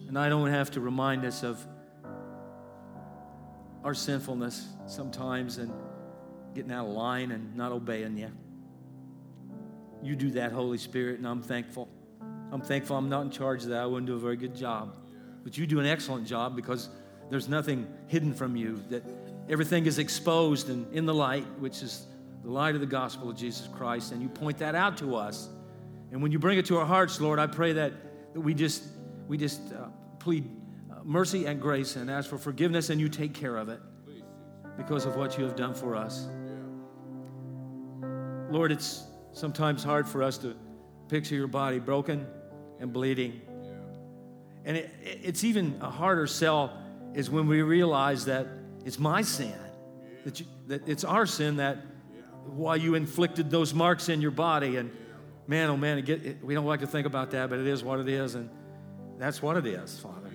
And 0.06 0.18
I 0.18 0.28
don't 0.28 0.50
have 0.50 0.70
to 0.72 0.80
remind 0.80 1.24
us 1.24 1.42
of 1.42 1.66
our 3.82 3.94
sinfulness 3.94 4.66
sometimes 4.86 5.56
and 5.56 5.72
getting 6.54 6.70
out 6.70 6.84
of 6.84 6.92
line 6.92 7.30
and 7.30 7.56
not 7.56 7.72
obeying 7.72 8.18
you. 8.18 8.30
You 10.02 10.14
do 10.14 10.32
that, 10.32 10.52
Holy 10.52 10.76
Spirit, 10.76 11.16
and 11.20 11.26
I'm 11.26 11.40
thankful. 11.40 11.88
I'm 12.52 12.60
thankful 12.60 12.98
I'm 12.98 13.08
not 13.08 13.22
in 13.22 13.30
charge 13.30 13.62
of 13.62 13.70
that. 13.70 13.80
I 13.80 13.86
wouldn't 13.86 14.08
do 14.08 14.14
a 14.14 14.18
very 14.18 14.36
good 14.36 14.54
job. 14.54 14.94
But 15.42 15.56
you 15.56 15.66
do 15.66 15.80
an 15.80 15.86
excellent 15.86 16.26
job 16.26 16.54
because 16.54 16.90
there's 17.30 17.48
nothing 17.48 17.86
hidden 18.08 18.34
from 18.34 18.56
you, 18.56 18.82
that 18.90 19.04
everything 19.48 19.86
is 19.86 19.98
exposed 19.98 20.68
and 20.68 20.92
in 20.92 21.06
the 21.06 21.14
light, 21.14 21.46
which 21.60 21.82
is 21.82 22.04
the 22.44 22.50
light 22.50 22.74
of 22.74 22.82
the 22.82 22.86
gospel 22.86 23.30
of 23.30 23.36
Jesus 23.38 23.70
Christ, 23.74 24.12
and 24.12 24.20
you 24.20 24.28
point 24.28 24.58
that 24.58 24.74
out 24.74 24.98
to 24.98 25.16
us. 25.16 25.48
And 26.12 26.22
when 26.22 26.30
you 26.30 26.38
bring 26.38 26.58
it 26.58 26.66
to 26.66 26.76
our 26.76 26.84
hearts, 26.84 27.20
Lord, 27.20 27.38
I 27.38 27.46
pray 27.46 27.72
that, 27.72 27.92
that 28.34 28.40
we 28.40 28.52
just, 28.52 28.84
we 29.26 29.38
just 29.38 29.60
uh, 29.72 29.86
plead 30.18 30.48
uh, 30.90 30.96
mercy 31.02 31.46
and 31.46 31.60
grace 31.60 31.96
and 31.96 32.10
ask 32.10 32.28
for 32.28 32.36
forgiveness, 32.36 32.90
and 32.90 33.00
you 33.00 33.08
take 33.08 33.32
care 33.32 33.56
of 33.56 33.70
it 33.70 33.80
because 34.76 35.06
of 35.06 35.16
what 35.16 35.38
you 35.38 35.44
have 35.44 35.56
done 35.56 35.72
for 35.74 35.96
us. 35.96 36.28
Lord, 38.50 38.70
it's 38.70 39.04
sometimes 39.32 39.82
hard 39.82 40.06
for 40.06 40.22
us 40.22 40.36
to 40.38 40.54
picture 41.08 41.34
your 41.34 41.46
body 41.46 41.78
broken 41.78 42.26
and 42.78 42.92
bleeding. 42.92 43.40
And 44.66 44.76
it, 44.76 44.90
it's 45.02 45.44
even 45.44 45.78
a 45.80 45.90
harder 45.90 46.26
sell 46.26 46.78
is 47.14 47.30
when 47.30 47.46
we 47.46 47.62
realize 47.62 48.26
that 48.26 48.46
it's 48.84 48.98
my 48.98 49.22
sin, 49.22 49.54
that, 50.24 50.40
you, 50.40 50.46
that 50.66 50.86
it's 50.86 51.04
our 51.04 51.24
sin 51.24 51.56
that 51.56 51.78
why 52.44 52.76
you 52.76 52.96
inflicted 52.96 53.50
those 53.50 53.72
marks 53.72 54.10
in 54.10 54.20
your 54.20 54.30
body. 54.30 54.76
And 54.76 54.90
man, 55.46 55.70
oh 55.70 55.76
man, 55.76 56.02
get, 56.04 56.44
we 56.44 56.54
don't 56.54 56.66
like 56.66 56.80
to 56.80 56.86
think 56.86 57.06
about 57.06 57.30
that, 57.32 57.50
but 57.50 57.58
it 57.58 57.66
is 57.66 57.82
what 57.82 58.00
it 58.00 58.08
is. 58.08 58.34
And 58.34 58.50
that's 59.18 59.42
what 59.42 59.56
it 59.56 59.66
is, 59.66 59.98
Father. 59.98 60.30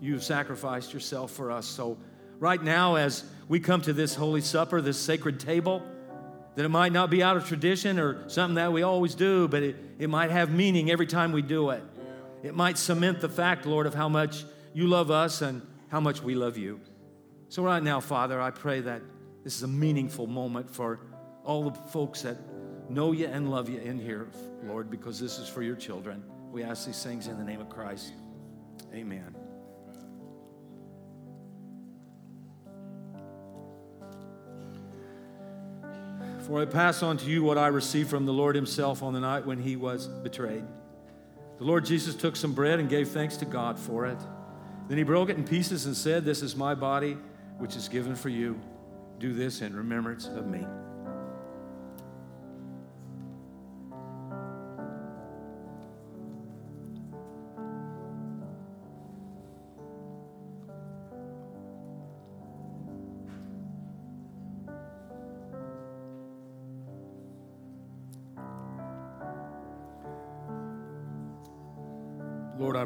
You've 0.00 0.24
sacrificed 0.24 0.92
yourself 0.92 1.30
for 1.30 1.52
us. 1.52 1.64
So, 1.64 1.96
right 2.40 2.60
now, 2.60 2.96
as 2.96 3.24
we 3.46 3.60
come 3.60 3.82
to 3.82 3.92
this 3.92 4.16
Holy 4.16 4.40
Supper, 4.40 4.80
this 4.80 4.98
sacred 4.98 5.38
table, 5.38 5.80
that 6.56 6.64
it 6.64 6.70
might 6.70 6.92
not 6.92 7.08
be 7.08 7.22
out 7.22 7.36
of 7.36 7.46
tradition 7.46 8.00
or 8.00 8.28
something 8.28 8.56
that 8.56 8.72
we 8.72 8.82
always 8.82 9.14
do, 9.14 9.46
but 9.46 9.62
it, 9.62 9.76
it 10.00 10.10
might 10.10 10.32
have 10.32 10.50
meaning 10.50 10.90
every 10.90 11.06
time 11.06 11.30
we 11.30 11.40
do 11.40 11.70
it. 11.70 11.84
It 12.42 12.54
might 12.54 12.78
cement 12.78 13.20
the 13.20 13.28
fact, 13.28 13.64
Lord, 13.64 13.86
of 13.86 13.94
how 13.94 14.08
much 14.08 14.44
you 14.74 14.88
love 14.88 15.12
us 15.12 15.40
and 15.40 15.62
how 15.88 16.00
much 16.00 16.20
we 16.20 16.34
love 16.34 16.58
you. 16.58 16.80
So, 17.48 17.62
right 17.62 17.82
now, 17.82 18.00
Father, 18.00 18.40
I 18.40 18.50
pray 18.50 18.80
that 18.80 19.02
this 19.44 19.56
is 19.56 19.62
a 19.62 19.68
meaningful 19.68 20.26
moment 20.26 20.68
for 20.68 20.98
all 21.44 21.70
the 21.70 21.78
folks 21.90 22.22
that 22.22 22.38
know 22.88 23.12
you 23.12 23.26
and 23.26 23.50
love 23.50 23.68
you 23.68 23.78
in 23.78 23.98
here, 23.98 24.28
Lord, 24.64 24.90
because 24.90 25.18
this 25.18 25.38
is 25.38 25.48
for 25.48 25.62
your 25.62 25.76
children. 25.76 26.22
We 26.50 26.62
ask 26.62 26.86
these 26.86 27.02
things 27.02 27.28
in 27.28 27.38
the 27.38 27.44
name 27.44 27.60
of 27.60 27.68
Christ. 27.68 28.12
Amen. 28.94 29.34
For 36.46 36.60
I 36.60 36.64
pass 36.64 37.02
on 37.02 37.16
to 37.18 37.26
you 37.26 37.42
what 37.42 37.56
I 37.56 37.68
received 37.68 38.10
from 38.10 38.26
the 38.26 38.32
Lord 38.32 38.56
Himself 38.56 39.02
on 39.02 39.12
the 39.12 39.20
night 39.20 39.46
when 39.46 39.58
He 39.58 39.76
was 39.76 40.08
betrayed. 40.08 40.64
The 41.58 41.64
Lord 41.64 41.84
Jesus 41.84 42.14
took 42.14 42.34
some 42.34 42.52
bread 42.52 42.80
and 42.80 42.88
gave 42.88 43.08
thanks 43.08 43.36
to 43.38 43.44
God 43.44 43.78
for 43.78 44.06
it. 44.06 44.18
Then 44.88 44.98
He 44.98 45.04
broke 45.04 45.30
it 45.30 45.36
in 45.36 45.44
pieces 45.44 45.86
and 45.86 45.96
said, 45.96 46.24
This 46.24 46.42
is 46.42 46.56
my 46.56 46.74
body, 46.74 47.16
which 47.58 47.76
is 47.76 47.88
given 47.88 48.16
for 48.16 48.28
you. 48.28 48.60
Do 49.20 49.32
this 49.32 49.62
in 49.62 49.74
remembrance 49.74 50.26
of 50.26 50.46
me. 50.46 50.66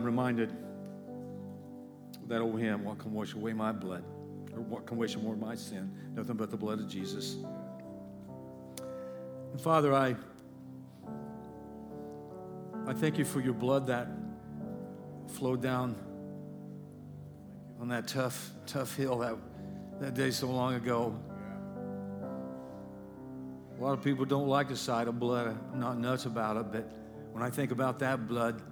Reminded 0.06 0.56
that 2.28 2.40
old 2.40 2.58
hymn, 2.60 2.84
What 2.84 2.98
can 2.98 3.12
wash 3.12 3.34
away 3.34 3.52
my 3.52 3.72
blood? 3.72 4.04
Or 4.54 4.62
what 4.62 4.86
can 4.86 4.96
wash 4.96 5.16
away 5.16 5.36
my 5.36 5.54
sin? 5.54 5.90
Nothing 6.14 6.36
but 6.36 6.50
the 6.50 6.56
blood 6.56 6.80
of 6.80 6.88
Jesus. 6.88 7.36
And 9.52 9.60
Father, 9.60 9.92
I, 9.92 10.16
I 12.86 12.92
thank 12.94 13.18
you 13.18 13.24
for 13.24 13.40
your 13.40 13.52
blood 13.52 13.86
that 13.88 14.08
flowed 15.28 15.60
down 15.60 15.96
on 17.80 17.88
that 17.88 18.08
tough, 18.08 18.52
tough 18.66 18.96
hill 18.96 19.18
that, 19.18 19.36
that 20.00 20.14
day 20.14 20.30
so 20.30 20.46
long 20.46 20.74
ago. 20.74 21.18
A 23.78 23.82
lot 23.82 23.92
of 23.92 24.02
people 24.02 24.24
don't 24.24 24.48
like 24.48 24.68
the 24.68 24.76
sight 24.76 25.06
of 25.08 25.18
blood. 25.20 25.58
Not 25.74 25.98
nuts 25.98 26.24
about 26.24 26.56
it, 26.56 26.72
but 26.72 26.90
when 27.32 27.42
I 27.42 27.50
think 27.50 27.72
about 27.72 27.98
that 27.98 28.26
blood, 28.26 28.62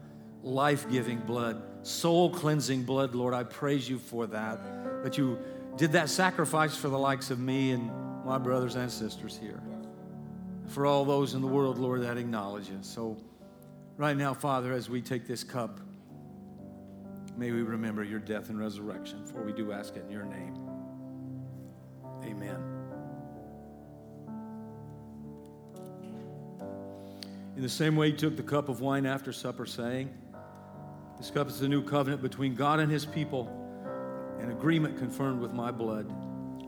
life 0.45 0.89
giving 0.91 1.19
blood, 1.19 1.63
soul 1.83 2.31
cleansing 2.31 2.85
blood, 2.85 3.15
Lord, 3.15 3.35
I 3.35 3.43
praise 3.43 3.89
you 3.89 3.99
for 3.99 4.27
that. 4.29 5.03
That 5.03 5.19
you 5.19 5.39
did 5.77 5.93
that 5.93 6.11
sacrifice 6.11 6.77
for 6.77 6.89
the 6.89 6.99
likes 6.99 7.31
of 7.31 7.41
me 7.41 7.73
and 7.73 7.91
my 8.25 8.39
brothers 8.39 8.77
and 8.77 8.91
sisters 8.91 9.39
here. 9.41 9.61
For 10.67 10.87
all 10.87 11.05
those 11.05 11.35
in 11.35 11.41
the 11.41 11.47
world, 11.47 11.79
Lord, 11.79 12.03
that 12.03 12.17
acknowledge 12.17 12.69
you. 12.69 12.79
So, 12.83 13.17
right 13.97 14.17
now, 14.17 14.35
Father, 14.35 14.73
as 14.73 14.89
we 14.89 15.01
take 15.01 15.27
this 15.27 15.43
cup, 15.43 15.81
may 17.37 17.51
we 17.51 17.63
remember 17.63 18.05
your 18.05 18.21
death 18.21 18.51
and 18.51 18.59
resurrection, 18.59 19.27
for 19.27 19.43
we 19.43 19.53
do 19.53 19.73
ask 19.73 19.97
it 19.97 20.05
in 20.05 20.11
your 20.11 20.25
name. 20.25 20.57
Amen. 22.23 22.75
In 27.57 27.63
the 27.63 27.69
same 27.69 27.97
way, 27.97 28.11
he 28.11 28.17
took 28.17 28.37
the 28.37 28.43
cup 28.43 28.69
of 28.69 28.81
wine 28.81 29.07
after 29.07 29.33
supper, 29.33 29.67
saying, 29.67 30.11
This 31.25 31.31
cup 31.31 31.49
is 31.49 31.59
the 31.59 31.69
new 31.69 31.83
covenant 31.83 32.21
between 32.21 32.55
God 32.55 32.81
and 32.81 32.93
his 32.93 33.07
people, 33.07 33.49
an 34.41 34.51
agreement 34.51 34.99
confirmed 34.99 35.41
with 35.41 35.55
my 35.55 35.71
blood. 35.71 36.07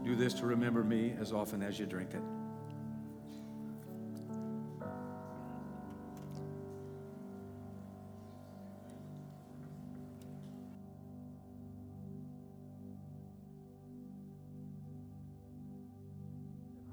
Do 0.02 0.16
this 0.16 0.32
to 0.32 0.46
remember 0.46 0.82
me 0.82 1.12
as 1.20 1.30
often 1.30 1.62
as 1.62 1.78
you 1.78 1.84
drink 1.84 2.14
it. 2.14 2.22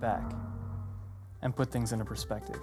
back 0.02 0.34
and 1.42 1.56
put 1.56 1.72
things 1.72 1.94
into 1.94 2.04
perspective. 2.04 2.60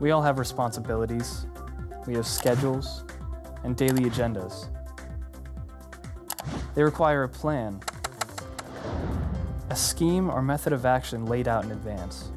We 0.00 0.10
all 0.10 0.20
have 0.20 0.40
responsibilities, 0.40 1.46
we 2.08 2.14
have 2.14 2.26
schedules, 2.26 3.04
and 3.66 3.76
daily 3.76 4.04
agendas. 4.04 4.68
They 6.76 6.84
require 6.84 7.24
a 7.24 7.28
plan, 7.28 7.80
a 9.70 9.76
scheme 9.76 10.30
or 10.30 10.40
method 10.40 10.72
of 10.72 10.86
action 10.86 11.26
laid 11.26 11.48
out 11.48 11.64
in 11.64 11.72
advance. 11.72 12.30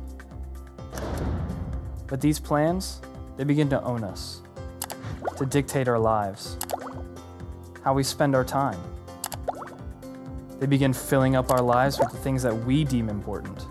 But 2.07 2.19
these 2.19 2.39
plans, 2.39 2.99
they 3.38 3.43
begin 3.43 3.69
to 3.69 3.81
own 3.84 4.03
us, 4.03 4.41
to 5.38 5.45
dictate 5.45 5.88
our 5.88 5.99
lives, 5.99 6.57
how 7.84 7.93
we 7.93 8.01
spend 8.01 8.35
our 8.35 8.43
time. 8.43 8.80
They 10.60 10.65
begin 10.65 10.93
filling 10.93 11.35
up 11.35 11.51
our 11.51 11.61
lives 11.61 11.99
with 11.99 12.10
the 12.11 12.18
things 12.18 12.41
that 12.41 12.65
we 12.65 12.84
deem 12.84 13.07
important, 13.07 13.68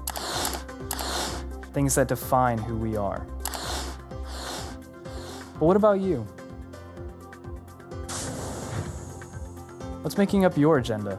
things 1.75 1.97
that 1.97 2.07
define 2.07 2.59
who 2.59 2.77
we 2.77 2.97
are. 2.97 3.27
But 5.55 5.67
what 5.67 5.77
about 5.77 5.99
you? 5.99 6.25
What's 10.03 10.17
making 10.17 10.45
up 10.45 10.57
your 10.57 10.79
agenda? 10.79 11.17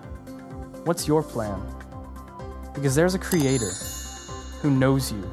What's 0.86 1.06
your 1.08 1.22
plan? 1.22 1.62
Because 2.74 2.96
there's 2.96 3.14
a 3.14 3.20
creator 3.20 3.72
who 4.62 4.72
knows 4.72 5.12
you, 5.12 5.30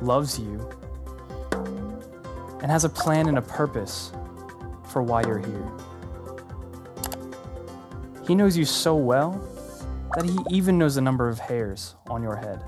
loves 0.00 0.38
you, 0.38 0.66
and 2.62 2.70
has 2.70 2.84
a 2.84 2.88
plan 2.88 3.28
and 3.28 3.36
a 3.36 3.42
purpose 3.42 4.12
for 4.90 5.02
why 5.02 5.22
you're 5.26 5.38
here. 5.38 5.70
He 8.26 8.34
knows 8.34 8.56
you 8.56 8.64
so 8.64 8.94
well 8.96 9.32
that 10.16 10.24
he 10.24 10.38
even 10.50 10.78
knows 10.78 10.94
the 10.94 11.02
number 11.02 11.28
of 11.28 11.38
hairs 11.38 11.96
on 12.08 12.22
your 12.22 12.36
head. 12.36 12.64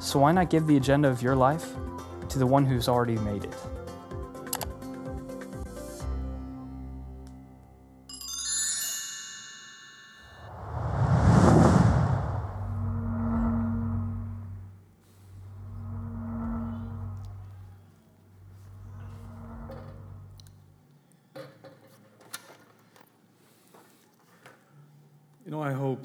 So 0.00 0.20
why 0.20 0.32
not 0.32 0.48
give 0.48 0.66
the 0.66 0.78
agenda 0.78 1.08
of 1.08 1.22
your 1.22 1.36
life 1.36 1.74
to 2.30 2.38
the 2.38 2.46
one 2.46 2.64
who's 2.64 2.88
already 2.88 3.16
made 3.16 3.44
it? 3.44 3.54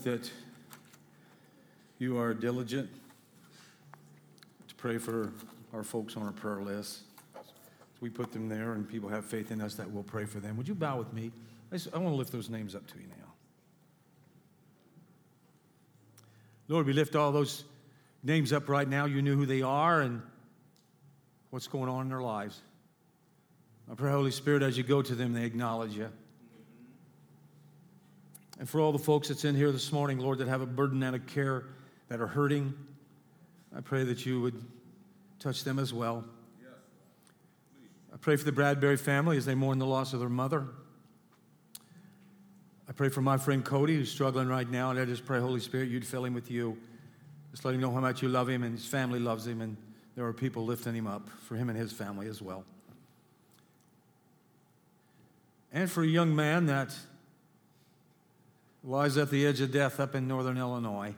That 0.03 0.29
you 1.99 2.17
are 2.17 2.33
diligent 2.33 2.89
to 4.67 4.75
pray 4.75 4.97
for 4.97 5.31
our 5.73 5.83
folks 5.83 6.15
on 6.17 6.23
our 6.23 6.31
prayer 6.31 6.61
list. 6.61 7.01
We 8.01 8.09
put 8.09 8.31
them 8.31 8.49
there, 8.49 8.73
and 8.73 8.87
people 8.87 9.09
have 9.09 9.25
faith 9.25 9.51
in 9.51 9.61
us 9.61 9.75
that 9.75 9.89
we'll 9.89 10.03
pray 10.03 10.25
for 10.25 10.39
them. 10.39 10.57
Would 10.57 10.67
you 10.67 10.75
bow 10.75 10.97
with 10.97 11.13
me? 11.13 11.31
I, 11.71 11.77
I 11.93 11.97
want 11.97 12.13
to 12.13 12.17
lift 12.17 12.31
those 12.31 12.49
names 12.49 12.75
up 12.75 12.85
to 12.87 12.97
you 12.97 13.07
now. 13.07 13.31
Lord, 16.67 16.85
we 16.85 16.93
lift 16.93 17.15
all 17.15 17.31
those 17.31 17.63
names 18.23 18.53
up 18.53 18.69
right 18.69 18.87
now. 18.87 19.05
You 19.05 19.21
knew 19.21 19.35
who 19.35 19.45
they 19.45 19.61
are 19.61 20.01
and 20.01 20.21
what's 21.49 21.67
going 21.67 21.89
on 21.89 22.03
in 22.03 22.09
their 22.09 22.21
lives. 22.21 22.61
I 23.91 23.95
pray, 23.95 24.11
Holy 24.11 24.31
Spirit, 24.31 24.63
as 24.63 24.77
you 24.77 24.83
go 24.83 25.01
to 25.01 25.15
them, 25.15 25.33
they 25.33 25.43
acknowledge 25.45 25.95
you. 25.95 26.09
And 28.59 28.69
for 28.69 28.79
all 28.79 28.91
the 28.91 28.99
folks 28.99 29.29
that's 29.29 29.45
in 29.45 29.55
here 29.55 29.71
this 29.71 29.91
morning, 29.91 30.19
Lord, 30.19 30.37
that 30.37 30.47
have 30.47 30.61
a 30.61 30.65
burden 30.65 31.01
and 31.03 31.15
a 31.15 31.19
care, 31.19 31.65
that 32.09 32.21
are 32.21 32.27
hurting, 32.27 32.73
I 33.75 33.81
pray 33.81 34.03
that 34.03 34.25
you 34.25 34.41
would 34.41 34.63
touch 35.39 35.63
them 35.63 35.79
as 35.79 35.93
well. 35.93 36.23
I 38.13 38.17
pray 38.17 38.35
for 38.35 38.45
the 38.45 38.51
Bradbury 38.51 38.97
family 38.97 39.37
as 39.37 39.45
they 39.45 39.55
mourn 39.55 39.79
the 39.79 39.87
loss 39.87 40.13
of 40.13 40.19
their 40.19 40.29
mother. 40.29 40.67
I 42.87 42.91
pray 42.91 43.09
for 43.09 43.21
my 43.21 43.37
friend 43.37 43.65
Cody, 43.65 43.95
who's 43.95 44.11
struggling 44.11 44.47
right 44.47 44.69
now, 44.69 44.91
and 44.91 44.99
I 44.99 45.05
just 45.05 45.25
pray, 45.25 45.39
Holy 45.39 45.59
Spirit, 45.59 45.89
you'd 45.89 46.05
fill 46.05 46.23
him 46.23 46.35
with 46.35 46.51
you. 46.51 46.77
Just 47.51 47.65
let 47.65 47.73
him 47.73 47.81
know 47.81 47.91
how 47.91 47.99
much 47.99 48.21
you 48.21 48.29
love 48.29 48.47
him, 48.47 48.61
and 48.61 48.73
his 48.77 48.85
family 48.85 49.19
loves 49.19 49.47
him, 49.47 49.61
and 49.61 49.75
there 50.15 50.25
are 50.25 50.33
people 50.33 50.63
lifting 50.63 50.93
him 50.93 51.07
up 51.07 51.27
for 51.47 51.55
him 51.55 51.69
and 51.69 51.77
his 51.77 51.91
family 51.91 52.27
as 52.27 52.41
well. 52.41 52.63
And 55.71 55.89
for 55.89 56.03
a 56.03 56.07
young 56.07 56.35
man 56.35 56.67
that 56.67 56.95
lies 58.83 59.17
at 59.17 59.29
the 59.29 59.45
edge 59.45 59.61
of 59.61 59.71
death 59.71 59.99
up 59.99 60.13
in 60.13 60.27
northern 60.27 60.57
Illinois. 60.57 61.15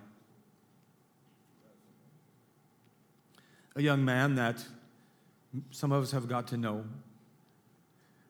A 3.75 3.81
young 3.81 4.05
man 4.05 4.35
that 4.35 4.63
some 5.71 5.91
of 5.91 6.03
us 6.03 6.11
have 6.11 6.29
got 6.29 6.47
to 6.49 6.57
know. 6.57 6.83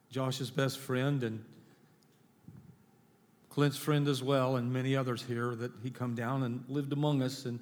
Josh's 0.09 0.49
best 0.49 0.79
friend 0.79 1.23
and 1.23 1.43
Clint's 3.49 3.77
friend 3.77 4.07
as 4.07 4.21
well, 4.21 4.57
and 4.57 4.71
many 4.71 4.95
others 4.95 5.23
here 5.23 5.55
that 5.55 5.71
he 5.81 5.89
come 5.89 6.13
down 6.13 6.43
and 6.43 6.63
lived 6.67 6.91
among 6.91 7.21
us. 7.21 7.45
And 7.45 7.59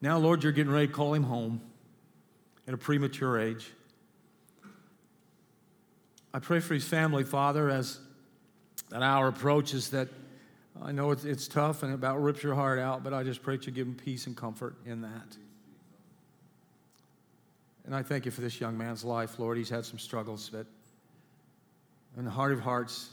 now, 0.00 0.18
Lord, 0.18 0.42
you're 0.42 0.52
getting 0.52 0.72
ready 0.72 0.86
to 0.86 0.92
call 0.92 1.14
him 1.14 1.24
home 1.24 1.60
at 2.68 2.74
a 2.74 2.76
premature 2.78 3.38
age. 3.38 3.72
I 6.32 6.38
pray 6.38 6.60
for 6.60 6.74
his 6.74 6.86
family, 6.86 7.24
Father, 7.24 7.68
as 7.68 7.98
that 8.90 9.02
hour 9.02 9.28
approaches, 9.28 9.90
that 9.90 10.08
I 10.82 10.92
know 10.92 11.10
it's, 11.10 11.24
it's 11.24 11.48
tough 11.48 11.82
and 11.82 11.92
it 11.92 11.94
about 11.96 12.22
rips 12.22 12.42
your 12.42 12.54
heart 12.54 12.78
out, 12.78 13.02
but 13.02 13.12
I 13.12 13.22
just 13.22 13.42
pray 13.42 13.56
that 13.56 13.66
you 13.66 13.72
give 13.72 13.86
him 13.86 13.94
peace 13.94 14.26
and 14.26 14.36
comfort 14.36 14.76
in 14.86 15.00
that. 15.02 15.36
And 17.84 17.94
I 17.94 18.02
thank 18.02 18.24
you 18.24 18.30
for 18.30 18.42
this 18.42 18.60
young 18.60 18.76
man's 18.76 19.04
life, 19.04 19.38
Lord. 19.38 19.56
He's 19.56 19.70
had 19.70 19.84
some 19.84 19.98
struggles, 19.98 20.50
but 20.52 20.66
in 22.16 22.24
the 22.24 22.30
heart 22.30 22.52
of 22.52 22.60
hearts, 22.60 23.10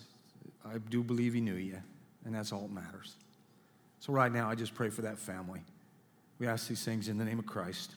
I 0.66 0.78
do 0.90 1.04
believe 1.04 1.34
he 1.34 1.42
knew 1.42 1.56
you, 1.56 1.78
and 2.26 2.36
that's 2.36 2.52
all 2.52 2.62
that 2.62 2.72
matters. 2.72 3.16
So 4.00 4.14
right 4.14 4.32
now, 4.32 4.50
I 4.50 4.56
just 4.56 4.76
pray 4.76 4.90
for 4.90 5.02
that 5.04 5.18
family. 5.18 5.62
We 6.40 6.48
ask 6.48 6.68
these 6.68 6.84
things 6.84 7.08
in 7.08 7.18
the 7.18 7.26
name 7.26 7.40
of 7.40 7.46
Christ. 7.46 7.96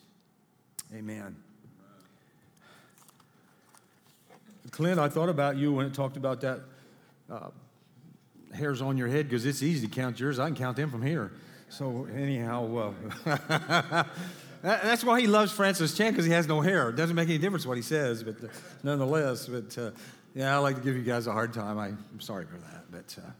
Amen. 0.95 1.37
Clint, 4.71 5.01
I 5.01 5.09
thought 5.09 5.29
about 5.29 5.57
you 5.57 5.73
when 5.73 5.87
it 5.87 5.95
talked 5.95 6.17
about 6.17 6.41
that 6.43 6.61
uh, 7.31 7.49
hairs 8.55 8.83
on 8.83 8.97
your 8.97 9.09
head 9.09 9.29
because 9.29 9.47
it's 9.47 9.63
easy 9.63 9.87
to 9.87 9.95
count 9.95 10.19
yours. 10.19 10.39
I 10.39 10.47
can 10.47 10.57
count 10.57 10.77
them 10.77 10.91
from 10.91 11.03
here. 11.03 11.33
So 11.69 12.09
anyhow, 12.15 12.95
uh, 13.27 13.35
that, 14.63 14.83
that's 14.83 15.05
why 15.05 15.21
he 15.21 15.27
loves 15.27 15.53
Francis 15.53 15.97
Chan 15.97 16.13
because 16.13 16.25
he 16.25 16.33
has 16.33 16.47
no 16.47 16.61
hair. 16.61 16.89
It 16.89 16.97
doesn't 16.97 17.15
make 17.15 17.29
any 17.29 17.39
difference 17.39 17.67
what 17.67 17.77
he 17.77 17.83
says, 17.83 18.23
but 18.23 18.43
uh, 18.43 18.49
nonetheless, 18.83 19.47
but 19.47 19.77
uh, 19.77 19.91
yeah, 20.35 20.55
I 20.55 20.59
like 20.59 20.77
to 20.77 20.83
give 20.83 20.97
you 20.97 21.03
guys 21.03 21.27
a 21.27 21.33
hard 21.33 21.53
time. 21.53 21.79
I, 21.79 21.89
am 21.89 22.21
sorry 22.21 22.47
for 22.47 22.57
that, 22.59 22.91
but 22.91 23.23
uh, 23.23 23.31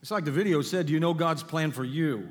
it's 0.00 0.10
like 0.10 0.24
the 0.24 0.30
video 0.30 0.62
said. 0.62 0.86
Do 0.86 0.92
you 0.92 1.00
know 1.00 1.14
God's 1.14 1.42
plan 1.42 1.72
for 1.72 1.84
you? 1.84 2.28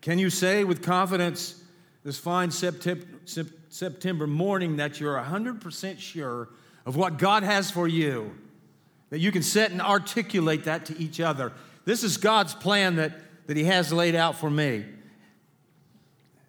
Can 0.00 0.18
you 0.18 0.30
say 0.30 0.64
with 0.64 0.82
confidence 0.82 1.62
this 2.02 2.18
fine 2.18 2.50
September 2.50 4.26
morning 4.26 4.76
that 4.76 5.00
you're 5.00 5.16
100% 5.16 5.98
sure 5.98 6.50
of 6.84 6.96
what 6.96 7.18
God 7.18 7.42
has 7.42 7.70
for 7.70 7.88
you? 7.88 8.34
That 9.14 9.20
you 9.20 9.30
can 9.30 9.44
sit 9.44 9.70
and 9.70 9.80
articulate 9.80 10.64
that 10.64 10.86
to 10.86 10.98
each 10.98 11.20
other. 11.20 11.52
This 11.84 12.02
is 12.02 12.16
God's 12.16 12.52
plan 12.52 12.96
that, 12.96 13.12
that 13.46 13.56
He 13.56 13.62
has 13.62 13.92
laid 13.92 14.16
out 14.16 14.34
for 14.34 14.50
me. 14.50 14.84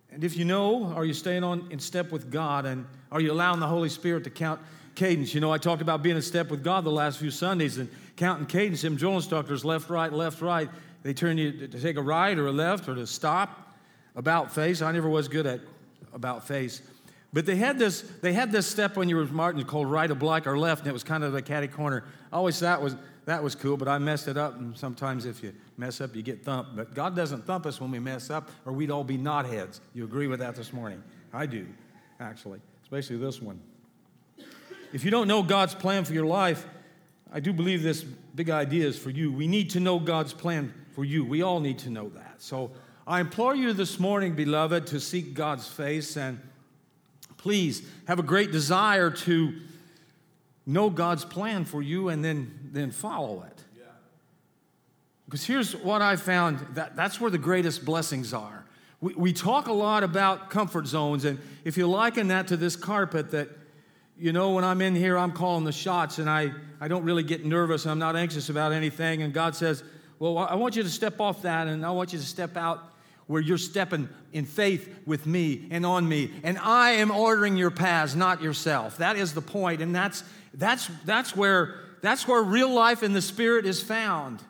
And 0.10 0.24
if 0.24 0.36
you 0.36 0.46
know, 0.46 0.86
are 0.86 1.06
you 1.06 1.14
staying 1.14 1.44
on 1.44 1.68
in 1.70 1.78
step 1.78 2.12
with 2.12 2.32
God 2.32 2.66
and 2.66 2.88
are 3.12 3.22
you 3.22 3.32
allowing 3.32 3.60
the 3.60 3.68
Holy 3.68 3.90
Spirit 3.90 4.24
to 4.24 4.32
count 4.32 4.60
cadence? 4.96 5.32
You 5.36 5.42
know, 5.42 5.54
I 5.54 5.60
talked 5.60 5.84
about 5.84 6.02
being 6.02 6.16
in 6.16 6.24
step 6.24 6.50
with 6.50 6.64
God 6.64 6.86
the 6.86 6.90
last 6.90 7.20
few 7.20 7.30
Sundays 7.30 7.78
and 7.78 7.88
counting 8.16 8.48
cadence. 8.48 8.82
Them 8.82 8.96
drill 8.96 9.16
instructors, 9.16 9.64
left, 9.64 9.92
right, 9.92 10.12
left, 10.12 10.42
right. 10.42 10.68
They 11.04 11.14
turn 11.14 11.38
you 11.38 11.68
to 11.68 11.80
take 11.80 11.98
a 11.98 12.02
right 12.02 12.36
or 12.36 12.48
a 12.48 12.52
left 12.52 12.90
or 12.90 12.96
to 12.96 13.06
stop, 13.06 13.76
about 14.16 14.56
face. 14.56 14.82
I 14.82 14.92
never 14.92 15.08
was 15.08 15.28
good 15.28 15.46
at 15.46 15.60
about 16.14 16.48
face. 16.48 16.82
But 17.36 17.46
they 17.46 17.58
had 17.58 17.78
this, 17.78 18.00
they 18.22 18.32
had 18.32 18.54
this 18.54 18.66
step 18.66 18.96
when 18.96 19.10
you 19.10 19.18
were 19.18 19.26
marching 19.26 19.62
called 19.66 19.92
right 19.92 20.10
oblique 20.10 20.48
or 20.48 20.58
left, 20.58 20.84
and 20.84 20.90
it 20.90 20.94
was 20.94 21.04
kind 21.04 21.22
of 21.22 21.36
a 21.36 21.42
catty 21.42 21.68
corner. 21.68 22.06
Always 22.32 22.58
thought 22.58 22.82
was 22.82 22.96
that 23.26 23.44
was 23.44 23.56
cool, 23.56 23.76
but 23.76 23.90
I 23.90 23.98
messed 23.98 24.30
it 24.30 24.38
up, 24.38 24.58
and 24.58 24.78
sometimes 24.78 25.26
if 25.26 25.44
you 25.44 25.52
mess 25.76 26.00
up, 26.00 26.16
you 26.16 26.22
get 26.22 26.46
thumped. 26.46 26.78
But 26.78 26.94
God 26.96 27.14
doesn't 27.14 27.46
thump 27.46 27.66
us 27.66 27.82
when 27.82 27.92
we 27.92 28.00
mess 28.00 28.30
up, 28.30 28.52
or 28.66 28.72
we'd 28.72 28.90
all 28.90 29.04
be 29.04 29.18
knotheads. 29.18 29.82
You 29.94 30.06
agree 30.06 30.28
with 30.28 30.40
that 30.40 30.56
this 30.56 30.72
morning? 30.72 31.04
I 31.34 31.46
do, 31.46 31.68
actually, 32.22 32.62
especially 32.84 33.18
this 33.18 33.42
one. 33.42 33.60
If 34.94 35.04
you 35.04 35.12
don't 35.12 35.28
know 35.28 35.44
God's 35.44 35.76
plan 35.76 36.06
for 36.06 36.14
your 36.14 36.26
life, 36.26 36.66
I 37.34 37.42
do 37.42 37.52
believe 37.52 37.84
this 37.84 38.02
big 38.02 38.50
idea 38.50 38.88
is 38.88 38.98
for 38.98 39.10
you. 39.10 39.34
We 39.34 39.48
need 39.48 39.72
to 39.72 39.82
know 39.82 40.00
God's 40.00 40.32
plan 40.32 40.74
for 40.94 41.04
you. 41.04 41.26
We 41.26 41.42
all 41.42 41.60
need 41.60 41.80
to 41.80 41.90
know 41.90 42.08
that. 42.16 42.36
So 42.38 42.72
I 43.06 43.20
implore 43.20 43.58
you 43.58 43.74
this 43.74 44.00
morning, 44.00 44.36
beloved, 44.36 44.88
to 44.88 45.02
seek 45.02 45.34
God's 45.34 45.68
face 45.68 46.16
and 46.16 46.40
please 47.46 47.88
have 48.08 48.18
a 48.18 48.24
great 48.24 48.52
desire 48.52 49.12
to 49.12 49.54
know 50.66 50.90
God's 50.90 51.24
plan 51.24 51.64
for 51.64 51.80
you 51.80 52.10
and 52.10 52.26
then, 52.26 52.72
then 52.72 52.90
follow 52.90 53.44
it. 53.44 53.64
Yeah. 53.78 53.84
Because 55.26 55.46
here's 55.46 55.76
what 55.76 56.02
I 56.02 56.16
found 56.16 56.58
that, 56.74 56.96
that's 56.96 57.22
where 57.22 57.30
the 57.30 57.38
greatest 57.38 57.86
blessings 57.86 58.34
are. 58.34 58.66
We, 59.00 59.14
we 59.14 59.32
talk 59.32 59.68
a 59.68 59.74
lot 59.74 60.04
about 60.04 60.50
comfort 60.50 60.88
zones, 60.88 61.24
and 61.24 61.38
if 61.64 61.78
you 61.78 61.86
liken 61.86 62.30
that 62.30 62.48
to 62.48 62.58
this 62.58 62.76
carpet, 62.76 63.30
that, 63.30 63.50
you 64.18 64.34
know, 64.34 64.54
when 64.54 64.64
I'm 64.64 64.82
in 64.82 64.96
here, 64.96 65.16
I'm 65.16 65.32
calling 65.32 65.66
the 65.66 65.72
shots, 65.72 66.18
and 66.18 66.28
I, 66.28 66.52
I 66.82 66.88
don't 66.88 67.04
really 67.04 67.22
get 67.22 67.46
nervous, 67.46 67.86
and 67.86 67.92
I'm 67.92 68.00
not 68.00 68.16
anxious 68.16 68.50
about 68.50 68.72
anything, 68.72 69.22
and 69.22 69.32
God 69.32 69.56
says, 69.56 69.84
Well, 70.18 70.40
I 70.40 70.56
want 70.56 70.76
you 70.76 70.82
to 70.82 70.90
step 70.90 71.22
off 71.22 71.44
that, 71.44 71.68
and 71.68 71.86
I 71.86 71.92
want 71.92 72.12
you 72.12 72.18
to 72.18 72.26
step 72.26 72.58
out 72.58 72.95
where 73.28 73.42
you're 73.42 73.58
stepping 73.58 74.08
in 74.34 74.46
faith 74.46 74.94
with 75.06 75.26
me 75.26 75.68
and 75.72 75.86
on 75.86 76.08
me. 76.08 76.32
And 76.44 76.58
i 76.60 76.92
am 76.92 77.12
ordering 77.12 77.58
your 77.58 77.72
paths 77.72 78.16
not 78.16 78.42
yourself. 78.42 78.98
That 78.98 79.16
is 79.16 79.34
the 79.34 79.42
point. 79.42 79.82
And 79.82 79.96
that's 79.96 80.24
that's 80.54 80.90
that's 81.06 81.36
where 81.36 81.80
that's 82.02 82.28
where 82.28 82.42
real 82.42 82.70
life 82.70 83.02
in 83.02 83.14
the 83.14 83.22
spirit 83.22 83.66
is 83.66 83.82
found. 83.82 84.44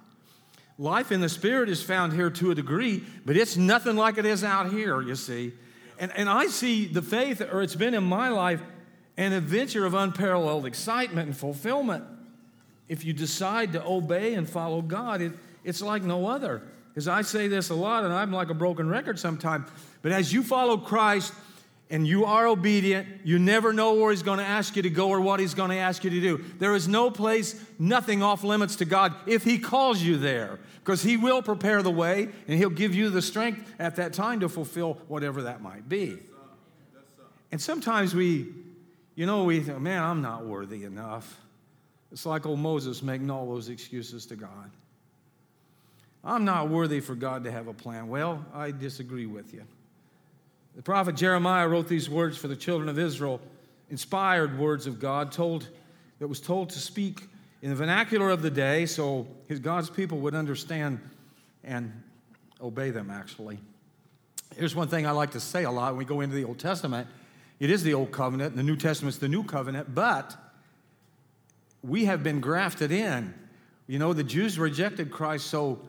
Life 0.77 1.11
in 1.11 1.21
the 1.21 1.29
spirit 1.29 1.69
is 1.69 1.81
found 1.81 2.11
here 2.13 2.29
to 2.29 2.51
a 2.51 2.55
degree 2.55 3.03
but 3.25 3.37
it's 3.37 3.55
nothing 3.55 3.95
like 3.95 4.17
it 4.17 4.25
is 4.25 4.43
out 4.43 4.71
here 4.71 5.01
you 5.01 5.15
see. 5.15 5.53
And, 5.97 6.11
and 6.15 6.27
i 6.27 6.47
see 6.47 6.85
the 6.85 7.01
faith 7.01 7.41
or 7.41 7.61
it's 7.61 7.75
been 7.75 7.93
in 7.93 8.03
my 8.03 8.29
life 8.29 8.61
an 9.17 9.31
adventure 9.31 9.85
of 9.85 9.93
unparalleled 9.93 10.65
excitement 10.65 11.27
and 11.27 11.37
fulfillment. 11.37 12.03
If 12.89 13.05
you 13.05 13.13
decide 13.13 13.71
to 13.73 13.85
obey 13.85 14.33
and 14.33 14.49
follow 14.49 14.81
god 14.81 15.21
it, 15.21 15.31
it's 15.63 15.81
like 15.81 16.03
no 16.03 16.27
other 16.27 16.61
because 16.95 17.09
I 17.09 17.23
say 17.23 17.49
this 17.49 17.71
a 17.71 17.75
lot 17.75 18.05
and 18.05 18.13
I'm 18.13 18.31
like 18.31 18.49
a 18.49 18.53
broken 18.53 18.87
record 18.87 19.19
sometimes. 19.19 19.67
But 20.01 20.13
as 20.13 20.31
you 20.31 20.41
follow 20.41 20.77
Christ 20.77 21.33
and 21.89 22.07
you 22.07 22.23
are 22.23 22.47
obedient, 22.47 23.05
you 23.25 23.37
never 23.37 23.73
know 23.73 23.95
where 23.95 24.11
He's 24.11 24.23
going 24.23 24.39
to 24.39 24.45
ask 24.45 24.77
you 24.77 24.81
to 24.83 24.89
go 24.89 25.09
or 25.09 25.19
what 25.19 25.41
He's 25.41 25.53
going 25.53 25.71
to 25.71 25.75
ask 25.75 26.05
you 26.05 26.09
to 26.09 26.21
do. 26.21 26.45
There 26.57 26.73
is 26.73 26.87
no 26.87 27.11
place, 27.11 27.61
nothing 27.77 28.23
off 28.23 28.45
limits 28.45 28.77
to 28.77 28.85
God 28.85 29.13
if 29.25 29.43
He 29.43 29.59
calls 29.59 30.01
you 30.01 30.15
there. 30.15 30.57
Because 30.79 31.03
He 31.03 31.17
will 31.17 31.41
prepare 31.41 31.83
the 31.83 31.91
way 31.91 32.29
and 32.47 32.57
He'll 32.57 32.69
give 32.69 32.95
you 32.95 33.09
the 33.09 33.21
strength 33.21 33.75
at 33.77 33.97
that 33.97 34.13
time 34.13 34.39
to 34.39 34.47
fulfill 34.47 34.93
whatever 35.09 35.41
that 35.41 35.61
might 35.61 35.89
be. 35.89 36.17
And 37.51 37.61
sometimes 37.61 38.15
we, 38.15 38.53
you 39.15 39.25
know, 39.25 39.43
we 39.43 39.59
think, 39.59 39.81
man, 39.81 40.01
I'm 40.01 40.21
not 40.21 40.45
worthy 40.45 40.85
enough. 40.85 41.41
It's 42.13 42.25
like 42.25 42.45
old 42.45 42.59
Moses 42.59 43.03
making 43.03 43.29
all 43.29 43.45
those 43.45 43.67
excuses 43.67 44.25
to 44.27 44.37
God. 44.37 44.71
I'm 46.25 46.43
not 46.43 46.69
worthy 46.69 46.99
for 46.99 47.13
God 47.13 47.43
to 47.43 47.51
have 47.51 47.67
a 47.67 47.73
plan. 47.73 48.07
Well, 48.07 48.43
I 48.53 48.71
disagree 48.71 49.27
with 49.27 49.53
you. 49.53 49.63
The 50.75 50.81
prophet 50.81 51.15
Jeremiah 51.15 51.67
wrote 51.67 51.87
these 51.87 52.09
words 52.09 52.37
for 52.37 52.47
the 52.47 52.55
children 52.55 52.89
of 52.89 52.97
Israel, 52.97 53.39
inspired 53.89 54.57
words 54.57 54.87
of 54.87 54.99
God, 54.99 55.31
told 55.31 55.69
that 56.19 56.27
was 56.27 56.39
told 56.39 56.69
to 56.71 56.79
speak 56.79 57.27
in 57.61 57.69
the 57.69 57.75
vernacular 57.75 58.29
of 58.29 58.41
the 58.41 58.49
day 58.49 58.85
so 58.85 59.27
his 59.47 59.59
God's 59.59 59.89
people 59.89 60.19
would 60.19 60.35
understand 60.35 60.99
and 61.63 61.91
obey 62.61 62.89
them 62.89 63.09
actually. 63.09 63.59
Here's 64.55 64.75
one 64.75 64.87
thing 64.87 65.05
I 65.05 65.11
like 65.11 65.31
to 65.31 65.39
say 65.39 65.63
a 65.63 65.71
lot 65.71 65.91
when 65.91 65.97
we 65.97 66.05
go 66.05 66.21
into 66.21 66.35
the 66.35 66.45
Old 66.45 66.59
Testament. 66.59 67.07
It 67.59 67.69
is 67.69 67.83
the 67.83 67.93
Old 67.93 68.11
Covenant, 68.11 68.51
and 68.51 68.59
the 68.59 68.63
New 68.63 68.75
Testament's 68.75 69.17
the 69.17 69.27
New 69.27 69.43
Covenant, 69.43 69.93
but 69.93 70.35
we 71.83 72.05
have 72.05 72.23
been 72.23 72.39
grafted 72.39 72.91
in. 72.91 73.33
You 73.87 73.99
know, 73.99 74.13
the 74.13 74.23
Jews 74.23 74.57
rejected 74.57 75.11
Christ, 75.11 75.47
so 75.47 75.79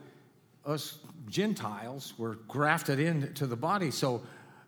us 0.67 0.99
Gentiles 1.29 2.15
were 2.19 2.35
grafted 2.49 2.99
into 2.99 3.47
the 3.47 3.57
body. 3.57 3.91
So 3.91 4.23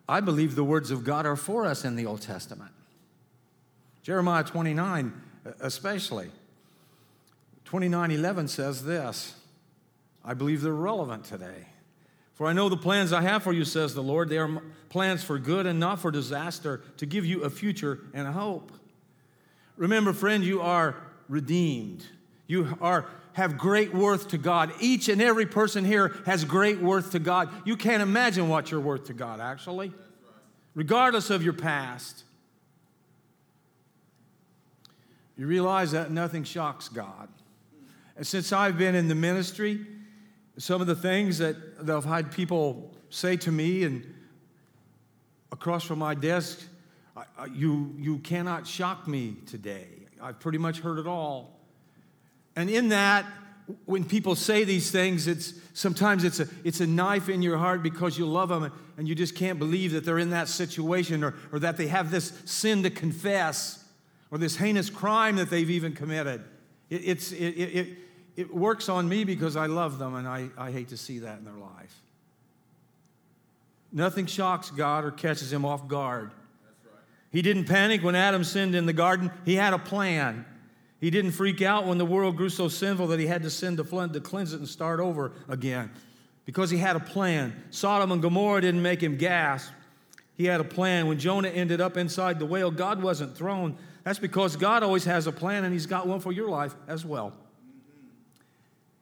I 0.07 0.21
believe 0.21 0.55
the 0.55 0.63
words 0.63 0.91
of 0.91 1.03
God 1.03 1.25
are 1.25 1.35
for 1.35 1.65
us 1.65 1.85
in 1.85 1.95
the 1.95 2.05
Old 2.05 2.21
Testament. 2.21 2.71
Jeremiah 4.01 4.43
29, 4.43 5.13
especially. 5.59 6.31
29:11 7.65 8.47
says 8.47 8.83
this. 8.83 9.35
I 10.23 10.33
believe 10.33 10.61
they're 10.61 10.73
relevant 10.73 11.25
today. 11.25 11.67
For 12.33 12.47
I 12.47 12.53
know 12.53 12.69
the 12.69 12.77
plans 12.77 13.13
I 13.13 13.21
have 13.21 13.43
for 13.43 13.53
you, 13.53 13.65
says 13.65 13.93
the 13.93 14.01
Lord. 14.01 14.29
They 14.29 14.37
are 14.37 14.61
plans 14.89 15.23
for 15.23 15.37
good 15.37 15.65
and 15.65 15.79
not 15.79 15.99
for 15.99 16.09
disaster, 16.09 16.81
to 16.97 17.05
give 17.05 17.25
you 17.25 17.43
a 17.43 17.49
future 17.49 17.99
and 18.13 18.27
a 18.27 18.31
hope. 18.31 18.71
Remember, 19.75 20.13
friend, 20.13 20.43
you 20.43 20.61
are 20.61 20.95
redeemed. 21.27 22.05
You 22.47 22.77
are 22.81 23.05
have 23.39 23.57
great 23.57 23.93
worth 23.93 24.29
to 24.29 24.37
God. 24.37 24.71
Each 24.79 25.09
and 25.09 25.21
every 25.21 25.45
person 25.45 25.85
here 25.85 26.15
has 26.25 26.45
great 26.45 26.79
worth 26.79 27.13
to 27.13 27.19
God. 27.19 27.49
You 27.65 27.75
can't 27.75 28.03
imagine 28.03 28.49
what 28.49 28.69
you're 28.69 28.79
worth 28.79 29.05
to 29.05 29.13
God, 29.13 29.39
actually, 29.39 29.93
regardless 30.75 31.29
of 31.29 31.41
your 31.41 31.53
past. 31.53 32.23
You 35.37 35.47
realize 35.47 35.91
that 35.91 36.11
nothing 36.11 36.43
shocks 36.43 36.89
God. 36.89 37.29
And 38.17 38.27
since 38.27 38.51
I've 38.51 38.77
been 38.77 38.93
in 38.93 39.07
the 39.07 39.15
ministry, 39.15 39.85
some 40.57 40.81
of 40.81 40.87
the 40.87 40.95
things 40.95 41.37
that, 41.37 41.85
that 41.85 41.95
I've 41.95 42.03
had 42.03 42.31
people 42.33 42.93
say 43.09 43.37
to 43.37 43.51
me 43.51 43.83
and 43.85 44.05
across 45.53 45.85
from 45.85 45.99
my 45.99 46.13
desk, 46.13 46.61
you, 47.53 47.95
you 47.97 48.17
cannot 48.19 48.67
shock 48.67 49.07
me 49.07 49.37
today. 49.45 49.87
I've 50.21 50.39
pretty 50.39 50.57
much 50.57 50.79
heard 50.79 50.99
it 50.99 51.07
all. 51.07 51.58
And 52.59 52.69
in 52.69 52.89
that, 52.89 53.25
when 53.85 54.03
people 54.03 54.35
say 54.35 54.65
these 54.65 54.91
things, 54.91 55.27
it's 55.27 55.53
sometimes 55.73 56.25
it's 56.25 56.41
a, 56.41 56.47
it's 56.65 56.81
a 56.81 56.87
knife 56.87 57.29
in 57.29 57.41
your 57.41 57.57
heart 57.57 57.81
because 57.81 58.17
you 58.17 58.25
love 58.25 58.49
them 58.49 58.69
and 58.97 59.07
you 59.07 59.15
just 59.15 59.33
can't 59.33 59.57
believe 59.57 59.93
that 59.93 60.03
they're 60.03 60.19
in 60.19 60.31
that 60.31 60.49
situation 60.49 61.23
or, 61.23 61.35
or 61.53 61.59
that 61.59 61.77
they 61.77 61.87
have 61.87 62.11
this 62.11 62.33
sin 62.43 62.83
to 62.83 62.89
confess 62.89 63.85
or 64.29 64.37
this 64.37 64.57
heinous 64.57 64.89
crime 64.89 65.37
that 65.37 65.49
they've 65.49 65.69
even 65.69 65.93
committed. 65.93 66.43
It, 66.89 67.01
it's, 67.05 67.31
it, 67.31 67.47
it, 67.47 67.97
it 68.35 68.53
works 68.53 68.89
on 68.89 69.07
me 69.07 69.23
because 69.23 69.55
I 69.55 69.67
love 69.67 69.97
them 69.97 70.15
and 70.15 70.27
I, 70.27 70.49
I 70.57 70.71
hate 70.71 70.89
to 70.89 70.97
see 70.97 71.19
that 71.19 71.39
in 71.39 71.45
their 71.45 71.53
life. 71.53 72.01
Nothing 73.93 74.25
shocks 74.25 74.69
God 74.69 75.05
or 75.05 75.11
catches 75.11 75.53
him 75.53 75.63
off 75.63 75.87
guard. 75.87 76.31
He 77.31 77.41
didn't 77.41 77.65
panic 77.67 78.03
when 78.03 78.15
Adam 78.15 78.43
sinned 78.43 78.75
in 78.75 78.85
the 78.85 78.91
garden, 78.91 79.31
he 79.45 79.55
had 79.55 79.73
a 79.73 79.79
plan. 79.79 80.45
He 80.99 81.09
didn't 81.09 81.31
freak 81.31 81.61
out 81.61 81.85
when 81.85 81.97
the 81.97 82.05
world 82.05 82.35
grew 82.35 82.49
so 82.49 82.67
sinful 82.67 83.07
that 83.07 83.19
he 83.19 83.27
had 83.27 83.43
to 83.43 83.49
send 83.49 83.77
the 83.77 83.83
flood 83.83 84.13
to 84.13 84.19
cleanse 84.19 84.53
it 84.53 84.59
and 84.59 84.67
start 84.67 84.99
over 84.99 85.31
again 85.47 85.91
because 86.45 86.69
he 86.69 86.77
had 86.77 86.95
a 86.95 86.99
plan. 86.99 87.53
Sodom 87.69 88.11
and 88.11 88.21
Gomorrah 88.21 88.61
didn't 88.61 88.81
make 88.81 89.01
him 89.01 89.15
gasp. 89.15 89.71
He 90.35 90.45
had 90.45 90.59
a 90.59 90.65
plan. 90.65 91.07
When 91.07 91.19
Jonah 91.19 91.49
ended 91.49 91.79
up 91.79 91.95
inside 91.95 92.39
the 92.39 92.45
whale, 92.45 92.71
God 92.71 93.01
wasn't 93.01 93.35
thrown. 93.35 93.77
That's 94.03 94.19
because 94.19 94.55
God 94.55 94.83
always 94.83 95.05
has 95.05 95.27
a 95.27 95.31
plan 95.31 95.63
and 95.63 95.73
he's 95.73 95.85
got 95.85 96.07
one 96.07 96.19
for 96.19 96.31
your 96.31 96.49
life 96.49 96.75
as 96.87 97.05
well. 97.05 97.33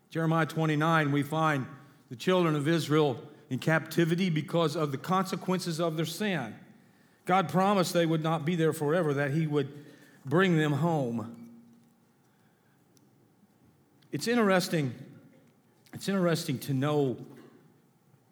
Jeremiah 0.09 0.45
29, 0.45 1.11
we 1.11 1.23
find 1.23 1.65
the 2.09 2.15
children 2.15 2.55
of 2.55 2.67
Israel 2.67 3.21
in 3.49 3.59
captivity 3.59 4.29
because 4.29 4.75
of 4.75 4.91
the 4.91 4.97
consequences 4.97 5.79
of 5.79 5.95
their 5.95 6.05
sin. 6.05 6.55
God 7.25 7.49
promised 7.49 7.93
they 7.93 8.05
would 8.05 8.23
not 8.23 8.45
be 8.45 8.55
there 8.55 8.73
forever, 8.73 9.13
that 9.13 9.31
He 9.31 9.47
would 9.47 9.69
bring 10.25 10.57
them 10.57 10.73
home. 10.73 11.36
It's 14.17 14.27
interesting, 14.27 14.95
it's 15.93 16.09
interesting 16.09 16.57
to 16.61 16.73
know 16.73 17.17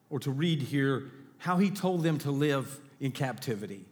or 0.09 0.17
to 0.21 0.31
read 0.31 0.63
here 0.63 1.11
how 1.37 1.57
He 1.57 1.69
told 1.69 2.01
them 2.01 2.17
to 2.17 2.31
live 2.31 2.79
in 2.99 3.11
captivity. 3.11 3.85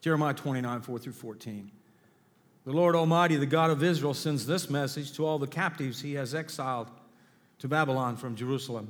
Jeremiah 0.00 0.32
29, 0.32 0.80
4 0.80 0.98
through 0.98 1.12
14. 1.12 1.70
The 2.64 2.72
Lord 2.72 2.96
Almighty, 2.96 3.36
the 3.36 3.44
God 3.44 3.68
of 3.68 3.82
Israel, 3.82 4.14
sends 4.14 4.46
this 4.46 4.70
message 4.70 5.12
to 5.16 5.26
all 5.26 5.38
the 5.38 5.46
captives 5.46 6.00
He 6.00 6.14
has 6.14 6.34
exiled 6.34 6.88
to 7.58 7.68
Babylon 7.68 8.16
from 8.16 8.34
Jerusalem. 8.34 8.88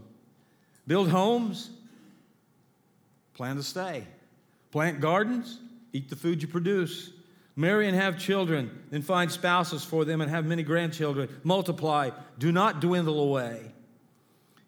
Build 0.86 1.10
homes, 1.10 1.70
plan 3.34 3.56
to 3.56 3.64
stay. 3.64 4.04
Plant 4.70 5.00
gardens, 5.00 5.58
eat 5.92 6.08
the 6.08 6.14
food 6.14 6.42
you 6.42 6.46
produce. 6.46 7.10
Marry 7.56 7.88
and 7.88 7.96
have 7.96 8.18
children, 8.18 8.70
then 8.90 9.02
find 9.02 9.30
spouses 9.30 9.84
for 9.84 10.04
them 10.04 10.20
and 10.20 10.30
have 10.30 10.46
many 10.46 10.62
grandchildren. 10.62 11.28
Multiply, 11.42 12.10
do 12.38 12.52
not 12.52 12.80
dwindle 12.80 13.20
away. 13.20 13.72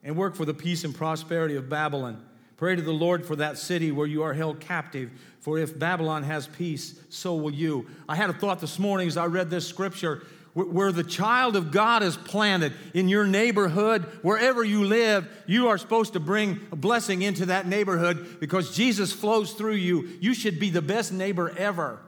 And 0.02 0.16
work 0.16 0.34
for 0.34 0.44
the 0.44 0.54
peace 0.54 0.84
and 0.84 0.94
prosperity 0.94 1.56
of 1.56 1.68
Babylon. 1.68 2.24
Pray 2.56 2.76
to 2.76 2.82
the 2.82 2.92
Lord 2.92 3.24
for 3.24 3.36
that 3.36 3.58
city 3.58 3.92
where 3.92 4.06
you 4.06 4.22
are 4.22 4.34
held 4.34 4.60
captive. 4.60 5.10
For 5.40 5.58
if 5.58 5.78
Babylon 5.78 6.22
has 6.24 6.46
peace, 6.46 6.94
so 7.08 7.34
will 7.34 7.52
you. 7.52 7.88
I 8.08 8.14
had 8.14 8.30
a 8.30 8.32
thought 8.32 8.60
this 8.60 8.78
morning 8.78 9.08
as 9.08 9.16
I 9.16 9.26
read 9.26 9.50
this 9.50 9.66
scripture 9.66 10.22
where 10.54 10.92
the 10.92 11.02
child 11.02 11.56
of 11.56 11.70
God 11.70 12.02
is 12.02 12.16
planted 12.16 12.74
in 12.92 13.08
your 13.08 13.26
neighborhood, 13.26 14.02
wherever 14.20 14.62
you 14.62 14.84
live, 14.84 15.26
you 15.46 15.68
are 15.68 15.78
supposed 15.78 16.12
to 16.12 16.20
bring 16.20 16.60
a 16.70 16.76
blessing 16.76 17.22
into 17.22 17.46
that 17.46 17.66
neighborhood 17.66 18.36
because 18.38 18.76
Jesus 18.76 19.12
flows 19.12 19.52
through 19.52 19.76
you. 19.76 20.10
You 20.20 20.34
should 20.34 20.60
be 20.60 20.68
the 20.68 20.82
best 20.82 21.10
neighbor 21.10 21.54
ever. 21.56 22.00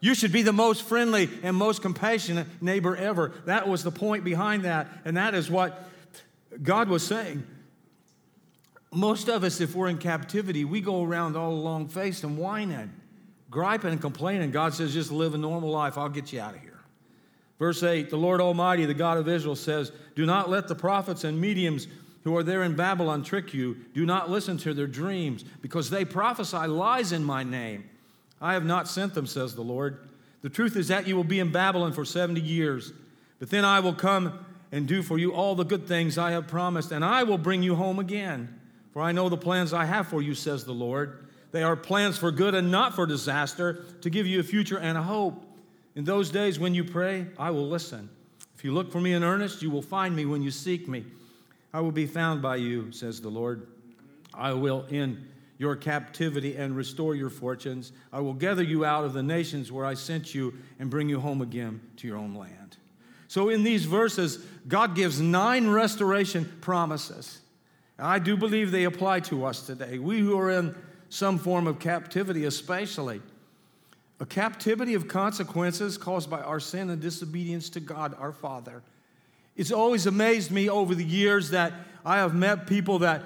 You 0.00 0.14
should 0.14 0.32
be 0.32 0.42
the 0.42 0.52
most 0.52 0.82
friendly 0.82 1.28
and 1.42 1.54
most 1.54 1.82
compassionate 1.82 2.46
neighbor 2.62 2.96
ever. 2.96 3.32
That 3.44 3.68
was 3.68 3.84
the 3.84 3.90
point 3.90 4.24
behind 4.24 4.64
that, 4.64 4.88
and 5.04 5.16
that 5.16 5.34
is 5.34 5.50
what 5.50 5.86
God 6.62 6.88
was 6.88 7.06
saying. 7.06 7.46
Most 8.92 9.28
of 9.28 9.44
us, 9.44 9.60
if 9.60 9.74
we're 9.74 9.88
in 9.88 9.98
captivity, 9.98 10.64
we 10.64 10.80
go 10.80 11.04
around 11.04 11.36
all 11.36 11.56
long 11.60 11.86
faced 11.86 12.24
and 12.24 12.38
whining, 12.38 12.90
griping 13.50 13.92
and 13.92 14.00
complaining. 14.00 14.50
God 14.50 14.74
says, 14.74 14.92
just 14.94 15.12
live 15.12 15.34
a 15.34 15.38
normal 15.38 15.70
life. 15.70 15.96
I'll 15.96 16.08
get 16.08 16.32
you 16.32 16.40
out 16.40 16.54
of 16.54 16.60
here. 16.60 16.70
Verse 17.58 17.82
8 17.82 18.10
The 18.10 18.16
Lord 18.16 18.40
Almighty, 18.40 18.86
the 18.86 18.94
God 18.94 19.18
of 19.18 19.28
Israel, 19.28 19.54
says, 19.54 19.92
Do 20.16 20.26
not 20.26 20.50
let 20.50 20.66
the 20.66 20.74
prophets 20.74 21.22
and 21.22 21.40
mediums 21.40 21.86
who 22.24 22.36
are 22.36 22.42
there 22.42 22.64
in 22.64 22.74
Babylon 22.74 23.22
trick 23.22 23.54
you. 23.54 23.76
Do 23.94 24.04
not 24.04 24.30
listen 24.30 24.58
to 24.58 24.74
their 24.74 24.86
dreams, 24.86 25.44
because 25.62 25.90
they 25.90 26.04
prophesy 26.04 26.66
lies 26.66 27.12
in 27.12 27.22
my 27.22 27.44
name. 27.44 27.88
I 28.40 28.54
have 28.54 28.64
not 28.64 28.88
sent 28.88 29.14
them, 29.14 29.26
says 29.26 29.54
the 29.54 29.62
Lord. 29.62 30.08
The 30.42 30.48
truth 30.48 30.76
is 30.76 30.88
that 30.88 31.06
you 31.06 31.16
will 31.16 31.24
be 31.24 31.40
in 31.40 31.52
Babylon 31.52 31.92
for 31.92 32.04
70 32.04 32.40
years. 32.40 32.92
But 33.38 33.50
then 33.50 33.64
I 33.64 33.80
will 33.80 33.94
come 33.94 34.44
and 34.72 34.86
do 34.86 35.02
for 35.02 35.18
you 35.18 35.32
all 35.34 35.54
the 35.54 35.64
good 35.64 35.86
things 35.86 36.16
I 36.16 36.30
have 36.30 36.46
promised, 36.46 36.92
and 36.92 37.04
I 37.04 37.24
will 37.24 37.38
bring 37.38 37.62
you 37.62 37.74
home 37.74 37.98
again. 37.98 38.60
For 38.92 39.02
I 39.02 39.12
know 39.12 39.28
the 39.28 39.36
plans 39.36 39.72
I 39.72 39.84
have 39.84 40.08
for 40.08 40.22
you, 40.22 40.34
says 40.34 40.64
the 40.64 40.72
Lord. 40.72 41.26
They 41.52 41.62
are 41.62 41.76
plans 41.76 42.16
for 42.16 42.30
good 42.30 42.54
and 42.54 42.70
not 42.70 42.94
for 42.94 43.06
disaster, 43.06 43.84
to 44.02 44.10
give 44.10 44.26
you 44.26 44.40
a 44.40 44.44
future 44.44 44.78
and 44.78 44.96
a 44.96 45.02
hope. 45.02 45.44
In 45.96 46.04
those 46.04 46.30
days 46.30 46.58
when 46.58 46.74
you 46.74 46.84
pray, 46.84 47.26
I 47.38 47.50
will 47.50 47.68
listen. 47.68 48.08
If 48.54 48.64
you 48.64 48.72
look 48.72 48.92
for 48.92 49.00
me 49.00 49.12
in 49.12 49.24
earnest, 49.24 49.62
you 49.62 49.70
will 49.70 49.82
find 49.82 50.14
me 50.14 50.24
when 50.24 50.42
you 50.42 50.50
seek 50.50 50.86
me. 50.86 51.04
I 51.72 51.80
will 51.80 51.92
be 51.92 52.06
found 52.06 52.42
by 52.42 52.56
you, 52.56 52.92
says 52.92 53.20
the 53.20 53.28
Lord. 53.28 53.66
I 54.34 54.52
will 54.52 54.86
end 54.90 55.26
your 55.60 55.76
captivity 55.76 56.56
and 56.56 56.74
restore 56.74 57.14
your 57.14 57.28
fortunes. 57.28 57.92
I 58.14 58.20
will 58.20 58.32
gather 58.32 58.62
you 58.62 58.86
out 58.86 59.04
of 59.04 59.12
the 59.12 59.22
nations 59.22 59.70
where 59.70 59.84
I 59.84 59.92
sent 59.92 60.34
you 60.34 60.54
and 60.78 60.88
bring 60.88 61.10
you 61.10 61.20
home 61.20 61.42
again 61.42 61.82
to 61.98 62.08
your 62.08 62.16
own 62.16 62.34
land. 62.34 62.78
So, 63.28 63.50
in 63.50 63.62
these 63.62 63.84
verses, 63.84 64.42
God 64.66 64.96
gives 64.96 65.20
nine 65.20 65.68
restoration 65.68 66.50
promises. 66.62 67.40
I 67.98 68.18
do 68.18 68.38
believe 68.38 68.70
they 68.70 68.84
apply 68.84 69.20
to 69.20 69.44
us 69.44 69.66
today. 69.66 69.98
We 69.98 70.20
who 70.20 70.38
are 70.38 70.50
in 70.50 70.74
some 71.10 71.36
form 71.36 71.66
of 71.66 71.78
captivity, 71.78 72.46
especially 72.46 73.20
a 74.18 74.24
captivity 74.24 74.94
of 74.94 75.08
consequences 75.08 75.98
caused 75.98 76.30
by 76.30 76.40
our 76.40 76.58
sin 76.58 76.88
and 76.88 77.02
disobedience 77.02 77.68
to 77.70 77.80
God 77.80 78.16
our 78.18 78.32
Father. 78.32 78.82
It's 79.56 79.72
always 79.72 80.06
amazed 80.06 80.50
me 80.50 80.70
over 80.70 80.94
the 80.94 81.04
years 81.04 81.50
that 81.50 81.74
I 82.02 82.16
have 82.16 82.34
met 82.34 82.66
people 82.66 83.00
that 83.00 83.22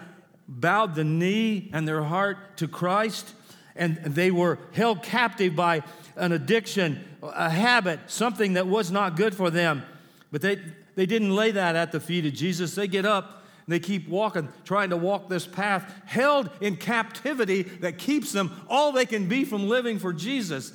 bowed 0.48 0.94
the 0.94 1.04
knee 1.04 1.70
and 1.72 1.86
their 1.86 2.02
heart 2.02 2.56
to 2.58 2.68
Christ, 2.68 3.32
and 3.76 3.96
they 3.98 4.30
were 4.30 4.58
held 4.72 5.02
captive 5.02 5.56
by 5.56 5.82
an 6.16 6.32
addiction, 6.32 7.04
a 7.22 7.50
habit, 7.50 8.00
something 8.06 8.54
that 8.54 8.66
was 8.66 8.90
not 8.90 9.16
good 9.16 9.34
for 9.34 9.50
them. 9.50 9.82
But 10.30 10.42
they, 10.42 10.60
they 10.94 11.06
didn't 11.06 11.34
lay 11.34 11.50
that 11.52 11.76
at 11.76 11.92
the 11.92 12.00
feet 12.00 12.26
of 12.26 12.34
Jesus. 12.34 12.74
They 12.74 12.88
get 12.88 13.04
up 13.04 13.42
and 13.66 13.72
they 13.72 13.80
keep 13.80 14.08
walking, 14.08 14.48
trying 14.64 14.90
to 14.90 14.96
walk 14.96 15.28
this 15.28 15.46
path, 15.46 15.92
held 16.04 16.50
in 16.60 16.76
captivity 16.76 17.62
that 17.62 17.98
keeps 17.98 18.32
them 18.32 18.52
all 18.68 18.92
they 18.92 19.06
can 19.06 19.26
be 19.26 19.44
from 19.44 19.68
living 19.68 19.98
for 19.98 20.12
Jesus. 20.12 20.72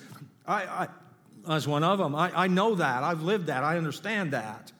I, 0.48 0.64
I, 0.64 0.88
as 1.48 1.68
one 1.68 1.84
of 1.84 2.00
them, 2.00 2.16
I, 2.16 2.32
I 2.44 2.48
know 2.48 2.76
that. 2.76 3.04
I've 3.04 3.22
lived 3.22 3.48
that. 3.48 3.64
I 3.64 3.78
understand 3.78 4.32
that. 4.32 4.72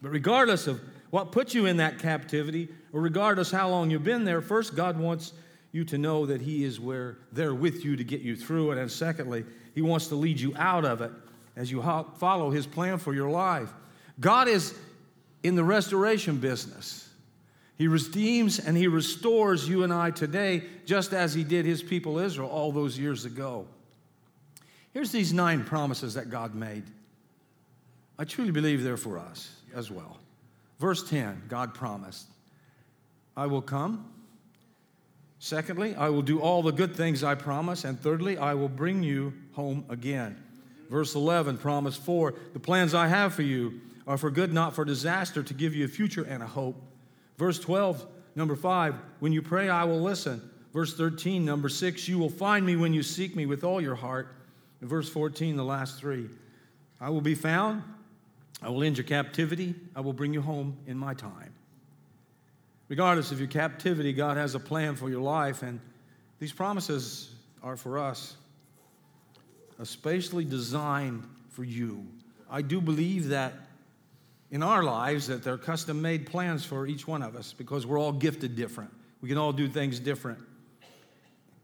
But 0.00 0.10
regardless 0.10 0.66
of 0.66 0.80
what 1.10 1.32
puts 1.32 1.54
you 1.54 1.66
in 1.66 1.76
that 1.76 1.98
captivity, 1.98 2.68
or 2.94 3.00
regardless 3.00 3.50
how 3.50 3.68
long 3.68 3.90
you've 3.90 4.04
been 4.04 4.24
there, 4.24 4.40
first, 4.40 4.76
God 4.76 4.96
wants 4.98 5.32
you 5.72 5.84
to 5.86 5.98
know 5.98 6.26
that 6.26 6.40
He 6.40 6.62
is 6.62 6.78
where 6.78 7.18
there 7.32 7.52
with 7.52 7.84
you 7.84 7.96
to 7.96 8.04
get 8.04 8.20
you 8.20 8.36
through 8.36 8.70
it. 8.70 8.78
And 8.78 8.88
secondly, 8.88 9.44
He 9.74 9.82
wants 9.82 10.06
to 10.08 10.14
lead 10.14 10.38
you 10.38 10.54
out 10.56 10.84
of 10.84 11.00
it 11.00 11.10
as 11.56 11.72
you 11.72 11.82
follow 11.82 12.50
His 12.50 12.68
plan 12.68 12.98
for 12.98 13.12
your 13.12 13.28
life. 13.28 13.68
God 14.20 14.46
is 14.46 14.78
in 15.42 15.56
the 15.56 15.64
restoration 15.64 16.36
business. 16.36 17.08
He 17.76 17.88
redeems 17.88 18.60
and 18.60 18.76
He 18.76 18.86
restores 18.86 19.68
you 19.68 19.82
and 19.82 19.92
I 19.92 20.12
today, 20.12 20.62
just 20.86 21.12
as 21.12 21.34
He 21.34 21.42
did 21.42 21.66
His 21.66 21.82
people 21.82 22.20
Israel 22.20 22.48
all 22.48 22.70
those 22.70 22.96
years 22.96 23.24
ago. 23.24 23.66
Here's 24.92 25.10
these 25.10 25.32
nine 25.32 25.64
promises 25.64 26.14
that 26.14 26.30
God 26.30 26.54
made. 26.54 26.84
I 28.20 28.24
truly 28.24 28.52
believe 28.52 28.84
they're 28.84 28.96
for 28.96 29.18
us 29.18 29.50
as 29.74 29.90
well. 29.90 30.18
Verse 30.78 31.08
10, 31.08 31.42
God 31.48 31.74
promised, 31.74 32.28
I 33.36 33.46
will 33.46 33.62
come. 33.62 34.10
Secondly, 35.38 35.94
I 35.94 36.08
will 36.08 36.22
do 36.22 36.40
all 36.40 36.62
the 36.62 36.72
good 36.72 36.96
things 36.96 37.22
I 37.22 37.34
promise. 37.34 37.84
And 37.84 38.00
thirdly, 38.00 38.38
I 38.38 38.54
will 38.54 38.68
bring 38.68 39.02
you 39.02 39.34
home 39.52 39.84
again. 39.88 40.42
Verse 40.88 41.14
11, 41.14 41.58
promise 41.58 41.96
4, 41.96 42.34
the 42.52 42.60
plans 42.60 42.94
I 42.94 43.08
have 43.08 43.34
for 43.34 43.42
you 43.42 43.80
are 44.06 44.18
for 44.18 44.30
good, 44.30 44.52
not 44.52 44.74
for 44.74 44.84
disaster, 44.84 45.42
to 45.42 45.54
give 45.54 45.74
you 45.74 45.84
a 45.84 45.88
future 45.88 46.24
and 46.24 46.42
a 46.42 46.46
hope. 46.46 46.80
Verse 47.36 47.58
12, 47.58 48.06
number 48.36 48.54
5, 48.54 48.94
when 49.20 49.32
you 49.32 49.42
pray, 49.42 49.68
I 49.68 49.84
will 49.84 50.00
listen. 50.00 50.50
Verse 50.72 50.94
13, 50.94 51.44
number 51.44 51.68
6, 51.68 52.08
you 52.08 52.18
will 52.18 52.30
find 52.30 52.64
me 52.64 52.76
when 52.76 52.92
you 52.92 53.02
seek 53.02 53.36
me 53.36 53.46
with 53.46 53.64
all 53.64 53.80
your 53.80 53.94
heart. 53.94 54.34
And 54.80 54.88
verse 54.88 55.08
14, 55.08 55.56
the 55.56 55.64
last 55.64 55.98
three, 55.98 56.28
I 57.00 57.10
will 57.10 57.20
be 57.20 57.34
found, 57.34 57.82
I 58.62 58.70
will 58.70 58.82
end 58.82 58.96
your 58.96 59.04
captivity, 59.04 59.74
I 59.94 60.00
will 60.00 60.12
bring 60.12 60.32
you 60.32 60.42
home 60.42 60.76
in 60.86 60.96
my 60.96 61.14
time. 61.14 61.43
Regardless 62.88 63.32
of 63.32 63.38
your 63.38 63.48
captivity, 63.48 64.12
God 64.12 64.36
has 64.36 64.54
a 64.54 64.60
plan 64.60 64.96
for 64.96 65.08
your 65.08 65.22
life, 65.22 65.62
and 65.62 65.80
these 66.38 66.52
promises 66.52 67.30
are 67.62 67.76
for 67.76 67.98
us, 67.98 68.36
uh, 69.78 69.82
especially 69.82 70.44
designed 70.44 71.24
for 71.50 71.64
you. 71.64 72.06
I 72.50 72.62
do 72.62 72.80
believe 72.80 73.28
that 73.28 73.54
in 74.50 74.62
our 74.62 74.82
lives 74.82 75.28
that 75.28 75.42
they're 75.42 75.56
custom 75.56 76.02
made 76.02 76.26
plans 76.26 76.64
for 76.64 76.86
each 76.86 77.08
one 77.08 77.22
of 77.22 77.34
us 77.34 77.54
because 77.54 77.86
we're 77.86 77.98
all 77.98 78.12
gifted 78.12 78.54
different. 78.54 78.90
We 79.20 79.28
can 79.28 79.38
all 79.38 79.52
do 79.52 79.68
things 79.68 79.98
different. 79.98 80.38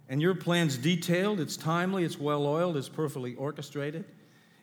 And 0.09 0.21
your 0.21 0.35
plan's 0.35 0.77
detailed, 0.77 1.39
it's 1.39 1.57
timely, 1.57 2.03
it's 2.03 2.19
well 2.19 2.47
oiled, 2.47 2.77
it's 2.77 2.89
perfectly 2.89 3.35
orchestrated. 3.35 4.05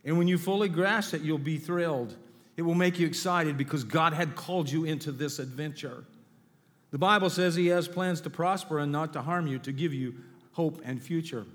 And 0.03 0.17
when 0.17 0.27
you 0.27 0.37
fully 0.37 0.67
grasp 0.67 1.13
it, 1.13 1.21
you'll 1.21 1.37
be 1.37 1.57
thrilled. 1.57 2.15
It 2.57 2.63
will 2.63 2.75
make 2.75 2.99
you 2.99 3.05
excited 3.05 3.57
because 3.57 3.83
God 3.83 4.13
had 4.13 4.35
called 4.35 4.69
you 4.69 4.83
into 4.83 5.11
this 5.11 5.39
adventure. 5.39 6.03
The 6.91 6.97
Bible 6.97 7.29
says 7.29 7.55
He 7.55 7.67
has 7.67 7.87
plans 7.87 8.21
to 8.21 8.29
prosper 8.29 8.79
and 8.79 8.91
not 8.91 9.13
to 9.13 9.21
harm 9.21 9.47
you, 9.47 9.59
to 9.59 9.71
give 9.71 9.93
you 9.93 10.15
hope 10.53 10.81
and 10.85 11.01
future. 11.01 11.45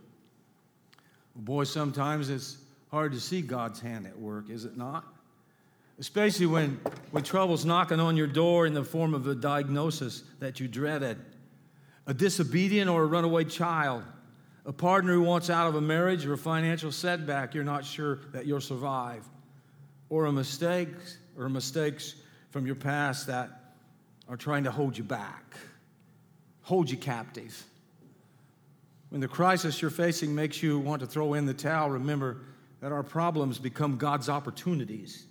Boy, 1.34 1.64
sometimes 1.64 2.28
it's 2.28 2.58
hard 2.90 3.12
to 3.12 3.20
see 3.20 3.40
God's 3.40 3.80
hand 3.80 4.06
at 4.06 4.18
work, 4.18 4.50
is 4.50 4.64
it 4.64 4.76
not? 4.76 5.04
Especially 5.98 6.46
when, 6.46 6.78
when 7.10 7.22
trouble's 7.22 7.64
knocking 7.64 8.00
on 8.00 8.16
your 8.16 8.26
door 8.26 8.66
in 8.66 8.74
the 8.74 8.84
form 8.84 9.14
of 9.14 9.26
a 9.26 9.34
diagnosis 9.34 10.24
that 10.40 10.60
you 10.60 10.68
dreaded, 10.68 11.18
a 12.06 12.12
disobedient 12.12 12.90
or 12.90 13.02
a 13.02 13.06
runaway 13.06 13.44
child, 13.44 14.02
a 14.66 14.72
partner 14.72 15.14
who 15.14 15.22
wants 15.22 15.48
out 15.48 15.66
of 15.66 15.74
a 15.74 15.80
marriage 15.80 16.26
or 16.26 16.34
a 16.34 16.38
financial 16.38 16.92
setback 16.92 17.54
you're 17.54 17.64
not 17.64 17.84
sure 17.84 18.20
that 18.32 18.46
you'll 18.46 18.60
survive, 18.60 19.24
or 20.10 20.26
a 20.26 20.32
mistake 20.32 20.90
or 21.38 21.48
mistakes 21.48 22.14
from 22.50 22.66
your 22.66 22.74
past 22.74 23.26
that 23.26 23.61
are 24.28 24.36
trying 24.36 24.64
to 24.64 24.70
hold 24.70 24.96
you 24.96 25.04
back, 25.04 25.56
hold 26.62 26.90
you 26.90 26.96
captive. 26.96 27.64
When 29.10 29.20
the 29.20 29.28
crisis 29.28 29.82
you're 29.82 29.90
facing 29.90 30.34
makes 30.34 30.62
you 30.62 30.78
want 30.78 31.00
to 31.00 31.06
throw 31.06 31.34
in 31.34 31.44
the 31.44 31.54
towel, 31.54 31.90
remember 31.90 32.38
that 32.80 32.92
our 32.92 33.02
problems 33.02 33.58
become 33.58 33.98
God's 33.98 34.28
opportunities. 34.28 35.26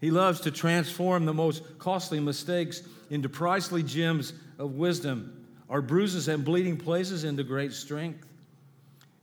He 0.00 0.10
loves 0.10 0.40
to 0.42 0.50
transform 0.50 1.24
the 1.24 1.32
most 1.32 1.78
costly 1.78 2.20
mistakes 2.20 2.82
into 3.10 3.28
pricely 3.28 3.84
gems 3.84 4.34
of 4.58 4.74
wisdom, 4.74 5.46
our 5.70 5.80
bruises 5.80 6.28
and 6.28 6.44
bleeding 6.44 6.76
places 6.76 7.24
into 7.24 7.42
great 7.42 7.72
strength, 7.72 8.26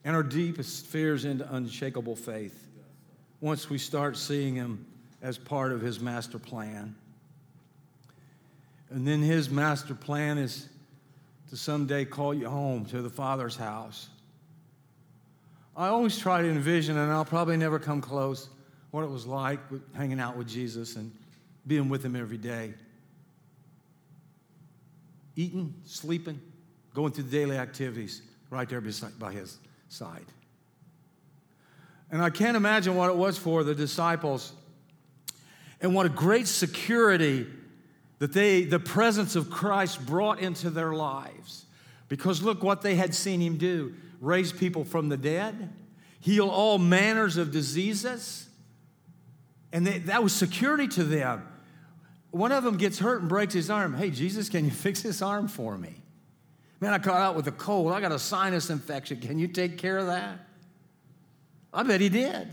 and 0.03 0.15
our 0.15 0.23
deepest 0.23 0.87
fears 0.87 1.25
into 1.25 1.53
unshakable 1.53 2.15
faith 2.15 2.67
once 3.39 3.69
we 3.69 3.77
start 3.77 4.17
seeing 4.17 4.55
Him 4.55 4.85
as 5.21 5.37
part 5.37 5.71
of 5.71 5.81
His 5.81 5.99
master 5.99 6.39
plan. 6.39 6.95
And 8.91 9.07
then 9.07 9.21
His 9.21 9.49
master 9.49 9.95
plan 9.95 10.37
is 10.37 10.67
to 11.49 11.57
someday 11.57 12.05
call 12.05 12.33
you 12.33 12.49
home 12.49 12.85
to 12.85 13.01
the 13.01 13.09
Father's 13.09 13.55
house. 13.55 14.09
I 15.75 15.87
always 15.87 16.17
try 16.17 16.41
to 16.41 16.49
envision, 16.49 16.97
and 16.97 17.11
I'll 17.11 17.25
probably 17.25 17.57
never 17.57 17.79
come 17.79 18.01
close 18.01 18.49
what 18.91 19.03
it 19.03 19.09
was 19.09 19.25
like 19.25 19.59
hanging 19.95 20.19
out 20.19 20.35
with 20.35 20.47
Jesus 20.47 20.97
and 20.97 21.11
being 21.65 21.87
with 21.87 22.03
him 22.03 22.15
every 22.15 22.37
day. 22.37 22.73
Eating, 25.37 25.73
sleeping, 25.85 26.41
going 26.93 27.13
through 27.13 27.23
the 27.23 27.31
daily 27.31 27.57
activities 27.57 28.21
right 28.49 28.67
there 28.67 28.81
by 29.17 29.31
his 29.31 29.57
side. 29.87 30.25
And 32.11 32.21
I 32.21 32.29
can't 32.29 32.57
imagine 32.57 32.95
what 32.95 33.09
it 33.09 33.15
was 33.15 33.37
for 33.37 33.63
the 33.63 33.73
disciples 33.73 34.51
and 35.79 35.95
what 35.95 36.05
a 36.05 36.09
great 36.09 36.47
security 36.47 37.47
that 38.21 38.31
they, 38.31 38.63
the 38.63 38.79
presence 38.79 39.35
of 39.35 39.49
Christ 39.49 40.05
brought 40.05 40.39
into 40.39 40.69
their 40.69 40.93
lives. 40.93 41.65
Because 42.07 42.41
look 42.41 42.61
what 42.61 42.81
they 42.81 42.95
had 42.95 43.15
seen 43.15 43.41
him 43.41 43.57
do 43.57 43.95
raise 44.19 44.51
people 44.51 44.85
from 44.85 45.09
the 45.09 45.17
dead, 45.17 45.73
heal 46.19 46.47
all 46.47 46.77
manners 46.77 47.37
of 47.37 47.51
diseases 47.51 48.47
and 49.73 49.87
they, 49.87 49.99
that 49.99 50.21
was 50.23 50.33
security 50.33 50.87
to 50.89 51.03
them. 51.03 51.47
One 52.31 52.51
of 52.51 52.63
them 52.63 52.77
gets 52.77 52.99
hurt 52.99 53.21
and 53.21 53.29
breaks 53.29 53.53
his 53.53 53.69
arm. 53.69 53.93
Hey, 53.93 54.09
Jesus, 54.09 54.49
can 54.49 54.65
you 54.65 54.71
fix 54.85 55.01
this 55.01 55.21
arm 55.21 55.47
for 55.47 55.77
me? 55.77 55.95
Man, 56.79 56.93
I 56.93 56.99
caught 56.99 57.19
out 57.19 57.35
with 57.35 57.47
a 57.47 57.51
cold. 57.51 57.91
I 57.93 58.01
got 58.01 58.11
a 58.11 58.19
sinus 58.19 58.69
infection. 58.69 59.19
Can 59.19 59.37
you 59.37 59.47
take 59.47 59.77
care 59.77 59.97
of 59.97 60.07
that? 60.07 60.39
I 61.73 61.83
bet 61.83 62.01
he 62.01 62.09
did. 62.09 62.47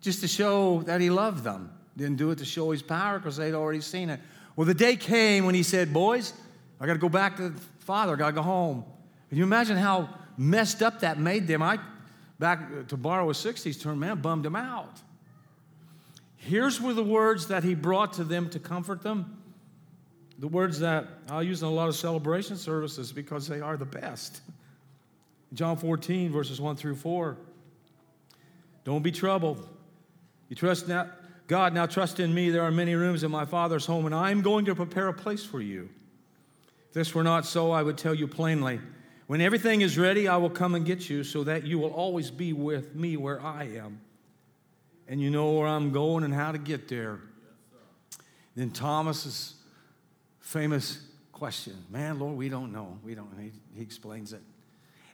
Just 0.00 0.20
to 0.20 0.28
show 0.28 0.82
that 0.82 1.00
he 1.00 1.10
loved 1.10 1.44
them. 1.44 1.73
Didn't 1.96 2.16
do 2.16 2.30
it 2.30 2.38
to 2.38 2.44
show 2.44 2.70
his 2.70 2.82
power 2.82 3.18
because 3.18 3.36
they'd 3.36 3.54
already 3.54 3.80
seen 3.80 4.10
it. 4.10 4.20
Well, 4.56 4.66
the 4.66 4.74
day 4.74 4.96
came 4.96 5.46
when 5.46 5.54
he 5.54 5.62
said, 5.62 5.92
Boys, 5.92 6.32
I 6.80 6.86
got 6.86 6.94
to 6.94 6.98
go 6.98 7.08
back 7.08 7.36
to 7.36 7.50
the 7.50 7.60
Father. 7.80 8.14
I 8.14 8.16
got 8.16 8.26
to 8.26 8.32
go 8.32 8.42
home. 8.42 8.84
Can 9.28 9.38
you 9.38 9.44
imagine 9.44 9.76
how 9.76 10.08
messed 10.36 10.82
up 10.82 11.00
that 11.00 11.18
made 11.18 11.46
them? 11.46 11.62
I 11.62 11.78
back 12.38 12.60
uh, 12.60 12.82
to 12.88 12.96
borrow 12.96 13.30
a 13.30 13.32
60s 13.32 13.80
term, 13.80 14.00
man, 14.00 14.20
bummed 14.20 14.44
them 14.44 14.56
out. 14.56 15.00
Here's 16.36 16.80
were 16.80 16.92
the 16.92 17.04
words 17.04 17.48
that 17.48 17.64
he 17.64 17.74
brought 17.74 18.14
to 18.14 18.24
them 18.24 18.50
to 18.50 18.58
comfort 18.58 19.02
them. 19.02 19.42
The 20.38 20.48
words 20.48 20.80
that 20.80 21.06
I'll 21.30 21.42
use 21.42 21.62
in 21.62 21.68
a 21.68 21.70
lot 21.70 21.88
of 21.88 21.96
celebration 21.96 22.56
services 22.56 23.12
because 23.12 23.46
they 23.48 23.60
are 23.60 23.76
the 23.76 23.86
best. 23.86 24.42
John 25.54 25.76
14, 25.76 26.32
verses 26.32 26.60
1 26.60 26.76
through 26.76 26.96
4. 26.96 27.36
Don't 28.84 29.02
be 29.02 29.12
troubled. 29.12 29.66
You 30.48 30.56
trust 30.56 30.88
now, 30.88 31.08
God, 31.46 31.74
now 31.74 31.86
trust 31.86 32.20
in 32.20 32.32
me. 32.32 32.50
There 32.50 32.62
are 32.62 32.70
many 32.70 32.94
rooms 32.94 33.22
in 33.22 33.30
my 33.30 33.44
Father's 33.44 33.84
home, 33.84 34.06
and 34.06 34.14
I 34.14 34.30
am 34.30 34.40
going 34.40 34.64
to 34.64 34.74
prepare 34.74 35.08
a 35.08 35.12
place 35.12 35.44
for 35.44 35.60
you. 35.60 35.90
If 36.88 36.94
this 36.94 37.14
were 37.14 37.22
not 37.22 37.44
so, 37.44 37.70
I 37.70 37.82
would 37.82 37.98
tell 37.98 38.14
you 38.14 38.26
plainly. 38.26 38.80
When 39.26 39.40
everything 39.40 39.82
is 39.82 39.98
ready, 39.98 40.28
I 40.28 40.36
will 40.38 40.50
come 40.50 40.74
and 40.74 40.84
get 40.84 41.08
you 41.10 41.24
so 41.24 41.44
that 41.44 41.66
you 41.66 41.78
will 41.78 41.92
always 41.92 42.30
be 42.30 42.52
with 42.52 42.94
me 42.94 43.16
where 43.16 43.40
I 43.40 43.64
am. 43.76 44.00
And 45.06 45.20
you 45.20 45.30
know 45.30 45.52
where 45.52 45.68
I'm 45.68 45.92
going 45.92 46.24
and 46.24 46.32
how 46.32 46.52
to 46.52 46.58
get 46.58 46.88
there. 46.88 47.20
then 48.54 48.70
Thomas's 48.70 49.54
famous 50.40 50.98
question 51.32 51.76
Man, 51.90 52.18
Lord, 52.18 52.36
we 52.36 52.48
don't 52.48 52.72
know. 52.72 52.98
We 53.02 53.14
don't. 53.14 53.30
He, 53.38 53.52
he 53.74 53.82
explains 53.82 54.32
it. 54.32 54.40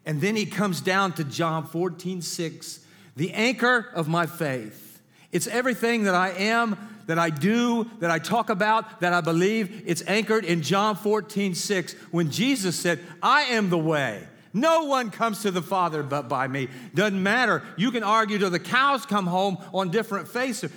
And 0.07 0.21
then 0.21 0.37
he 0.37 0.47
comes 0.47 0.81
down 0.81 1.13
to 1.15 1.25
John 1.25 1.67
14, 1.67 2.23
6, 2.23 2.81
the 3.17 3.33
anchor 3.33 3.91
of 3.95 4.09
my 4.09 4.27
faith. 4.27 4.90
It's 5.33 5.47
everything 5.47 6.05
that 6.05 6.15
I 6.15 6.31
am, 6.31 6.77
that 7.07 7.19
I 7.19 7.31
do, 7.31 7.91
that 8.01 8.11
I 8.11 8.19
talk 8.19 8.51
about, 8.51 9.01
that 9.01 9.13
I 9.13 9.21
believe. 9.21 9.85
It's 9.87 10.03
anchored 10.07 10.45
in 10.45 10.63
John 10.63 10.97
14, 10.97 11.55
6, 11.55 11.93
when 12.11 12.31
Jesus 12.31 12.77
said, 12.77 13.01
I 13.23 13.43
am 13.43 13.71
the 13.71 13.79
way. 13.79 14.27
No 14.53 14.85
one 14.85 15.11
comes 15.11 15.43
to 15.43 15.51
the 15.51 15.63
Father 15.63 16.03
but 16.03 16.29
by 16.29 16.49
me. 16.49 16.69
Doesn't 16.95 17.23
matter. 17.23 17.63
You 17.77 17.91
can 17.93 18.03
argue 18.03 18.39
till 18.39 18.51
the 18.51 18.59
cows 18.59 19.07
come 19.07 19.27
home 19.27 19.59
on 19.73 19.91
different 19.91 20.29
faces. 20.29 20.73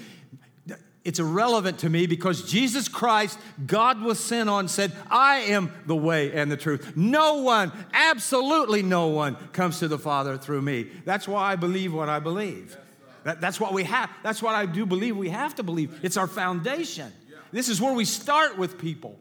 It's 1.04 1.20
irrelevant 1.20 1.80
to 1.80 1.90
me 1.90 2.08
because 2.08 2.50
Jesus 2.50 2.88
Christ, 2.88 3.38
God 3.66 4.02
was 4.02 4.20
sent 4.20 4.50
on, 4.50 4.70
said, 4.70 4.94
I 5.10 5.40
am 5.40 5.74
the 5.86 5.96
way 5.96 6.32
and 6.32 6.50
the 6.50 6.56
truth. 6.56 6.96
No 6.96 7.40
one, 7.40 7.74
absolutely 7.92 8.84
no 8.84 9.08
one, 9.08 9.36
comes 9.52 9.80
to 9.80 9.90
the 9.90 10.00
Father 10.00 10.38
through 10.38 10.62
me. 10.62 10.88
That's 11.04 11.28
why 11.28 11.52
I 11.52 11.56
believe 11.58 11.94
what 11.94 12.08
I 12.08 12.20
believe. 12.20 12.78
That, 13.24 13.40
that's 13.42 13.60
what 13.60 13.74
we 13.74 13.84
have. 13.84 14.10
That's 14.22 14.42
what 14.42 14.56
I 14.56 14.66
do 14.66 14.86
believe 14.86 15.16
we 15.16 15.30
have 15.30 15.56
to 15.56 15.64
believe. 15.64 16.00
It's 16.04 16.18
our 16.18 16.28
foundation. 16.28 17.12
This 17.52 17.70
is 17.70 17.80
where 17.80 17.94
we 17.94 18.06
start 18.06 18.58
with 18.58 18.78
people. 18.78 19.18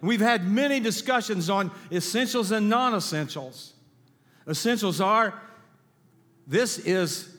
We've 0.00 0.20
had 0.20 0.48
many 0.48 0.80
discussions 0.80 1.50
on 1.50 1.70
essentials 1.90 2.52
and 2.52 2.68
non 2.68 2.94
essentials. 2.94 3.72
Essentials 4.46 5.00
are 5.00 5.34
this 6.46 6.78
is 6.78 7.36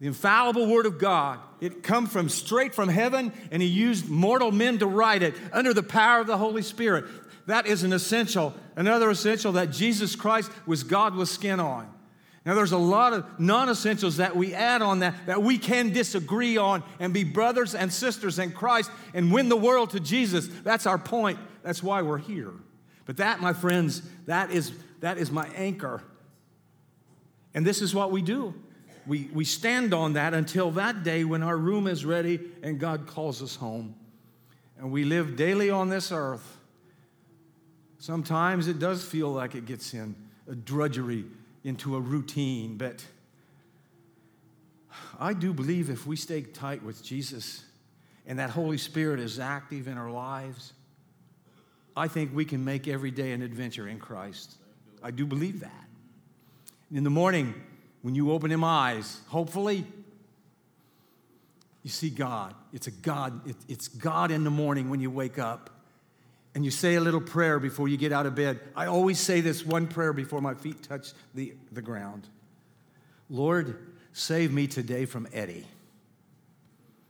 the 0.00 0.06
infallible 0.06 0.66
Word 0.66 0.86
of 0.86 0.98
God. 0.98 1.38
It 1.60 1.82
come 1.82 2.06
from 2.06 2.28
straight 2.28 2.74
from 2.74 2.88
heaven, 2.88 3.32
and 3.50 3.62
He 3.62 3.68
used 3.68 4.08
mortal 4.08 4.52
men 4.52 4.78
to 4.78 4.86
write 4.86 5.22
it 5.22 5.34
under 5.52 5.74
the 5.74 5.82
power 5.82 6.20
of 6.20 6.26
the 6.26 6.38
Holy 6.38 6.62
Spirit. 6.62 7.04
That 7.46 7.66
is 7.66 7.82
an 7.82 7.92
essential. 7.92 8.54
Another 8.76 9.10
essential 9.10 9.52
that 9.52 9.70
Jesus 9.70 10.16
Christ 10.16 10.50
was 10.66 10.84
God 10.84 11.14
with 11.14 11.28
skin 11.28 11.60
on. 11.60 11.92
Now, 12.50 12.56
there's 12.56 12.72
a 12.72 12.78
lot 12.78 13.12
of 13.12 13.38
non 13.38 13.68
essentials 13.68 14.16
that 14.16 14.34
we 14.34 14.54
add 14.54 14.82
on 14.82 14.98
that 14.98 15.14
that 15.26 15.40
we 15.40 15.56
can 15.56 15.92
disagree 15.92 16.56
on 16.56 16.82
and 16.98 17.14
be 17.14 17.22
brothers 17.22 17.76
and 17.76 17.92
sisters 17.92 18.40
in 18.40 18.50
Christ 18.50 18.90
and 19.14 19.30
win 19.30 19.48
the 19.48 19.56
world 19.56 19.90
to 19.90 20.00
Jesus. 20.00 20.48
That's 20.64 20.84
our 20.84 20.98
point. 20.98 21.38
That's 21.62 21.80
why 21.80 22.02
we're 22.02 22.18
here. 22.18 22.50
But 23.06 23.18
that, 23.18 23.38
my 23.38 23.52
friends, 23.52 24.02
that 24.26 24.50
is, 24.50 24.72
that 24.98 25.16
is 25.16 25.30
my 25.30 25.46
anchor. 25.54 26.02
And 27.54 27.64
this 27.64 27.80
is 27.80 27.94
what 27.94 28.10
we 28.10 28.20
do. 28.20 28.52
We, 29.06 29.30
we 29.32 29.44
stand 29.44 29.94
on 29.94 30.14
that 30.14 30.34
until 30.34 30.72
that 30.72 31.04
day 31.04 31.22
when 31.22 31.44
our 31.44 31.56
room 31.56 31.86
is 31.86 32.04
ready 32.04 32.40
and 32.64 32.80
God 32.80 33.06
calls 33.06 33.44
us 33.44 33.54
home. 33.54 33.94
And 34.76 34.90
we 34.90 35.04
live 35.04 35.36
daily 35.36 35.70
on 35.70 35.88
this 35.88 36.10
earth. 36.10 36.56
Sometimes 38.00 38.66
it 38.66 38.80
does 38.80 39.04
feel 39.04 39.28
like 39.30 39.54
it 39.54 39.66
gets 39.66 39.94
in 39.94 40.16
a 40.48 40.56
drudgery 40.56 41.26
into 41.64 41.96
a 41.96 42.00
routine, 42.00 42.76
but 42.76 43.04
I 45.18 45.34
do 45.34 45.52
believe 45.52 45.90
if 45.90 46.06
we 46.06 46.16
stay 46.16 46.42
tight 46.42 46.82
with 46.82 47.02
Jesus 47.02 47.64
and 48.26 48.38
that 48.38 48.50
Holy 48.50 48.78
Spirit 48.78 49.20
is 49.20 49.38
active 49.38 49.88
in 49.88 49.98
our 49.98 50.10
lives, 50.10 50.72
I 51.96 52.08
think 52.08 52.34
we 52.34 52.44
can 52.44 52.64
make 52.64 52.88
every 52.88 53.10
day 53.10 53.32
an 53.32 53.42
adventure 53.42 53.88
in 53.88 53.98
Christ. 53.98 54.56
I 55.02 55.10
do 55.10 55.26
believe 55.26 55.60
that. 55.60 55.84
In 56.92 57.04
the 57.04 57.10
morning, 57.10 57.54
when 58.02 58.14
you 58.14 58.32
open 58.32 58.50
them 58.50 58.64
eyes, 58.64 59.20
hopefully, 59.28 59.84
you 61.82 61.90
see 61.90 62.10
God. 62.10 62.54
It's 62.72 62.86
a 62.86 62.90
God, 62.90 63.48
it, 63.48 63.56
it's 63.68 63.88
God 63.88 64.30
in 64.30 64.44
the 64.44 64.50
morning 64.50 64.90
when 64.90 65.00
you 65.00 65.10
wake 65.10 65.38
up. 65.38 65.70
And 66.54 66.64
you 66.64 66.70
say 66.70 66.96
a 66.96 67.00
little 67.00 67.20
prayer 67.20 67.60
before 67.60 67.88
you 67.88 67.96
get 67.96 68.12
out 68.12 68.26
of 68.26 68.34
bed. 68.34 68.60
I 68.74 68.86
always 68.86 69.20
say 69.20 69.40
this 69.40 69.64
one 69.64 69.86
prayer 69.86 70.12
before 70.12 70.40
my 70.40 70.54
feet 70.54 70.82
touch 70.82 71.12
the, 71.34 71.54
the 71.72 71.82
ground 71.82 72.28
Lord, 73.28 73.76
save 74.12 74.52
me 74.52 74.66
today 74.66 75.04
from 75.04 75.28
Eddie. 75.32 75.64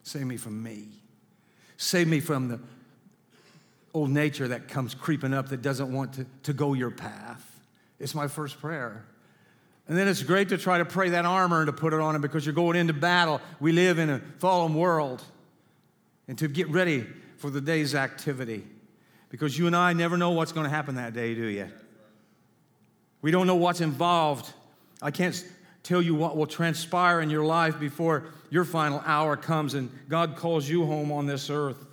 Save 0.02 0.26
me 0.26 0.36
from 0.36 0.62
me. 0.62 0.88
Save 1.78 2.08
me 2.08 2.20
from 2.20 2.48
the 2.48 2.60
old 3.94 4.10
nature 4.10 4.48
that 4.48 4.68
comes 4.68 4.94
creeping 4.94 5.32
up 5.32 5.48
that 5.48 5.62
doesn't 5.62 5.92
want 5.92 6.12
to, 6.14 6.26
to 6.42 6.52
go 6.52 6.74
your 6.74 6.90
path. 6.90 7.42
It's 7.98 8.14
my 8.14 8.28
first 8.28 8.60
prayer. 8.60 9.04
And 9.88 9.98
then 9.98 10.08
it's 10.08 10.22
great 10.22 10.50
to 10.50 10.58
try 10.58 10.78
to 10.78 10.84
pray 10.84 11.10
that 11.10 11.24
armor 11.24 11.60
and 11.60 11.66
to 11.66 11.72
put 11.72 11.92
it 11.92 12.00
on 12.00 12.14
it 12.14 12.20
because 12.20 12.44
you're 12.44 12.54
going 12.54 12.76
into 12.76 12.92
battle. 12.92 13.40
We 13.58 13.72
live 13.72 13.98
in 13.98 14.10
a 14.10 14.20
fallen 14.38 14.74
world. 14.74 15.22
And 16.28 16.38
to 16.38 16.48
get 16.48 16.68
ready 16.68 17.06
for 17.38 17.50
the 17.50 17.60
day's 17.60 17.94
activity. 17.94 18.64
Because 19.31 19.57
you 19.57 19.66
and 19.66 19.74
I 19.74 19.93
never 19.93 20.16
know 20.19 20.31
what's 20.31 20.52
going 20.52 20.65
to 20.65 20.70
happen 20.70 20.97
that 20.97 21.15
day, 21.15 21.35
do 21.35 21.47
you? 21.47 21.70
We 23.23 23.31
don't 23.31 23.47
know 23.47 23.57
what's 23.57 23.81
involved. 23.81 24.52
I 25.01 25.11
can't 25.11 25.43
tell 25.82 26.02
you 26.02 26.15
what 26.15 26.36
will 26.36 26.47
transpire 26.47 27.20
in 27.20 27.31
your 27.31 27.44
life 27.44 27.78
before 27.78 28.24
your 28.51 28.65
final 28.65 29.02
hour 29.07 29.36
comes 29.36 29.74
and 29.74 29.90
God 30.09 30.36
calls 30.36 30.69
you 30.69 30.85
home 30.85 31.12
on 31.12 31.27
this 31.27 31.48
earth. 31.48 31.86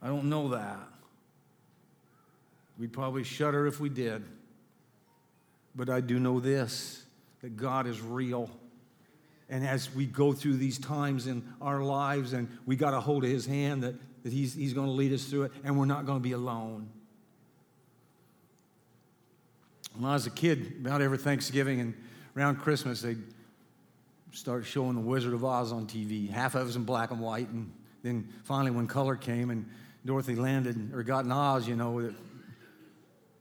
I 0.00 0.06
don't 0.06 0.30
know 0.30 0.50
that. 0.50 0.78
We'd 2.78 2.92
probably 2.92 3.24
shudder 3.24 3.66
if 3.66 3.80
we 3.80 3.88
did. 3.88 4.22
But 5.74 5.90
I 5.90 6.00
do 6.00 6.18
know 6.18 6.40
this 6.40 7.02
that 7.42 7.56
God 7.56 7.86
is 7.86 8.00
real. 8.00 8.50
And 9.48 9.66
as 9.66 9.94
we 9.94 10.06
go 10.06 10.32
through 10.32 10.56
these 10.56 10.78
times 10.78 11.26
in 11.26 11.46
our 11.60 11.82
lives 11.82 12.32
and 12.32 12.48
we 12.64 12.76
got 12.76 12.94
a 12.94 13.00
hold 13.00 13.24
of 13.24 13.30
his 13.30 13.46
hand, 13.46 13.82
that, 13.82 13.94
that 14.26 14.32
he's, 14.32 14.54
he's 14.54 14.72
going 14.72 14.88
to 14.88 14.92
lead 14.92 15.12
us 15.12 15.22
through 15.26 15.44
it 15.44 15.52
and 15.62 15.78
we're 15.78 15.84
not 15.84 16.04
going 16.04 16.18
to 16.18 16.22
be 16.22 16.32
alone. 16.32 16.88
When 19.94 20.10
I 20.10 20.14
was 20.14 20.26
a 20.26 20.30
kid, 20.30 20.78
about 20.80 21.00
every 21.00 21.16
Thanksgiving 21.16 21.78
and 21.78 21.94
around 22.36 22.56
Christmas, 22.56 23.02
they'd 23.02 23.22
start 24.32 24.66
showing 24.66 24.96
The 24.96 25.00
Wizard 25.00 25.32
of 25.32 25.44
Oz 25.44 25.70
on 25.70 25.86
TV. 25.86 26.28
Half 26.28 26.56
of 26.56 26.66
was 26.66 26.74
in 26.74 26.82
black 26.82 27.12
and 27.12 27.20
white. 27.20 27.48
And 27.50 27.72
then 28.02 28.28
finally, 28.42 28.72
when 28.72 28.88
color 28.88 29.14
came 29.14 29.50
and 29.50 29.64
Dorothy 30.04 30.34
landed 30.34 30.92
or 30.92 31.04
got 31.04 31.24
in 31.24 31.30
Oz, 31.30 31.68
you 31.68 31.76
know, 31.76 32.12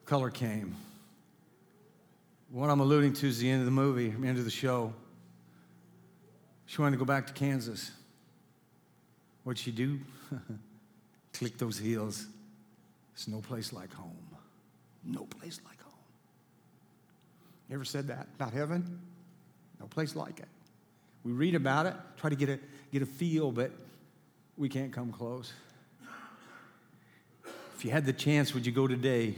color 0.05 0.29
came. 0.29 0.75
What 2.51 2.69
I'm 2.69 2.79
alluding 2.79 3.13
to 3.13 3.27
is 3.27 3.39
the 3.39 3.49
end 3.49 3.61
of 3.61 3.65
the 3.65 3.71
movie, 3.71 4.09
end 4.09 4.37
of 4.37 4.45
the 4.45 4.51
show. 4.51 4.93
She 6.67 6.79
wanted 6.79 6.97
to 6.97 6.99
go 6.99 7.05
back 7.05 7.25
to 7.25 7.33
Kansas. 7.33 7.89
What'd 9.43 9.57
she 9.57 9.71
do? 9.71 9.99
Click 11.37 11.57
those 11.57 11.77
heels. 11.77 12.27
There's 13.13 13.27
no 13.27 13.41
place 13.41 13.73
like 13.73 13.93
home. 13.93 14.15
No 15.03 15.23
place 15.23 15.59
like 15.65 15.81
home. 15.81 15.93
You 17.69 17.75
ever 17.75 17.85
said 17.85 18.07
that 18.07 18.27
about 18.35 18.53
heaven? 18.53 19.01
No 19.79 19.87
place 19.87 20.15
like 20.15 20.39
it. 20.39 20.47
We 21.23 21.31
read 21.31 21.55
about 21.55 21.87
it, 21.87 21.95
try 22.17 22.29
to 22.29 22.35
get 22.35 22.49
a, 22.49 22.59
get 22.91 23.01
a 23.01 23.05
feel, 23.05 23.51
but 23.51 23.71
we 24.57 24.69
can't 24.69 24.93
come 24.93 25.11
close. 25.11 25.51
If 27.75 27.83
you 27.83 27.91
had 27.91 28.05
the 28.05 28.13
chance, 28.13 28.53
would 28.53 28.65
you 28.65 28.71
go 28.71 28.87
today? 28.87 29.35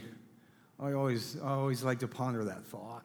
I 0.80 0.94
always, 0.94 1.38
I 1.42 1.50
always 1.50 1.84
like 1.84 2.00
to 2.00 2.08
ponder 2.08 2.44
that 2.44 2.64
thought. 2.66 3.04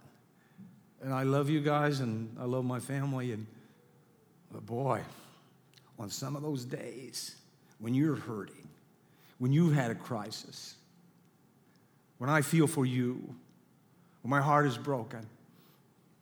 And 1.01 1.15
I 1.15 1.23
love 1.23 1.49
you 1.49 1.61
guys, 1.61 2.01
and 2.01 2.37
I 2.39 2.45
love 2.45 2.65
my 2.65 2.81
family, 2.81 3.33
and 3.33 3.47
but 4.53 4.67
boy, 4.67 5.01
on 5.99 6.11
some 6.11 6.37
of 6.37 6.43
those 6.43 6.65
days 6.65 7.37
when 7.79 7.95
you're 7.95 8.17
hurting, 8.17 8.62
when 9.43 9.53
you've 9.53 9.75
had 9.75 9.91
a 9.91 9.95
crisis, 9.97 10.77
when 12.19 12.31
I 12.31 12.43
feel 12.43 12.69
for 12.69 12.87
you, 12.87 13.21
when 14.23 14.31
my 14.31 14.41
heart 14.41 14.67
is 14.67 14.79
broken, 14.79 15.27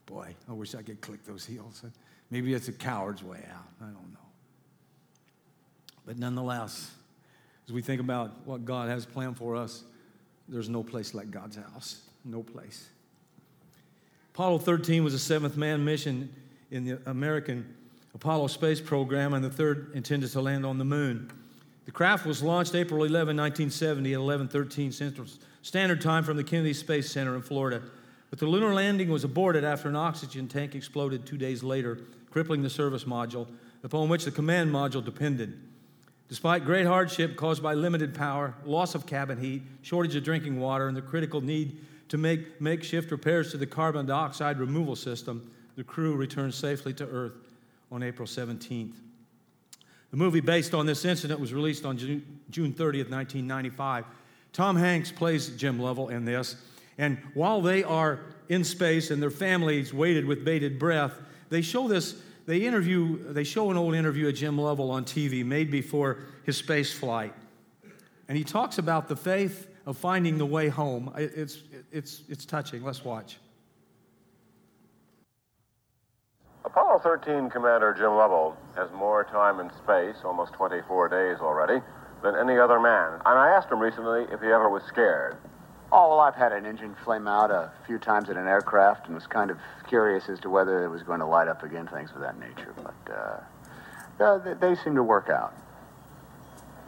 boy, 0.07 0.35
I 0.49 0.53
wish 0.55 0.75
I 0.75 0.81
could 0.81 1.03
click 1.03 1.27
those 1.27 1.45
heels. 1.45 1.85
Maybe 2.31 2.55
it's 2.55 2.69
a 2.69 2.73
coward's 2.73 3.23
way 3.23 3.47
out. 3.53 3.69
I 3.79 3.85
don't 3.85 4.11
know. 4.15 4.27
But 6.07 6.19
nonetheless, 6.19 6.93
as 7.67 7.75
we 7.75 7.83
think 7.83 8.01
about 8.01 8.47
what 8.47 8.65
God 8.65 8.89
has 8.89 9.05
planned 9.05 9.37
for 9.37 9.55
us, 9.55 9.85
there's 10.49 10.71
no 10.71 10.83
place 10.83 11.13
like 11.13 11.31
God's 11.31 11.57
house. 11.57 12.01
No 12.25 12.43
place. 12.43 12.89
Apollo 14.33 14.61
13 14.61 15.05
was 15.05 15.13
a 15.13 15.19
seventh 15.19 15.59
man 15.59 15.85
mission 15.85 16.35
in 16.71 16.87
the 16.87 16.99
American 17.05 17.75
Apollo 18.15 18.47
space 18.47 18.81
program, 18.81 19.35
and 19.35 19.45
the 19.45 19.51
third 19.51 19.91
intended 19.93 20.31
to 20.31 20.41
land 20.41 20.65
on 20.65 20.79
the 20.79 20.87
moon. 20.87 21.31
The 21.85 21.93
craft 21.93 22.27
was 22.27 22.43
launched 22.43 22.75
April 22.75 23.05
11, 23.05 23.37
1970, 23.37 24.15
at 24.15 24.21
11:13 24.21 24.93
Central 24.93 25.27
Standard 25.63 26.01
Time 26.01 26.25
from 26.25 26.37
the 26.37 26.45
Kennedy 26.45 26.73
Space 26.73 27.11
Center 27.11 27.35
in 27.35 27.43
Florida. 27.43 27.83
But 28.31 28.39
the 28.39 28.47
lunar 28.47 28.73
landing 28.73 29.09
was 29.09 29.25
aborted 29.25 29.65
after 29.65 29.89
an 29.89 29.97
oxygen 29.97 30.47
tank 30.47 30.75
exploded 30.75 31.27
two 31.27 31.37
days 31.37 31.63
later, 31.63 31.99
crippling 32.31 32.63
the 32.63 32.71
service 32.71 33.05
module, 33.05 33.49
upon 33.83 34.09
which 34.09 34.25
the 34.25 34.31
command 34.31 34.71
module 34.71 35.05
depended. 35.05 35.59
Despite 36.29 36.65
great 36.65 36.87
hardship 36.87 37.37
caused 37.37 37.61
by 37.61 37.75
limited 37.75 38.15
power, 38.15 38.55
loss 38.65 38.95
of 38.95 39.05
cabin 39.05 39.41
heat, 39.41 39.63
shortage 39.83 40.15
of 40.15 40.23
drinking 40.23 40.61
water, 40.61 40.87
and 40.87 40.97
the 40.97 41.03
critical 41.03 41.41
need 41.41 41.81
to 42.09 42.19
make 42.19 42.61
makeshift 42.61 43.11
repairs 43.11 43.51
to 43.51 43.57
the 43.57 43.67
carbon 43.67 44.07
dioxide 44.07 44.61
removal 44.61 44.95
system, 44.95 45.51
the 45.75 45.83
crew 45.83 46.15
returned 46.15 46.55
safely 46.55 46.93
to 46.95 47.09
Earth 47.09 47.33
on 47.91 48.05
April 48.05 48.29
17th. 48.29 48.95
The 50.11 50.17
movie 50.17 50.41
based 50.41 50.75
on 50.75 50.87
this 50.87 51.05
incident 51.05 51.41
was 51.41 51.53
released 51.53 51.85
on 51.85 51.97
June, 51.97 52.41
June 52.51 52.73
30th, 52.73 53.11
1995. 53.11 54.05
Tom 54.53 54.77
Hanks 54.77 55.13
plays 55.13 55.51
Jim 55.51 55.79
Lovell 55.79 56.09
in 56.09 56.25
this, 56.25 56.57
and 56.99 57.19
while 57.35 57.63
they 57.63 57.85
are 57.85 58.21
in 58.49 58.65
space 58.65 59.11
and 59.11 59.23
their 59.23 59.31
families 59.31 59.95
waited 59.95 60.25
with 60.25 60.45
bated 60.45 60.79
breath, 60.79 61.15
they 61.49 61.63
show 61.63 61.87
this 61.87 62.17
they 62.47 62.67
interview, 62.67 63.33
they 63.33 63.45
show 63.45 63.71
an 63.71 63.77
old 63.77 63.95
interview 63.95 64.27
of 64.27 64.35
Jim 64.35 64.59
Lovell 64.59 64.91
on 64.91 65.05
TV 65.05 65.45
made 65.45 65.71
before 65.71 66.19
his 66.43 66.57
space 66.57 66.93
flight. 66.93 67.33
And 68.29 68.37
he 68.37 68.43
talks 68.43 68.79
about 68.79 69.07
the 69.07 69.15
faith 69.15 69.69
of 69.87 69.97
finding 69.97 70.37
the 70.37 70.47
way 70.47 70.69
home. 70.69 71.13
It's, 71.17 71.59
it's, 71.93 72.23
it's 72.29 72.45
touching. 72.45 72.83
Let's 72.83 73.05
watch. 73.05 73.39
Apollo 76.71 77.01
13 77.01 77.51
Commander 77.51 77.93
Jim 77.93 78.15
Lovell 78.15 78.57
has 78.77 78.89
more 78.93 79.25
time 79.25 79.59
in 79.59 79.71
space, 79.83 80.15
almost 80.25 80.53
24 80.53 81.09
days 81.09 81.39
already, 81.41 81.81
than 82.23 82.37
any 82.37 82.59
other 82.59 82.79
man. 82.79 83.15
And 83.27 83.37
I 83.37 83.49
asked 83.49 83.73
him 83.73 83.81
recently 83.81 84.23
if 84.33 84.41
he 84.41 84.47
ever 84.47 84.69
was 84.69 84.85
scared. 84.85 85.37
Oh, 85.91 86.11
well, 86.11 86.21
I've 86.21 86.37
had 86.37 86.53
an 86.53 86.67
engine 86.67 86.95
flame 87.05 87.27
out 87.27 87.51
a 87.51 87.73
few 87.89 87.99
times 87.99 88.29
in 88.29 88.37
an 88.37 88.47
aircraft 88.47 89.07
and 89.07 89.17
was 89.17 89.27
kind 89.27 89.51
of 89.51 89.59
curious 89.89 90.29
as 90.29 90.39
to 90.41 90.51
whether 90.51 90.85
it 90.85 90.89
was 90.89 91.03
going 91.03 91.19
to 91.19 91.27
light 91.27 91.49
up 91.49 91.65
again, 91.65 91.89
things 91.89 92.11
of 92.15 92.21
that 92.21 92.39
nature. 92.39 92.73
But 92.77 93.13
uh, 93.13 93.41
yeah, 94.21 94.39
they, 94.45 94.75
they 94.75 94.81
seem 94.81 94.95
to 94.95 95.03
work 95.03 95.29
out. 95.29 95.53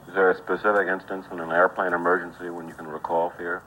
Is 0.07 0.13
there 0.13 0.31
a 0.31 0.37
specific 0.37 0.87
instance 0.87 1.25
in 1.29 1.41
an 1.41 1.51
airplane 1.51 1.91
emergency 1.91 2.49
when 2.49 2.69
you 2.69 2.73
can 2.73 2.87
recall 2.87 3.33
fear? 3.37 3.61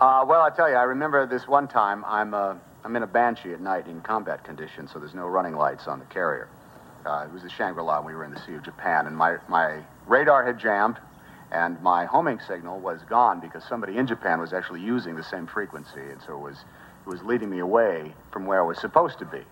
Uh, 0.00 0.24
well, 0.24 0.42
I 0.42 0.50
tell 0.50 0.68
you, 0.70 0.76
I 0.76 0.84
remember 0.84 1.26
this 1.26 1.48
one 1.48 1.66
time 1.66 2.04
I'm, 2.04 2.32
uh, 2.32 2.54
I'm 2.84 2.96
in 2.96 3.02
a 3.02 3.06
Banshee 3.06 3.52
at 3.52 3.60
night 3.60 3.86
in 3.86 4.00
combat 4.00 4.44
condition, 4.44 4.88
so 4.88 4.98
there's 4.98 5.14
no 5.14 5.26
running 5.26 5.54
lights 5.54 5.86
on 5.86 6.00
the 6.00 6.04
carrier. 6.06 6.48
Uh, 7.06 7.26
it 7.28 7.32
was 7.32 7.42
the 7.42 7.50
Shangri-La. 7.50 8.00
We 8.00 8.14
were 8.14 8.24
in 8.24 8.32
the 8.32 8.40
Sea 8.40 8.54
of 8.54 8.64
Japan, 8.64 9.06
and 9.06 9.16
my, 9.16 9.36
my 9.48 9.80
radar 10.06 10.44
had 10.44 10.58
jammed, 10.58 10.96
and 11.52 11.80
my 11.82 12.06
homing 12.06 12.40
signal 12.40 12.80
was 12.80 13.00
gone 13.08 13.40
because 13.40 13.62
somebody 13.64 13.98
in 13.98 14.06
Japan 14.06 14.40
was 14.40 14.52
actually 14.52 14.80
using 14.80 15.14
the 15.14 15.22
same 15.22 15.46
frequency, 15.46 16.00
and 16.00 16.20
so 16.26 16.34
it 16.34 16.40
was, 16.40 16.56
it 17.06 17.08
was 17.08 17.22
leading 17.22 17.50
me 17.50 17.60
away 17.60 18.12
from 18.32 18.46
where 18.46 18.60
I 18.60 18.66
was 18.66 18.78
supposed 18.78 19.18
to 19.20 19.24
be. 19.24 19.42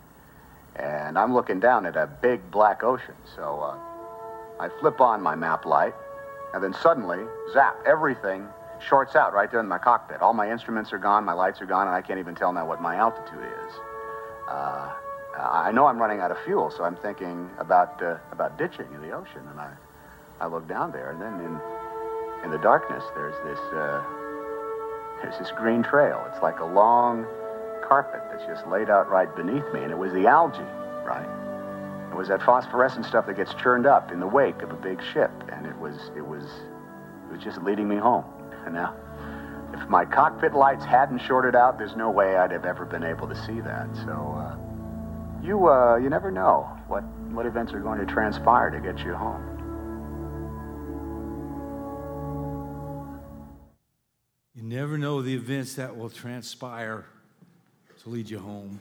And 0.77 1.19
I'm 1.19 1.33
looking 1.35 1.61
down 1.61 1.87
at 1.87 1.97
a 1.97 2.07
big 2.07 2.51
black 2.51 2.83
ocean, 2.83 3.15
so 3.37 3.61
uh, 3.61 3.77
I 4.63 4.69
flip 4.81 5.01
on 5.01 5.21
my 5.21 5.37
map 5.37 5.67
light, 5.67 5.95
and 6.53 6.63
then 6.63 6.75
suddenly, 6.75 7.25
zap, 7.53 7.77
everything 7.87 8.49
shorts 8.89 9.15
out 9.15 9.33
right 9.33 9.51
there 9.51 9.61
in 9.61 9.69
my 9.69 9.79
cockpit. 9.79 10.21
All 10.21 10.33
my 10.33 10.51
instruments 10.51 10.93
are 10.93 10.99
gone, 10.99 11.25
my 11.25 11.33
lights 11.33 11.61
are 11.61 11.67
gone, 11.67 11.87
and 11.87 11.95
I 11.95 12.03
can't 12.03 12.19
even 12.19 12.35
tell 12.35 12.53
now 12.53 12.67
what 12.67 12.81
my 12.81 12.97
altitude 12.97 13.45
is. 13.45 13.75
Uh, 14.49 14.93
I 15.39 15.71
know 15.73 15.87
I'm 15.87 15.99
running 15.99 16.21
out 16.21 16.31
of 16.31 16.39
fuel, 16.45 16.71
so 16.71 16.85
I'm 16.85 16.97
thinking 16.97 17.49
about 17.59 18.03
uh, 18.03 18.17
about 18.33 18.59
ditching 18.59 18.87
in 18.95 19.01
the 19.01 19.13
ocean, 19.13 19.43
and 19.51 19.61
I 19.61 19.71
I 20.41 20.47
look 20.47 20.67
down 20.69 20.93
there, 20.93 21.11
and 21.11 21.21
then 21.21 21.35
in 21.41 21.61
in 22.45 22.51
the 22.51 22.59
darkness 22.59 23.05
there's 23.15 23.37
this 23.45 23.61
uh, 23.73 24.03
there's 25.23 25.39
this 25.39 25.53
green 25.57 25.83
trail. 25.83 26.25
It's 26.33 26.43
like 26.43 26.61
a 26.61 26.65
long 26.65 27.27
carpet 27.87 28.23
that's 28.31 28.45
just 28.47 28.67
laid 28.67 28.91
out 28.91 29.11
right 29.11 29.35
beneath 29.37 29.65
me, 29.73 29.83
and 29.83 29.91
it 29.91 29.99
was 29.99 30.13
the 30.13 30.27
algae, 30.27 30.59
right? 31.05 31.29
It 32.11 32.17
was 32.17 32.29
that 32.29 32.43
phosphorescent 32.43 33.07
stuff 33.07 33.27
that 33.27 33.37
gets 33.37 33.55
churned 33.55 33.87
up 33.87 34.11
in 34.11 34.19
the 34.19 34.27
wake 34.27 34.63
of 34.63 34.71
a 34.71 34.77
big 34.77 35.01
ship, 35.13 35.31
and 35.53 35.67
it 35.67 35.79
was 35.79 36.11
it 36.17 36.27
was 36.27 36.45
it 36.45 37.33
was 37.33 37.43
just 37.43 37.63
leading 37.63 37.89
me 37.89 37.97
home. 37.97 38.25
Now, 38.71 38.95
if 39.73 39.89
my 39.89 40.05
cockpit 40.05 40.55
lights 40.55 40.85
hadn't 40.85 41.21
shorted 41.21 41.55
out, 41.55 41.79
there's 41.79 41.97
no 41.97 42.11
way 42.11 42.37
I'd 42.37 42.51
have 42.51 42.65
ever 42.65 42.85
been 42.85 43.05
able 43.05 43.29
to 43.29 43.37
see 43.47 43.61
that. 43.61 43.89
So. 44.05 44.13
Uh, 44.13 44.57
you 45.43 45.69
uh, 45.69 45.97
you 45.97 46.11
never 46.11 46.31
know 46.31 46.69
what 46.87 47.03
what 47.33 47.47
events 47.47 47.73
are 47.73 47.81
going 47.81 47.99
to 47.99 48.07
transpire 48.07 48.71
to 48.71 48.81
get 48.81 48.99
you 49.05 49.15
home. 49.15 49.47
You 54.55 54.63
never 54.63 54.99
know 54.99 55.23
the 55.23 55.35
events 55.35 55.77
that 55.77 55.97
will 55.97 56.11
transpire 56.11 57.07
to 58.03 58.11
lead 58.11 58.29
you 58.29 58.39
home. 58.39 58.79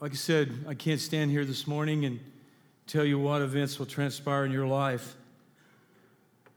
Like 0.00 0.12
I 0.12 0.16
said, 0.16 0.52
I 0.68 0.74
can't 0.74 1.00
stand 1.00 1.30
here 1.30 1.46
this 1.46 1.66
morning 1.66 2.04
and 2.04 2.20
tell 2.86 3.04
you 3.04 3.18
what 3.18 3.40
events 3.40 3.78
will 3.78 3.86
transpire 3.86 4.44
in 4.44 4.52
your 4.52 4.66
life 4.66 5.16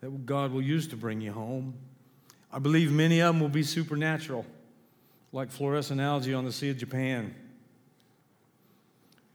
that 0.02 0.26
God 0.26 0.52
will 0.52 0.62
use 0.62 0.88
to 0.88 0.98
bring 0.98 1.22
you 1.22 1.32
home. 1.32 1.74
I 2.52 2.60
believe 2.60 2.92
many 2.92 3.22
of 3.22 3.34
them 3.34 3.42
will 3.42 3.50
be 3.50 3.64
supernatural 3.64 4.46
like 5.34 5.52
fluorescent 5.52 6.00
algae 6.00 6.34
on 6.34 6.46
the 6.46 6.52
Sea 6.52 6.70
of 6.70 6.78
Japan, 6.78 7.36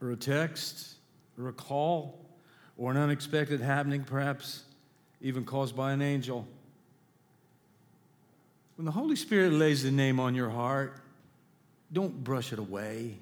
or 0.01 0.11
a 0.11 0.15
text, 0.15 0.95
or 1.39 1.47
a 1.47 1.53
call, 1.53 2.19
or 2.77 2.91
an 2.91 2.97
unexpected 2.97 3.61
happening, 3.61 4.03
perhaps 4.03 4.63
even 5.21 5.45
caused 5.45 5.75
by 5.75 5.91
an 5.91 6.01
angel. 6.01 6.47
When 8.75 8.85
the 8.85 8.91
Holy 8.91 9.15
Spirit 9.15 9.53
lays 9.53 9.83
the 9.83 9.91
name 9.91 10.19
on 10.19 10.33
your 10.33 10.49
heart, 10.49 10.99
don't 11.91 12.23
brush 12.23 12.51
it 12.51 12.59
away. 12.59 13.17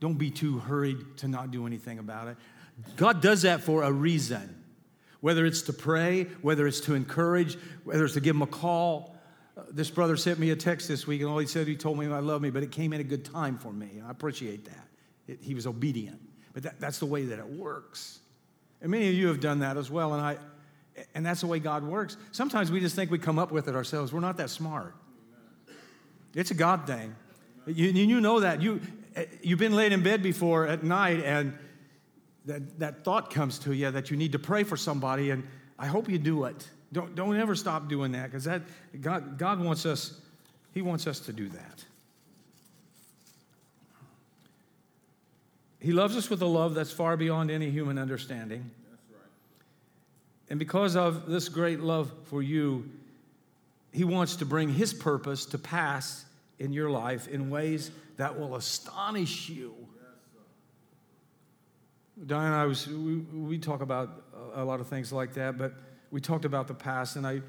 Don't 0.00 0.14
be 0.14 0.30
too 0.30 0.60
hurried 0.60 1.16
to 1.18 1.28
not 1.28 1.50
do 1.50 1.66
anything 1.66 1.98
about 1.98 2.28
it. 2.28 2.36
God 2.96 3.20
does 3.20 3.42
that 3.42 3.60
for 3.60 3.82
a 3.82 3.92
reason. 3.92 4.61
Whether 5.22 5.46
it's 5.46 5.62
to 5.62 5.72
pray, 5.72 6.24
whether 6.42 6.66
it's 6.66 6.80
to 6.80 6.94
encourage, 6.94 7.56
whether 7.84 8.04
it's 8.04 8.14
to 8.14 8.20
give 8.20 8.36
him 8.36 8.42
a 8.42 8.46
call, 8.46 9.16
uh, 9.56 9.62
this 9.70 9.88
brother 9.88 10.16
sent 10.16 10.38
me 10.38 10.50
a 10.50 10.56
text 10.56 10.88
this 10.88 11.06
week, 11.06 11.20
and 11.20 11.30
all 11.30 11.38
he 11.38 11.46
said, 11.46 11.68
he 11.68 11.76
told 11.76 11.96
me 11.96 12.06
I 12.06 12.18
love 12.18 12.42
me, 12.42 12.50
but 12.50 12.64
it 12.64 12.72
came 12.72 12.92
at 12.92 13.00
a 13.00 13.04
good 13.04 13.24
time 13.24 13.56
for 13.56 13.72
me. 13.72 14.02
I 14.04 14.10
appreciate 14.10 14.64
that. 14.64 14.88
It, 15.28 15.38
he 15.40 15.54
was 15.54 15.66
obedient. 15.66 16.20
But 16.52 16.64
that, 16.64 16.80
that's 16.80 16.98
the 16.98 17.06
way 17.06 17.24
that 17.26 17.38
it 17.38 17.46
works. 17.46 18.18
And 18.80 18.90
many 18.90 19.08
of 19.08 19.14
you 19.14 19.28
have 19.28 19.38
done 19.38 19.60
that 19.60 19.76
as 19.76 19.90
well, 19.92 20.14
and, 20.14 20.22
I, 20.22 20.38
and 21.14 21.24
that's 21.24 21.40
the 21.40 21.46
way 21.46 21.60
God 21.60 21.84
works. 21.84 22.16
Sometimes 22.32 22.72
we 22.72 22.80
just 22.80 22.96
think 22.96 23.10
we 23.10 23.18
come 23.18 23.38
up 23.38 23.52
with 23.52 23.68
it 23.68 23.76
ourselves. 23.76 24.12
We're 24.12 24.20
not 24.20 24.38
that 24.38 24.50
smart. 24.50 24.94
It's 26.34 26.50
a 26.50 26.54
God 26.54 26.86
thing. 26.86 27.14
You, 27.66 27.90
you 27.90 28.20
know 28.20 28.40
that. 28.40 28.60
You, 28.60 28.80
eh, 29.14 29.26
you've 29.40 29.60
been 29.60 29.76
laid 29.76 29.92
in 29.92 30.02
bed 30.02 30.20
before 30.20 30.66
at 30.66 30.82
night, 30.82 31.22
and 31.24 31.56
that, 32.46 32.78
that 32.78 33.04
thought 33.04 33.30
comes 33.30 33.58
to 33.60 33.72
you 33.72 33.90
that 33.90 34.10
you 34.10 34.16
need 34.16 34.32
to 34.32 34.38
pray 34.38 34.64
for 34.64 34.76
somebody, 34.76 35.30
and 35.30 35.46
I 35.78 35.86
hope 35.86 36.08
you 36.08 36.18
do 36.18 36.44
it. 36.44 36.68
Don't, 36.92 37.14
don't 37.14 37.36
ever 37.38 37.54
stop 37.54 37.88
doing 37.88 38.12
that 38.12 38.30
because 38.30 38.44
that 38.44 38.62
God, 39.00 39.38
God 39.38 39.60
wants 39.60 39.86
us, 39.86 40.20
He 40.72 40.82
wants 40.82 41.06
us 41.06 41.20
to 41.20 41.32
do 41.32 41.48
that. 41.48 41.84
He 45.80 45.92
loves 45.92 46.16
us 46.16 46.30
with 46.30 46.42
a 46.42 46.46
love 46.46 46.74
that's 46.74 46.92
far 46.92 47.16
beyond 47.16 47.50
any 47.50 47.70
human 47.70 47.98
understanding. 47.98 48.70
That's 48.88 49.02
right. 49.10 49.30
And 50.50 50.58
because 50.58 50.94
of 50.94 51.26
this 51.26 51.48
great 51.48 51.80
love 51.80 52.12
for 52.24 52.42
you, 52.42 52.88
He 53.92 54.04
wants 54.04 54.36
to 54.36 54.46
bring 54.46 54.68
His 54.68 54.94
purpose 54.94 55.46
to 55.46 55.58
pass 55.58 56.24
in 56.58 56.72
your 56.72 56.90
life 56.90 57.26
in 57.26 57.50
ways 57.50 57.90
that 58.16 58.38
will 58.38 58.54
astonish 58.54 59.48
you. 59.48 59.74
Diane 62.24 62.46
and 62.46 62.54
I 62.54 62.66
was, 62.66 62.86
we, 62.86 63.16
we 63.16 63.58
talk 63.58 63.82
about 63.82 64.22
a 64.54 64.64
lot 64.64 64.80
of 64.80 64.86
things 64.86 65.12
like 65.12 65.34
that, 65.34 65.58
but 65.58 65.72
we 66.12 66.20
talked 66.20 66.44
about 66.44 66.68
the 66.68 66.74
past, 66.74 67.16
and 67.16 67.26
I 67.26 67.42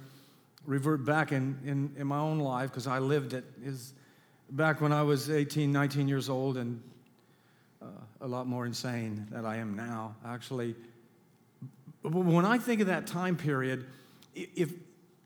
revert 0.66 1.06
back 1.06 1.32
in, 1.32 1.60
in, 1.64 1.94
in 1.98 2.08
my 2.08 2.18
own 2.18 2.40
life 2.40 2.70
because 2.72 2.88
I 2.88 3.00
lived 3.00 3.34
it. 3.34 3.44
Is 3.64 3.94
back 4.50 4.82
when 4.82 4.92
I 4.92 5.04
was 5.04 5.30
18, 5.30 5.72
19 5.72 6.08
years 6.08 6.28
old, 6.28 6.58
and 6.58 6.82
uh, 7.82 7.86
a 8.22 8.28
lot 8.28 8.48
more 8.48 8.66
insane 8.66 9.28
than 9.30 9.46
I 9.46 9.58
am 9.58 9.76
now, 9.76 10.16
actually. 10.26 10.76
But 12.02 12.14
when 12.14 12.46
I 12.46 12.58
think 12.58 12.82
of 12.82 12.88
that 12.88 13.06
time 13.06 13.36
period, 13.36 13.86
if, 14.34 14.74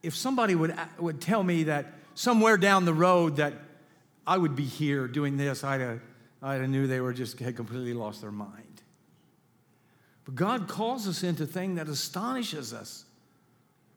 if 0.02 0.14
somebody 0.14 0.54
would, 0.56 0.76
would 0.98 1.22
tell 1.22 1.42
me 1.42 1.64
that 1.64 1.86
somewhere 2.14 2.58
down 2.58 2.84
the 2.84 2.94
road 2.94 3.36
that 3.36 3.54
I 4.26 4.36
would 4.36 4.54
be 4.54 4.64
here 4.64 5.08
doing 5.08 5.38
this, 5.38 5.64
I'd 5.64 5.80
have, 5.80 6.00
I'd 6.42 6.60
have 6.60 6.68
knew 6.68 6.86
they 6.86 7.00
were 7.00 7.14
just 7.14 7.38
had 7.38 7.56
completely 7.56 7.94
lost 7.94 8.20
their 8.20 8.32
mind. 8.32 8.67
But 10.28 10.34
God 10.34 10.68
calls 10.68 11.08
us 11.08 11.22
into 11.22 11.46
thing 11.46 11.76
that 11.76 11.88
astonishes 11.88 12.74
us. 12.74 13.06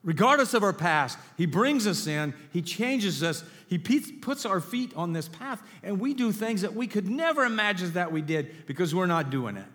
Regardless 0.02 0.54
of 0.54 0.62
our 0.62 0.72
past, 0.72 1.18
He 1.36 1.44
brings 1.44 1.86
us 1.86 2.06
in, 2.06 2.32
He 2.54 2.62
changes 2.62 3.22
us, 3.22 3.44
He 3.68 3.76
puts 3.76 4.46
our 4.46 4.58
feet 4.58 4.94
on 4.96 5.12
this 5.12 5.28
path, 5.28 5.62
and 5.82 6.00
we 6.00 6.14
do 6.14 6.32
things 6.32 6.62
that 6.62 6.72
we 6.72 6.86
could 6.86 7.06
never 7.06 7.44
imagine 7.44 7.92
that 7.92 8.12
we 8.12 8.22
did 8.22 8.66
because 8.66 8.94
we're 8.94 9.04
not 9.04 9.28
doing 9.28 9.58
it. 9.58 9.66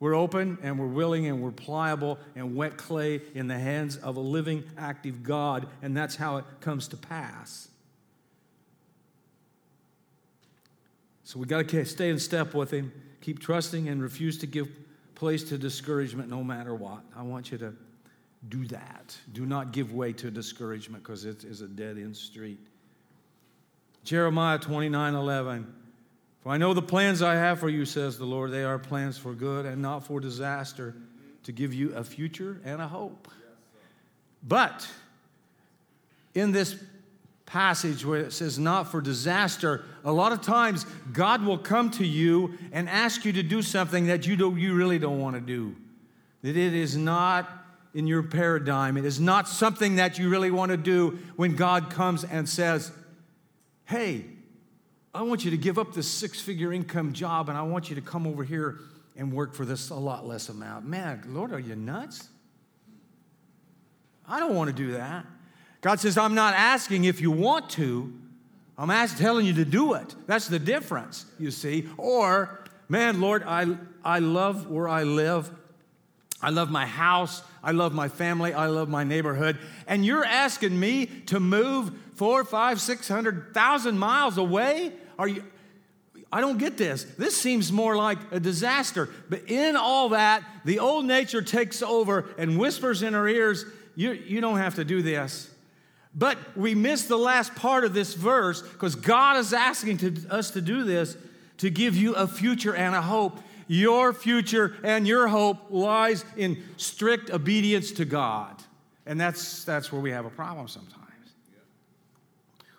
We're 0.00 0.16
open 0.16 0.58
and 0.60 0.76
we're 0.76 0.88
willing 0.88 1.28
and 1.28 1.40
we're 1.40 1.52
pliable 1.52 2.18
and 2.34 2.56
wet 2.56 2.76
clay 2.76 3.22
in 3.32 3.46
the 3.46 3.56
hands 3.56 3.96
of 3.96 4.16
a 4.16 4.20
living, 4.20 4.64
active 4.76 5.22
God, 5.22 5.68
and 5.82 5.96
that's 5.96 6.16
how 6.16 6.38
it 6.38 6.44
comes 6.60 6.88
to 6.88 6.96
pass. 6.96 7.68
So 11.22 11.38
we 11.38 11.46
got 11.46 11.68
to 11.68 11.84
stay 11.84 12.10
in 12.10 12.18
step 12.18 12.54
with 12.54 12.72
Him, 12.72 12.92
keep 13.20 13.38
trusting, 13.38 13.88
and 13.88 14.02
refuse 14.02 14.36
to 14.38 14.48
give 14.48 14.68
place 15.24 15.42
to 15.42 15.56
discouragement 15.56 16.28
no 16.28 16.44
matter 16.44 16.74
what. 16.74 17.00
I 17.16 17.22
want 17.22 17.50
you 17.50 17.56
to 17.56 17.72
do 18.50 18.66
that. 18.66 19.16
Do 19.32 19.46
not 19.46 19.72
give 19.72 19.94
way 19.94 20.12
to 20.12 20.30
discouragement 20.30 21.02
because 21.02 21.24
it 21.24 21.44
is 21.44 21.62
a 21.62 21.66
dead 21.66 21.96
end 21.96 22.14
street. 22.14 22.58
Jeremiah 24.04 24.58
29 24.58 25.14
11. 25.14 25.74
For 26.42 26.52
I 26.52 26.58
know 26.58 26.74
the 26.74 26.82
plans 26.82 27.22
I 27.22 27.36
have 27.36 27.58
for 27.58 27.70
you, 27.70 27.86
says 27.86 28.18
the 28.18 28.26
Lord. 28.26 28.50
They 28.50 28.64
are 28.64 28.78
plans 28.78 29.16
for 29.16 29.32
good 29.32 29.64
and 29.64 29.80
not 29.80 30.04
for 30.04 30.20
disaster, 30.20 30.94
to 31.44 31.52
give 31.52 31.72
you 31.72 31.94
a 31.94 32.04
future 32.04 32.60
and 32.62 32.82
a 32.82 32.86
hope. 32.86 33.28
But 34.46 34.86
in 36.34 36.52
this 36.52 36.76
passage 37.54 38.04
where 38.04 38.18
it 38.18 38.32
says 38.32 38.58
not 38.58 38.90
for 38.90 39.00
disaster, 39.00 39.84
a 40.04 40.10
lot 40.10 40.32
of 40.32 40.42
times 40.42 40.84
God 41.12 41.44
will 41.44 41.56
come 41.56 41.88
to 41.92 42.04
you 42.04 42.58
and 42.72 42.88
ask 42.88 43.24
you 43.24 43.32
to 43.34 43.44
do 43.44 43.62
something 43.62 44.08
that 44.08 44.26
you, 44.26 44.34
don't, 44.34 44.58
you 44.58 44.74
really 44.74 44.98
don't 44.98 45.20
want 45.20 45.36
to 45.36 45.40
do. 45.40 45.76
That 46.42 46.56
it 46.56 46.74
is 46.74 46.96
not 46.96 47.48
in 47.94 48.08
your 48.08 48.24
paradigm. 48.24 48.96
It 48.96 49.04
is 49.04 49.20
not 49.20 49.46
something 49.46 49.94
that 49.96 50.18
you 50.18 50.30
really 50.30 50.50
want 50.50 50.72
to 50.72 50.76
do 50.76 51.20
when 51.36 51.54
God 51.54 51.90
comes 51.90 52.24
and 52.24 52.48
says, 52.48 52.90
Hey, 53.84 54.24
I 55.14 55.22
want 55.22 55.44
you 55.44 55.52
to 55.52 55.56
give 55.56 55.78
up 55.78 55.94
this 55.94 56.10
six 56.10 56.40
figure 56.40 56.72
income 56.72 57.12
job 57.12 57.48
and 57.48 57.56
I 57.56 57.62
want 57.62 57.88
you 57.88 57.94
to 57.94 58.02
come 58.02 58.26
over 58.26 58.42
here 58.42 58.80
and 59.14 59.32
work 59.32 59.54
for 59.54 59.64
this 59.64 59.90
a 59.90 59.94
lot 59.94 60.26
less 60.26 60.48
amount. 60.48 60.86
Man, 60.86 61.22
Lord, 61.28 61.52
are 61.52 61.60
you 61.60 61.76
nuts? 61.76 62.28
I 64.26 64.40
don't 64.40 64.56
want 64.56 64.70
to 64.70 64.76
do 64.76 64.90
that. 64.94 65.24
God 65.84 66.00
says, 66.00 66.16
I'm 66.16 66.34
not 66.34 66.54
asking 66.54 67.04
if 67.04 67.20
you 67.20 67.30
want 67.30 67.68
to, 67.72 68.10
I'm 68.78 68.88
asking, 68.88 69.18
telling 69.18 69.44
you 69.44 69.52
to 69.52 69.66
do 69.66 69.92
it. 69.92 70.14
That's 70.26 70.48
the 70.48 70.58
difference, 70.58 71.26
you 71.38 71.50
see. 71.50 71.86
Or, 71.98 72.64
man, 72.88 73.20
Lord, 73.20 73.42
I, 73.46 73.66
I 74.02 74.20
love 74.20 74.70
where 74.70 74.88
I 74.88 75.02
live. 75.02 75.50
I 76.40 76.48
love 76.48 76.70
my 76.70 76.86
house. 76.86 77.42
I 77.62 77.72
love 77.72 77.92
my 77.92 78.08
family. 78.08 78.54
I 78.54 78.68
love 78.68 78.88
my 78.88 79.04
neighborhood. 79.04 79.58
And 79.86 80.06
you're 80.06 80.24
asking 80.24 80.80
me 80.80 81.04
to 81.26 81.38
move 81.38 81.92
four, 82.14 82.44
five, 82.44 82.80
six 82.80 83.06
hundred 83.06 83.52
thousand 83.52 83.98
miles 83.98 84.38
away? 84.38 84.90
Are 85.18 85.28
you? 85.28 85.44
I 86.32 86.40
don't 86.40 86.56
get 86.56 86.78
this. 86.78 87.04
This 87.04 87.38
seems 87.38 87.70
more 87.70 87.94
like 87.94 88.16
a 88.30 88.40
disaster. 88.40 89.10
But 89.28 89.50
in 89.50 89.76
all 89.76 90.08
that, 90.08 90.44
the 90.64 90.78
old 90.78 91.04
nature 91.04 91.42
takes 91.42 91.82
over 91.82 92.24
and 92.38 92.58
whispers 92.58 93.02
in 93.02 93.14
our 93.14 93.28
ears, 93.28 93.66
you, 93.94 94.12
you 94.12 94.40
don't 94.40 94.56
have 94.56 94.76
to 94.76 94.84
do 94.86 95.02
this. 95.02 95.50
But 96.14 96.38
we 96.56 96.74
miss 96.74 97.04
the 97.04 97.16
last 97.16 97.54
part 97.54 97.84
of 97.84 97.92
this 97.92 98.14
verse 98.14 98.62
because 98.62 98.94
God 98.94 99.36
is 99.36 99.52
asking 99.52 99.98
to, 99.98 100.14
us 100.30 100.52
to 100.52 100.60
do 100.60 100.84
this 100.84 101.16
to 101.58 101.70
give 101.70 101.96
you 101.96 102.14
a 102.14 102.26
future 102.26 102.74
and 102.74 102.94
a 102.94 103.02
hope. 103.02 103.40
Your 103.66 104.12
future 104.12 104.76
and 104.84 105.08
your 105.08 105.26
hope 105.26 105.58
lies 105.70 106.24
in 106.36 106.62
strict 106.76 107.30
obedience 107.30 107.92
to 107.92 108.04
God. 108.04 108.62
And 109.06 109.20
that's, 109.20 109.64
that's 109.64 109.90
where 109.90 110.00
we 110.00 110.10
have 110.10 110.24
a 110.24 110.30
problem 110.30 110.68
sometimes. 110.68 111.00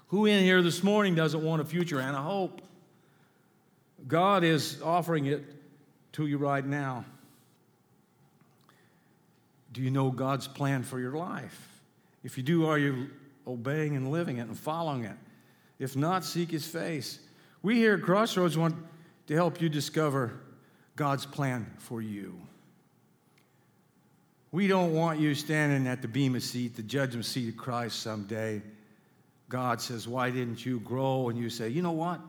Who 0.09 0.27
in 0.27 0.43
here 0.43 0.61
this 0.61 0.83
morning 0.83 1.15
doesn't 1.15 1.43
want 1.43 1.61
a 1.61 1.65
future 1.65 1.99
and 1.99 2.15
a 2.15 2.21
hope? 2.21 2.61
God 4.07 4.43
is 4.43 4.81
offering 4.81 5.25
it 5.25 5.43
to 6.13 6.27
you 6.27 6.37
right 6.37 6.65
now. 6.65 7.05
Do 9.73 9.81
you 9.81 9.91
know 9.91 10.11
God's 10.11 10.47
plan 10.47 10.83
for 10.83 10.99
your 10.99 11.13
life? 11.13 11.81
If 12.23 12.37
you 12.37 12.43
do, 12.43 12.65
are 12.65 12.77
you 12.77 13.09
obeying 13.47 13.95
and 13.95 14.11
living 14.11 14.37
it 14.37 14.47
and 14.47 14.57
following 14.57 15.05
it? 15.05 15.17
If 15.79 15.95
not, 15.95 16.23
seek 16.23 16.51
His 16.51 16.65
face. 16.65 17.19
We 17.61 17.75
here 17.75 17.95
at 17.95 18.01
Crossroads 18.01 18.57
want 18.57 18.75
to 19.27 19.33
help 19.33 19.61
you 19.61 19.69
discover 19.69 20.39
God's 20.95 21.25
plan 21.25 21.71
for 21.77 22.01
you. 22.01 22.39
We 24.51 24.67
don't 24.67 24.93
want 24.93 25.19
you 25.19 25.35
standing 25.35 25.85
at 25.87 26.01
the 26.01 26.07
Bema 26.07 26.39
seat, 26.39 26.75
the 26.75 26.83
judgment 26.83 27.25
seat 27.25 27.49
of 27.49 27.57
Christ 27.57 28.01
someday. 28.01 28.61
God 29.49 29.81
says, 29.81 30.07
Why 30.07 30.29
didn't 30.29 30.65
you 30.65 30.79
grow? 30.79 31.29
And 31.29 31.37
you 31.37 31.49
say, 31.49 31.69
You 31.69 31.81
know 31.81 31.91
what? 31.91 32.21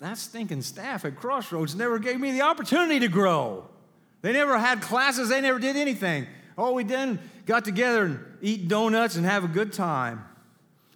That 0.00 0.16
stinking 0.16 0.62
staff 0.62 1.04
at 1.04 1.16
Crossroads 1.16 1.74
never 1.74 1.98
gave 1.98 2.20
me 2.20 2.32
the 2.32 2.42
opportunity 2.42 3.00
to 3.00 3.08
grow. 3.08 3.66
They 4.22 4.32
never 4.32 4.58
had 4.58 4.80
classes, 4.80 5.28
they 5.28 5.40
never 5.40 5.58
did 5.58 5.76
anything. 5.76 6.26
All 6.58 6.74
we 6.74 6.82
did, 6.82 7.20
got 7.46 7.64
together 7.64 8.04
and 8.04 8.24
eat 8.42 8.66
donuts 8.66 9.14
and 9.14 9.24
have 9.24 9.44
a 9.44 9.48
good 9.48 9.72
time. 9.72 10.24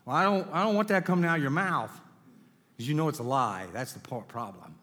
Well, 0.05 0.17
I 0.17 0.25
don't, 0.25 0.49
I 0.53 0.65
don't 0.65 0.75
want 0.75 0.89
that 0.89 1.05
coming 1.05 1.25
out 1.25 1.37
of 1.37 1.43
your 1.43 1.53
mouth 1.53 1.93
because 2.77 2.89
you 2.89 2.95
know 2.95 3.09
it's 3.09 3.21
a 3.21 3.23
lie. 3.23 3.67
That's 3.73 3.93
the 3.93 4.01
problem. 4.01 4.75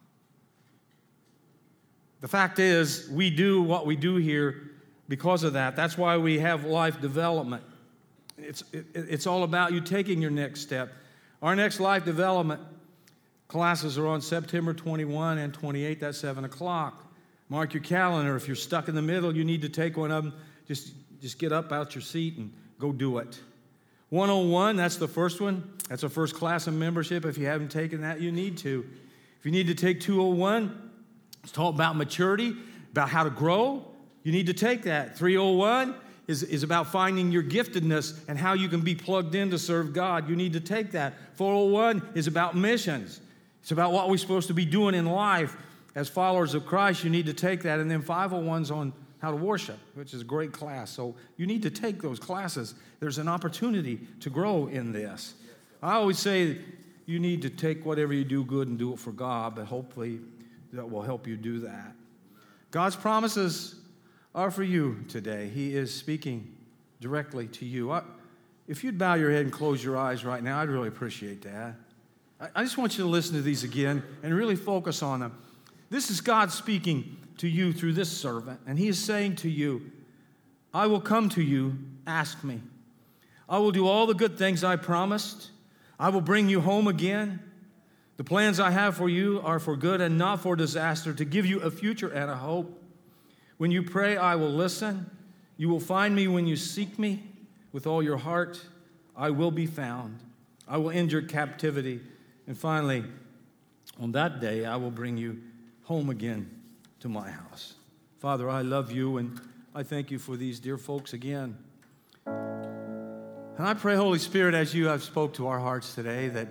The 2.21 2.29
fact 2.29 2.59
is, 2.59 3.09
we 3.09 3.29
do 3.29 3.61
what 3.61 3.85
we 3.85 3.97
do 3.97 4.15
here 4.15 4.71
because 5.09 5.43
of 5.43 5.53
that. 5.53 5.75
That's 5.75 5.97
why 5.97 6.15
we 6.15 6.39
have 6.39 6.63
life 6.63 7.01
development. 7.01 7.63
It's, 8.37 8.63
it, 8.71 8.85
it's 8.93 9.27
all 9.27 9.43
about 9.43 9.73
you 9.73 9.81
taking 9.81 10.21
your 10.21 10.31
next 10.31 10.61
step. 10.61 10.93
Our 11.41 11.57
next 11.57 11.81
life 11.81 12.05
development 12.05 12.61
classes 13.49 13.97
are 13.97 14.07
on 14.07 14.21
September 14.21 14.73
21 14.73 15.39
and 15.39 15.53
28. 15.53 15.99
That's 15.99 16.17
7 16.19 16.45
o'clock. 16.45 17.05
Mark 17.49 17.73
your 17.73 17.83
calendar. 17.83 18.35
If 18.37 18.47
you're 18.47 18.55
stuck 18.55 18.87
in 18.87 18.95
the 18.95 19.01
middle, 19.01 19.35
you 19.35 19.43
need 19.43 19.61
to 19.63 19.69
take 19.69 19.97
one 19.97 20.11
of 20.11 20.23
them. 20.23 20.33
Just, 20.69 20.93
just 21.19 21.39
get 21.39 21.51
up 21.51 21.71
out 21.71 21.95
your 21.95 22.03
seat 22.03 22.37
and 22.37 22.53
go 22.77 22.91
do 22.91 23.17
it. 23.17 23.39
101, 24.09 24.75
that's 24.75 24.97
the 24.97 25.07
first 25.07 25.41
one. 25.41 25.73
That's 25.89 26.03
a 26.03 26.09
first 26.09 26.35
class 26.35 26.67
of 26.67 26.75
membership. 26.75 27.25
If 27.25 27.39
you 27.39 27.47
haven't 27.47 27.69
taken 27.69 28.01
that, 28.01 28.21
you 28.21 28.31
need 28.31 28.57
to. 28.59 28.85
If 29.39 29.45
you 29.45 29.51
need 29.51 29.65
to 29.65 29.73
take 29.73 29.99
201, 29.99 30.91
it's 31.43 31.57
all 31.57 31.69
about 31.69 31.95
maturity, 31.95 32.55
about 32.91 33.09
how 33.09 33.23
to 33.23 33.31
grow. 33.31 33.83
You 34.23 34.31
need 34.31 34.45
to 34.45 34.53
take 34.53 34.83
that. 34.83 35.17
301 35.17 35.95
is, 36.27 36.43
is 36.43 36.61
about 36.61 36.85
finding 36.85 37.31
your 37.31 37.41
giftedness 37.41 38.19
and 38.27 38.37
how 38.37 38.53
you 38.53 38.69
can 38.69 38.81
be 38.81 38.93
plugged 38.93 39.33
in 39.33 39.49
to 39.49 39.57
serve 39.57 39.91
God. 39.91 40.29
You 40.29 40.35
need 40.35 40.53
to 40.53 40.59
take 40.59 40.91
that. 40.91 41.15
401 41.35 42.09
is 42.13 42.27
about 42.27 42.55
missions. 42.55 43.21
It's 43.63 43.71
about 43.71 43.91
what 43.91 44.07
we're 44.07 44.17
supposed 44.17 44.47
to 44.49 44.53
be 44.53 44.65
doing 44.65 44.93
in 44.93 45.07
life 45.07 45.57
as 45.95 46.09
followers 46.09 46.53
of 46.53 46.67
Christ. 46.67 47.03
You 47.03 47.09
need 47.09 47.25
to 47.25 47.33
take 47.33 47.63
that. 47.63 47.79
And 47.79 47.89
then 47.89 48.03
501's 48.03 48.69
on 48.69 48.93
how 49.19 49.31
to 49.31 49.37
worship, 49.37 49.77
which 49.95 50.13
is 50.13 50.21
a 50.21 50.25
great 50.25 50.51
class. 50.51 50.89
So 50.89 51.15
you 51.37 51.45
need 51.45 51.61
to 51.63 51.69
take 51.69 52.01
those 52.01 52.19
classes. 52.19 52.75
There's 52.99 53.17
an 53.17 53.27
opportunity 53.27 53.99
to 54.21 54.29
grow 54.29 54.67
in 54.67 54.91
this. 54.91 55.33
I 55.83 55.93
always 55.93 56.19
say 56.19 56.59
you 57.05 57.19
need 57.19 57.41
to 57.41 57.49
take 57.49 57.85
whatever 57.85 58.13
you 58.13 58.23
do 58.23 58.43
good 58.43 58.67
and 58.67 58.77
do 58.77 58.93
it 58.93 58.99
for 58.99 59.11
God, 59.11 59.55
but 59.55 59.65
hopefully 59.65 60.19
that 60.73 60.89
will 60.89 61.01
help 61.01 61.27
you 61.27 61.35
do 61.35 61.59
that. 61.61 61.93
God's 62.71 62.95
promises 62.95 63.75
are 64.35 64.51
for 64.51 64.63
you 64.63 65.03
today. 65.07 65.49
He 65.49 65.75
is 65.75 65.93
speaking 65.93 66.55
directly 67.01 67.47
to 67.47 67.65
you. 67.65 67.91
I, 67.91 68.03
if 68.67 68.83
you'd 68.83 68.97
bow 68.97 69.15
your 69.15 69.31
head 69.31 69.41
and 69.41 69.51
close 69.51 69.83
your 69.83 69.97
eyes 69.97 70.23
right 70.23 70.43
now, 70.43 70.59
I'd 70.59 70.69
really 70.69 70.87
appreciate 70.87 71.41
that. 71.41 71.75
I, 72.39 72.47
I 72.55 72.63
just 72.63 72.77
want 72.77 72.97
you 72.97 73.03
to 73.03 73.09
listen 73.09 73.35
to 73.35 73.41
these 73.41 73.63
again 73.63 74.03
and 74.21 74.33
really 74.33 74.55
focus 74.55 75.01
on 75.01 75.21
them. 75.21 75.37
This 75.89 76.11
is 76.11 76.21
God 76.21 76.51
speaking 76.51 77.17
to 77.39 77.47
you 77.47 77.71
through 77.71 77.93
this 77.93 78.11
servant, 78.11 78.59
and 78.67 78.77
He 78.77 78.87
is 78.87 79.03
saying 79.03 79.37
to 79.37 79.49
you, 79.49 79.91
I 80.73 80.87
will 80.87 81.01
come 81.01 81.29
to 81.29 81.41
you, 81.41 81.77
ask 82.05 82.43
me. 82.43 82.61
I 83.47 83.57
will 83.57 83.71
do 83.71 83.87
all 83.87 84.05
the 84.05 84.13
good 84.13 84.37
things 84.37 84.63
I 84.63 84.75
promised. 84.75 85.49
I 85.97 86.09
will 86.09 86.21
bring 86.21 86.49
you 86.49 86.61
home 86.61 86.87
again. 86.87 87.39
The 88.17 88.23
plans 88.23 88.59
I 88.59 88.71
have 88.71 88.97
for 88.97 89.09
you 89.09 89.41
are 89.43 89.59
for 89.59 89.75
good 89.77 90.01
and 90.01 90.17
not 90.17 90.41
for 90.41 90.55
disaster, 90.55 91.13
to 91.13 91.25
give 91.25 91.45
you 91.45 91.61
a 91.61 91.71
future 91.71 92.09
and 92.09 92.29
a 92.29 92.35
hope. 92.35 92.77
When 93.57 93.71
you 93.71 93.83
pray, 93.83 94.17
I 94.17 94.35
will 94.35 94.51
listen. 94.51 95.09
You 95.55 95.69
will 95.69 95.79
find 95.79 96.13
me 96.13 96.27
when 96.27 96.45
you 96.45 96.57
seek 96.57 96.99
me 96.99 97.23
with 97.71 97.87
all 97.87 98.03
your 98.03 98.17
heart. 98.17 98.61
I 99.15 99.29
will 99.29 99.51
be 99.51 99.65
found. 99.65 100.19
I 100.67 100.77
will 100.77 100.91
end 100.91 101.11
your 101.11 101.21
captivity. 101.21 102.01
And 102.47 102.57
finally, 102.57 103.05
on 103.99 104.11
that 104.11 104.41
day, 104.41 104.65
I 104.65 104.75
will 104.75 104.91
bring 104.91 105.17
you 105.17 105.41
home 105.83 106.09
again 106.09 106.58
to 106.99 107.09
my 107.09 107.29
house. 107.29 107.75
Father, 108.19 108.49
I 108.49 108.61
love 108.61 108.91
you 108.91 109.17
and 109.17 109.39
I 109.73 109.83
thank 109.83 110.11
you 110.11 110.19
for 110.19 110.35
these 110.35 110.59
dear 110.59 110.77
folks 110.77 111.13
again. 111.13 111.57
And 112.25 113.67
I 113.67 113.73
pray, 113.73 113.95
Holy 113.95 114.19
Spirit, 114.19 114.55
as 114.55 114.73
you 114.73 114.87
have 114.87 115.03
spoke 115.03 115.33
to 115.35 115.47
our 115.47 115.59
hearts 115.59 115.95
today, 115.95 116.29
that 116.29 116.47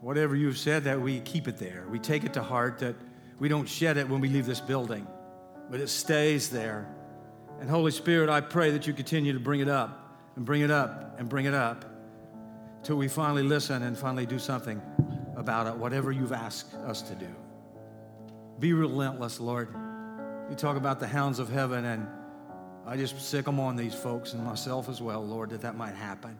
whatever 0.00 0.34
you've 0.34 0.58
said, 0.58 0.84
that 0.84 1.00
we 1.00 1.20
keep 1.20 1.48
it 1.48 1.58
there. 1.58 1.86
We 1.90 1.98
take 1.98 2.24
it 2.24 2.34
to 2.34 2.42
heart, 2.42 2.78
that 2.78 2.96
we 3.38 3.48
don't 3.48 3.68
shed 3.68 3.96
it 3.96 4.08
when 4.08 4.20
we 4.20 4.28
leave 4.28 4.46
this 4.46 4.60
building, 4.60 5.06
but 5.70 5.80
it 5.80 5.88
stays 5.88 6.50
there. 6.50 6.88
And 7.60 7.68
Holy 7.68 7.90
Spirit, 7.90 8.28
I 8.28 8.40
pray 8.40 8.70
that 8.70 8.86
you 8.86 8.92
continue 8.92 9.32
to 9.32 9.40
bring 9.40 9.60
it 9.60 9.68
up 9.68 10.18
and 10.36 10.44
bring 10.44 10.62
it 10.62 10.70
up 10.70 11.18
and 11.18 11.28
bring 11.28 11.46
it 11.46 11.54
up 11.54 11.84
till 12.82 12.96
we 12.96 13.08
finally 13.08 13.42
listen 13.42 13.82
and 13.82 13.96
finally 13.96 14.26
do 14.26 14.38
something 14.38 14.80
about 15.36 15.66
it, 15.66 15.76
whatever 15.76 16.12
you've 16.12 16.32
asked 16.32 16.74
us 16.74 17.02
to 17.02 17.14
do. 17.14 17.34
Be 18.58 18.72
relentless, 18.72 19.38
Lord. 19.40 19.68
You 20.48 20.56
talk 20.56 20.76
about 20.76 21.00
the 21.00 21.06
hounds 21.06 21.38
of 21.38 21.48
heaven, 21.48 21.84
and 21.84 22.06
I 22.86 22.96
just 22.96 23.20
sick 23.20 23.44
them 23.44 23.60
on 23.60 23.76
these 23.76 23.94
folks 23.94 24.32
and 24.32 24.44
myself 24.44 24.88
as 24.88 25.02
well, 25.02 25.24
Lord, 25.24 25.50
that 25.50 25.60
that 25.62 25.76
might 25.76 25.94
happen. 25.94 26.38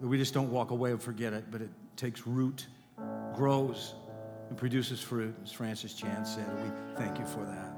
We 0.00 0.18
just 0.18 0.34
don't 0.34 0.50
walk 0.50 0.70
away 0.70 0.90
and 0.90 1.02
forget 1.02 1.32
it, 1.32 1.44
but 1.50 1.62
it 1.62 1.70
takes 1.96 2.26
root 2.26 2.66
grows 3.34 3.94
and 4.48 4.56
produces 4.56 5.00
fruit, 5.00 5.34
as 5.42 5.50
Francis 5.50 5.94
Chan 5.94 6.26
said. 6.26 6.46
We 6.62 6.70
thank 6.96 7.18
you 7.18 7.26
for 7.26 7.44
that. 7.44 7.72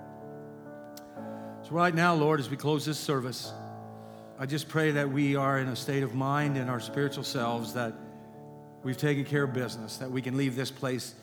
So, 1.63 1.71
right 1.71 1.95
now, 1.95 2.15
Lord, 2.15 2.41
as 2.41 2.51
we 2.51 2.57
close 2.57 2.85
this 2.85 2.99
service, 2.99 3.53
I 4.39 4.47
just 4.47 4.69
pray 4.69 4.91
that 4.93 5.11
we 5.11 5.35
are 5.37 5.59
in 5.59 5.69
a 5.69 5.77
state 5.77 6.03
of 6.03 6.15
mind 6.15 6.57
in 6.59 6.69
our 6.69 6.81
spiritual 6.81 7.25
selves 7.25 7.73
that 7.75 7.95
we've 8.83 8.99
taken 8.99 9.25
care 9.25 9.45
of 9.45 9.53
business, 9.53 9.97
that 9.97 10.11
we 10.11 10.21
can 10.21 10.37
leave 10.37 10.57
this 10.57 10.71
place 10.71 11.15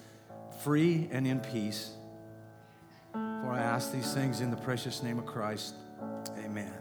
free 0.64 1.08
and 1.12 1.28
in 1.28 1.40
peace. 1.40 1.92
For 3.44 3.52
I 3.52 3.60
ask 3.60 3.92
these 3.92 4.14
things 4.14 4.40
in 4.40 4.52
the 4.52 4.56
precious 4.56 5.04
name 5.04 5.20
of 5.20 5.26
Christ. 5.26 5.76
Amen. 6.46 6.72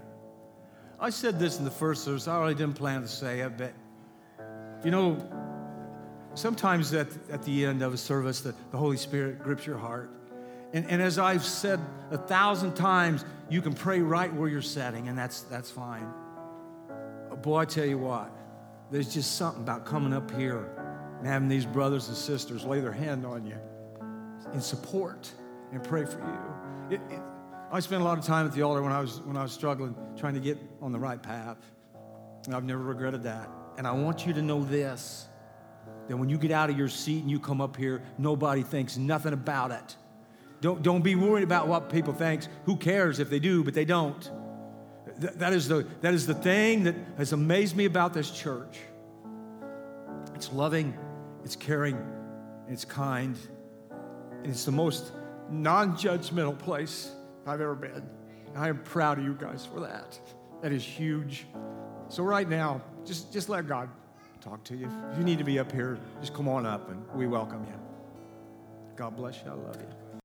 I 1.00 1.10
said 1.10 1.40
this 1.40 1.58
in 1.58 1.64
the 1.64 1.72
first 1.72 2.04
service. 2.04 2.28
I 2.28 2.38
really 2.38 2.54
didn't 2.54 2.76
plan 2.76 3.02
to 3.02 3.08
say 3.08 3.40
it, 3.40 3.58
but 3.58 3.72
you 4.84 4.92
know, 4.92 5.18
sometimes 6.34 6.94
at, 6.94 7.08
at 7.32 7.42
the 7.42 7.66
end 7.66 7.82
of 7.82 7.92
a 7.92 7.96
service, 7.96 8.42
the, 8.42 8.54
the 8.70 8.76
Holy 8.76 8.96
Spirit 8.96 9.42
grips 9.42 9.66
your 9.66 9.76
heart. 9.76 10.10
And, 10.72 10.88
and 10.88 11.02
as 11.02 11.18
I've 11.18 11.44
said 11.44 11.80
a 12.12 12.16
thousand 12.16 12.76
times, 12.76 13.24
you 13.50 13.60
can 13.60 13.74
pray 13.74 13.98
right 13.98 14.32
where 14.32 14.48
you're 14.48 14.62
sitting, 14.62 15.08
and 15.08 15.18
that's, 15.18 15.42
that's 15.42 15.68
fine. 15.68 16.06
Oh, 17.32 17.36
boy, 17.36 17.58
I 17.58 17.64
tell 17.64 17.86
you 17.86 17.98
what, 17.98 18.30
there's 18.92 19.12
just 19.12 19.36
something 19.36 19.64
about 19.64 19.84
coming 19.84 20.12
up 20.12 20.30
here 20.30 20.70
and 21.18 21.26
having 21.26 21.48
these 21.48 21.66
brothers 21.66 22.06
and 22.06 22.16
sisters 22.16 22.64
lay 22.64 22.78
their 22.78 22.92
hand 22.92 23.26
on 23.26 23.46
you 23.46 23.58
in 24.54 24.60
support 24.60 25.28
and 25.72 25.82
pray 25.82 26.04
for 26.04 26.20
you. 26.20 26.51
It, 26.92 27.00
it, 27.08 27.22
I 27.70 27.80
spent 27.80 28.02
a 28.02 28.04
lot 28.04 28.18
of 28.18 28.24
time 28.26 28.44
at 28.44 28.52
the 28.52 28.60
altar 28.60 28.82
when 28.82 28.92
I 28.92 29.00
was 29.00 29.22
when 29.22 29.36
I 29.36 29.42
was 29.42 29.52
struggling, 29.52 29.96
trying 30.14 30.34
to 30.34 30.40
get 30.40 30.58
on 30.82 30.92
the 30.92 30.98
right 30.98 31.22
path. 31.22 31.56
And 32.44 32.54
I've 32.54 32.64
never 32.64 32.82
regretted 32.82 33.22
that. 33.22 33.48
And 33.78 33.86
I 33.86 33.92
want 33.92 34.26
you 34.26 34.34
to 34.34 34.42
know 34.42 34.62
this 34.62 35.26
that 36.08 36.16
when 36.16 36.28
you 36.28 36.36
get 36.36 36.50
out 36.50 36.68
of 36.68 36.76
your 36.76 36.88
seat 36.88 37.22
and 37.22 37.30
you 37.30 37.40
come 37.40 37.62
up 37.62 37.76
here, 37.76 38.02
nobody 38.18 38.62
thinks 38.62 38.98
nothing 38.98 39.32
about 39.32 39.70
it. 39.70 39.96
Don't, 40.60 40.82
don't 40.82 41.02
be 41.02 41.14
worried 41.14 41.44
about 41.44 41.66
what 41.66 41.90
people 41.90 42.12
think. 42.12 42.42
Who 42.66 42.76
cares 42.76 43.20
if 43.20 43.30
they 43.30 43.38
do, 43.38 43.64
but 43.64 43.72
they 43.72 43.84
don't. 43.84 44.20
Th- 45.20 45.32
that, 45.34 45.52
is 45.52 45.68
the, 45.68 45.86
that 46.02 46.12
is 46.12 46.26
the 46.26 46.34
thing 46.34 46.84
that 46.84 46.94
has 47.16 47.32
amazed 47.32 47.76
me 47.76 47.84
about 47.84 48.12
this 48.12 48.30
church. 48.30 48.78
It's 50.34 50.52
loving, 50.52 50.96
it's 51.44 51.56
caring, 51.56 51.98
it's 52.68 52.84
kind, 52.84 53.36
and 54.42 54.46
it's 54.46 54.64
the 54.64 54.72
most 54.72 55.12
non 55.52 55.96
judgmental 55.96 56.58
place 56.58 57.12
I've 57.46 57.60
ever 57.60 57.74
been. 57.74 58.02
And 58.48 58.56
I 58.56 58.68
am 58.68 58.82
proud 58.82 59.18
of 59.18 59.24
you 59.24 59.34
guys 59.34 59.66
for 59.66 59.80
that. 59.80 60.18
That 60.62 60.72
is 60.72 60.84
huge. 60.84 61.46
So, 62.08 62.22
right 62.22 62.48
now, 62.48 62.82
just, 63.04 63.32
just 63.32 63.48
let 63.48 63.66
God 63.66 63.88
talk 64.40 64.62
to 64.64 64.76
you. 64.76 64.88
If 65.12 65.18
you 65.18 65.24
need 65.24 65.38
to 65.38 65.44
be 65.44 65.58
up 65.58 65.72
here, 65.72 65.98
just 66.20 66.34
come 66.34 66.48
on 66.48 66.66
up 66.66 66.90
and 66.90 67.04
we 67.14 67.26
welcome 67.26 67.64
you. 67.64 67.78
God 68.96 69.16
bless 69.16 69.42
you. 69.44 69.50
I 69.50 69.54
love 69.54 69.76
you. 69.76 70.01